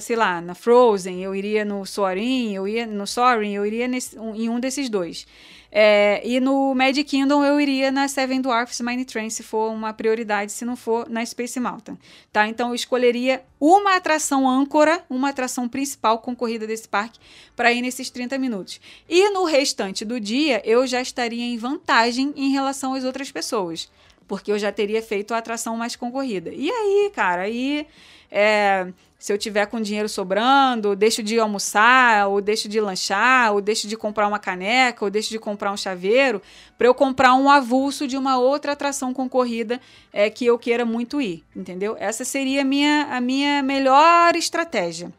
sei 0.00 0.16
lá, 0.16 0.40
na 0.40 0.52
Frozen, 0.52 1.22
eu 1.22 1.32
iria 1.32 1.64
no 1.64 1.86
Soarin, 1.86 2.54
eu 2.54 2.66
ia 2.66 2.86
no 2.86 3.06
Soarin, 3.06 3.52
eu 3.52 3.64
iria 3.64 3.86
nesse, 3.86 4.18
um, 4.18 4.34
em 4.34 4.48
um 4.48 4.58
desses 4.58 4.88
dois. 4.88 5.26
É, 5.70 6.22
e 6.24 6.40
no 6.40 6.74
Magic 6.74 7.04
Kingdom 7.04 7.44
eu 7.44 7.60
iria 7.60 7.90
na 7.90 8.08
Seven 8.08 8.40
Dwarfs 8.40 8.80
Mine 8.80 9.04
Train 9.04 9.28
se 9.28 9.42
for 9.42 9.70
uma 9.70 9.92
prioridade, 9.92 10.50
se 10.50 10.64
não 10.64 10.74
for 10.74 11.08
na 11.10 11.24
Space 11.24 11.60
Mountain, 11.60 11.98
tá? 12.32 12.48
Então 12.48 12.70
eu 12.70 12.74
escolheria 12.74 13.42
uma 13.60 13.96
atração 13.96 14.48
âncora, 14.48 15.04
uma 15.10 15.28
atração 15.28 15.68
principal 15.68 16.20
concorrida 16.20 16.66
desse 16.66 16.88
parque 16.88 17.20
para 17.54 17.70
ir 17.70 17.82
nesses 17.82 18.08
30 18.08 18.38
minutos. 18.38 18.80
E 19.08 19.28
no 19.30 19.44
restante 19.44 20.04
do 20.04 20.18
dia 20.18 20.62
eu 20.64 20.86
já 20.86 21.02
estaria 21.02 21.44
em 21.44 21.58
vantagem 21.58 22.32
em 22.34 22.50
relação 22.50 22.94
às 22.94 23.04
outras 23.04 23.30
pessoas, 23.30 23.90
porque 24.26 24.50
eu 24.50 24.58
já 24.58 24.72
teria 24.72 25.02
feito 25.02 25.34
a 25.34 25.38
atração 25.38 25.76
mais 25.76 25.94
concorrida. 25.94 26.50
E 26.50 26.70
aí, 26.70 27.12
cara, 27.14 27.42
aí 27.42 27.86
é, 28.30 28.88
se 29.18 29.32
eu 29.32 29.36
tiver 29.36 29.66
com 29.66 29.80
dinheiro 29.80 30.08
sobrando, 30.08 30.94
deixo 30.94 31.24
de 31.24 31.40
almoçar, 31.40 32.28
ou 32.28 32.40
deixo 32.40 32.68
de 32.68 32.80
lanchar, 32.80 33.52
ou 33.52 33.60
deixo 33.60 33.88
de 33.88 33.96
comprar 33.96 34.28
uma 34.28 34.38
caneca, 34.38 35.04
ou 35.04 35.10
deixo 35.10 35.30
de 35.30 35.40
comprar 35.40 35.72
um 35.72 35.76
chaveiro, 35.76 36.40
para 36.78 36.86
eu 36.86 36.94
comprar 36.94 37.34
um 37.34 37.50
avulso 37.50 38.06
de 38.06 38.16
uma 38.16 38.38
outra 38.38 38.72
atração 38.72 39.12
concorrida 39.12 39.80
é, 40.12 40.30
que 40.30 40.46
eu 40.46 40.56
queira 40.56 40.84
muito 40.84 41.20
ir, 41.20 41.44
entendeu? 41.54 41.96
Essa 41.98 42.24
seria 42.24 42.62
a 42.62 42.64
minha, 42.64 43.08
a 43.10 43.20
minha 43.20 43.60
melhor 43.60 44.36
estratégia. 44.36 45.12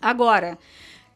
Agora, 0.00 0.56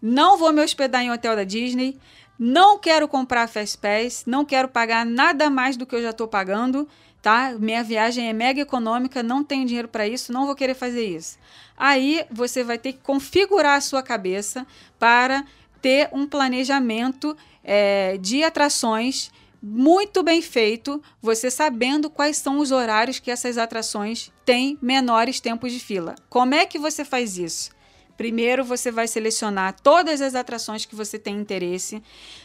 não 0.02 0.36
vou 0.36 0.52
me 0.52 0.62
hospedar 0.62 1.02
em 1.02 1.12
hotel 1.12 1.36
da 1.36 1.44
Disney, 1.44 1.96
não 2.36 2.76
quero 2.76 3.06
comprar 3.06 3.48
Fast 3.48 3.78
Pass, 3.78 4.24
não 4.26 4.44
quero 4.44 4.68
pagar 4.68 5.06
nada 5.06 5.48
mais 5.48 5.76
do 5.76 5.86
que 5.86 5.94
eu 5.94 6.02
já 6.02 6.10
estou 6.10 6.26
pagando 6.26 6.88
tá? 7.26 7.56
Minha 7.58 7.82
viagem 7.82 8.28
é 8.28 8.32
mega 8.32 8.60
econômica, 8.60 9.20
não 9.20 9.42
tenho 9.42 9.66
dinheiro 9.66 9.88
para 9.88 10.06
isso, 10.06 10.32
não 10.32 10.46
vou 10.46 10.54
querer 10.54 10.74
fazer 10.74 11.04
isso. 11.04 11.36
Aí 11.76 12.24
você 12.30 12.62
vai 12.62 12.78
ter 12.78 12.92
que 12.92 13.00
configurar 13.00 13.76
a 13.76 13.80
sua 13.80 14.00
cabeça 14.00 14.64
para 14.96 15.44
ter 15.82 16.08
um 16.12 16.24
planejamento 16.24 17.36
é, 17.64 18.16
de 18.18 18.44
atrações 18.44 19.32
muito 19.60 20.22
bem 20.22 20.40
feito, 20.40 21.02
você 21.20 21.50
sabendo 21.50 22.08
quais 22.08 22.36
são 22.36 22.58
os 22.58 22.70
horários 22.70 23.18
que 23.18 23.32
essas 23.32 23.58
atrações 23.58 24.30
têm 24.44 24.78
menores 24.80 25.40
tempos 25.40 25.72
de 25.72 25.80
fila. 25.80 26.14
Como 26.30 26.54
é 26.54 26.64
que 26.64 26.78
você 26.78 27.04
faz 27.04 27.36
isso? 27.36 27.72
Primeiro 28.16 28.64
você 28.64 28.90
vai 28.90 29.06
selecionar 29.06 29.74
todas 29.82 30.20
as 30.20 30.34
atrações 30.34 30.84
que 30.84 30.94
você 30.94 31.18
tem 31.18 31.36
interesse. 31.36 32.02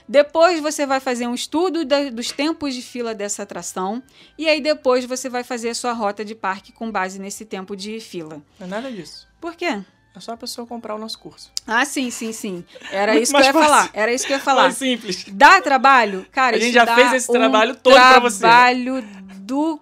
Depois 0.07 0.59
você 0.59 0.85
vai 0.85 0.99
fazer 0.99 1.27
um 1.27 1.33
estudo 1.33 1.85
da, 1.85 2.09
dos 2.09 2.31
tempos 2.31 2.75
de 2.75 2.81
fila 2.81 3.15
dessa 3.15 3.43
atração. 3.43 4.03
E 4.37 4.47
aí 4.49 4.59
depois 4.59 5.05
você 5.05 5.29
vai 5.29 5.43
fazer 5.43 5.69
a 5.69 5.75
sua 5.75 5.93
rota 5.93 6.25
de 6.25 6.35
parque 6.35 6.71
com 6.71 6.91
base 6.91 7.19
nesse 7.19 7.45
tempo 7.45 7.75
de 7.75 7.99
fila. 7.99 8.41
Não 8.59 8.67
é 8.67 8.69
nada 8.69 8.91
disso. 8.91 9.27
Por 9.39 9.55
quê? 9.55 9.81
É 10.13 10.19
só 10.19 10.33
a 10.33 10.37
pessoa 10.37 10.67
comprar 10.67 10.93
o 10.93 10.97
nosso 10.97 11.17
curso. 11.17 11.49
Ah, 11.65 11.85
sim, 11.85 12.11
sim, 12.11 12.33
sim. 12.33 12.65
Era 12.91 13.17
isso 13.17 13.31
que 13.31 13.39
eu 13.39 13.45
ia 13.45 13.53
fácil. 13.53 13.69
falar. 13.69 13.89
Era 13.93 14.13
isso 14.13 14.27
que 14.27 14.33
eu 14.33 14.37
ia 14.37 14.43
falar. 14.43 14.63
Mais 14.63 14.77
simples. 14.77 15.25
Dá 15.29 15.61
trabalho? 15.61 16.25
Cara, 16.31 16.57
a 16.57 16.59
gente 16.59 16.73
já 16.73 16.95
fez 16.95 17.13
esse 17.13 17.31
um 17.31 17.33
trabalho 17.33 17.75
todo 17.75 17.93
pra 17.93 18.19
você. 18.19 18.39
Trabalho 18.39 19.01
do 19.37 19.79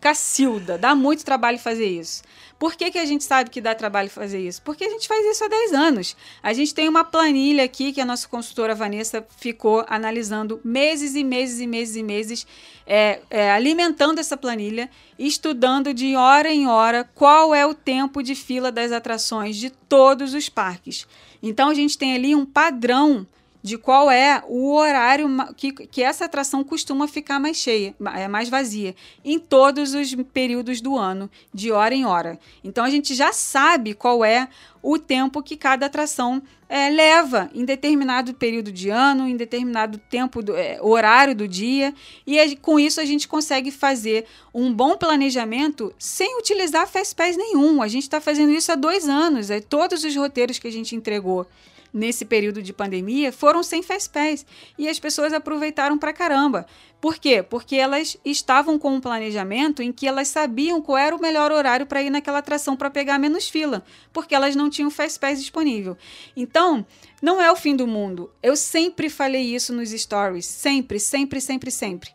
Cacilda. 0.00 0.78
Dá 0.78 0.94
muito 0.94 1.24
trabalho 1.24 1.58
fazer 1.58 1.86
isso. 1.86 2.22
Por 2.58 2.74
que, 2.74 2.90
que 2.90 2.98
a 2.98 3.04
gente 3.04 3.24
sabe 3.24 3.50
que 3.50 3.60
dá 3.60 3.74
trabalho 3.74 4.08
fazer 4.08 4.40
isso? 4.40 4.62
Porque 4.62 4.84
a 4.84 4.88
gente 4.88 5.08
faz 5.08 5.24
isso 5.26 5.44
há 5.44 5.48
10 5.48 5.72
anos. 5.72 6.16
A 6.42 6.52
gente 6.52 6.74
tem 6.74 6.88
uma 6.88 7.04
planilha 7.04 7.64
aqui 7.64 7.92
que 7.92 8.00
a 8.00 8.04
nossa 8.04 8.28
consultora 8.28 8.74
Vanessa 8.74 9.26
ficou 9.38 9.84
analisando 9.88 10.60
meses 10.64 11.14
e 11.14 11.24
meses 11.24 11.60
e 11.60 11.66
meses 11.66 11.96
e 11.96 12.02
meses, 12.02 12.46
é, 12.86 13.20
é, 13.28 13.50
alimentando 13.50 14.18
essa 14.18 14.36
planilha, 14.36 14.88
estudando 15.18 15.92
de 15.92 16.16
hora 16.16 16.50
em 16.50 16.66
hora 16.66 17.08
qual 17.14 17.54
é 17.54 17.66
o 17.66 17.74
tempo 17.74 18.22
de 18.22 18.34
fila 18.34 18.70
das 18.70 18.92
atrações 18.92 19.56
de 19.56 19.70
todos 19.70 20.32
os 20.34 20.48
parques. 20.48 21.06
Então 21.42 21.68
a 21.68 21.74
gente 21.74 21.98
tem 21.98 22.14
ali 22.14 22.34
um 22.34 22.46
padrão 22.46 23.26
de 23.64 23.78
qual 23.78 24.10
é 24.10 24.44
o 24.46 24.74
horário 24.74 25.26
que, 25.56 25.72
que 25.72 26.02
essa 26.02 26.26
atração 26.26 26.62
costuma 26.62 27.08
ficar 27.08 27.40
mais 27.40 27.56
cheia, 27.56 27.94
é 28.14 28.28
mais 28.28 28.50
vazia, 28.50 28.94
em 29.24 29.38
todos 29.38 29.94
os 29.94 30.14
períodos 30.34 30.82
do 30.82 30.98
ano, 30.98 31.30
de 31.52 31.72
hora 31.72 31.94
em 31.94 32.04
hora. 32.04 32.38
Então 32.62 32.84
a 32.84 32.90
gente 32.90 33.14
já 33.14 33.32
sabe 33.32 33.94
qual 33.94 34.22
é 34.22 34.48
o 34.82 34.98
tempo 34.98 35.42
que 35.42 35.56
cada 35.56 35.86
atração 35.86 36.42
é, 36.68 36.90
leva 36.90 37.48
em 37.54 37.64
determinado 37.64 38.34
período 38.34 38.70
de 38.70 38.90
ano, 38.90 39.26
em 39.26 39.34
determinado 39.34 39.96
tempo, 39.96 40.42
do, 40.42 40.54
é, 40.54 40.78
horário 40.82 41.34
do 41.34 41.48
dia, 41.48 41.94
e 42.26 42.56
com 42.56 42.78
isso 42.78 43.00
a 43.00 43.04
gente 43.06 43.26
consegue 43.26 43.70
fazer 43.70 44.26
um 44.52 44.74
bom 44.74 44.94
planejamento 44.94 45.90
sem 45.98 46.38
utilizar 46.38 46.86
Fastpass 46.86 47.34
nenhum. 47.34 47.80
A 47.80 47.88
gente 47.88 48.02
está 48.02 48.20
fazendo 48.20 48.52
isso 48.52 48.70
há 48.70 48.74
dois 48.74 49.08
anos, 49.08 49.48
é, 49.48 49.58
todos 49.58 50.04
os 50.04 50.14
roteiros 50.14 50.58
que 50.58 50.68
a 50.68 50.72
gente 50.72 50.94
entregou 50.94 51.46
nesse 51.94 52.24
período 52.24 52.60
de 52.60 52.72
pandemia 52.72 53.32
foram 53.32 53.62
sem 53.62 53.82
Fastpass 53.82 54.44
e 54.76 54.88
as 54.88 54.98
pessoas 54.98 55.32
aproveitaram 55.32 55.96
pra 55.96 56.12
caramba. 56.12 56.66
Por 57.00 57.16
quê? 57.18 57.42
Porque 57.42 57.76
elas 57.76 58.16
estavam 58.24 58.78
com 58.78 58.94
um 58.94 59.00
planejamento 59.00 59.80
em 59.80 59.92
que 59.92 60.06
elas 60.06 60.28
sabiam 60.28 60.82
qual 60.82 60.98
era 60.98 61.14
o 61.14 61.20
melhor 61.20 61.52
horário 61.52 61.86
para 61.86 62.02
ir 62.02 62.10
naquela 62.10 62.38
atração 62.38 62.76
para 62.76 62.90
pegar 62.90 63.18
menos 63.18 63.48
fila, 63.48 63.84
porque 64.12 64.34
elas 64.34 64.56
não 64.56 64.68
tinham 64.68 64.90
Fastpass 64.90 65.38
disponível. 65.38 65.96
Então, 66.36 66.84
não 67.22 67.40
é 67.40 67.52
o 67.52 67.56
fim 67.56 67.76
do 67.76 67.86
mundo. 67.86 68.30
Eu 68.42 68.56
sempre 68.56 69.08
falei 69.08 69.54
isso 69.54 69.72
nos 69.72 69.90
stories, 69.90 70.46
sempre, 70.46 70.98
sempre, 70.98 71.40
sempre, 71.40 71.70
sempre 71.70 72.10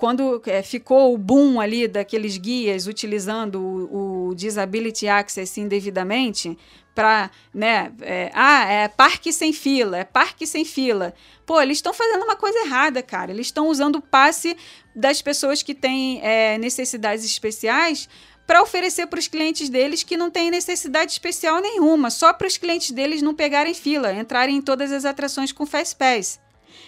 quando 0.00 0.40
é, 0.46 0.62
ficou 0.62 1.14
o 1.14 1.18
boom 1.18 1.60
ali 1.60 1.86
daqueles 1.86 2.38
guias 2.38 2.86
utilizando 2.86 3.60
o, 3.60 4.28
o 4.28 4.34
Disability 4.34 5.06
Access 5.06 5.60
indevidamente, 5.60 6.56
para, 6.94 7.30
né, 7.54 7.92
é, 8.02 8.30
ah, 8.34 8.64
é 8.64 8.88
parque 8.88 9.32
sem 9.32 9.52
fila, 9.52 9.98
é 9.98 10.04
parque 10.04 10.46
sem 10.46 10.64
fila. 10.64 11.14
Pô, 11.46 11.60
eles 11.60 11.78
estão 11.78 11.94
fazendo 11.94 12.22
uma 12.22 12.36
coisa 12.36 12.58
errada, 12.60 13.02
cara. 13.02 13.30
Eles 13.30 13.46
estão 13.46 13.68
usando 13.68 13.96
o 13.96 14.02
passe 14.02 14.56
das 14.94 15.22
pessoas 15.22 15.62
que 15.62 15.74
têm 15.74 16.20
é, 16.22 16.58
necessidades 16.58 17.24
especiais 17.24 18.08
para 18.46 18.62
oferecer 18.62 19.06
para 19.06 19.20
os 19.20 19.28
clientes 19.28 19.68
deles 19.68 20.02
que 20.02 20.16
não 20.16 20.28
têm 20.28 20.50
necessidade 20.50 21.12
especial 21.12 21.60
nenhuma, 21.60 22.10
só 22.10 22.32
para 22.32 22.48
os 22.48 22.56
clientes 22.56 22.90
deles 22.90 23.22
não 23.22 23.32
pegarem 23.32 23.74
fila, 23.74 24.12
entrarem 24.12 24.56
em 24.56 24.60
todas 24.60 24.90
as 24.90 25.04
atrações 25.04 25.52
com 25.52 25.64
Fast 25.64 25.94
Pass. 25.94 26.40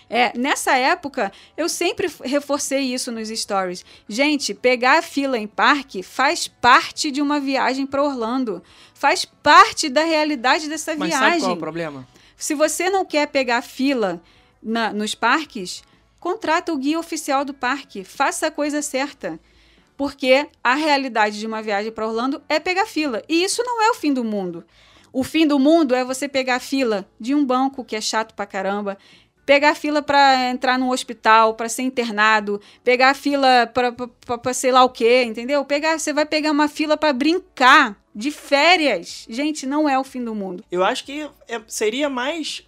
É, 0.09 0.37
nessa 0.37 0.77
época, 0.77 1.33
eu 1.57 1.69
sempre 1.69 2.11
reforcei 2.23 2.81
isso 2.81 3.11
nos 3.11 3.29
stories. 3.29 3.85
Gente, 4.09 4.53
pegar 4.55 4.99
a 4.99 5.03
fila 5.03 5.39
em 5.39 5.47
parque 5.47 6.03
faz 6.03 6.47
parte 6.47 7.11
de 7.11 7.23
uma 7.23 7.41
viagem 7.41 7.87
para 7.87 8.03
Orlando. 8.03 8.63
Faz 8.95 9.25
parte 9.25 9.89
da 9.89 10.05
realidade 10.05 10.69
dessa 10.69 10.95
Mas 10.95 11.09
viagem. 11.09 11.29
Sabe 11.29 11.41
qual 11.41 11.51
é 11.51 11.55
o 11.55 11.59
problema? 11.59 12.09
Se 12.37 12.55
você 12.55 12.91
não 12.91 13.05
quer 13.05 13.27
pegar 13.29 13.63
fila 13.63 14.23
na, 14.63 14.93
nos 14.93 15.15
parques, 15.15 15.83
contrata 16.21 16.73
o 16.73 16.77
guia 16.77 16.99
oficial 16.99 17.45
do 17.45 17.55
parque. 17.55 18.05
Faça 18.05 18.49
a 18.49 18.51
coisa 18.51 18.83
certa. 18.83 19.41
Porque 19.97 20.49
a 20.63 20.75
realidade 20.75 21.39
de 21.39 21.47
uma 21.47 21.63
viagem 21.63 21.93
para 21.93 22.07
Orlando 22.07 22.43
é 22.49 22.59
pegar 22.59 22.87
fila. 22.87 23.23
E 23.29 23.45
isso 23.45 23.63
não 23.65 23.83
é 23.83 23.91
o 23.91 23.95
fim 23.95 24.13
do 24.13 24.25
mundo. 24.25 24.65
O 25.13 25.23
fim 25.23 25.47
do 25.47 25.59
mundo 25.59 25.95
é 25.95 26.05
você 26.05 26.27
pegar 26.27 26.59
fila 26.59 27.07
de 27.21 27.35
um 27.35 27.45
banco 27.45 27.85
que 27.85 27.95
é 27.95 28.01
chato 28.01 28.35
pra 28.35 28.47
caramba, 28.47 28.97
pegar 29.53 29.75
fila 29.75 30.01
para 30.01 30.49
entrar 30.49 30.79
num 30.79 30.89
hospital, 30.89 31.53
para 31.53 31.69
ser 31.69 31.83
internado, 31.83 32.59
pegar 32.83 33.13
fila 33.13 33.71
para 33.71 34.55
sei 34.55 34.73
lá 34.73 34.83
o 34.83 34.89
quê, 34.89 35.25
entendeu? 35.25 35.63
Pegar, 35.63 35.99
você 35.99 36.11
vai 36.11 36.25
pegar 36.25 36.53
uma 36.53 36.69
fila 36.69 36.97
para 36.97 37.13
brincar 37.13 38.03
de 38.15 38.31
férias. 38.31 39.27
Gente, 39.29 39.67
não 39.67 39.87
é 39.87 39.99
o 39.99 40.05
fim 40.05 40.25
do 40.25 40.35
mundo. 40.35 40.65
Eu 40.73 40.83
acho 40.83 41.05
que 41.05 41.29
é, 41.47 41.61
seria 41.67 42.09
mais 42.09 42.67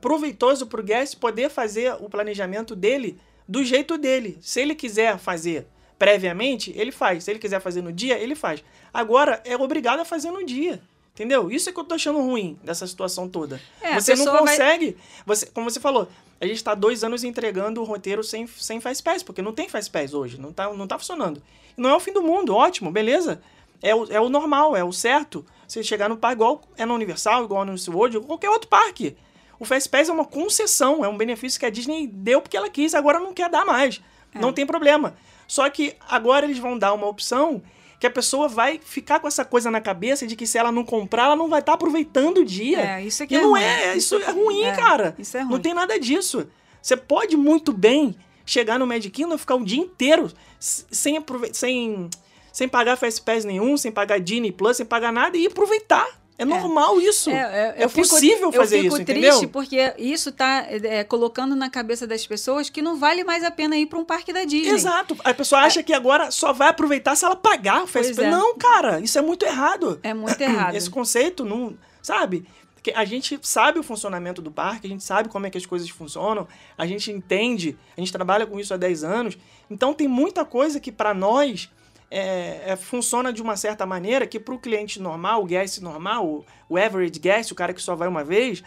proveitoso 0.00 0.66
para 0.66 0.80
o 0.80 0.82
guest 0.82 1.18
poder 1.18 1.50
fazer 1.50 1.92
o 2.00 2.08
planejamento 2.08 2.74
dele 2.74 3.18
do 3.46 3.62
jeito 3.62 3.98
dele. 3.98 4.38
Se 4.40 4.62
ele 4.62 4.74
quiser 4.74 5.18
fazer 5.18 5.66
previamente, 5.98 6.72
ele 6.74 6.90
faz. 6.90 7.24
Se 7.24 7.32
ele 7.32 7.38
quiser 7.38 7.60
fazer 7.60 7.82
no 7.82 7.92
dia, 7.92 8.18
ele 8.18 8.34
faz. 8.34 8.64
Agora, 8.94 9.42
é 9.44 9.54
obrigado 9.58 10.00
a 10.00 10.06
fazer 10.06 10.30
no 10.30 10.42
dia. 10.42 10.80
Entendeu? 11.14 11.48
Isso 11.48 11.70
é 11.70 11.72
que 11.72 11.78
eu 11.78 11.84
tô 11.84 11.94
achando 11.94 12.18
ruim 12.18 12.58
dessa 12.64 12.86
situação 12.88 13.28
toda. 13.28 13.60
É, 13.80 13.94
você 14.00 14.16
não 14.16 14.36
consegue. 14.38 14.96
Vai... 15.24 15.36
Você, 15.36 15.46
como 15.46 15.70
você 15.70 15.78
falou, 15.78 16.08
a 16.40 16.46
gente 16.46 16.56
está 16.56 16.74
dois 16.74 17.04
anos 17.04 17.22
entregando 17.22 17.80
o 17.80 17.84
roteiro 17.84 18.24
sem, 18.24 18.48
sem 18.48 18.80
Fast 18.80 19.00
Pass, 19.00 19.22
porque 19.22 19.40
não 19.40 19.52
tem 19.52 19.68
Fast 19.68 19.92
Pass 19.92 20.12
hoje. 20.12 20.40
Não 20.40 20.52
tá, 20.52 20.72
não 20.74 20.88
tá 20.88 20.98
funcionando. 20.98 21.40
Não 21.76 21.88
é 21.88 21.94
o 21.94 22.00
fim 22.00 22.12
do 22.12 22.20
mundo, 22.20 22.52
ótimo, 22.54 22.90
beleza. 22.90 23.40
É 23.80 23.94
o, 23.94 24.12
é 24.12 24.20
o 24.20 24.28
normal, 24.28 24.74
é 24.74 24.82
o 24.82 24.92
certo. 24.92 25.46
Você 25.68 25.84
chegar 25.84 26.08
no 26.08 26.16
parque 26.16 26.36
igual 26.36 26.62
é 26.76 26.84
no 26.84 26.94
Universal, 26.94 27.44
igual 27.44 27.64
no 27.64 27.78
SeaWorld, 27.78 28.16
ou 28.16 28.24
qualquer 28.24 28.50
outro 28.50 28.68
parque. 28.68 29.16
O 29.60 29.64
Fast 29.64 29.88
Pass 29.88 30.08
é 30.08 30.12
uma 30.12 30.24
concessão, 30.24 31.04
é 31.04 31.08
um 31.08 31.16
benefício 31.16 31.60
que 31.60 31.66
a 31.66 31.70
Disney 31.70 32.08
deu 32.08 32.42
porque 32.42 32.56
ela 32.56 32.68
quis, 32.68 32.92
agora 32.92 33.20
não 33.20 33.32
quer 33.32 33.48
dar 33.48 33.64
mais. 33.64 34.02
É. 34.34 34.38
Não 34.40 34.52
tem 34.52 34.66
problema. 34.66 35.14
Só 35.46 35.68
que 35.70 35.94
agora 36.08 36.44
eles 36.44 36.58
vão 36.58 36.76
dar 36.76 36.92
uma 36.92 37.06
opção 37.06 37.62
que 38.04 38.08
a 38.08 38.10
pessoa 38.10 38.48
vai 38.48 38.78
ficar 38.84 39.18
com 39.18 39.26
essa 39.26 39.46
coisa 39.46 39.70
na 39.70 39.80
cabeça 39.80 40.26
de 40.26 40.36
que 40.36 40.46
se 40.46 40.58
ela 40.58 40.70
não 40.70 40.84
comprar, 40.84 41.24
ela 41.24 41.36
não 41.36 41.48
vai 41.48 41.60
estar 41.60 41.72
aproveitando 41.72 42.38
o 42.38 42.44
dia. 42.44 42.80
É, 42.98 43.02
isso 43.02 43.22
aqui 43.22 43.32
e 43.32 43.38
é 43.38 43.40
não 43.40 43.50
ruim. 43.52 43.62
é, 43.62 43.96
isso 43.96 44.14
é 44.16 44.30
ruim, 44.30 44.62
É, 44.64 44.72
cara. 44.76 45.14
isso 45.18 45.36
é 45.38 45.40
Não 45.42 45.52
ruim. 45.52 45.60
tem 45.62 45.72
nada 45.72 45.98
disso. 45.98 46.46
Você 46.82 46.98
pode 46.98 47.34
muito 47.34 47.72
bem 47.72 48.14
chegar 48.44 48.78
no 48.78 48.86
Magic 48.86 49.08
Kingdom 49.10 49.36
e 49.36 49.38
ficar 49.38 49.54
o 49.54 49.64
dia 49.64 49.80
inteiro 49.80 50.30
sem, 50.60 51.16
aprove- 51.16 51.54
sem, 51.54 52.10
sem 52.52 52.68
pagar 52.68 52.96
Fast 52.98 53.22
Pass 53.22 53.42
nenhum, 53.46 53.74
sem 53.78 53.90
pagar 53.90 54.20
Disney 54.20 54.52
Plus, 54.52 54.76
sem 54.76 54.84
pagar 54.84 55.10
nada 55.10 55.36
e 55.38 55.46
aproveitar. 55.46 56.06
É 56.36 56.44
normal 56.44 57.00
isso. 57.00 57.30
É, 57.30 57.76
eu 57.78 57.88
fico- 57.88 58.08
possível 58.08 58.50
fazer 58.52 58.78
eu 58.78 58.82
fico 58.82 58.96
isso, 58.96 59.04
triste 59.04 59.28
entendeu? 59.28 59.48
porque 59.50 59.94
isso 59.98 60.32
tá 60.32 60.66
é, 60.68 61.04
colocando 61.04 61.54
na 61.54 61.70
cabeça 61.70 62.06
das 62.06 62.26
pessoas 62.26 62.68
que 62.68 62.82
não 62.82 62.96
vale 62.96 63.22
mais 63.22 63.44
a 63.44 63.50
pena 63.52 63.76
ir 63.76 63.86
para 63.86 63.98
um 63.98 64.04
parque 64.04 64.32
da 64.32 64.44
Disney. 64.44 64.70
Exato. 64.74 65.16
A 65.22 65.32
pessoa 65.32 65.60
acha 65.62 65.82
que 65.82 65.92
agora 65.92 66.30
só 66.32 66.52
vai 66.52 66.68
aproveitar 66.70 67.14
se 67.14 67.24
ela 67.24 67.36
pagar 67.36 67.84
o 67.84 67.86
Fast 67.86 68.14
Pois 68.14 68.16
Pass. 68.16 68.26
é. 68.26 68.30
Não, 68.30 68.58
cara, 68.58 68.98
isso 69.00 69.16
é 69.16 69.22
muito 69.22 69.44
errado. 69.44 70.00
É 70.02 70.12
muito 70.12 70.40
errado. 70.40 70.74
Esse 70.76 70.90
conceito 70.90 71.44
não. 71.44 71.76
Sabe? 72.02 72.44
Porque 72.74 72.92
a 72.98 73.04
gente 73.04 73.38
sabe 73.40 73.78
o 73.78 73.82
funcionamento 73.82 74.42
do 74.42 74.50
parque, 74.50 74.86
a 74.86 74.90
gente 74.90 75.02
sabe 75.04 75.28
como 75.30 75.46
é 75.46 75.50
que 75.50 75.56
as 75.56 75.64
coisas 75.64 75.88
funcionam, 75.88 76.46
a 76.76 76.84
gente 76.84 77.10
entende, 77.10 77.78
a 77.96 78.00
gente 78.00 78.12
trabalha 78.12 78.44
com 78.44 78.60
isso 78.60 78.74
há 78.74 78.76
10 78.76 79.04
anos. 79.04 79.38
Então 79.70 79.94
tem 79.94 80.06
muita 80.06 80.44
coisa 80.44 80.78
que 80.78 80.92
para 80.92 81.14
nós 81.14 81.70
é, 82.16 82.62
é, 82.66 82.76
funciona 82.76 83.32
de 83.32 83.42
uma 83.42 83.56
certa 83.56 83.84
maneira 83.84 84.24
que 84.24 84.38
para 84.38 84.54
o 84.54 84.58
cliente 84.58 85.02
normal, 85.02 85.42
o 85.42 85.44
guest 85.44 85.80
normal, 85.80 86.44
o, 86.68 86.76
average 86.78 87.18
guest, 87.18 87.50
o 87.50 87.56
cara 87.56 87.74
que 87.74 87.82
só 87.82 87.96
vai 87.96 88.06
uma 88.06 88.22
vez, 88.22 88.62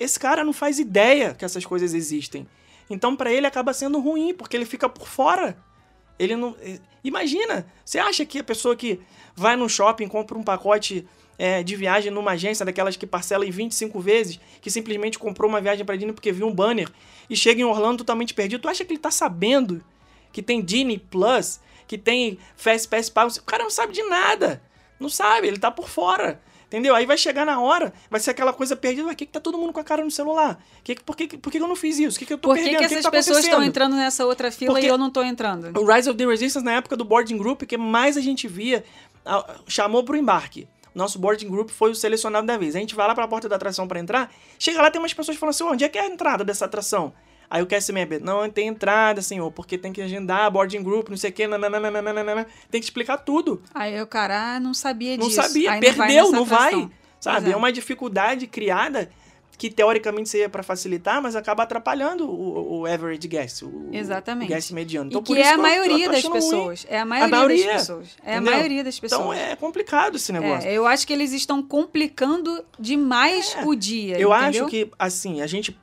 esse 0.00 0.18
cara 0.18 0.42
não 0.42 0.52
faz 0.54 0.78
ideia 0.78 1.34
que 1.34 1.44
essas 1.44 1.66
coisas 1.66 1.92
existem. 1.92 2.48
Então 2.88 3.14
para 3.14 3.30
ele 3.30 3.46
acaba 3.46 3.74
sendo 3.74 4.00
ruim, 4.00 4.32
porque 4.32 4.56
ele 4.56 4.64
fica 4.64 4.88
por 4.88 5.06
fora. 5.06 5.58
Ele 6.18 6.36
não. 6.36 6.56
Imagina, 7.04 7.66
você 7.84 7.98
acha 7.98 8.24
que 8.24 8.38
a 8.38 8.44
pessoa 8.44 8.74
que 8.74 8.98
vai 9.34 9.56
no 9.56 9.68
shopping, 9.68 10.08
compra 10.08 10.38
um 10.38 10.42
pacote 10.42 11.06
eh, 11.38 11.62
de 11.62 11.76
viagem 11.76 12.10
numa 12.10 12.30
agência, 12.30 12.64
daquelas 12.64 12.96
que 12.96 13.06
parcela 13.06 13.44
em 13.44 13.50
25 13.50 14.00
vezes, 14.00 14.40
que 14.62 14.70
simplesmente 14.70 15.18
comprou 15.18 15.50
uma 15.50 15.60
viagem 15.60 15.84
pra 15.84 15.96
Disney 15.96 16.14
porque 16.14 16.32
viu 16.32 16.46
um 16.46 16.54
banner 16.54 16.88
e 17.28 17.36
chega 17.36 17.60
em 17.60 17.64
Orlando 17.64 17.98
totalmente 17.98 18.32
perdido, 18.32 18.62
tu 18.62 18.68
acha 18.70 18.86
que 18.86 18.92
ele 18.94 19.00
tá 19.00 19.10
sabendo 19.10 19.84
que 20.32 20.40
tem 20.42 20.62
Disney 20.62 20.98
Plus, 20.98 21.60
que 21.86 21.96
tem 21.98 22.38
Fast 22.56 22.88
Pass 22.88 23.08
pago? 23.08 23.30
O 23.38 23.42
cara 23.42 23.62
não 23.62 23.70
sabe 23.70 23.92
de 23.92 24.02
nada. 24.02 24.62
Não 24.98 25.08
sabe, 25.08 25.46
ele 25.48 25.58
tá 25.58 25.70
por 25.70 25.88
fora. 25.88 26.40
Entendeu? 26.66 26.96
Aí 26.96 27.06
vai 27.06 27.16
chegar 27.16 27.46
na 27.46 27.60
hora, 27.60 27.92
vai 28.10 28.18
ser 28.18 28.32
aquela 28.32 28.52
coisa 28.52 28.74
perdida. 28.74 29.06
Por 29.06 29.14
que, 29.14 29.24
que 29.26 29.32
tá 29.32 29.38
todo 29.38 29.56
mundo 29.56 29.72
com 29.72 29.78
a 29.78 29.84
cara 29.84 30.04
no 30.04 30.10
celular? 30.10 30.58
Que, 30.82 30.96
por, 30.96 31.16
que, 31.16 31.38
por 31.38 31.50
que 31.52 31.58
eu 31.58 31.68
não 31.68 31.76
fiz 31.76 31.96
isso? 31.98 32.16
O 32.16 32.18
que, 32.18 32.26
que 32.26 32.32
eu 32.32 32.38
tô 32.38 32.48
Por 32.48 32.56
que, 32.56 32.62
perdendo? 32.64 32.80
que 32.80 32.84
O 32.86 32.88
que, 32.88 32.94
essas 32.94 33.04
que 33.06 33.10
tá 33.10 33.10
pessoas 33.16 33.44
estão 33.44 33.62
entrando 33.62 33.94
nessa 33.94 34.26
outra 34.26 34.50
fila 34.50 34.72
Porque- 34.72 34.86
e 34.86 34.90
eu 34.90 34.98
não 34.98 35.08
tô 35.08 35.22
entrando? 35.22 35.78
O 35.78 35.86
Rise 35.86 36.10
of 36.10 36.18
the 36.18 36.26
Resistance, 36.26 36.64
na 36.64 36.72
época 36.72 36.96
do 36.96 37.04
boarding 37.04 37.38
group, 37.38 37.62
que 37.62 37.76
mais 37.76 38.16
a 38.16 38.20
gente 38.20 38.48
via, 38.48 38.84
chamou 39.68 40.02
pro 40.04 40.16
embarque. 40.16 40.68
Nosso 40.94 41.18
boarding 41.18 41.48
group 41.48 41.70
foi 41.70 41.90
o 41.90 41.94
selecionado 41.94 42.46
da 42.46 42.56
vez. 42.56 42.74
A 42.74 42.78
gente 42.78 42.94
vai 42.94 43.06
lá 43.06 43.14
pra 43.14 43.28
porta 43.28 43.48
da 43.48 43.56
atração 43.56 43.86
pra 43.86 44.00
entrar, 44.00 44.32
chega 44.58 44.80
lá, 44.80 44.90
tem 44.90 45.00
umas 45.00 45.12
pessoas 45.12 45.36
falando 45.36 45.50
assim, 45.54 45.64
onde 45.64 45.84
é 45.84 45.88
que 45.88 45.98
é 45.98 46.02
a 46.02 46.06
entrada 46.06 46.42
dessa 46.42 46.64
atração? 46.64 47.12
Aí 47.48 47.62
o 47.62 47.66
member, 47.92 48.22
não 48.22 48.48
tem 48.50 48.66
entrada, 48.68 49.22
senhor, 49.22 49.50
porque 49.52 49.78
tem 49.78 49.92
que 49.92 50.02
agendar 50.02 50.50
boarding 50.50 50.82
group, 50.82 51.08
não 51.08 51.16
sei 51.16 51.30
o 51.30 51.32
que, 51.32 51.46
nananana, 51.46 52.46
tem 52.70 52.80
que 52.80 52.86
explicar 52.86 53.18
tudo. 53.18 53.62
Aí 53.74 54.00
o 54.02 54.06
cara 54.06 54.56
ah, 54.56 54.60
não 54.60 54.74
sabia 54.74 55.16
Não 55.16 55.28
disso. 55.28 55.40
sabia, 55.42 55.72
Aí 55.72 55.80
perdeu, 55.80 56.30
não 56.32 56.44
vai. 56.44 56.66
atração. 56.68 56.90
Sabe? 57.20 57.40
Pois 57.42 57.52
É. 57.54 57.56
uma 57.56 57.72
dificuldade 57.72 58.46
criada 58.46 59.08
que 59.58 59.70
teoricamente 59.70 60.28
seria 60.28 60.50
pra 60.50 60.62
facilitar, 60.62 61.22
mas 61.22 61.34
acaba 61.34 61.62
atrapalhando 61.62 62.28
o, 62.28 62.80
o 62.80 62.86
average 62.86 63.26
guest, 63.26 63.62
o, 63.62 63.88
Exatamente. 63.90 64.50
o 64.52 64.54
guest 64.54 64.70
mediano. 64.72 65.08
E 65.08 65.12
Então, 65.12 65.22
por 65.22 65.34
que 65.34 65.40
isso 65.40 65.48
é 65.48 65.52
a 65.52 65.54
eu- 65.54 65.56
eu 65.56 65.62
maioria 65.62 66.08
das 66.10 66.18
achando 66.18 66.32
ruim. 66.32 66.40
pessoas. 66.42 66.86
É 66.90 66.98
a 67.00 67.04
maioria, 67.06 67.36
maioria, 67.36 67.66
das 67.66 67.76
pessoas. 67.80 68.08
É 68.22 68.36
a 68.36 68.40
maioria 68.42 68.84
das 68.84 69.00
pessoas. 69.00 69.20
Então 69.22 69.32
é 69.32 69.56
complicado 69.56 70.16
esse 70.16 70.30
negócio. 70.30 70.68
É, 70.68 70.74
eu 70.74 70.86
acho 70.86 71.06
que 71.06 71.12
eles 71.14 71.32
estão 71.32 71.62
complicando 71.62 72.62
demais 72.78 73.56
o 73.64 73.74
dia. 73.74 74.16
É. 74.18 74.22
Eu 74.22 74.30
entendeu? 74.34 74.64
acho 74.64 74.70
que, 74.70 74.90
assim, 74.98 75.40
a 75.40 75.46
gente. 75.46 75.78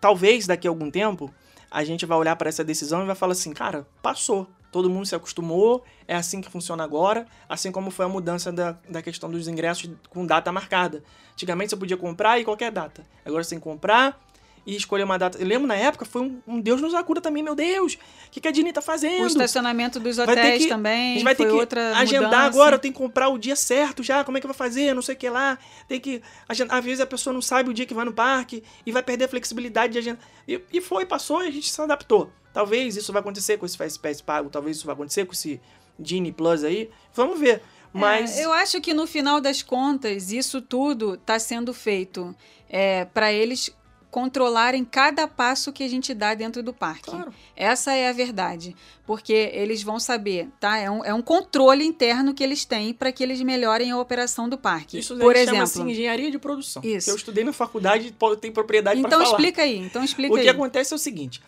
Talvez 0.00 0.46
daqui 0.46 0.66
a 0.66 0.70
algum 0.70 0.90
tempo, 0.90 1.32
a 1.70 1.84
gente 1.84 2.06
vai 2.06 2.16
olhar 2.16 2.36
para 2.36 2.48
essa 2.48 2.64
decisão 2.64 3.02
e 3.02 3.06
vai 3.06 3.14
falar 3.14 3.32
assim, 3.32 3.52
cara, 3.52 3.86
passou. 4.02 4.46
Todo 4.70 4.90
mundo 4.90 5.06
se 5.06 5.14
acostumou, 5.14 5.82
é 6.06 6.14
assim 6.14 6.42
que 6.42 6.50
funciona 6.50 6.84
agora, 6.84 7.26
assim 7.48 7.72
como 7.72 7.90
foi 7.90 8.04
a 8.04 8.08
mudança 8.08 8.52
da, 8.52 8.76
da 8.88 9.00
questão 9.00 9.30
dos 9.30 9.48
ingressos 9.48 9.90
com 10.10 10.26
data 10.26 10.52
marcada. 10.52 11.02
Antigamente 11.32 11.70
você 11.70 11.76
podia 11.76 11.96
comprar 11.96 12.38
em 12.38 12.44
qualquer 12.44 12.70
data. 12.70 13.02
Agora 13.24 13.42
você 13.42 13.50
tem 13.50 13.58
que 13.58 13.64
comprar 13.64 14.20
e 14.68 14.76
escolher 14.76 15.04
uma 15.04 15.18
data. 15.18 15.38
Eu 15.38 15.46
lembro 15.46 15.66
na 15.66 15.74
época, 15.74 16.04
foi 16.04 16.20
um, 16.20 16.42
um 16.46 16.60
Deus 16.60 16.78
nos 16.82 16.92
acuda 16.92 17.22
também, 17.22 17.42
meu 17.42 17.54
Deus, 17.54 17.94
o 17.94 18.30
que, 18.30 18.38
que 18.38 18.46
a 18.48 18.50
Disney 18.50 18.70
tá 18.70 18.82
fazendo? 18.82 19.22
O 19.24 19.26
estacionamento 19.26 19.98
dos 19.98 20.18
hotéis 20.18 20.64
que- 20.64 20.68
também. 20.68 21.12
A 21.12 21.14
gente 21.14 21.24
vai 21.24 21.34
ter 21.34 21.46
que 21.46 21.52
outra 21.52 21.96
agendar 21.96 22.24
mudança. 22.28 22.46
agora, 22.46 22.74
eu 22.76 22.78
tenho 22.78 22.92
que 22.92 22.98
comprar 23.00 23.30
o 23.30 23.38
dia 23.38 23.56
certo 23.56 24.02
já, 24.02 24.22
como 24.24 24.36
é 24.36 24.40
que 24.42 24.46
vai 24.46 24.54
fazer, 24.54 24.94
não 24.94 25.00
sei 25.00 25.14
o 25.14 25.18
que 25.18 25.30
lá. 25.30 25.58
Tem 25.88 25.98
que 25.98 26.20
agendar. 26.46 26.76
Às 26.78 26.84
vezes 26.84 27.00
a 27.00 27.06
pessoa 27.06 27.32
não 27.32 27.40
sabe 27.40 27.70
o 27.70 27.72
dia 27.72 27.86
que 27.86 27.94
vai 27.94 28.04
no 28.04 28.12
parque 28.12 28.62
e 28.84 28.92
vai 28.92 29.02
perder 29.02 29.24
a 29.24 29.28
flexibilidade 29.28 29.94
de 29.94 30.00
agendar. 30.00 30.20
E, 30.46 30.60
e 30.70 30.80
foi, 30.82 31.06
passou 31.06 31.42
e 31.42 31.48
a 31.48 31.50
gente 31.50 31.70
se 31.70 31.80
adaptou. 31.80 32.30
Talvez 32.52 32.94
isso 32.94 33.10
vai 33.10 33.20
acontecer 33.20 33.56
com 33.56 33.64
esse 33.64 33.76
Fast 33.78 33.98
Pass 34.00 34.20
pago, 34.20 34.50
talvez 34.50 34.76
isso 34.76 34.84
vai 34.86 34.92
acontecer 34.94 35.24
com 35.24 35.32
esse 35.32 35.58
Genie 35.98 36.30
Plus 36.32 36.62
aí. 36.62 36.90
Vamos 37.14 37.40
ver. 37.40 37.62
Mas 37.90 38.36
É, 38.38 38.44
eu 38.44 38.52
acho 38.52 38.82
que 38.82 38.92
no 38.92 39.06
final 39.06 39.40
das 39.40 39.62
contas, 39.62 40.30
isso 40.30 40.60
tudo 40.60 41.14
está 41.14 41.38
sendo 41.38 41.72
feito 41.72 42.36
é, 42.68 43.06
para 43.06 43.32
eles 43.32 43.74
controlarem 44.10 44.84
cada 44.84 45.28
passo 45.28 45.72
que 45.72 45.82
a 45.84 45.88
gente 45.88 46.14
dá 46.14 46.34
dentro 46.34 46.62
do 46.62 46.72
parque. 46.72 47.10
Claro. 47.10 47.32
Essa 47.54 47.92
é 47.94 48.08
a 48.08 48.12
verdade. 48.12 48.74
Porque 49.06 49.32
eles 49.52 49.82
vão 49.82 49.98
saber, 50.00 50.48
tá? 50.60 50.76
É 50.78 50.90
um, 50.90 51.04
é 51.04 51.12
um 51.14 51.22
controle 51.22 51.84
interno 51.84 52.34
que 52.34 52.42
eles 52.42 52.64
têm 52.64 52.92
para 52.92 53.10
que 53.12 53.22
eles 53.22 53.40
melhorem 53.40 53.90
a 53.90 53.98
operação 53.98 54.48
do 54.48 54.56
parque. 54.58 54.98
isso 54.98 55.16
Por 55.16 55.34
exemplo. 55.36 55.54
chama-se 55.54 55.80
engenharia 55.82 56.30
de 56.30 56.38
produção. 56.38 56.82
Isso. 56.84 57.06
Que 57.06 57.10
eu 57.10 57.16
estudei 57.16 57.44
na 57.44 57.52
faculdade, 57.52 58.14
tenho 58.40 58.52
propriedade 58.52 59.00
para 59.00 59.08
Então 59.08 59.20
falar. 59.20 59.30
explica 59.36 59.62
aí, 59.62 59.76
então 59.78 60.02
explica 60.04 60.32
O 60.34 60.36
que 60.36 60.42
aí. 60.42 60.48
acontece 60.48 60.92
é 60.92 60.96
o 60.96 60.98
seguinte: 60.98 61.40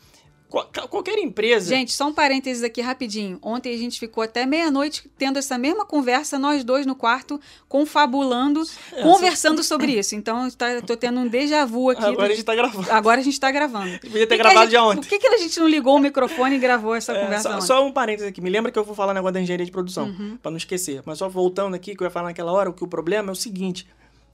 qualquer 0.50 1.18
empresa. 1.18 1.68
Gente, 1.68 1.92
só 1.92 2.08
um 2.08 2.12
parênteses 2.12 2.62
aqui 2.64 2.80
rapidinho. 2.80 3.38
Ontem 3.40 3.72
a 3.74 3.78
gente 3.78 3.98
ficou 3.98 4.22
até 4.24 4.44
meia-noite 4.44 5.08
tendo 5.16 5.38
essa 5.38 5.56
mesma 5.56 5.84
conversa, 5.86 6.38
nós 6.38 6.64
dois 6.64 6.84
no 6.84 6.94
quarto, 6.96 7.40
confabulando, 7.68 8.62
É, 8.92 9.02
conversando 9.02 9.62
sobre 9.62 9.92
isso. 9.98 10.14
Então, 10.14 10.50
tá, 10.50 10.80
tô 10.82 10.96
tendo 10.96 11.20
um 11.20 11.28
déjà 11.28 11.64
vu 11.64 11.90
aqui. 11.90 12.02
agora 12.04 12.28
do- 12.28 12.32
a 12.32 12.34
gente 12.34 12.44
tá 12.44 12.54
gravando. 12.54 12.90
Agora 12.90 13.20
a 13.20 13.24
gente 13.24 13.40
tá 13.40 13.50
gravando. 13.50 13.98
Podia 14.00 14.26
ter 14.26 14.36
que 14.36 14.42
gravado 14.42 14.62
gente- 14.66 14.72
já 14.72 14.84
ontem. 14.84 15.00
Por 15.00 15.08
que, 15.08 15.18
que 15.18 15.26
a 15.26 15.38
gente 15.38 15.58
não 15.58 15.68
ligou 15.68 15.96
o 15.96 15.98
microfone 15.98 16.56
e 16.56 16.58
gravou 16.58 16.94
essa 16.94 17.12
É, 17.12 17.22
conversa 17.22 17.48
só, 17.48 17.56
ontem? 17.56 17.66
só 17.66 17.86
um 17.86 17.92
parênteses 17.92 18.28
aqui. 18.28 18.40
Me 18.40 18.50
lembra 18.50 18.70
que 18.70 18.78
eu 18.78 18.84
vou 18.84 18.94
falar 18.94 19.14
negócio 19.14 19.34
da 19.34 19.40
engenharia 19.40 19.66
de 19.66 19.72
produção, 19.72 20.06
Uhum. 20.06 20.36
pra 20.40 20.50
não 20.50 20.58
esquecer. 20.58 21.02
Mas 21.04 21.18
só 21.18 21.28
voltando 21.28 21.74
aqui, 21.74 21.94
que 21.96 22.02
eu 22.02 22.06
ia 22.06 22.10
falar 22.10 22.28
naquela 22.28 22.52
hora, 22.52 22.72
que 22.72 22.84
o 22.84 22.88
problema 22.88 23.30
é 23.30 23.32
o 23.32 23.36
seguinte. 23.36 23.86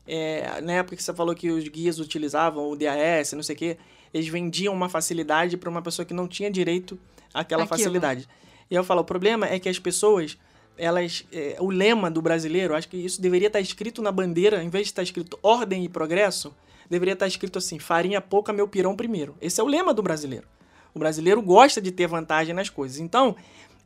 é, 0.09 0.60
na 0.62 0.74
época 0.74 0.94
que 0.94 1.02
você 1.02 1.12
falou 1.12 1.34
que 1.34 1.51
os 1.51 1.66
guias 1.66 1.98
utilizavam 1.98 2.70
o 2.70 2.76
DAS, 2.76 3.32
não 3.32 3.43
sei 3.43 3.56
o 3.56 3.59
quê, 3.59 3.76
eles 4.16 4.28
vendiam 4.28 4.72
uma 4.72 4.88
facilidade 4.88 5.56
para 5.56 5.68
uma 5.68 5.82
pessoa 5.82 6.06
que 6.06 6.14
não 6.14 6.26
tinha 6.26 6.51
direito 6.51 6.98
àquela 7.34 7.64
Aquilo. 7.64 7.78
facilidade. 7.78 8.28
E 8.70 8.74
eu 8.74 8.82
falo, 8.82 9.02
o 9.02 9.05
problema 9.05 9.47
é 9.47 9.59
que 9.59 9.68
as 9.68 9.78
pessoas, 9.78 10.38
elas... 10.78 11.26
é, 11.30 11.56
o 11.60 11.70
lema 11.70 12.10
do 12.10 12.22
brasileiro, 12.22 12.74
acho 12.74 12.88
que 12.88 12.97
isso 12.97 13.20
deveria 13.20 13.48
estar 13.48 13.60
escrito 13.60 14.01
na 14.01 14.10
bandeira, 14.10 14.62
em 14.62 14.70
vez 14.70 14.86
de 14.86 14.93
estar 14.93 15.02
escrito 15.02 15.38
ordem 15.43 15.84
e 15.84 15.88
progresso, 15.88 16.55
deveria 16.88 17.12
estar 17.12 17.26
escrito 17.26 17.59
assim, 17.59 17.78
farinha 17.78 18.20
pouca, 18.20 18.52
meu 18.52 18.66
pirão 18.66 18.97
primeiro. 18.97 19.36
Esse 19.40 19.60
é 19.60 19.64
o 19.64 19.66
lema 19.66 19.93
do 19.93 20.02
brasileiro. 20.02 20.47
O 20.94 20.98
brasileiro 20.98 21.43
gosta 21.43 21.80
de 21.80 21.93
ter 21.93 22.06
vantagem 22.06 22.55
nas 22.55 22.70
coisas. 22.70 22.98
Então, 22.98 23.36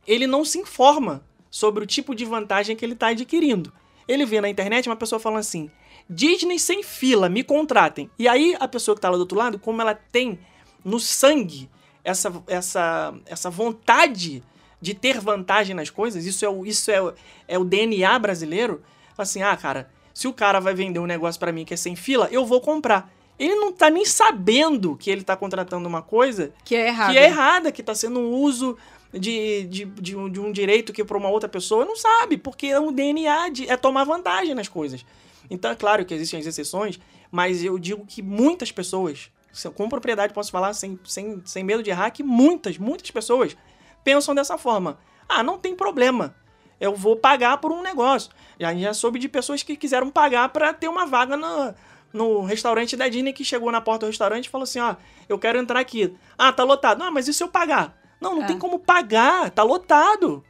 ele 0.07 0.25
não 0.25 0.45
se 0.45 0.59
informa 0.59 1.21
sobre 1.49 1.83
o 1.83 1.87
tipo 1.87 2.15
de 2.15 2.23
vantagem 2.23 2.73
que 2.73 2.85
ele 2.85 2.93
está 2.93 3.09
adquirindo. 3.09 3.73
Ele 4.07 4.25
vê 4.25 4.39
na 4.39 4.47
internet 4.47 4.87
uma 4.87 4.95
pessoa 4.95 5.19
falando 5.19 5.39
assim: 5.39 5.69
Disney 6.13 6.59
sem 6.59 6.83
fila, 6.83 7.29
me 7.29 7.41
contratem. 7.43 8.09
E 8.19 8.27
aí 8.27 8.55
a 8.59 8.67
pessoa 8.67 8.93
que 8.95 8.99
está 8.99 9.09
lá 9.09 9.15
do 9.15 9.21
outro 9.21 9.37
lado, 9.37 9.57
como 9.57 9.81
ela 9.81 9.95
tem 9.95 10.37
no 10.83 10.99
sangue 10.99 11.69
essa, 12.03 12.33
essa, 12.47 13.13
essa 13.25 13.49
vontade 13.49 14.43
de 14.81 14.93
ter 14.93 15.19
vantagem 15.21 15.75
nas 15.75 15.89
coisas, 15.89 16.25
isso 16.25 16.43
é 16.43 16.49
o, 16.49 16.65
isso 16.65 16.91
é, 16.91 17.01
o- 17.01 17.13
é 17.47 17.57
o 17.57 17.63
DNA 17.63 18.17
brasileiro, 18.19 18.81
assim: 19.17 19.41
ah, 19.41 19.55
cara, 19.55 19.89
se 20.13 20.27
o 20.27 20.33
cara 20.33 20.59
vai 20.59 20.73
vender 20.73 20.99
um 20.99 21.05
negócio 21.05 21.39
para 21.39 21.51
mim 21.51 21.63
que 21.63 21.73
é 21.73 21.77
sem 21.77 21.95
fila, 21.95 22.27
eu 22.31 22.45
vou 22.45 22.59
comprar. 22.59 23.09
Ele 23.39 23.55
não 23.55 23.71
tá 23.71 23.89
nem 23.89 24.05
sabendo 24.05 24.95
que 24.97 25.09
ele 25.09 25.23
tá 25.23 25.35
contratando 25.35 25.87
uma 25.87 26.01
coisa 26.01 26.51
Que 26.65 26.75
é 26.75 26.87
errado. 26.87 27.11
que 27.11 27.17
é 27.17 27.23
errada, 27.25 27.71
que 27.71 27.81
está 27.81 27.95
sendo 27.95 28.19
um 28.19 28.33
uso 28.33 28.77
de, 29.13 29.63
de, 29.63 29.85
de, 29.85 30.15
um, 30.15 30.29
de 30.29 30.39
um 30.39 30.51
direito 30.51 30.91
que 30.93 31.03
para 31.03 31.17
uma 31.17 31.29
outra 31.29 31.49
pessoa 31.49 31.83
não 31.85 31.95
sabe, 31.95 32.37
porque 32.37 32.67
é 32.67 32.79
um 32.79 32.91
DNA 32.91 33.49
de, 33.49 33.67
é 33.69 33.75
tomar 33.77 34.03
vantagem 34.03 34.53
nas 34.53 34.67
coisas. 34.67 35.03
Então 35.51 35.69
é 35.69 35.75
claro 35.75 36.05
que 36.05 36.13
existem 36.13 36.39
as 36.39 36.45
exceções, 36.45 36.97
mas 37.29 37.61
eu 37.63 37.77
digo 37.77 38.05
que 38.05 38.21
muitas 38.21 38.71
pessoas, 38.71 39.29
com 39.75 39.89
propriedade 39.89 40.33
posso 40.33 40.49
falar 40.49 40.73
sem, 40.73 40.97
sem, 41.03 41.41
sem 41.45 41.61
medo 41.63 41.83
de 41.83 41.89
errar, 41.89 42.09
que 42.11 42.23
muitas, 42.23 42.77
muitas 42.77 43.11
pessoas 43.11 43.55
pensam 44.01 44.33
dessa 44.33 44.57
forma. 44.57 44.97
Ah, 45.27 45.43
não 45.43 45.59
tem 45.59 45.75
problema. 45.75 46.33
Eu 46.79 46.95
vou 46.95 47.15
pagar 47.17 47.57
por 47.57 47.71
um 47.71 47.81
negócio. 47.81 48.31
Já, 48.57 48.73
já 48.73 48.93
soube 48.93 49.19
de 49.19 49.27
pessoas 49.27 49.61
que 49.61 49.75
quiseram 49.75 50.09
pagar 50.09 50.49
para 50.49 50.73
ter 50.73 50.87
uma 50.87 51.05
vaga 51.05 51.35
na, 51.35 51.75
no 52.13 52.43
restaurante 52.43 52.95
da 52.95 53.09
Disney 53.09 53.33
que 53.33 53.43
chegou 53.43 53.71
na 53.71 53.81
porta 53.81 54.05
do 54.05 54.09
restaurante 54.09 54.45
e 54.45 54.49
falou 54.49 54.63
assim: 54.63 54.79
ó, 54.79 54.95
eu 55.27 55.37
quero 55.37 55.59
entrar 55.59 55.79
aqui. 55.79 56.15
Ah, 56.37 56.51
tá 56.51 56.63
lotado. 56.63 57.03
Ah, 57.03 57.11
mas 57.11 57.27
e 57.27 57.33
se 57.33 57.43
eu 57.43 57.49
pagar? 57.49 57.95
Não, 58.19 58.35
não 58.35 58.43
É. 58.43 58.47
tem 58.47 58.57
como 58.57 58.79
pagar, 58.79 59.51
tá 59.51 59.63
lotado. 59.63 60.43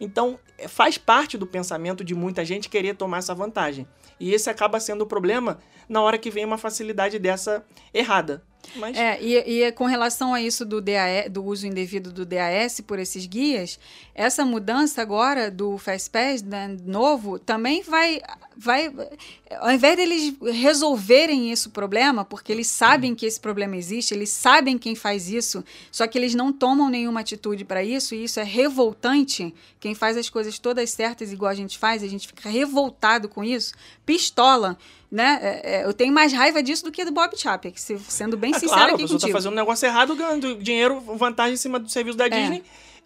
Então, 0.00 0.38
é, 0.58 0.68
faz 0.68 0.98
parte 0.98 1.38
do 1.38 1.46
pensamento 1.46 2.04
de 2.04 2.14
muita 2.14 2.44
gente 2.44 2.68
querer 2.68 2.94
tomar 2.94 3.18
essa 3.18 3.34
vantagem. 3.34 3.86
E 4.20 4.32
esse 4.32 4.50
acaba 4.50 4.80
sendo 4.80 5.02
o 5.02 5.06
problema 5.06 5.58
na 5.88 6.00
hora 6.00 6.18
que 6.18 6.30
vem 6.30 6.44
uma 6.44 6.58
facilidade 6.58 7.18
dessa 7.18 7.64
errada. 7.92 8.42
Mas 8.76 8.96
É, 8.96 9.18
e, 9.22 9.62
e 9.64 9.72
com 9.72 9.84
relação 9.84 10.34
a 10.34 10.40
isso 10.40 10.64
do, 10.64 10.80
DAE, 10.80 11.28
do 11.28 11.44
uso 11.44 11.66
indevido 11.66 12.12
do 12.12 12.24
DAS 12.24 12.80
por 12.80 12.98
esses 12.98 13.26
guias, 13.26 13.78
essa 14.14 14.44
mudança 14.44 15.00
agora 15.00 15.50
do 15.50 15.78
FastPass 15.78 16.42
né, 16.42 16.76
novo 16.84 17.38
também 17.38 17.82
vai, 17.82 18.20
vai. 18.56 18.92
Ao 19.60 19.70
invés 19.70 19.96
deles 19.96 20.34
resolverem 20.52 21.52
esse 21.52 21.68
problema, 21.68 22.24
porque 22.24 22.50
eles 22.50 22.66
sabem 22.66 23.14
que 23.14 23.24
esse 23.24 23.38
problema 23.38 23.76
existe, 23.76 24.12
eles 24.12 24.30
sabem 24.30 24.76
quem 24.76 24.94
faz 24.94 25.28
isso, 25.30 25.64
só 25.90 26.06
que 26.06 26.18
eles 26.18 26.34
não 26.34 26.52
tomam 26.52 26.90
nenhuma 26.90 27.20
atitude 27.20 27.64
para 27.64 27.82
isso, 27.84 28.14
e 28.14 28.24
isso 28.24 28.40
é 28.40 28.44
revoltante. 28.44 29.54
Quem 29.80 29.94
faz 29.94 30.16
as 30.16 30.28
coisas 30.28 30.58
todas 30.58 30.90
certas, 30.90 31.32
igual 31.32 31.50
a 31.50 31.54
gente 31.54 31.78
faz, 31.78 32.02
a 32.02 32.08
gente 32.08 32.26
fica 32.26 32.48
revoltado 32.48 33.28
com 33.28 33.44
isso, 33.44 33.72
pistola. 34.04 34.76
Né? 35.10 35.38
É, 35.40 35.76
é, 35.80 35.84
eu 35.86 35.94
tenho 35.94 36.12
mais 36.12 36.32
raiva 36.34 36.62
disso 36.62 36.84
do 36.84 36.92
que 36.92 37.02
do 37.04 37.10
Bob 37.12 37.34
Chapek, 37.34 37.80
se- 37.80 37.98
sendo 38.08 38.36
bem 38.36 38.50
É 38.50 38.58
sincera 38.58 38.72
claro, 38.74 38.90
a 38.90 38.94
aqui 38.94 39.02
pessoa 39.04 39.18
tá 39.18 39.22
contigo. 39.22 39.38
fazendo 39.38 39.52
um 39.52 39.56
negócio 39.56 39.86
errado, 39.86 40.14
ganhando 40.14 40.56
dinheiro, 40.56 41.00
vantagem 41.00 41.54
em 41.54 41.56
cima 41.56 41.78
do 41.78 41.88
serviço 41.88 42.18
da 42.18 42.26
É. 42.26 42.28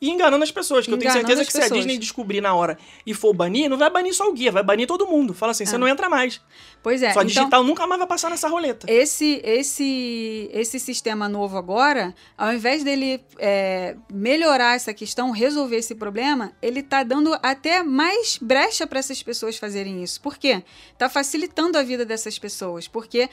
E 0.02 0.10
enganando 0.10 0.42
as 0.42 0.50
pessoas. 0.50 0.84
Que 0.84 0.92
eu 0.92 0.98
tenho 0.98 1.12
Enganando 1.12 1.28
certeza 1.28 1.46
que 1.46 1.52
se 1.52 1.58
a 1.58 1.62
pessoas. 1.62 1.78
Disney 1.78 1.96
descobrir 1.96 2.40
na 2.40 2.52
hora 2.52 2.76
e 3.06 3.14
for 3.14 3.32
banir, 3.32 3.70
não 3.70 3.78
vai 3.78 3.88
banir 3.88 4.12
só 4.12 4.28
o 4.28 4.32
guia, 4.32 4.50
vai 4.50 4.64
banir 4.64 4.88
todo 4.88 5.06
mundo. 5.06 5.32
Fala 5.32 5.52
assim, 5.52 5.64
você 5.64 5.78
não 5.78 5.86
entra 5.86 6.08
mais. 6.08 6.40
Pois 6.82 7.00
é, 7.00 7.12
Sua 7.12 7.22
então, 7.22 7.24
digital 7.24 7.62
nunca 7.62 7.86
mais 7.86 8.00
vai 8.00 8.08
passar 8.08 8.28
nessa 8.28 8.48
roleta. 8.48 8.90
esse, 8.90 9.40
esse, 9.44 10.50
esse 10.52 10.80
sistema 10.80 11.28
novo 11.28 11.56
agora, 11.56 12.12
ao 12.36 12.52
invés 12.52 12.82
dele 12.82 13.24
é, 13.38 13.94
melhorar 14.12 14.74
essa 14.74 14.92
questão, 14.92 15.30
resolver 15.30 15.76
esse 15.76 15.94
problema, 15.94 16.52
ele 16.60 16.80
está 16.80 17.04
dando 17.04 17.38
até 17.40 17.84
mais 17.84 18.36
brecha 18.42 18.84
para 18.88 18.98
essas 18.98 19.22
pessoas 19.22 19.56
fazerem 19.56 20.02
isso. 20.02 20.20
Por 20.20 20.36
quê? 20.36 20.64
Está 20.92 21.08
facilitando 21.08 21.78
a 21.78 21.82
vida 21.84 22.04
dessas 22.04 22.36
pessoas, 22.40 22.88
porque 22.88 23.30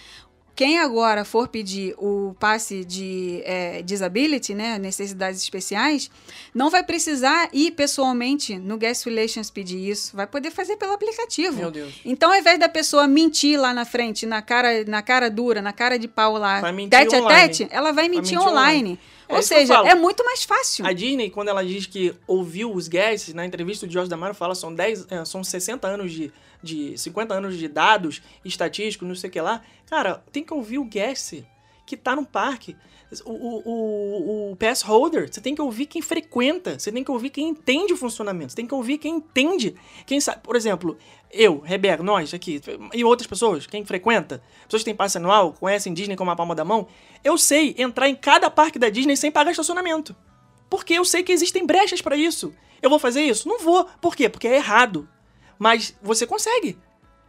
quem 0.59 0.77
agora 0.77 1.23
for 1.23 1.47
pedir 1.47 1.95
o 1.97 2.35
passe 2.37 2.83
de 2.83 3.41
é, 3.45 3.81
disability, 3.81 4.53
né, 4.53 4.77
necessidades 4.77 5.41
especiais, 5.41 6.11
não 6.53 6.69
vai 6.69 6.83
precisar 6.83 7.47
ir 7.53 7.71
pessoalmente 7.71 8.57
no 8.57 8.77
Guest 8.77 9.05
Relations 9.05 9.49
pedir 9.49 9.89
isso, 9.89 10.13
vai 10.13 10.27
poder 10.27 10.51
fazer 10.51 10.75
pelo 10.75 10.91
aplicativo. 10.91 11.55
Meu 11.55 11.71
Deus. 11.71 12.01
Então, 12.03 12.29
ao 12.29 12.37
invés 12.37 12.59
da 12.59 12.67
pessoa 12.67 13.07
mentir 13.07 13.57
lá 13.57 13.73
na 13.73 13.85
frente, 13.85 14.25
na 14.25 14.41
cara, 14.41 14.83
na 14.83 15.01
cara 15.01 15.29
dura, 15.29 15.61
na 15.61 15.71
cara 15.71 15.97
de 15.97 16.09
pau 16.09 16.33
lá, 16.33 16.59
Vai 16.59 16.75
tete 16.89 17.15
a 17.15 17.19
online. 17.19 17.47
tete, 17.47 17.67
ela 17.71 17.93
vai 17.93 18.09
mentir, 18.09 18.33
mentir 18.33 18.39
online. 18.41 18.79
online. 18.79 18.99
É 19.29 19.35
Ou 19.35 19.43
seja, 19.43 19.75
é 19.87 19.93
muito 19.93 20.25
mais 20.25 20.43
fácil. 20.43 20.83
A 20.85 20.91
Disney, 20.91 21.29
quando 21.29 21.49
ela 21.49 21.63
diz 21.63 21.85
que 21.85 22.15
ouviu 22.25 22.73
os 22.73 22.87
guests, 22.87 23.31
na 23.31 23.45
entrevista 23.45 23.85
do 23.85 23.93
Jorge 23.93 24.09
Damaro 24.09 24.33
fala 24.33 24.55
são 24.55 24.73
10, 24.73 25.05
eh, 25.07 25.23
são 25.23 25.43
60 25.43 25.87
anos 25.87 26.11
de, 26.11 26.31
de 26.63 26.97
50 26.97 27.35
anos 27.35 27.55
de 27.55 27.67
dados 27.67 28.23
estatísticos, 28.43 29.07
não 29.07 29.13
sei 29.13 29.29
o 29.29 29.33
que 29.33 29.39
lá. 29.39 29.61
Cara, 29.85 30.23
tem 30.31 30.43
que 30.43 30.51
ouvir 30.51 30.79
o 30.79 30.83
guest 30.83 31.43
que 31.89 31.97
tá 31.97 32.15
no 32.15 32.25
parque. 32.25 32.77
O, 33.25 33.31
o, 33.31 33.61
o, 33.65 34.51
o 34.51 34.55
pass 34.55 34.83
holder, 34.83 35.27
você 35.31 35.41
tem 35.41 35.55
que 35.55 35.61
ouvir 35.61 35.87
quem 35.87 35.99
frequenta, 35.99 36.77
você 36.77 36.91
tem 36.91 37.03
que 37.03 37.09
ouvir 37.09 37.31
quem 37.31 37.49
entende 37.49 37.91
o 37.91 37.97
funcionamento, 37.97 38.51
você 38.51 38.57
tem 38.57 38.67
que 38.67 38.73
ouvir 38.75 38.99
quem 38.99 39.15
entende, 39.15 39.75
quem 40.05 40.21
sabe, 40.21 40.41
por 40.43 40.55
exemplo, 40.55 40.95
eu, 41.31 41.57
Rebeca, 41.59 42.03
nós 42.03 42.31
aqui, 42.35 42.61
e 42.93 43.03
outras 43.03 43.25
pessoas, 43.25 43.65
quem 43.65 43.83
frequenta, 43.83 44.43
pessoas 44.65 44.83
que 44.83 44.85
têm 44.85 44.95
passe 44.95 45.17
anual, 45.17 45.53
conhecem 45.53 45.91
Disney 45.91 46.15
como 46.15 46.29
a 46.29 46.35
palma 46.35 46.53
da 46.53 46.63
mão, 46.63 46.87
eu 47.23 47.35
sei 47.35 47.73
entrar 47.79 48.07
em 48.07 48.15
cada 48.15 48.47
parque 48.51 48.77
da 48.77 48.89
Disney 48.89 49.17
sem 49.17 49.31
pagar 49.31 49.49
estacionamento. 49.49 50.15
Porque 50.69 50.93
eu 50.93 51.03
sei 51.03 51.23
que 51.23 51.31
existem 51.31 51.65
brechas 51.65 52.03
pra 52.03 52.15
isso. 52.15 52.53
Eu 52.79 52.91
vou 52.91 52.99
fazer 52.99 53.21
isso? 53.23 53.49
Não 53.49 53.57
vou. 53.57 53.87
Por 53.99 54.15
quê? 54.15 54.29
Porque 54.29 54.47
é 54.47 54.57
errado. 54.57 55.09
Mas 55.57 55.97
você 55.99 56.27
consegue. 56.27 56.77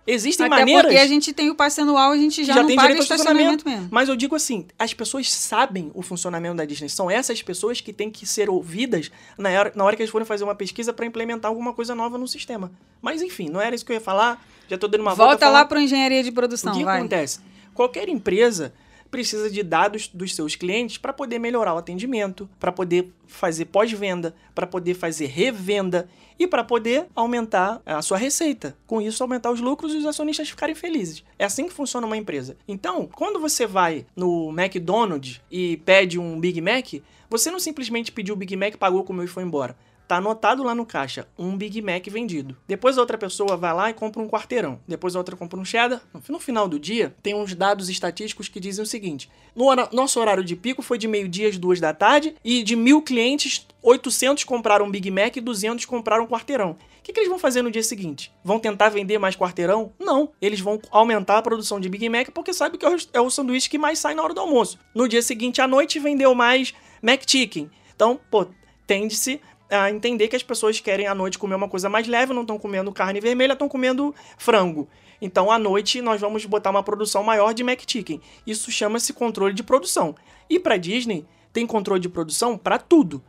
Existem 0.06 0.46
Até 0.46 0.56
maneiras 0.56 0.82
porque 0.84 0.98
a 0.98 1.06
gente 1.06 1.32
tem 1.32 1.50
o 1.50 1.54
passe 1.54 1.80
anual, 1.80 2.10
a 2.12 2.16
gente 2.16 2.42
já, 2.42 2.54
já 2.54 2.60
não 2.60 2.66
tem 2.66 2.76
paga 2.76 2.94
estacionamento 2.94 3.68
mesmo. 3.68 3.88
Mas 3.90 4.08
eu 4.08 4.16
digo 4.16 4.34
assim, 4.34 4.66
as 4.78 4.94
pessoas 4.94 5.30
sabem 5.30 5.90
o 5.94 6.02
funcionamento 6.02 6.56
da 6.56 6.64
Disney. 6.64 6.88
São 6.88 7.10
essas 7.10 7.42
pessoas 7.42 7.80
que 7.80 7.92
têm 7.92 8.10
que 8.10 8.26
ser 8.26 8.48
ouvidas 8.48 9.10
na 9.36 9.50
hora, 9.50 9.72
na 9.74 9.84
hora 9.84 9.96
que 9.96 10.02
eles 10.02 10.10
forem 10.10 10.26
fazer 10.26 10.44
uma 10.44 10.54
pesquisa 10.54 10.92
pra 10.92 11.04
implementar 11.04 11.50
alguma 11.50 11.72
coisa 11.72 11.94
nova 11.94 12.16
no 12.16 12.26
sistema. 12.26 12.72
Mas 13.00 13.22
enfim, 13.22 13.48
não 13.48 13.60
era 13.60 13.74
isso 13.74 13.84
que 13.84 13.92
eu 13.92 13.94
ia 13.94 14.00
falar. 14.00 14.44
Já 14.68 14.78
tô 14.78 14.88
dando 14.88 15.02
uma 15.02 15.14
volta. 15.14 15.32
Volta 15.32 15.48
lá 15.48 15.64
para 15.64 15.82
engenharia 15.82 16.22
de 16.22 16.32
produção, 16.32 16.72
o 16.72 16.76
que 16.76 16.84
vai. 16.84 16.98
acontece? 16.98 17.40
Qualquer 17.74 18.08
empresa 18.08 18.72
precisa 19.10 19.50
de 19.50 19.62
dados 19.62 20.08
dos 20.08 20.34
seus 20.34 20.54
clientes 20.54 20.98
para 20.98 21.12
poder 21.12 21.38
melhorar 21.38 21.74
o 21.74 21.78
atendimento, 21.78 22.48
para 22.58 22.72
poder 22.72 23.12
fazer 23.26 23.66
pós-venda, 23.66 24.34
para 24.54 24.66
poder 24.66 24.94
fazer 24.94 25.26
revenda 25.26 26.08
e 26.38 26.46
para 26.46 26.64
poder 26.64 27.06
aumentar 27.14 27.82
a 27.84 28.00
sua 28.00 28.16
receita. 28.16 28.76
Com 28.86 29.00
isso, 29.00 29.22
aumentar 29.22 29.50
os 29.50 29.60
lucros 29.60 29.92
e 29.92 29.98
os 29.98 30.06
acionistas 30.06 30.48
ficarem 30.48 30.74
felizes. 30.74 31.22
É 31.38 31.44
assim 31.44 31.66
que 31.66 31.74
funciona 31.74 32.06
uma 32.06 32.16
empresa. 32.16 32.56
Então, 32.66 33.08
quando 33.14 33.38
você 33.38 33.66
vai 33.66 34.06
no 34.16 34.50
McDonald's 34.50 35.40
e 35.50 35.76
pede 35.78 36.18
um 36.18 36.40
Big 36.40 36.60
Mac, 36.60 36.94
você 37.28 37.50
não 37.50 37.60
simplesmente 37.60 38.10
pediu 38.10 38.34
o 38.34 38.38
Big 38.38 38.56
Mac, 38.56 38.76
pagou, 38.76 39.04
comeu 39.04 39.24
e 39.24 39.28
foi 39.28 39.42
embora. 39.42 39.76
Tá 40.10 40.16
anotado 40.16 40.64
lá 40.64 40.74
no 40.74 40.84
caixa, 40.84 41.28
um 41.38 41.56
Big 41.56 41.80
Mac 41.80 42.04
vendido. 42.08 42.56
Depois 42.66 42.98
a 42.98 43.00
outra 43.00 43.16
pessoa 43.16 43.56
vai 43.56 43.72
lá 43.72 43.90
e 43.90 43.94
compra 43.94 44.20
um 44.20 44.28
quarteirão. 44.28 44.80
Depois 44.88 45.14
a 45.14 45.20
outra 45.20 45.36
compra 45.36 45.56
um 45.60 45.64
cheddar. 45.64 46.02
No 46.28 46.40
final 46.40 46.66
do 46.66 46.80
dia, 46.80 47.14
tem 47.22 47.32
uns 47.32 47.54
dados 47.54 47.88
estatísticos 47.88 48.48
que 48.48 48.58
dizem 48.58 48.82
o 48.82 48.86
seguinte: 48.86 49.30
no 49.54 49.66
nosso 49.92 50.18
horário 50.18 50.42
de 50.42 50.56
pico 50.56 50.82
foi 50.82 50.98
de 50.98 51.06
meio-dia 51.06 51.46
às 51.48 51.56
duas 51.56 51.78
da 51.78 51.94
tarde 51.94 52.34
e 52.44 52.64
de 52.64 52.74
mil 52.74 53.02
clientes, 53.02 53.64
800 53.80 54.42
compraram 54.42 54.90
Big 54.90 55.08
Mac 55.12 55.36
e 55.36 55.40
200 55.40 55.84
compraram 55.84 56.26
quarteirão. 56.26 56.72
O 56.72 57.02
que, 57.04 57.12
que 57.12 57.20
eles 57.20 57.28
vão 57.30 57.38
fazer 57.38 57.62
no 57.62 57.70
dia 57.70 57.84
seguinte? 57.84 58.32
Vão 58.42 58.58
tentar 58.58 58.88
vender 58.88 59.16
mais 59.16 59.36
quarteirão? 59.36 59.92
Não. 59.96 60.32
Eles 60.42 60.58
vão 60.58 60.80
aumentar 60.90 61.38
a 61.38 61.42
produção 61.42 61.78
de 61.78 61.88
Big 61.88 62.08
Mac 62.08 62.30
porque 62.34 62.52
sabe 62.52 62.76
que 62.78 62.84
é 62.84 62.90
o- 62.92 62.96
é 63.12 63.20
o 63.20 63.30
sanduíche 63.30 63.70
que 63.70 63.78
mais 63.78 64.00
sai 64.00 64.14
na 64.16 64.24
hora 64.24 64.34
do 64.34 64.40
almoço. 64.40 64.76
No 64.92 65.08
dia 65.08 65.22
seguinte 65.22 65.60
à 65.62 65.68
noite 65.68 66.00
vendeu 66.00 66.34
mais 66.34 66.74
McChicken. 67.00 67.70
Então, 67.94 68.18
pô, 68.28 68.44
tende-se 68.88 69.40
a 69.70 69.90
entender 69.90 70.28
que 70.28 70.36
as 70.36 70.42
pessoas 70.42 70.80
querem 70.80 71.06
à 71.06 71.14
noite 71.14 71.38
comer 71.38 71.54
uma 71.54 71.68
coisa 71.68 71.88
mais 71.88 72.06
leve, 72.08 72.32
não 72.32 72.42
estão 72.42 72.58
comendo 72.58 72.90
carne 72.92 73.20
vermelha, 73.20 73.52
estão 73.52 73.68
comendo 73.68 74.14
frango. 74.36 74.88
Então, 75.22 75.50
à 75.50 75.58
noite, 75.58 76.00
nós 76.00 76.20
vamos 76.20 76.44
botar 76.46 76.70
uma 76.70 76.82
produção 76.82 77.22
maior 77.22 77.52
de 77.52 77.62
McChicken. 77.62 78.20
Isso 78.46 78.70
chama-se 78.70 79.12
controle 79.12 79.52
de 79.54 79.62
produção. 79.62 80.14
E 80.48 80.58
para 80.58 80.76
Disney, 80.76 81.26
tem 81.52 81.66
controle 81.66 82.00
de 82.00 82.08
produção 82.08 82.56
para 82.56 82.78
tudo. 82.78 83.22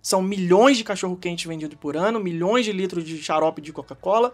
São 0.00 0.20
milhões 0.22 0.76
de 0.76 0.84
cachorro-quente 0.84 1.46
vendidos 1.48 1.76
por 1.78 1.96
ano, 1.96 2.18
milhões 2.20 2.64
de 2.64 2.72
litros 2.72 3.04
de 3.04 3.16
xarope 3.22 3.60
de 3.62 3.72
Coca-Cola, 3.72 4.32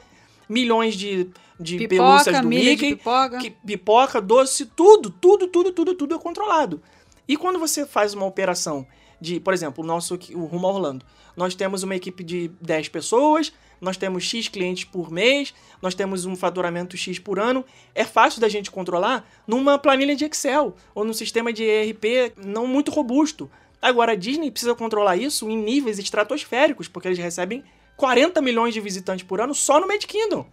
milhões 0.49 0.95
de, 0.95 1.29
de 1.61 1.79
Pipoca, 1.79 1.89
pelúcias 2.25 2.41
do 2.41 2.49
Mickey, 2.49 2.97
pipoca. 2.97 3.39
que- 3.39 3.51
pipoca, 3.51 4.21
doce, 4.21 4.67
tudo, 4.67 5.11
tudo, 5.11 5.47
tudo, 5.47 5.73
tudo, 5.73 5.95
tudo 5.95 6.15
é 6.15 6.19
controlado. 6.19 6.83
E 7.29 7.37
quando 7.37 7.59
você 7.59 7.87
faz 7.87 8.15
uma 8.15 8.27
operação 8.27 8.85
de, 9.21 9.39
por 9.41 9.53
exemplo, 9.53 9.85
o 9.85 9.87
nosso 9.87 10.15
o 10.35 10.45
Rumo 10.45 10.67
a 10.67 10.73
Orlando, 10.73 11.05
nós 11.37 11.55
temos 11.55 11.83
uma 11.83 11.95
equipe 11.95 12.25
de 12.25 12.49
10 12.61 12.89
pessoas, 12.89 13.53
nós 13.81 13.97
temos 13.97 14.25
X 14.25 14.49
clientes 14.49 14.85
por 14.85 15.11
mês, 15.11 15.55
nós 15.81 15.95
temos 15.95 16.27
um 16.27 16.37
faturamento 16.37 16.97
X 16.97 17.19
por 17.19 17.39
ano. 17.39 17.65
É 17.95 18.05
fácil 18.05 18.41
da 18.41 18.49
gente 18.49 18.71
controlar 18.71 19.27
numa 19.47 19.79
planilha 19.79 20.15
de 20.15 20.25
Excel 20.25 20.75
ou 20.95 21.05
num 21.05 21.15
sistema 21.15 21.53
de 21.53 21.65
ERP 21.65 22.35
não 22.37 22.67
muito 22.67 22.91
robusto. 22.91 23.51
Agora, 23.81 24.13
a 24.13 24.15
Disney 24.15 24.51
precisa 24.51 24.75
controlar 24.75 25.17
isso 25.17 25.49
em 25.49 25.57
níveis 25.57 25.99
estratosféricos, 25.99 26.89
porque 26.89 27.09
eles 27.09 27.19
recebem 27.19 27.65
40 27.97 28.43
milhões 28.43 28.75
de 28.75 28.81
visitantes 28.81 29.25
por 29.25 29.41
ano 29.41 29.55
só 29.55 29.81
no 29.81 29.87
Mad 29.89 30.05
Kingdom. 30.05 30.47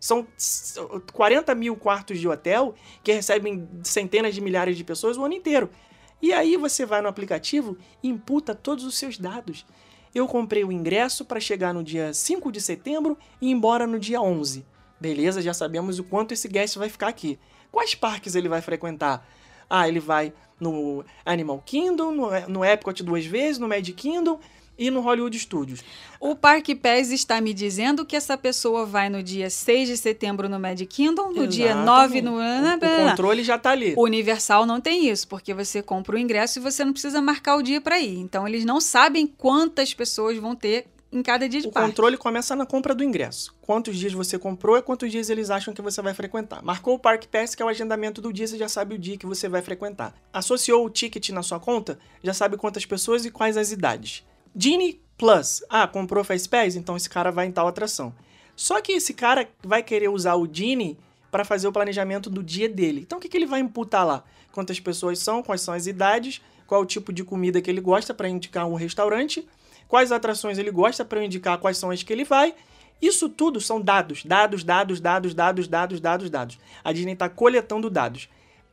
São 0.00 0.26
s- 0.38 0.78
40 1.12 1.54
mil 1.54 1.76
quartos 1.76 2.18
de 2.18 2.28
hotel 2.28 2.74
que 3.02 3.12
recebem 3.12 3.68
centenas 3.82 4.34
de 4.34 4.40
milhares 4.40 4.76
de 4.76 4.84
pessoas 4.84 5.16
o 5.18 5.24
ano 5.24 5.34
inteiro. 5.34 5.68
E 6.20 6.32
aí 6.32 6.56
você 6.56 6.86
vai 6.86 7.00
no 7.02 7.08
aplicativo 7.08 7.76
e 8.02 8.08
imputa 8.08 8.54
todos 8.54 8.84
os 8.84 8.96
seus 8.96 9.18
dados. 9.18 9.66
Eu 10.14 10.26
comprei 10.26 10.64
o 10.64 10.72
ingresso 10.72 11.24
para 11.24 11.38
chegar 11.38 11.74
no 11.74 11.84
dia 11.84 12.14
5 12.14 12.50
de 12.50 12.60
setembro 12.60 13.18
e 13.40 13.48
ir 13.48 13.50
embora 13.50 13.86
no 13.86 13.98
dia 13.98 14.20
11. 14.20 14.64
Beleza, 14.98 15.42
já 15.42 15.52
sabemos 15.52 15.98
o 15.98 16.04
quanto 16.04 16.32
esse 16.32 16.48
guest 16.48 16.76
vai 16.76 16.88
ficar 16.88 17.08
aqui. 17.08 17.38
Quais 17.70 17.94
parques 17.94 18.34
ele 18.34 18.48
vai 18.48 18.62
frequentar? 18.62 19.28
Ah, 19.68 19.86
ele 19.86 20.00
vai 20.00 20.32
no 20.58 21.04
Animal 21.24 21.62
Kingdom, 21.66 22.12
no, 22.48 22.64
Epcot 22.64 23.02
duas 23.02 23.26
vezes, 23.26 23.58
no 23.58 23.68
Magic 23.68 23.92
Kingdom 23.92 24.40
e 24.78 24.90
no 24.90 25.00
Hollywood 25.00 25.38
Studios. 25.38 25.82
O 26.20 26.34
Parque 26.34 26.74
Pés 26.74 27.10
está 27.10 27.40
me 27.40 27.52
dizendo 27.52 28.04
que 28.04 28.16
essa 28.16 28.36
pessoa 28.36 28.84
vai 28.84 29.08
no 29.08 29.22
dia 29.22 29.48
6 29.50 29.88
de 29.88 29.96
setembro 29.96 30.48
no 30.48 30.58
Magic 30.58 30.86
Kingdom, 30.86 31.32
no 31.32 31.46
dia 31.46 31.74
9 31.74 32.22
no... 32.22 32.40
Exatamente. 32.40 33.00
O, 33.00 33.06
o 33.06 33.10
controle 33.10 33.44
já 33.44 33.58
tá 33.58 33.70
ali. 33.70 33.94
O 33.96 34.04
Universal 34.04 34.66
não 34.66 34.80
tem 34.80 35.08
isso, 35.08 35.28
porque 35.28 35.52
você 35.54 35.82
compra 35.82 36.16
o 36.16 36.18
ingresso 36.18 36.58
e 36.58 36.62
você 36.62 36.84
não 36.84 36.92
precisa 36.92 37.20
marcar 37.20 37.56
o 37.56 37.62
dia 37.62 37.80
para 37.80 37.98
ir. 38.00 38.18
Então 38.18 38.46
eles 38.46 38.64
não 38.64 38.80
sabem 38.80 39.26
quantas 39.26 39.92
pessoas 39.94 40.36
vão 40.38 40.54
ter 40.54 40.86
em 41.12 41.22
cada 41.22 41.48
dia 41.48 41.60
de 41.60 41.68
O 41.68 41.72
parque. 41.72 41.88
controle 41.88 42.16
começa 42.16 42.54
na 42.56 42.66
compra 42.66 42.94
do 42.94 43.02
ingresso. 43.04 43.54
Quantos 43.60 43.96
dias 43.96 44.12
você 44.12 44.38
comprou 44.38 44.76
e 44.76 44.82
quantos 44.82 45.10
dias 45.10 45.30
eles 45.30 45.50
acham 45.50 45.72
que 45.72 45.80
você 45.80 46.02
vai 46.02 46.14
frequentar. 46.14 46.62
Marcou 46.62 46.94
o 46.94 46.98
Park 46.98 47.26
Pass, 47.26 47.54
que 47.54 47.62
é 47.62 47.64
o 47.66 47.68
agendamento 47.68 48.20
do 48.20 48.32
dia, 48.32 48.46
você 48.46 48.58
já 48.58 48.68
sabe 48.68 48.94
o 48.94 48.98
dia 48.98 49.16
que 49.16 49.26
você 49.26 49.48
vai 49.48 49.62
frequentar. 49.62 50.14
Associou 50.32 50.84
o 50.84 50.90
ticket 50.90 51.30
na 51.30 51.42
sua 51.42 51.58
conta, 51.60 51.98
já 52.22 52.34
sabe 52.34 52.56
quantas 52.56 52.84
pessoas 52.84 53.24
e 53.24 53.30
quais 53.30 53.56
as 53.56 53.72
idades. 53.72 54.24
Genie 54.58 55.02
Plus. 55.18 55.62
Ah, 55.68 55.86
comprou 55.86 56.24
Fast 56.24 56.48
Pass? 56.48 56.76
Então 56.76 56.96
esse 56.96 57.10
cara 57.10 57.30
vai 57.30 57.46
em 57.46 57.52
tal 57.52 57.68
atração. 57.68 58.14
Só 58.56 58.80
que 58.80 58.92
esse 58.92 59.12
cara 59.12 59.46
vai 59.62 59.82
querer 59.82 60.08
usar 60.08 60.34
o 60.34 60.48
Genie 60.50 60.96
para 61.30 61.44
fazer 61.44 61.68
o 61.68 61.72
planejamento 61.72 62.30
do 62.30 62.42
dia 62.42 62.68
dele. 62.68 63.02
Então 63.02 63.18
o 63.18 63.20
que, 63.20 63.28
que 63.28 63.36
ele 63.36 63.46
vai 63.46 63.60
imputar 63.60 64.06
lá? 64.06 64.24
Quantas 64.52 64.80
pessoas 64.80 65.18
são, 65.18 65.42
quais 65.42 65.60
são 65.60 65.74
as 65.74 65.86
idades, 65.86 66.40
qual 66.66 66.80
o 66.80 66.86
tipo 66.86 67.12
de 67.12 67.22
comida 67.22 67.60
que 67.60 67.70
ele 67.70 67.82
gosta 67.82 68.14
para 68.14 68.28
indicar 68.28 68.66
um 68.66 68.74
restaurante, 68.74 69.46
quais 69.86 70.10
atrações 70.10 70.56
ele 70.56 70.70
gosta 70.70 71.04
para 71.04 71.22
indicar 71.22 71.58
quais 71.58 71.76
são 71.76 71.90
as 71.90 72.02
que 72.02 72.12
ele 72.12 72.24
vai. 72.24 72.54
Isso 73.00 73.28
tudo 73.28 73.60
são 73.60 73.78
dados, 73.78 74.24
dados, 74.24 74.64
dados, 74.64 75.00
dados, 75.00 75.34
dados, 75.34 75.68
dados, 75.68 76.00
dados, 76.00 76.30
dados. 76.30 76.58
A 76.82 76.92
Disney 76.92 77.12
está 77.12 77.28
coletando 77.28 77.90
dados. 77.90 78.30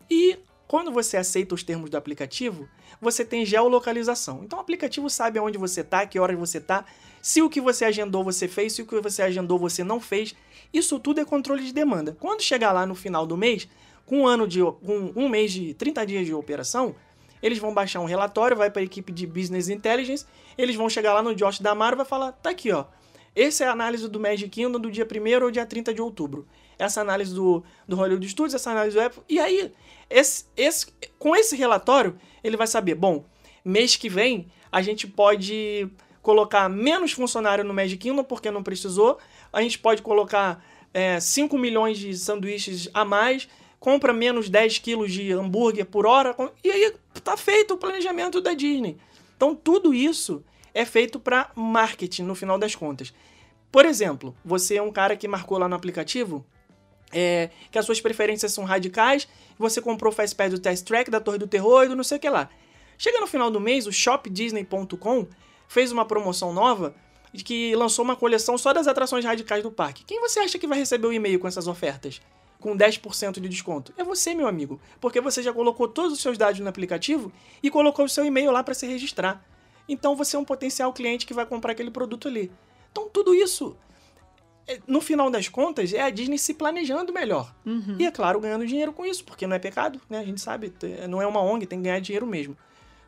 E 0.10 0.40
quando 0.66 0.94
você 0.94 1.18
aceita 1.18 1.54
os 1.54 1.62
termos 1.62 1.90
do 1.90 1.98
aplicativo, 1.98 2.70
você 3.04 3.24
tem 3.24 3.46
geolocalização. 3.46 4.42
Então 4.44 4.58
o 4.58 4.62
aplicativo 4.62 5.10
sabe 5.10 5.38
aonde 5.38 5.58
você 5.58 5.82
está, 5.82 6.06
que 6.06 6.20
horas 6.20 6.38
você 6.38 6.58
está, 6.58 6.86
se 7.22 7.42
o 7.42 7.50
que 7.50 7.62
você 7.62 7.86
agendou 7.86 8.24
você 8.24 8.48
fez, 8.48 8.74
se 8.74 8.82
o 8.82 8.86
que 8.86 9.00
você 9.00 9.22
agendou 9.22 9.60
você 9.60 9.84
não 9.84 10.00
fez. 10.00 10.36
Isso 10.74 11.00
tudo 11.00 11.22
é 11.22 11.26
controle 11.26 11.64
de 11.64 11.74
demanda. 11.74 12.18
Quando 12.20 12.42
chegar 12.42 12.72
lá 12.72 12.86
no 12.86 12.96
final 12.96 13.28
do 13.28 13.38
mês, 13.38 13.68
com 14.06 14.22
um 14.22 14.28
ano 14.28 14.48
de 14.48 14.60
com 14.60 15.14
um 15.16 15.30
mês 15.30 15.52
de 15.52 15.74
30 15.74 16.06
dias 16.06 16.26
de 16.26 16.34
operação, 16.34 16.96
eles 17.42 17.60
vão 17.60 17.74
baixar 17.74 18.00
um 18.00 18.06
relatório, 18.06 18.58
vai 18.58 18.72
para 18.72 18.82
a 18.82 18.86
equipe 18.86 19.12
de 19.12 19.28
Business 19.28 19.70
Intelligence, 19.70 20.26
eles 20.58 20.76
vão 20.76 20.90
chegar 20.90 21.14
lá 21.14 21.22
no 21.22 21.36
Josh 21.36 21.60
Damaro 21.60 21.96
e 21.96 21.98
vai 21.98 22.06
falar: 22.06 22.32
"Tá 22.32 22.50
aqui, 22.50 22.72
ó. 22.72 22.86
Essa 23.36 23.64
é 23.64 23.68
a 23.68 23.72
análise 23.72 24.08
do 24.08 24.20
Magic 24.20 24.50
Kingdom 24.50 24.80
do 24.80 24.92
dia 24.92 25.08
1 25.10 25.44
ou 25.44 25.52
dia 25.52 25.66
30 25.66 25.94
de 25.94 26.02
outubro. 26.02 26.48
Essa 26.78 27.02
análise 27.02 27.34
do, 27.34 27.64
do 27.88 27.96
Hollywood 27.96 28.28
Studios, 28.28 28.54
essa 28.54 28.72
análise 28.72 28.96
do 28.96 29.02
Apple. 29.02 29.24
E 29.28 29.40
aí, 29.40 29.72
esse, 30.10 30.46
esse, 30.56 30.88
com 31.18 31.36
esse 31.36 31.56
relatório, 31.56 32.16
ele 32.44 32.58
vai 32.58 32.68
saber, 32.68 32.96
bom, 32.96 33.24
mês 33.64 33.96
que 33.96 34.10
vem 34.10 34.48
a 34.72 34.82
gente 34.82 35.08
pode 35.08 35.88
colocar 36.22 36.68
menos 36.70 37.12
funcionário 37.12 37.64
no 37.64 37.74
Magic 37.74 37.98
Kingdom 37.98 38.24
porque 38.24 38.50
não 38.50 38.64
precisou. 38.64 39.20
A 39.52 39.62
gente 39.62 39.78
pode 39.78 40.02
colocar 40.02 40.66
é, 40.94 41.20
5 41.20 41.58
milhões 41.58 42.00
de 42.00 42.18
sanduíches 42.18 42.90
a 42.94 43.06
mais, 43.06 43.48
compra 43.80 44.14
menos 44.14 44.50
10 44.50 44.80
quilos 44.80 45.12
de 45.12 45.32
hambúrguer 45.32 45.86
por 45.86 46.06
hora. 46.06 46.36
E 46.64 46.72
aí 46.72 46.96
tá 47.24 47.38
feito 47.38 47.76
o 47.76 47.78
planejamento 47.78 48.42
da 48.42 48.54
Disney. 48.54 48.98
Então 49.36 49.54
tudo 49.54 49.94
isso 49.94 50.44
é 50.74 50.86
feito 50.86 51.20
para 51.20 51.52
marketing 51.56 52.24
no 52.24 52.34
final 52.34 52.58
das 52.58 52.74
contas. 52.74 53.14
Por 53.72 53.86
exemplo, 53.86 54.36
você 54.44 54.78
é 54.78 54.82
um 54.82 54.92
cara 54.92 55.16
que 55.16 55.28
marcou 55.28 55.58
lá 55.58 55.68
no 55.68 55.76
aplicativo 55.76 56.46
é, 57.14 57.50
que 57.72 57.78
as 57.78 57.86
suas 57.86 58.02
preferências 58.02 58.52
são 58.52 58.64
radicais, 58.64 59.28
você 59.58 59.82
comprou 59.82 60.12
o 60.12 60.16
Fast 60.16 60.36
Pass 60.36 60.52
do 60.52 60.60
Test 60.60 60.86
Track, 60.86 61.10
da 61.10 61.20
Torre 61.20 61.38
do 61.38 61.48
Terror 61.48 61.84
e 61.84 61.88
do 61.90 61.96
não 61.96 62.04
sei 62.04 62.18
o 62.18 62.20
que 62.20 62.30
lá. 62.30 62.50
Chega 62.98 63.20
no 63.20 63.28
final 63.28 63.50
do 63.50 63.60
mês, 63.60 63.88
o 63.88 63.92
shopdisney.com 63.92 65.28
fez 65.68 65.92
uma 65.92 66.06
promoção 66.06 66.54
nova 66.54 66.96
de 67.34 67.44
que 67.44 67.76
lançou 67.76 68.06
uma 68.06 68.16
coleção 68.16 68.58
só 68.58 68.72
das 68.72 68.88
atrações 68.88 69.26
radicais 69.26 69.64
do 69.64 69.72
parque. 69.72 70.04
Quem 70.06 70.20
você 70.20 70.40
acha 70.40 70.60
que 70.60 70.68
vai 70.68 70.78
receber 70.78 71.08
o 71.08 71.14
e-mail 71.14 71.40
com 71.40 71.48
essas 71.48 71.68
ofertas? 71.68 72.22
Com 72.60 72.78
10% 72.78 73.40
de 73.42 73.50
desconto? 73.50 73.92
É 73.98 74.04
você, 74.04 74.36
meu 74.36 74.48
amigo, 74.48 74.80
porque 75.02 75.20
você 75.20 75.42
já 75.42 75.52
colocou 75.52 75.88
todos 75.88 76.14
os 76.14 76.22
seus 76.22 76.38
dados 76.38 76.60
no 76.60 76.70
aplicativo 76.70 77.32
e 77.62 77.70
colocou 77.70 78.06
o 78.06 78.10
seu 78.10 78.24
e-mail 78.24 78.52
lá 78.52 78.64
para 78.64 78.74
se 78.74 78.86
registrar. 78.86 79.44
Então 79.90 80.16
você 80.16 80.36
é 80.36 80.40
um 80.40 80.46
potencial 80.46 80.94
cliente 80.94 81.26
que 81.26 81.34
vai 81.34 81.46
comprar 81.46 81.72
aquele 81.72 81.92
produto 81.92 82.28
ali. 82.28 82.52
Então 82.92 83.10
tudo 83.10 83.34
isso 83.34 83.76
no 84.88 85.02
final 85.02 85.30
das 85.30 85.48
contas, 85.48 85.94
é 85.94 86.02
a 86.02 86.10
Disney 86.10 86.38
se 86.38 86.54
planejando 86.54 87.12
melhor. 87.12 87.54
Uhum. 87.66 87.98
E, 88.00 88.06
é 88.06 88.12
claro, 88.12 88.40
ganhando 88.40 88.66
dinheiro 88.66 88.94
com 88.94 89.06
isso, 89.06 89.24
porque 89.24 89.46
não 89.46 89.56
é 89.56 89.60
pecado, 89.60 90.00
né? 90.10 90.20
A 90.20 90.24
gente 90.24 90.42
sabe, 90.42 90.74
não 91.10 91.22
é 91.22 91.28
uma 91.28 91.42
ONG, 91.42 91.66
tem 91.66 91.80
que 91.80 91.84
ganhar 91.84 92.00
dinheiro 92.00 92.26
mesmo. 92.26 92.58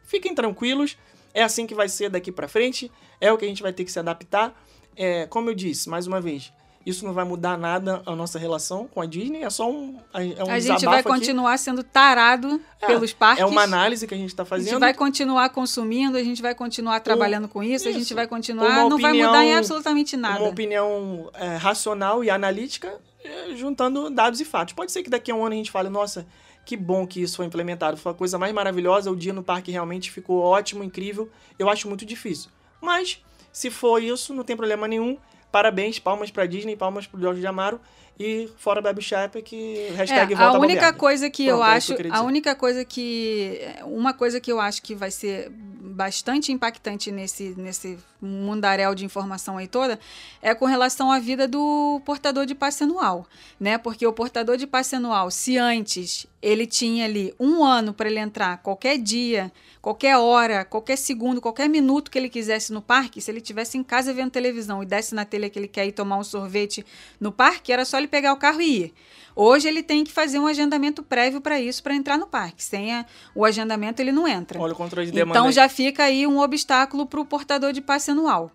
Fiquem 0.03 0.35
tranquilos, 0.35 0.97
é 1.33 1.43
assim 1.43 1.65
que 1.65 1.73
vai 1.73 1.89
ser 1.89 2.09
daqui 2.09 2.31
para 2.31 2.47
frente, 2.47 2.91
é 3.19 3.31
o 3.31 3.37
que 3.37 3.45
a 3.45 3.47
gente 3.47 3.63
vai 3.63 3.73
ter 3.73 3.83
que 3.83 3.91
se 3.91 3.99
adaptar. 3.99 4.53
É, 4.95 5.25
como 5.27 5.49
eu 5.49 5.55
disse, 5.55 5.89
mais 5.89 6.07
uma 6.07 6.21
vez, 6.21 6.53
isso 6.85 7.03
não 7.05 7.13
vai 7.13 7.25
mudar 7.25 7.57
nada 7.57 8.01
a 8.05 8.15
nossa 8.15 8.37
relação 8.37 8.87
com 8.87 9.01
a 9.01 9.05
Disney, 9.05 9.41
é 9.43 9.49
só 9.49 9.69
um. 9.69 9.97
É 10.13 10.43
um 10.43 10.51
a 10.51 10.59
gente 10.59 10.85
vai 10.85 10.99
aqui. 10.99 11.09
continuar 11.09 11.57
sendo 11.57 11.83
tarado 11.83 12.61
É, 12.81 12.85
pelos 12.85 13.11
parques. 13.11 13.41
É 13.41 13.45
uma 13.45 13.63
análise 13.63 14.05
que 14.07 14.13
a 14.13 14.17
gente 14.17 14.29
está 14.29 14.43
A 14.43 14.45
fazendo. 14.45 14.69
gente 14.69 14.79
vai 14.79 14.93
continuar 14.93 15.49
consumindo, 15.49 16.17
a 16.17 16.23
gente 16.23 16.41
vai 16.41 16.53
continuar 16.53 16.99
trabalhando 16.99 17.47
com 17.47 17.63
isso, 17.63 17.87
a 17.87 17.91
gente 17.91 18.03
isso. 18.03 18.15
vai 18.15 18.27
continuar. 18.27 18.67
Uma 18.81 18.89
não 18.89 18.97
vai 18.99 19.11
opinião- 19.11 19.29
mudar 19.31 19.43
em 19.45 19.55
absolutamente 19.55 20.15
nada. 20.15 20.39
Uma 20.41 20.49
opinião 20.49 21.31
é, 21.33 21.55
racional 21.55 22.23
e 22.23 22.29
analítica, 22.29 22.99
é, 23.23 23.55
juntando 23.55 24.09
dados 24.09 24.39
e 24.39 24.45
fatos. 24.45 24.73
Pode 24.75 24.91
ser 24.91 25.01
que 25.01 25.09
daqui 25.09 25.31
a 25.31 25.35
um 25.35 25.43
ano 25.43 25.53
a 25.53 25.57
gente 25.57 25.71
fale, 25.71 25.89
nossa, 25.89 26.27
que 26.63 26.77
bom 26.77 27.05
que 27.07 27.21
isso 27.21 27.37
foi 27.37 27.45
implementado, 27.47 27.97
foi 27.97 28.11
a 28.11 28.15
coisa 28.15 28.37
mais 28.37 28.53
maravilhosa, 28.53 29.09
o 29.11 29.15
dia 29.15 29.33
no 29.33 29.41
parque 29.43 29.71
realmente 29.71 30.11
ficou 30.11 30.39
ótimo, 30.41 30.83
incrível. 30.83 31.29
Eu 31.57 31.67
acho 31.69 31.87
muito 31.87 32.05
difícil. 32.05 32.49
Mas, 32.81 33.19
se 33.51 33.71
for 33.71 34.01
isso, 34.01 34.33
não 34.33 34.43
tem 34.43 34.55
problema 34.55 34.87
nenhum. 34.87 35.17
Parabéns, 35.55 35.97
palmas 35.99 36.29
pra 36.29 36.45
Disney, 36.45 36.75
palmas 36.75 37.07
pro 37.07 37.17
Jorge 37.17 37.39
de 37.39 37.47
Amaro. 37.47 37.79
E 38.19 38.49
fora 38.57 38.81
Baby 38.81 39.01
Sharp, 39.01 39.35
que 39.35 39.87
hashtag 39.95 40.33
É, 40.33 40.35
volta 40.35 40.57
a 40.57 40.59
única 40.59 40.91
coisa 40.91 41.29
que 41.29 41.45
eu 41.45 41.59
Pronto, 41.59 41.71
é 41.71 41.77
isso 41.77 41.93
acho, 41.93 42.01
que 42.01 42.07
eu 42.09 42.13
a 42.13 42.21
única 42.23 42.55
coisa 42.55 42.83
que 42.83 43.61
uma 43.83 44.13
coisa 44.13 44.41
que 44.41 44.51
eu 44.51 44.59
acho 44.59 44.81
que 44.81 44.93
vai 44.93 45.09
ser 45.09 45.49
bastante 45.49 46.51
impactante 46.51 47.09
nesse 47.09 47.55
nesse 47.55 47.97
mundaréu 48.21 48.93
de 48.93 49.05
informação 49.05 49.57
aí 49.57 49.67
toda 49.67 49.97
é 50.41 50.53
com 50.53 50.65
relação 50.65 51.09
à 51.09 51.19
vida 51.19 51.47
do 51.47 52.01
portador 52.03 52.45
de 52.45 52.53
passe 52.53 52.83
anual, 52.83 53.25
né? 53.57 53.77
Porque 53.77 54.05
o 54.05 54.11
portador 54.11 54.57
de 54.57 54.67
passe 54.67 54.97
anual, 54.97 55.31
se 55.31 55.57
antes 55.57 56.27
ele 56.47 56.67
tinha 56.67 57.05
ali 57.05 57.33
um 57.39 57.63
ano 57.65 57.91
para 57.91 58.07
ele 58.07 58.19
entrar 58.19 58.57
qualquer 58.57 58.99
dia, 58.99 59.51
qualquer 59.81 60.15
hora, 60.17 60.63
qualquer 60.63 60.95
segundo, 60.95 61.41
qualquer 61.41 61.67
minuto 61.67 62.11
que 62.11 62.19
ele 62.19 62.29
quisesse 62.29 62.71
no 62.71 62.83
parque, 62.83 63.19
se 63.19 63.31
ele 63.31 63.41
tivesse 63.41 63.79
em 63.79 63.83
casa 63.83 64.13
vendo 64.13 64.29
televisão 64.29 64.83
e 64.83 64.85
desse 64.85 65.15
na 65.15 65.25
telha 65.25 65.49
que 65.49 65.57
ele 65.57 65.67
quer 65.67 65.87
ir 65.87 65.91
tomar 65.91 66.17
um 66.17 66.23
sorvete 66.23 66.85
no 67.19 67.31
parque, 67.31 67.73
era 67.73 67.83
só 67.83 67.97
ele 67.97 68.07
pegar 68.07 68.31
o 68.31 68.37
carro 68.37 68.61
e 68.61 68.83
ir. 68.83 68.93
Hoje 69.35 69.67
ele 69.67 69.81
tem 69.81 70.03
que 70.03 70.11
fazer 70.11 70.37
um 70.37 70.45
agendamento 70.45 71.01
prévio 71.01 71.41
para 71.41 71.59
isso, 71.59 71.81
para 71.81 71.95
entrar 71.95 72.17
no 72.17 72.27
parque. 72.27 72.63
Sem 72.63 72.93
a- 72.93 73.05
o 73.33 73.43
agendamento, 73.43 73.99
ele 74.01 74.11
não 74.11 74.27
entra. 74.27 74.61
Olha 74.61 74.73
o 74.73 74.75
controle 74.75 75.07
de 75.07 75.11
demanda 75.13 75.39
Então 75.39 75.47
aí. 75.47 75.51
já 75.51 75.67
fica 75.67 76.03
aí 76.03 76.27
um 76.27 76.39
obstáculo 76.39 77.05
para 77.07 77.19
o 77.19 77.25
portador 77.25 77.73
de 77.73 77.81
passe 77.81 78.11
anual. 78.11 78.51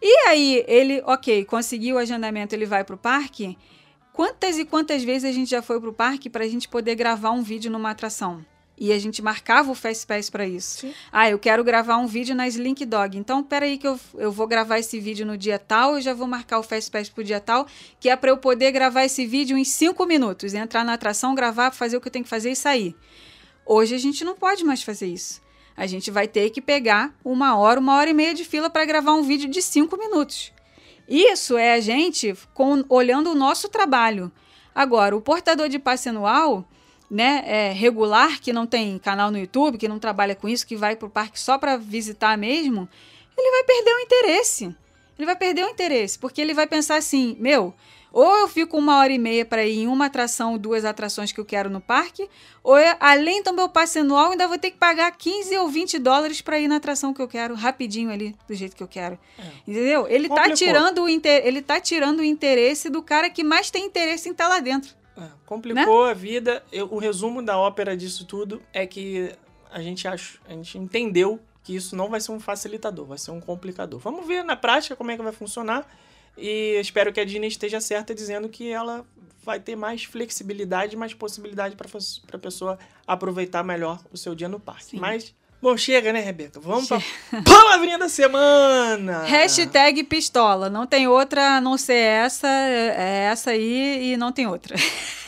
E 0.00 0.28
aí, 0.28 0.64
ele, 0.66 1.02
ok, 1.04 1.44
conseguiu 1.44 1.96
o 1.96 1.98
agendamento, 1.98 2.54
ele 2.54 2.64
vai 2.66 2.84
para 2.84 2.94
o 2.94 2.98
parque. 2.98 3.56
Quantas 4.18 4.58
e 4.58 4.64
quantas 4.64 5.04
vezes 5.04 5.24
a 5.24 5.30
gente 5.30 5.48
já 5.48 5.62
foi 5.62 5.80
para 5.80 5.90
o 5.90 5.92
parque 5.92 6.28
para 6.28 6.42
a 6.42 6.48
gente 6.48 6.68
poder 6.68 6.96
gravar 6.96 7.30
um 7.30 7.40
vídeo 7.40 7.70
numa 7.70 7.92
atração? 7.92 8.44
E 8.76 8.92
a 8.92 8.98
gente 8.98 9.22
marcava 9.22 9.70
o 9.70 9.76
Fast 9.76 10.04
Pass 10.08 10.28
para 10.28 10.44
isso. 10.44 10.80
Sim. 10.80 10.94
Ah, 11.12 11.30
eu 11.30 11.38
quero 11.38 11.62
gravar 11.62 11.98
um 11.98 12.06
vídeo 12.08 12.34
na 12.34 12.48
Slink 12.48 12.84
Dog. 12.84 13.16
Então, 13.16 13.44
peraí 13.44 13.78
que 13.78 13.86
eu, 13.86 13.96
eu 14.14 14.32
vou 14.32 14.48
gravar 14.48 14.80
esse 14.80 14.98
vídeo 14.98 15.24
no 15.24 15.38
dia 15.38 15.56
tal, 15.56 15.94
eu 15.94 16.00
já 16.00 16.14
vou 16.14 16.26
marcar 16.26 16.58
o 16.58 16.64
Fast 16.64 16.90
Pass 16.90 17.08
pro 17.08 17.22
dia 17.22 17.38
tal, 17.38 17.68
que 18.00 18.08
é 18.08 18.16
para 18.16 18.30
eu 18.30 18.36
poder 18.36 18.72
gravar 18.72 19.04
esse 19.04 19.24
vídeo 19.24 19.56
em 19.56 19.62
cinco 19.62 20.04
minutos, 20.04 20.52
entrar 20.52 20.84
na 20.84 20.94
atração, 20.94 21.32
gravar, 21.32 21.70
fazer 21.70 21.96
o 21.96 22.00
que 22.00 22.08
eu 22.08 22.12
tenho 22.12 22.24
que 22.24 22.28
fazer 22.28 22.50
e 22.50 22.56
sair. 22.56 22.96
Hoje 23.64 23.94
a 23.94 23.98
gente 23.98 24.24
não 24.24 24.34
pode 24.34 24.64
mais 24.64 24.82
fazer 24.82 25.06
isso. 25.06 25.40
A 25.76 25.86
gente 25.86 26.10
vai 26.10 26.26
ter 26.26 26.50
que 26.50 26.60
pegar 26.60 27.14
uma 27.24 27.56
hora, 27.56 27.78
uma 27.78 27.94
hora 27.94 28.10
e 28.10 28.14
meia 28.14 28.34
de 28.34 28.44
fila 28.44 28.68
para 28.68 28.84
gravar 28.84 29.12
um 29.12 29.22
vídeo 29.22 29.48
de 29.48 29.62
cinco 29.62 29.96
minutos. 29.96 30.52
Isso 31.08 31.56
é 31.56 31.72
a 31.72 31.80
gente 31.80 32.34
com- 32.52 32.84
olhando 32.88 33.30
o 33.30 33.34
nosso 33.34 33.68
trabalho. 33.68 34.30
Agora, 34.74 35.16
o 35.16 35.20
portador 35.20 35.68
de 35.68 35.78
passe 35.78 36.08
anual, 36.08 36.68
né, 37.10 37.42
é, 37.46 37.72
regular, 37.72 38.38
que 38.40 38.52
não 38.52 38.66
tem 38.66 38.98
canal 38.98 39.30
no 39.30 39.38
YouTube, 39.38 39.78
que 39.78 39.88
não 39.88 39.98
trabalha 39.98 40.34
com 40.34 40.48
isso, 40.48 40.66
que 40.66 40.76
vai 40.76 40.94
para 40.94 41.06
o 41.06 41.10
parque 41.10 41.40
só 41.40 41.56
para 41.56 41.76
visitar 41.76 42.36
mesmo, 42.36 42.88
ele 43.36 43.50
vai 43.50 43.64
perder 43.64 43.92
o 43.94 44.00
interesse. 44.00 44.64
Ele 45.18 45.26
vai 45.26 45.34
perder 45.34 45.64
o 45.64 45.68
interesse, 45.70 46.18
porque 46.18 46.40
ele 46.40 46.54
vai 46.54 46.66
pensar 46.66 46.96
assim: 46.96 47.36
meu, 47.40 47.74
ou 48.12 48.36
eu 48.38 48.48
fico 48.48 48.76
uma 48.78 48.96
hora 48.98 49.12
e 49.12 49.18
meia 49.18 49.44
para 49.44 49.64
ir 49.66 49.80
em 49.80 49.86
uma 49.86 50.06
atração, 50.06 50.56
duas 50.58 50.84
atrações 50.84 51.30
que 51.32 51.38
eu 51.40 51.44
quero 51.44 51.68
no 51.70 51.80
parque, 51.80 52.28
ou 52.62 52.78
eu, 52.78 52.96
além 53.00 53.42
do 53.42 53.52
meu 53.52 53.68
passe 53.68 53.98
anual, 53.98 54.30
ainda 54.32 54.48
vou 54.48 54.58
ter 54.58 54.70
que 54.70 54.78
pagar 54.78 55.10
15 55.12 55.56
ou 55.58 55.68
20 55.68 55.98
dólares 55.98 56.40
para 56.40 56.58
ir 56.58 56.68
na 56.68 56.76
atração 56.76 57.12
que 57.14 57.20
eu 57.22 57.28
quero, 57.28 57.54
rapidinho 57.54 58.10
ali, 58.10 58.34
do 58.46 58.54
jeito 58.54 58.74
que 58.76 58.82
eu 58.82 58.88
quero. 58.88 59.18
Entendeu? 59.66 60.06
Ele 60.08 60.28
tá, 60.28 60.34
Complicou. 60.36 60.56
tirando 60.56 61.02
o 61.02 61.08
inter... 61.08 61.42
ele 61.46 61.62
tá 61.62 61.80
tirando 61.80 62.20
o 62.20 62.24
interesse 62.24 62.88
do 62.90 63.02
cara 63.02 63.28
que 63.30 63.44
mais 63.44 63.70
tem 63.70 63.84
interesse 63.84 64.28
em 64.28 64.32
estar 64.32 64.48
lá 64.48 64.60
dentro. 64.60 64.96
É, 65.16 65.22
complicou 65.46 66.04
Né? 66.04 66.10
a 66.10 66.14
vida. 66.14 66.62
Eu- 66.72 66.88
o 66.92 66.98
resumo 66.98 67.42
da 67.42 67.58
ópera 67.58 67.96
disso 67.96 68.24
tudo 68.24 68.62
é 68.72 68.86
que 68.86 69.32
a 69.70 69.82
gente, 69.82 70.06
ach, 70.08 70.36
a 70.48 70.52
gente 70.52 70.78
entendeu 70.78 71.40
que 71.64 71.74
isso 71.74 71.94
não 71.96 72.08
vai 72.08 72.20
ser 72.20 72.32
um 72.32 72.40
facilitador, 72.40 73.04
vai 73.04 73.18
ser 73.18 73.30
um 73.32 73.40
complicador. 73.40 73.98
Vamos 74.00 74.26
ver 74.26 74.42
na 74.44 74.56
prática 74.56 74.96
como 74.96 75.10
é 75.10 75.16
que 75.16 75.22
vai 75.22 75.32
funcionar. 75.32 75.86
E 76.38 76.78
espero 76.80 77.12
que 77.12 77.20
a 77.20 77.24
Disney 77.24 77.48
esteja 77.48 77.80
certa 77.80 78.14
dizendo 78.14 78.48
que 78.48 78.70
ela 78.70 79.04
vai 79.44 79.58
ter 79.58 79.76
mais 79.76 80.04
flexibilidade, 80.04 80.96
mais 80.96 81.14
possibilidade 81.14 81.74
para 81.74 81.88
a 82.32 82.38
pessoa 82.38 82.78
aproveitar 83.06 83.62
melhor 83.64 84.00
o 84.12 84.16
seu 84.16 84.34
dia 84.34 84.48
no 84.48 84.60
parque. 84.60 84.90
Sim. 84.90 84.98
Mas 84.98 85.34
Bom, 85.60 85.76
chega, 85.76 86.12
né, 86.12 86.20
Rebeca? 86.20 86.60
Vamos 86.60 86.86
pra 86.86 87.00
palavrinha 87.44 87.98
da 87.98 88.08
semana! 88.08 89.24
Hashtag 89.24 90.04
pistola. 90.04 90.70
Não 90.70 90.86
tem 90.86 91.08
outra 91.08 91.56
a 91.56 91.60
não 91.60 91.76
ser 91.76 91.94
essa. 91.94 92.46
É 92.46 93.24
essa 93.32 93.50
aí 93.50 94.12
e 94.12 94.16
não 94.16 94.30
tem 94.30 94.46
outra. 94.46 94.76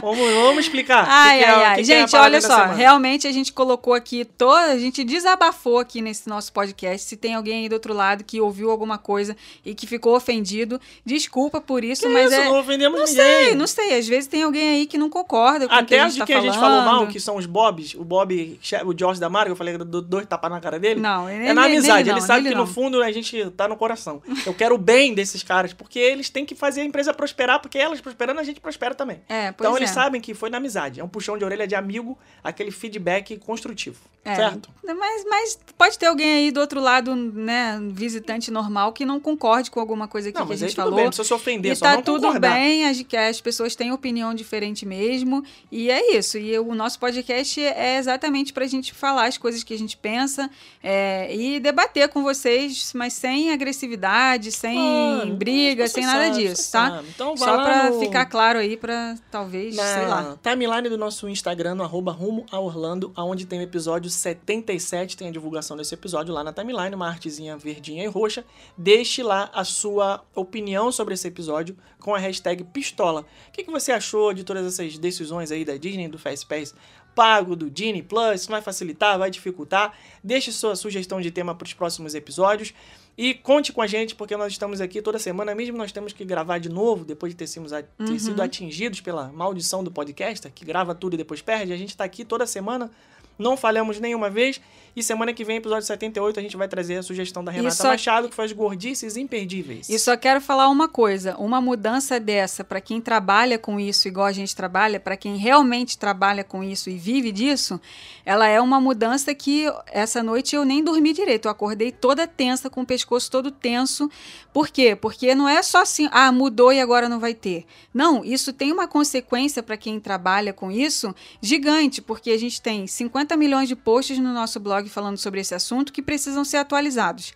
Vamos, 0.00 0.18
vamos 0.18 0.64
explicar. 0.64 1.04
que 1.04 1.10
Ai, 1.10 1.38
que 1.38 1.44
é- 1.44 1.48
ai, 1.48 1.54
o 1.54 1.66
ai. 1.66 1.76
que 1.76 1.82
que 1.84 1.92
é 1.92 1.98
gente, 2.00 2.10
palavrinha 2.12 2.38
olha 2.38 2.46
só. 2.68 2.74
Realmente 2.74 3.26
a 3.26 3.32
gente 3.32 3.52
colocou 3.52 3.92
aqui 3.94 4.24
toda. 4.24 4.72
A 4.72 4.78
gente 4.78 5.04
desabafou 5.04 5.78
aqui 5.78 6.00
nesse 6.00 6.28
nosso 6.28 6.52
podcast. 6.52 7.06
Se 7.06 7.16
tem 7.16 7.34
alguém 7.34 7.62
aí 7.62 7.68
do 7.68 7.74
outro 7.74 7.92
lado 7.92 8.24
que 8.24 8.40
ouviu 8.40 8.70
alguma 8.70 8.96
coisa 8.98 9.36
e 9.64 9.74
que 9.74 9.86
ficou 9.86 10.16
ofendido, 10.16 10.80
desculpa 11.04 11.60
por 11.60 11.84
isso, 11.84 12.02
Que 12.02 12.08
mas 12.08 12.32
isso, 12.32 12.40
é. 12.40 12.44
não 12.44 12.60
ofendemos 12.60 12.98
Não 12.98 13.06
ninguém. 13.06 13.24
sei, 13.44 13.54
não 13.54 13.66
sei. 13.66 13.98
Às 13.98 14.08
vezes 14.08 14.26
tem 14.26 14.42
alguém 14.42 14.70
aí 14.76 14.86
que 14.86 14.96
não 14.96 15.10
concorda 15.10 15.68
com 15.68 15.74
o 15.74 15.78
que 15.78 15.94
Até 15.94 16.00
a 16.00 16.04
gente 16.04 16.12
de 16.14 16.18
tá 16.20 16.26
quem 16.26 16.36
a 16.36 16.40
gente 16.40 16.58
falando. 16.58 16.84
falou 16.84 17.00
mal, 17.00 17.06
que 17.08 17.20
são 17.20 17.36
os 17.36 17.46
Bobs, 17.46 17.94
o 17.94 18.04
Bob, 18.04 18.58
o 18.86 18.98
George 18.98 19.20
da 19.20 19.28
Marga, 19.28 19.52
eu 19.52 19.56
falei 19.56 19.76
do 19.76 20.00
dois 20.00 20.26
tapas 20.26 20.50
na 20.50 20.60
cara 20.60 20.78
dele. 20.78 21.00
Não, 21.00 21.28
é 21.28 21.34
ele- 21.36 21.52
na 21.52 21.62
nele 21.62 21.76
amizade. 21.76 22.08
não, 22.08 22.16
ele 22.16 22.26
sabe 22.26 22.42
nele 22.42 22.54
que 22.54 22.60
no 22.60 22.66
não. 22.66 22.72
fundo 22.72 23.02
a 23.02 23.12
gente 23.12 23.50
tá 23.50 23.68
no 23.68 23.76
coração. 23.76 24.22
Eu 24.46 24.54
quero 24.54 24.74
o 24.74 24.78
bem 24.78 25.12
desses 25.14 25.42
caras, 25.42 25.72
porque 25.72 25.98
eles 25.98 26.30
têm 26.30 26.44
que 26.46 26.54
fazer 26.54 26.80
a 26.80 26.84
empresa 26.84 27.12
prosperar, 27.12 27.60
porque 27.60 27.78
elas 27.78 28.00
prosperando, 28.00 28.40
a 28.40 28.44
gente 28.44 28.60
prospera 28.60 28.94
também. 28.94 29.20
É, 29.28 29.52
pois 29.52 29.68
então 29.68 29.76
é. 29.76 29.81
Eles 29.82 29.90
sabem 29.90 30.20
que 30.20 30.34
foi 30.34 30.50
na 30.50 30.56
amizade. 30.58 31.00
É 31.00 31.04
um 31.04 31.08
puxão 31.08 31.36
de 31.38 31.44
orelha 31.44 31.66
de 31.66 31.74
amigo, 31.74 32.16
aquele 32.42 32.70
feedback 32.70 33.36
construtivo. 33.38 33.98
É, 34.24 34.36
Certo? 34.36 34.70
Mas, 34.84 35.24
mas 35.28 35.58
pode 35.76 35.98
ter 35.98 36.06
alguém 36.06 36.32
aí 36.32 36.50
do 36.52 36.60
outro 36.60 36.80
lado, 36.80 37.12
né, 37.16 37.76
visitante 37.90 38.52
normal, 38.52 38.92
que 38.92 39.04
não 39.04 39.18
concorde 39.18 39.68
com 39.68 39.80
alguma 39.80 40.06
coisa 40.06 40.28
aqui 40.28 40.38
Não, 40.38 40.46
que 40.46 40.52
a 40.52 40.54
mas 40.54 40.60
gente 40.60 40.70
tudo 40.70 40.76
falou. 40.84 40.94
bem, 40.94 41.04
não 41.06 41.10
precisa 41.10 41.26
se 41.26 41.34
ofender, 41.34 41.72
e 41.72 41.76
só 41.76 41.84
tá 41.86 41.94
não 41.96 42.02
tudo 42.02 42.26
concordar. 42.28 42.52
bem, 42.54 42.86
as, 42.86 43.02
que 43.02 43.16
as 43.16 43.40
pessoas 43.40 43.74
têm 43.74 43.90
opinião 43.90 44.32
diferente 44.32 44.86
mesmo. 44.86 45.44
E 45.72 45.90
é 45.90 46.16
isso. 46.16 46.38
E 46.38 46.56
o 46.56 46.72
nosso 46.72 47.00
podcast 47.00 47.60
é 47.60 47.96
exatamente 47.98 48.52
pra 48.52 48.64
gente 48.68 48.94
falar 48.94 49.26
as 49.26 49.36
coisas 49.36 49.64
que 49.64 49.74
a 49.74 49.78
gente 49.78 49.96
pensa 49.96 50.48
é, 50.80 51.34
e 51.34 51.58
debater 51.58 52.08
com 52.08 52.22
vocês, 52.22 52.92
mas 52.94 53.14
sem 53.14 53.50
agressividade, 53.52 54.52
sem 54.52 55.34
briga, 55.36 55.88
sem 55.88 56.06
nada 56.06 56.26
sabe, 56.28 56.36
disso, 56.36 56.70
tá? 56.72 56.90
sabe. 56.90 57.08
Então 57.12 57.36
Só 57.36 57.62
pra 57.62 57.90
no- 57.90 57.98
ficar 57.98 58.26
claro 58.26 58.60
aí, 58.60 58.76
pra 58.76 59.16
talvez, 59.32 59.71
na 59.74 59.94
sei 59.94 60.06
lá. 60.06 60.38
timeline 60.42 60.88
do 60.88 60.98
nosso 60.98 61.28
Instagram, 61.28 61.74
no 61.74 61.82
arroba 61.82 62.12
rumo 62.12 62.46
a 62.50 62.58
Orlando, 62.58 63.12
onde 63.16 63.46
tem 63.46 63.58
o 63.58 63.62
episódio 63.62 64.10
77, 64.10 65.16
tem 65.16 65.28
a 65.28 65.30
divulgação 65.30 65.76
desse 65.76 65.94
episódio 65.94 66.32
lá 66.32 66.42
na 66.44 66.52
timeline, 66.52 66.94
uma 66.94 67.08
artezinha 67.08 67.56
verdinha 67.56 68.04
e 68.04 68.06
roxa. 68.06 68.44
Deixe 68.76 69.22
lá 69.22 69.50
a 69.52 69.64
sua 69.64 70.22
opinião 70.34 70.90
sobre 70.92 71.14
esse 71.14 71.28
episódio 71.28 71.76
com 72.00 72.14
a 72.14 72.18
hashtag 72.18 72.64
pistola. 72.64 73.22
O 73.48 73.52
que, 73.52 73.64
que 73.64 73.70
você 73.70 73.92
achou 73.92 74.32
de 74.32 74.44
todas 74.44 74.66
essas 74.66 74.98
decisões 74.98 75.50
aí 75.50 75.64
da 75.64 75.76
Disney, 75.76 76.08
do 76.08 76.18
Fastpass 76.18 76.74
pago, 77.14 77.54
do 77.54 77.70
Disney 77.70 78.02
Plus? 78.02 78.46
Vai 78.46 78.60
facilitar, 78.60 79.18
vai 79.18 79.30
dificultar? 79.30 79.92
Deixe 80.22 80.52
sua 80.52 80.74
sugestão 80.76 81.20
de 81.20 81.30
tema 81.30 81.54
para 81.54 81.66
os 81.66 81.74
próximos 81.74 82.14
episódios. 82.14 82.74
E 83.16 83.34
conte 83.34 83.72
com 83.72 83.82
a 83.82 83.86
gente, 83.86 84.14
porque 84.14 84.34
nós 84.36 84.52
estamos 84.52 84.80
aqui 84.80 85.02
toda 85.02 85.18
semana, 85.18 85.54
mesmo 85.54 85.76
nós 85.76 85.92
temos 85.92 86.12
que 86.14 86.24
gravar 86.24 86.58
de 86.58 86.68
novo, 86.70 87.04
depois 87.04 87.32
de 87.32 87.36
ter, 87.36 87.46
sido- 87.46 87.68
ter 88.06 88.18
sido 88.18 88.40
atingidos 88.40 89.00
pela 89.02 89.30
maldição 89.32 89.84
do 89.84 89.90
podcast, 89.90 90.48
que 90.50 90.64
grava 90.64 90.94
tudo 90.94 91.14
e 91.14 91.16
depois 91.18 91.42
perde. 91.42 91.72
A 91.72 91.76
gente 91.76 91.90
está 91.90 92.04
aqui 92.04 92.24
toda 92.24 92.46
semana, 92.46 92.90
não 93.38 93.56
falhamos 93.56 93.98
nenhuma 94.00 94.28
vez. 94.30 94.60
E 94.94 95.02
semana 95.02 95.32
que 95.32 95.42
vem, 95.42 95.56
episódio 95.56 95.86
78, 95.86 96.38
a 96.38 96.42
gente 96.42 96.54
vai 96.54 96.68
trazer 96.68 96.96
a 96.98 97.02
sugestão 97.02 97.42
da 97.42 97.50
Renata 97.50 97.74
só- 97.74 97.88
Machado, 97.88 98.28
que 98.28 98.34
faz 98.34 98.52
gordices 98.52 99.16
imperdíveis. 99.16 99.88
E 99.88 99.98
só 99.98 100.14
quero 100.18 100.38
falar 100.38 100.68
uma 100.68 100.86
coisa: 100.86 101.34
uma 101.38 101.62
mudança 101.62 102.20
dessa, 102.20 102.62
para 102.62 102.78
quem 102.78 103.00
trabalha 103.00 103.58
com 103.58 103.80
isso, 103.80 104.06
igual 104.06 104.26
a 104.26 104.32
gente 104.32 104.54
trabalha, 104.54 105.00
para 105.00 105.16
quem 105.16 105.36
realmente 105.38 105.96
trabalha 105.96 106.44
com 106.44 106.62
isso 106.62 106.90
e 106.90 106.98
vive 106.98 107.32
disso, 107.32 107.80
ela 108.22 108.46
é 108.46 108.60
uma 108.60 108.78
mudança 108.78 109.34
que 109.34 109.64
essa 109.90 110.22
noite 110.22 110.54
eu 110.54 110.62
nem 110.62 110.84
dormi 110.84 111.14
direito. 111.14 111.46
Eu 111.46 111.52
acordei 111.52 111.90
toda 111.90 112.26
tensa, 112.26 112.68
com 112.68 112.82
o 112.82 112.86
pescoço 112.86 113.30
todo 113.30 113.50
tenso. 113.50 114.10
Por 114.52 114.68
quê? 114.68 114.94
Porque 114.94 115.34
não 115.34 115.48
é 115.48 115.62
só 115.62 115.80
assim, 115.80 116.06
ah, 116.12 116.30
mudou 116.30 116.70
e 116.70 116.78
agora 116.78 117.08
não 117.08 117.18
vai 117.18 117.32
ter. 117.32 117.64
Não, 117.94 118.22
isso 118.22 118.52
tem 118.52 118.70
uma 118.70 118.86
consequência 118.86 119.62
para 119.62 119.78
quem 119.78 119.98
trabalha 119.98 120.52
com 120.52 120.70
isso 120.70 121.14
gigante, 121.40 122.02
porque 122.02 122.30
a 122.30 122.38
gente 122.38 122.60
tem 122.60 122.86
50 122.86 123.21
milhões 123.36 123.68
de 123.68 123.76
posts 123.76 124.18
no 124.18 124.32
nosso 124.32 124.58
blog 124.60 124.88
falando 124.88 125.16
sobre 125.16 125.40
esse 125.40 125.54
assunto 125.54 125.92
que 125.92 126.02
precisam 126.02 126.44
ser 126.44 126.58
atualizados. 126.58 127.32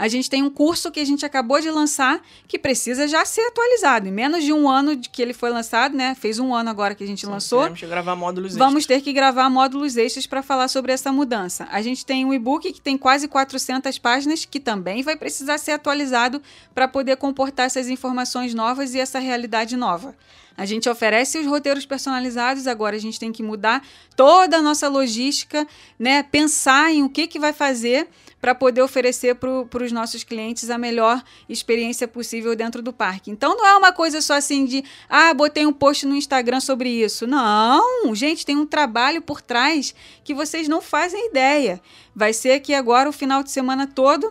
A 0.00 0.08
gente 0.08 0.30
tem 0.30 0.42
um 0.42 0.48
curso 0.48 0.90
que 0.90 0.98
a 0.98 1.04
gente 1.04 1.26
acabou 1.26 1.60
de 1.60 1.70
lançar 1.70 2.22
que 2.48 2.58
precisa 2.58 3.06
já 3.06 3.22
ser 3.26 3.42
atualizado. 3.42 4.08
Em 4.08 4.10
menos 4.10 4.42
de 4.42 4.50
um 4.50 4.66
ano 4.66 4.96
de 4.96 5.10
que 5.10 5.20
ele 5.20 5.34
foi 5.34 5.50
lançado, 5.50 5.94
né? 5.94 6.14
Fez 6.14 6.38
um 6.38 6.54
ano 6.54 6.70
agora 6.70 6.94
que 6.94 7.04
a 7.04 7.06
gente 7.06 7.26
lançou. 7.26 7.64
Temos 7.64 7.80
que 7.80 7.86
gravar 7.86 8.16
módulos 8.16 8.56
Vamos 8.56 8.84
extras. 8.84 8.98
ter 8.98 9.04
que 9.04 9.12
gravar 9.12 9.50
módulos 9.50 9.98
extras 9.98 10.26
para 10.26 10.42
falar 10.42 10.68
sobre 10.68 10.90
essa 10.90 11.12
mudança. 11.12 11.68
A 11.70 11.82
gente 11.82 12.06
tem 12.06 12.24
um 12.24 12.32
e-book 12.32 12.72
que 12.72 12.80
tem 12.80 12.96
quase 12.96 13.28
400 13.28 13.98
páginas, 13.98 14.46
que 14.46 14.58
também 14.58 15.02
vai 15.02 15.16
precisar 15.16 15.58
ser 15.58 15.72
atualizado 15.72 16.40
para 16.74 16.88
poder 16.88 17.18
comportar 17.18 17.66
essas 17.66 17.86
informações 17.86 18.54
novas 18.54 18.94
e 18.94 18.98
essa 18.98 19.18
realidade 19.18 19.76
nova. 19.76 20.14
A 20.60 20.66
gente 20.66 20.90
oferece 20.90 21.38
os 21.38 21.46
roteiros 21.46 21.86
personalizados, 21.86 22.66
agora 22.66 22.94
a 22.94 22.98
gente 22.98 23.18
tem 23.18 23.32
que 23.32 23.42
mudar 23.42 23.82
toda 24.14 24.58
a 24.58 24.62
nossa 24.62 24.90
logística, 24.90 25.66
né? 25.98 26.22
Pensar 26.22 26.92
em 26.92 27.02
o 27.02 27.08
que, 27.08 27.26
que 27.26 27.38
vai 27.38 27.54
fazer 27.54 28.06
para 28.38 28.54
poder 28.54 28.82
oferecer 28.82 29.36
para 29.36 29.82
os 29.82 29.90
nossos 29.90 30.22
clientes 30.22 30.68
a 30.68 30.76
melhor 30.76 31.24
experiência 31.48 32.06
possível 32.06 32.54
dentro 32.54 32.82
do 32.82 32.92
parque. 32.92 33.30
Então 33.30 33.56
não 33.56 33.66
é 33.66 33.74
uma 33.74 33.90
coisa 33.90 34.20
só 34.20 34.34
assim 34.34 34.66
de, 34.66 34.84
ah, 35.08 35.32
botei 35.32 35.64
um 35.64 35.72
post 35.72 36.04
no 36.04 36.14
Instagram 36.14 36.60
sobre 36.60 36.90
isso. 36.90 37.26
Não, 37.26 38.14
gente, 38.14 38.44
tem 38.44 38.58
um 38.58 38.66
trabalho 38.66 39.22
por 39.22 39.40
trás 39.40 39.94
que 40.22 40.34
vocês 40.34 40.68
não 40.68 40.82
fazem 40.82 41.30
ideia. 41.30 41.80
Vai 42.14 42.34
ser 42.34 42.52
aqui 42.52 42.74
agora 42.74 43.08
o 43.08 43.12
final 43.12 43.42
de 43.42 43.50
semana 43.50 43.86
todo 43.86 44.30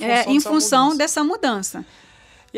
é, 0.00 0.22
em 0.22 0.36
dessa 0.36 0.48
função 0.48 0.84
mudança. 0.84 0.98
dessa 0.98 1.24
mudança. 1.24 1.86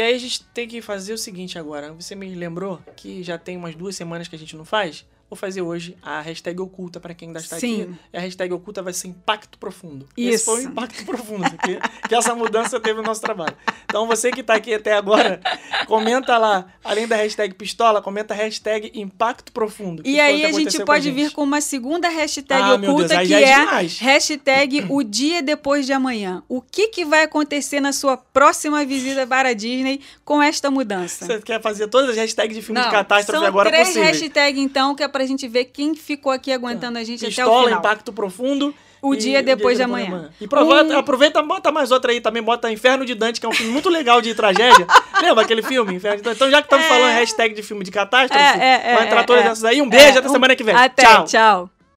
E 0.01 0.03
aí 0.03 0.15
a 0.15 0.19
gente 0.19 0.43
tem 0.45 0.67
que 0.67 0.81
fazer 0.81 1.13
o 1.13 1.19
seguinte 1.19 1.59
agora. 1.59 1.93
Você 1.93 2.15
me 2.15 2.35
lembrou 2.35 2.81
que 2.97 3.23
já 3.23 3.37
tem 3.37 3.59
umas 3.59 3.75
duas 3.75 3.95
semanas 3.95 4.29
que 4.29 4.35
a 4.35 4.39
gente 4.39 4.57
não 4.57 4.65
faz? 4.65 5.05
Vou 5.31 5.37
fazer 5.37 5.63
hoje 5.63 5.97
a 6.03 6.21
hashtag 6.21 6.61
oculta 6.61 6.99
para 6.99 7.15
quem 7.15 7.29
ainda 7.29 7.39
está 7.39 7.57
Sim. 7.57 7.83
aqui. 7.83 7.95
E 8.13 8.17
a 8.19 8.21
hashtag 8.21 8.53
oculta 8.53 8.83
vai 8.83 8.93
ser 8.93 9.07
impacto 9.07 9.57
profundo. 9.59 10.09
Isso. 10.17 10.35
Esse 10.35 10.45
foi 10.45 10.67
o 10.67 10.69
impacto 10.71 11.05
profundo 11.07 11.49
que, 11.59 12.09
que 12.09 12.15
essa 12.17 12.35
mudança 12.35 12.81
teve 12.81 12.97
no 12.97 13.05
nosso 13.05 13.21
trabalho. 13.21 13.57
Então 13.85 14.09
você 14.09 14.33
que 14.33 14.41
está 14.41 14.55
aqui 14.55 14.75
até 14.75 14.93
agora, 14.93 15.41
comenta 15.87 16.37
lá, 16.37 16.67
além 16.83 17.07
da 17.07 17.15
hashtag 17.15 17.55
pistola, 17.55 18.03
comenta 18.03 18.35
a 18.35 18.37
hashtag 18.37 18.91
impacto 18.95 19.53
profundo. 19.53 20.03
E 20.05 20.19
aí 20.19 20.45
a 20.45 20.51
gente 20.51 20.85
pode 20.85 21.05
gente. 21.05 21.15
vir 21.15 21.31
com 21.31 21.45
uma 21.45 21.61
segunda 21.61 22.09
hashtag 22.09 22.61
Ah, 22.61 22.75
oculta 22.75 23.17
Deus, 23.17 23.29
que 23.29 23.35
é 23.35 23.51
é 23.51 23.87
hashtag 24.01 24.87
o 24.89 25.03
dia 25.03 25.43
depois 25.43 25.87
de 25.87 25.93
amanhã. 25.93 26.43
O 26.49 26.61
que, 26.61 26.89
que 26.89 27.05
vai 27.05 27.23
acontecer 27.23 27.81
na 27.81 27.93
sua 27.93 28.17
próxima 28.17 28.85
visita 28.85 29.27
para 29.27 29.51
a 29.51 29.53
Disney 29.53 30.01
com 30.25 30.43
esta 30.43 30.71
mudança? 30.71 31.25
Você 31.27 31.41
quer 31.41 31.61
fazer 31.61 31.87
todas 31.89 32.11
as 32.11 32.17
hashtags 32.17 32.57
de 32.57 32.63
filme 32.63 32.81
Não, 32.81 32.89
de 32.89 32.95
catástrofe 32.95 33.39
são 33.39 33.47
agora 33.47 33.71
três 33.71 33.89
possíveis. 33.89 34.21
hashtags, 34.21 34.61
então, 34.61 34.95
que 34.95 35.03
é 35.03 35.09
pra 35.21 35.27
gente 35.27 35.47
ver 35.47 35.67
quem 35.67 35.95
ficou 35.95 36.33
aqui 36.33 36.51
aguentando 36.53 36.99
a 36.99 37.05
gente 37.05 37.25
até 37.25 37.27
o 37.27 37.29
Pistola, 37.47 37.65
final. 37.65 37.79
impacto 37.81 38.13
profundo. 38.13 38.75
O 39.03 39.15
e 39.15 39.17
dia 39.17 39.43
depois 39.43 39.79
de 39.79 39.83
amanhã. 39.83 40.31
E 40.39 40.45
aproveita, 40.45 40.95
Um- 40.95 40.99
aproveita, 40.99 41.43
bota 41.43 41.73
mais 41.73 41.91
outra 41.91 42.13
aí 42.13 42.21
também, 42.21 42.43
bota 42.43 42.71
Inferno 42.71 43.05
de 43.07 43.15
Dante, 43.15 43.41
que 43.41 43.47
é 43.47 43.49
um 43.49 43.53
filme 43.53 43.73
muito 43.73 43.89
legal 43.89 44.21
de 44.21 44.35
tragédia. 44.35 44.87
Lembra 45.23 45.43
aquele 45.43 45.63
filme, 45.63 45.95
Inferno 45.95 46.19
de 46.19 46.23
Dante? 46.23 46.37
Então, 46.37 46.51
já 46.51 46.59
que 46.61 46.67
estamos 46.67 46.85
É. 46.85 46.89
falando 46.89 47.13
hashtag 47.15 47.55
de 47.55 47.63
filme 47.63 47.83
de 47.83 47.91
catástrofe, 47.91 48.43
É, 48.45 48.59
é, 48.59 48.93
é, 48.93 48.95
vai 48.97 49.07
entrar 49.07 49.21
é, 49.21 49.25
todas 49.25 49.45
é. 49.45 49.49
essas 49.49 49.65
aí. 49.65 49.81
Um 49.81 49.89
beijo, 49.89 50.05
É, 50.05 50.19
até 50.19 50.29
um- 50.29 50.33
semana 50.33 50.55
que 50.55 50.63
vem. 50.63 50.75
Até, 50.75 51.03
Tchau. 51.03 51.25
tchau. 51.25 51.71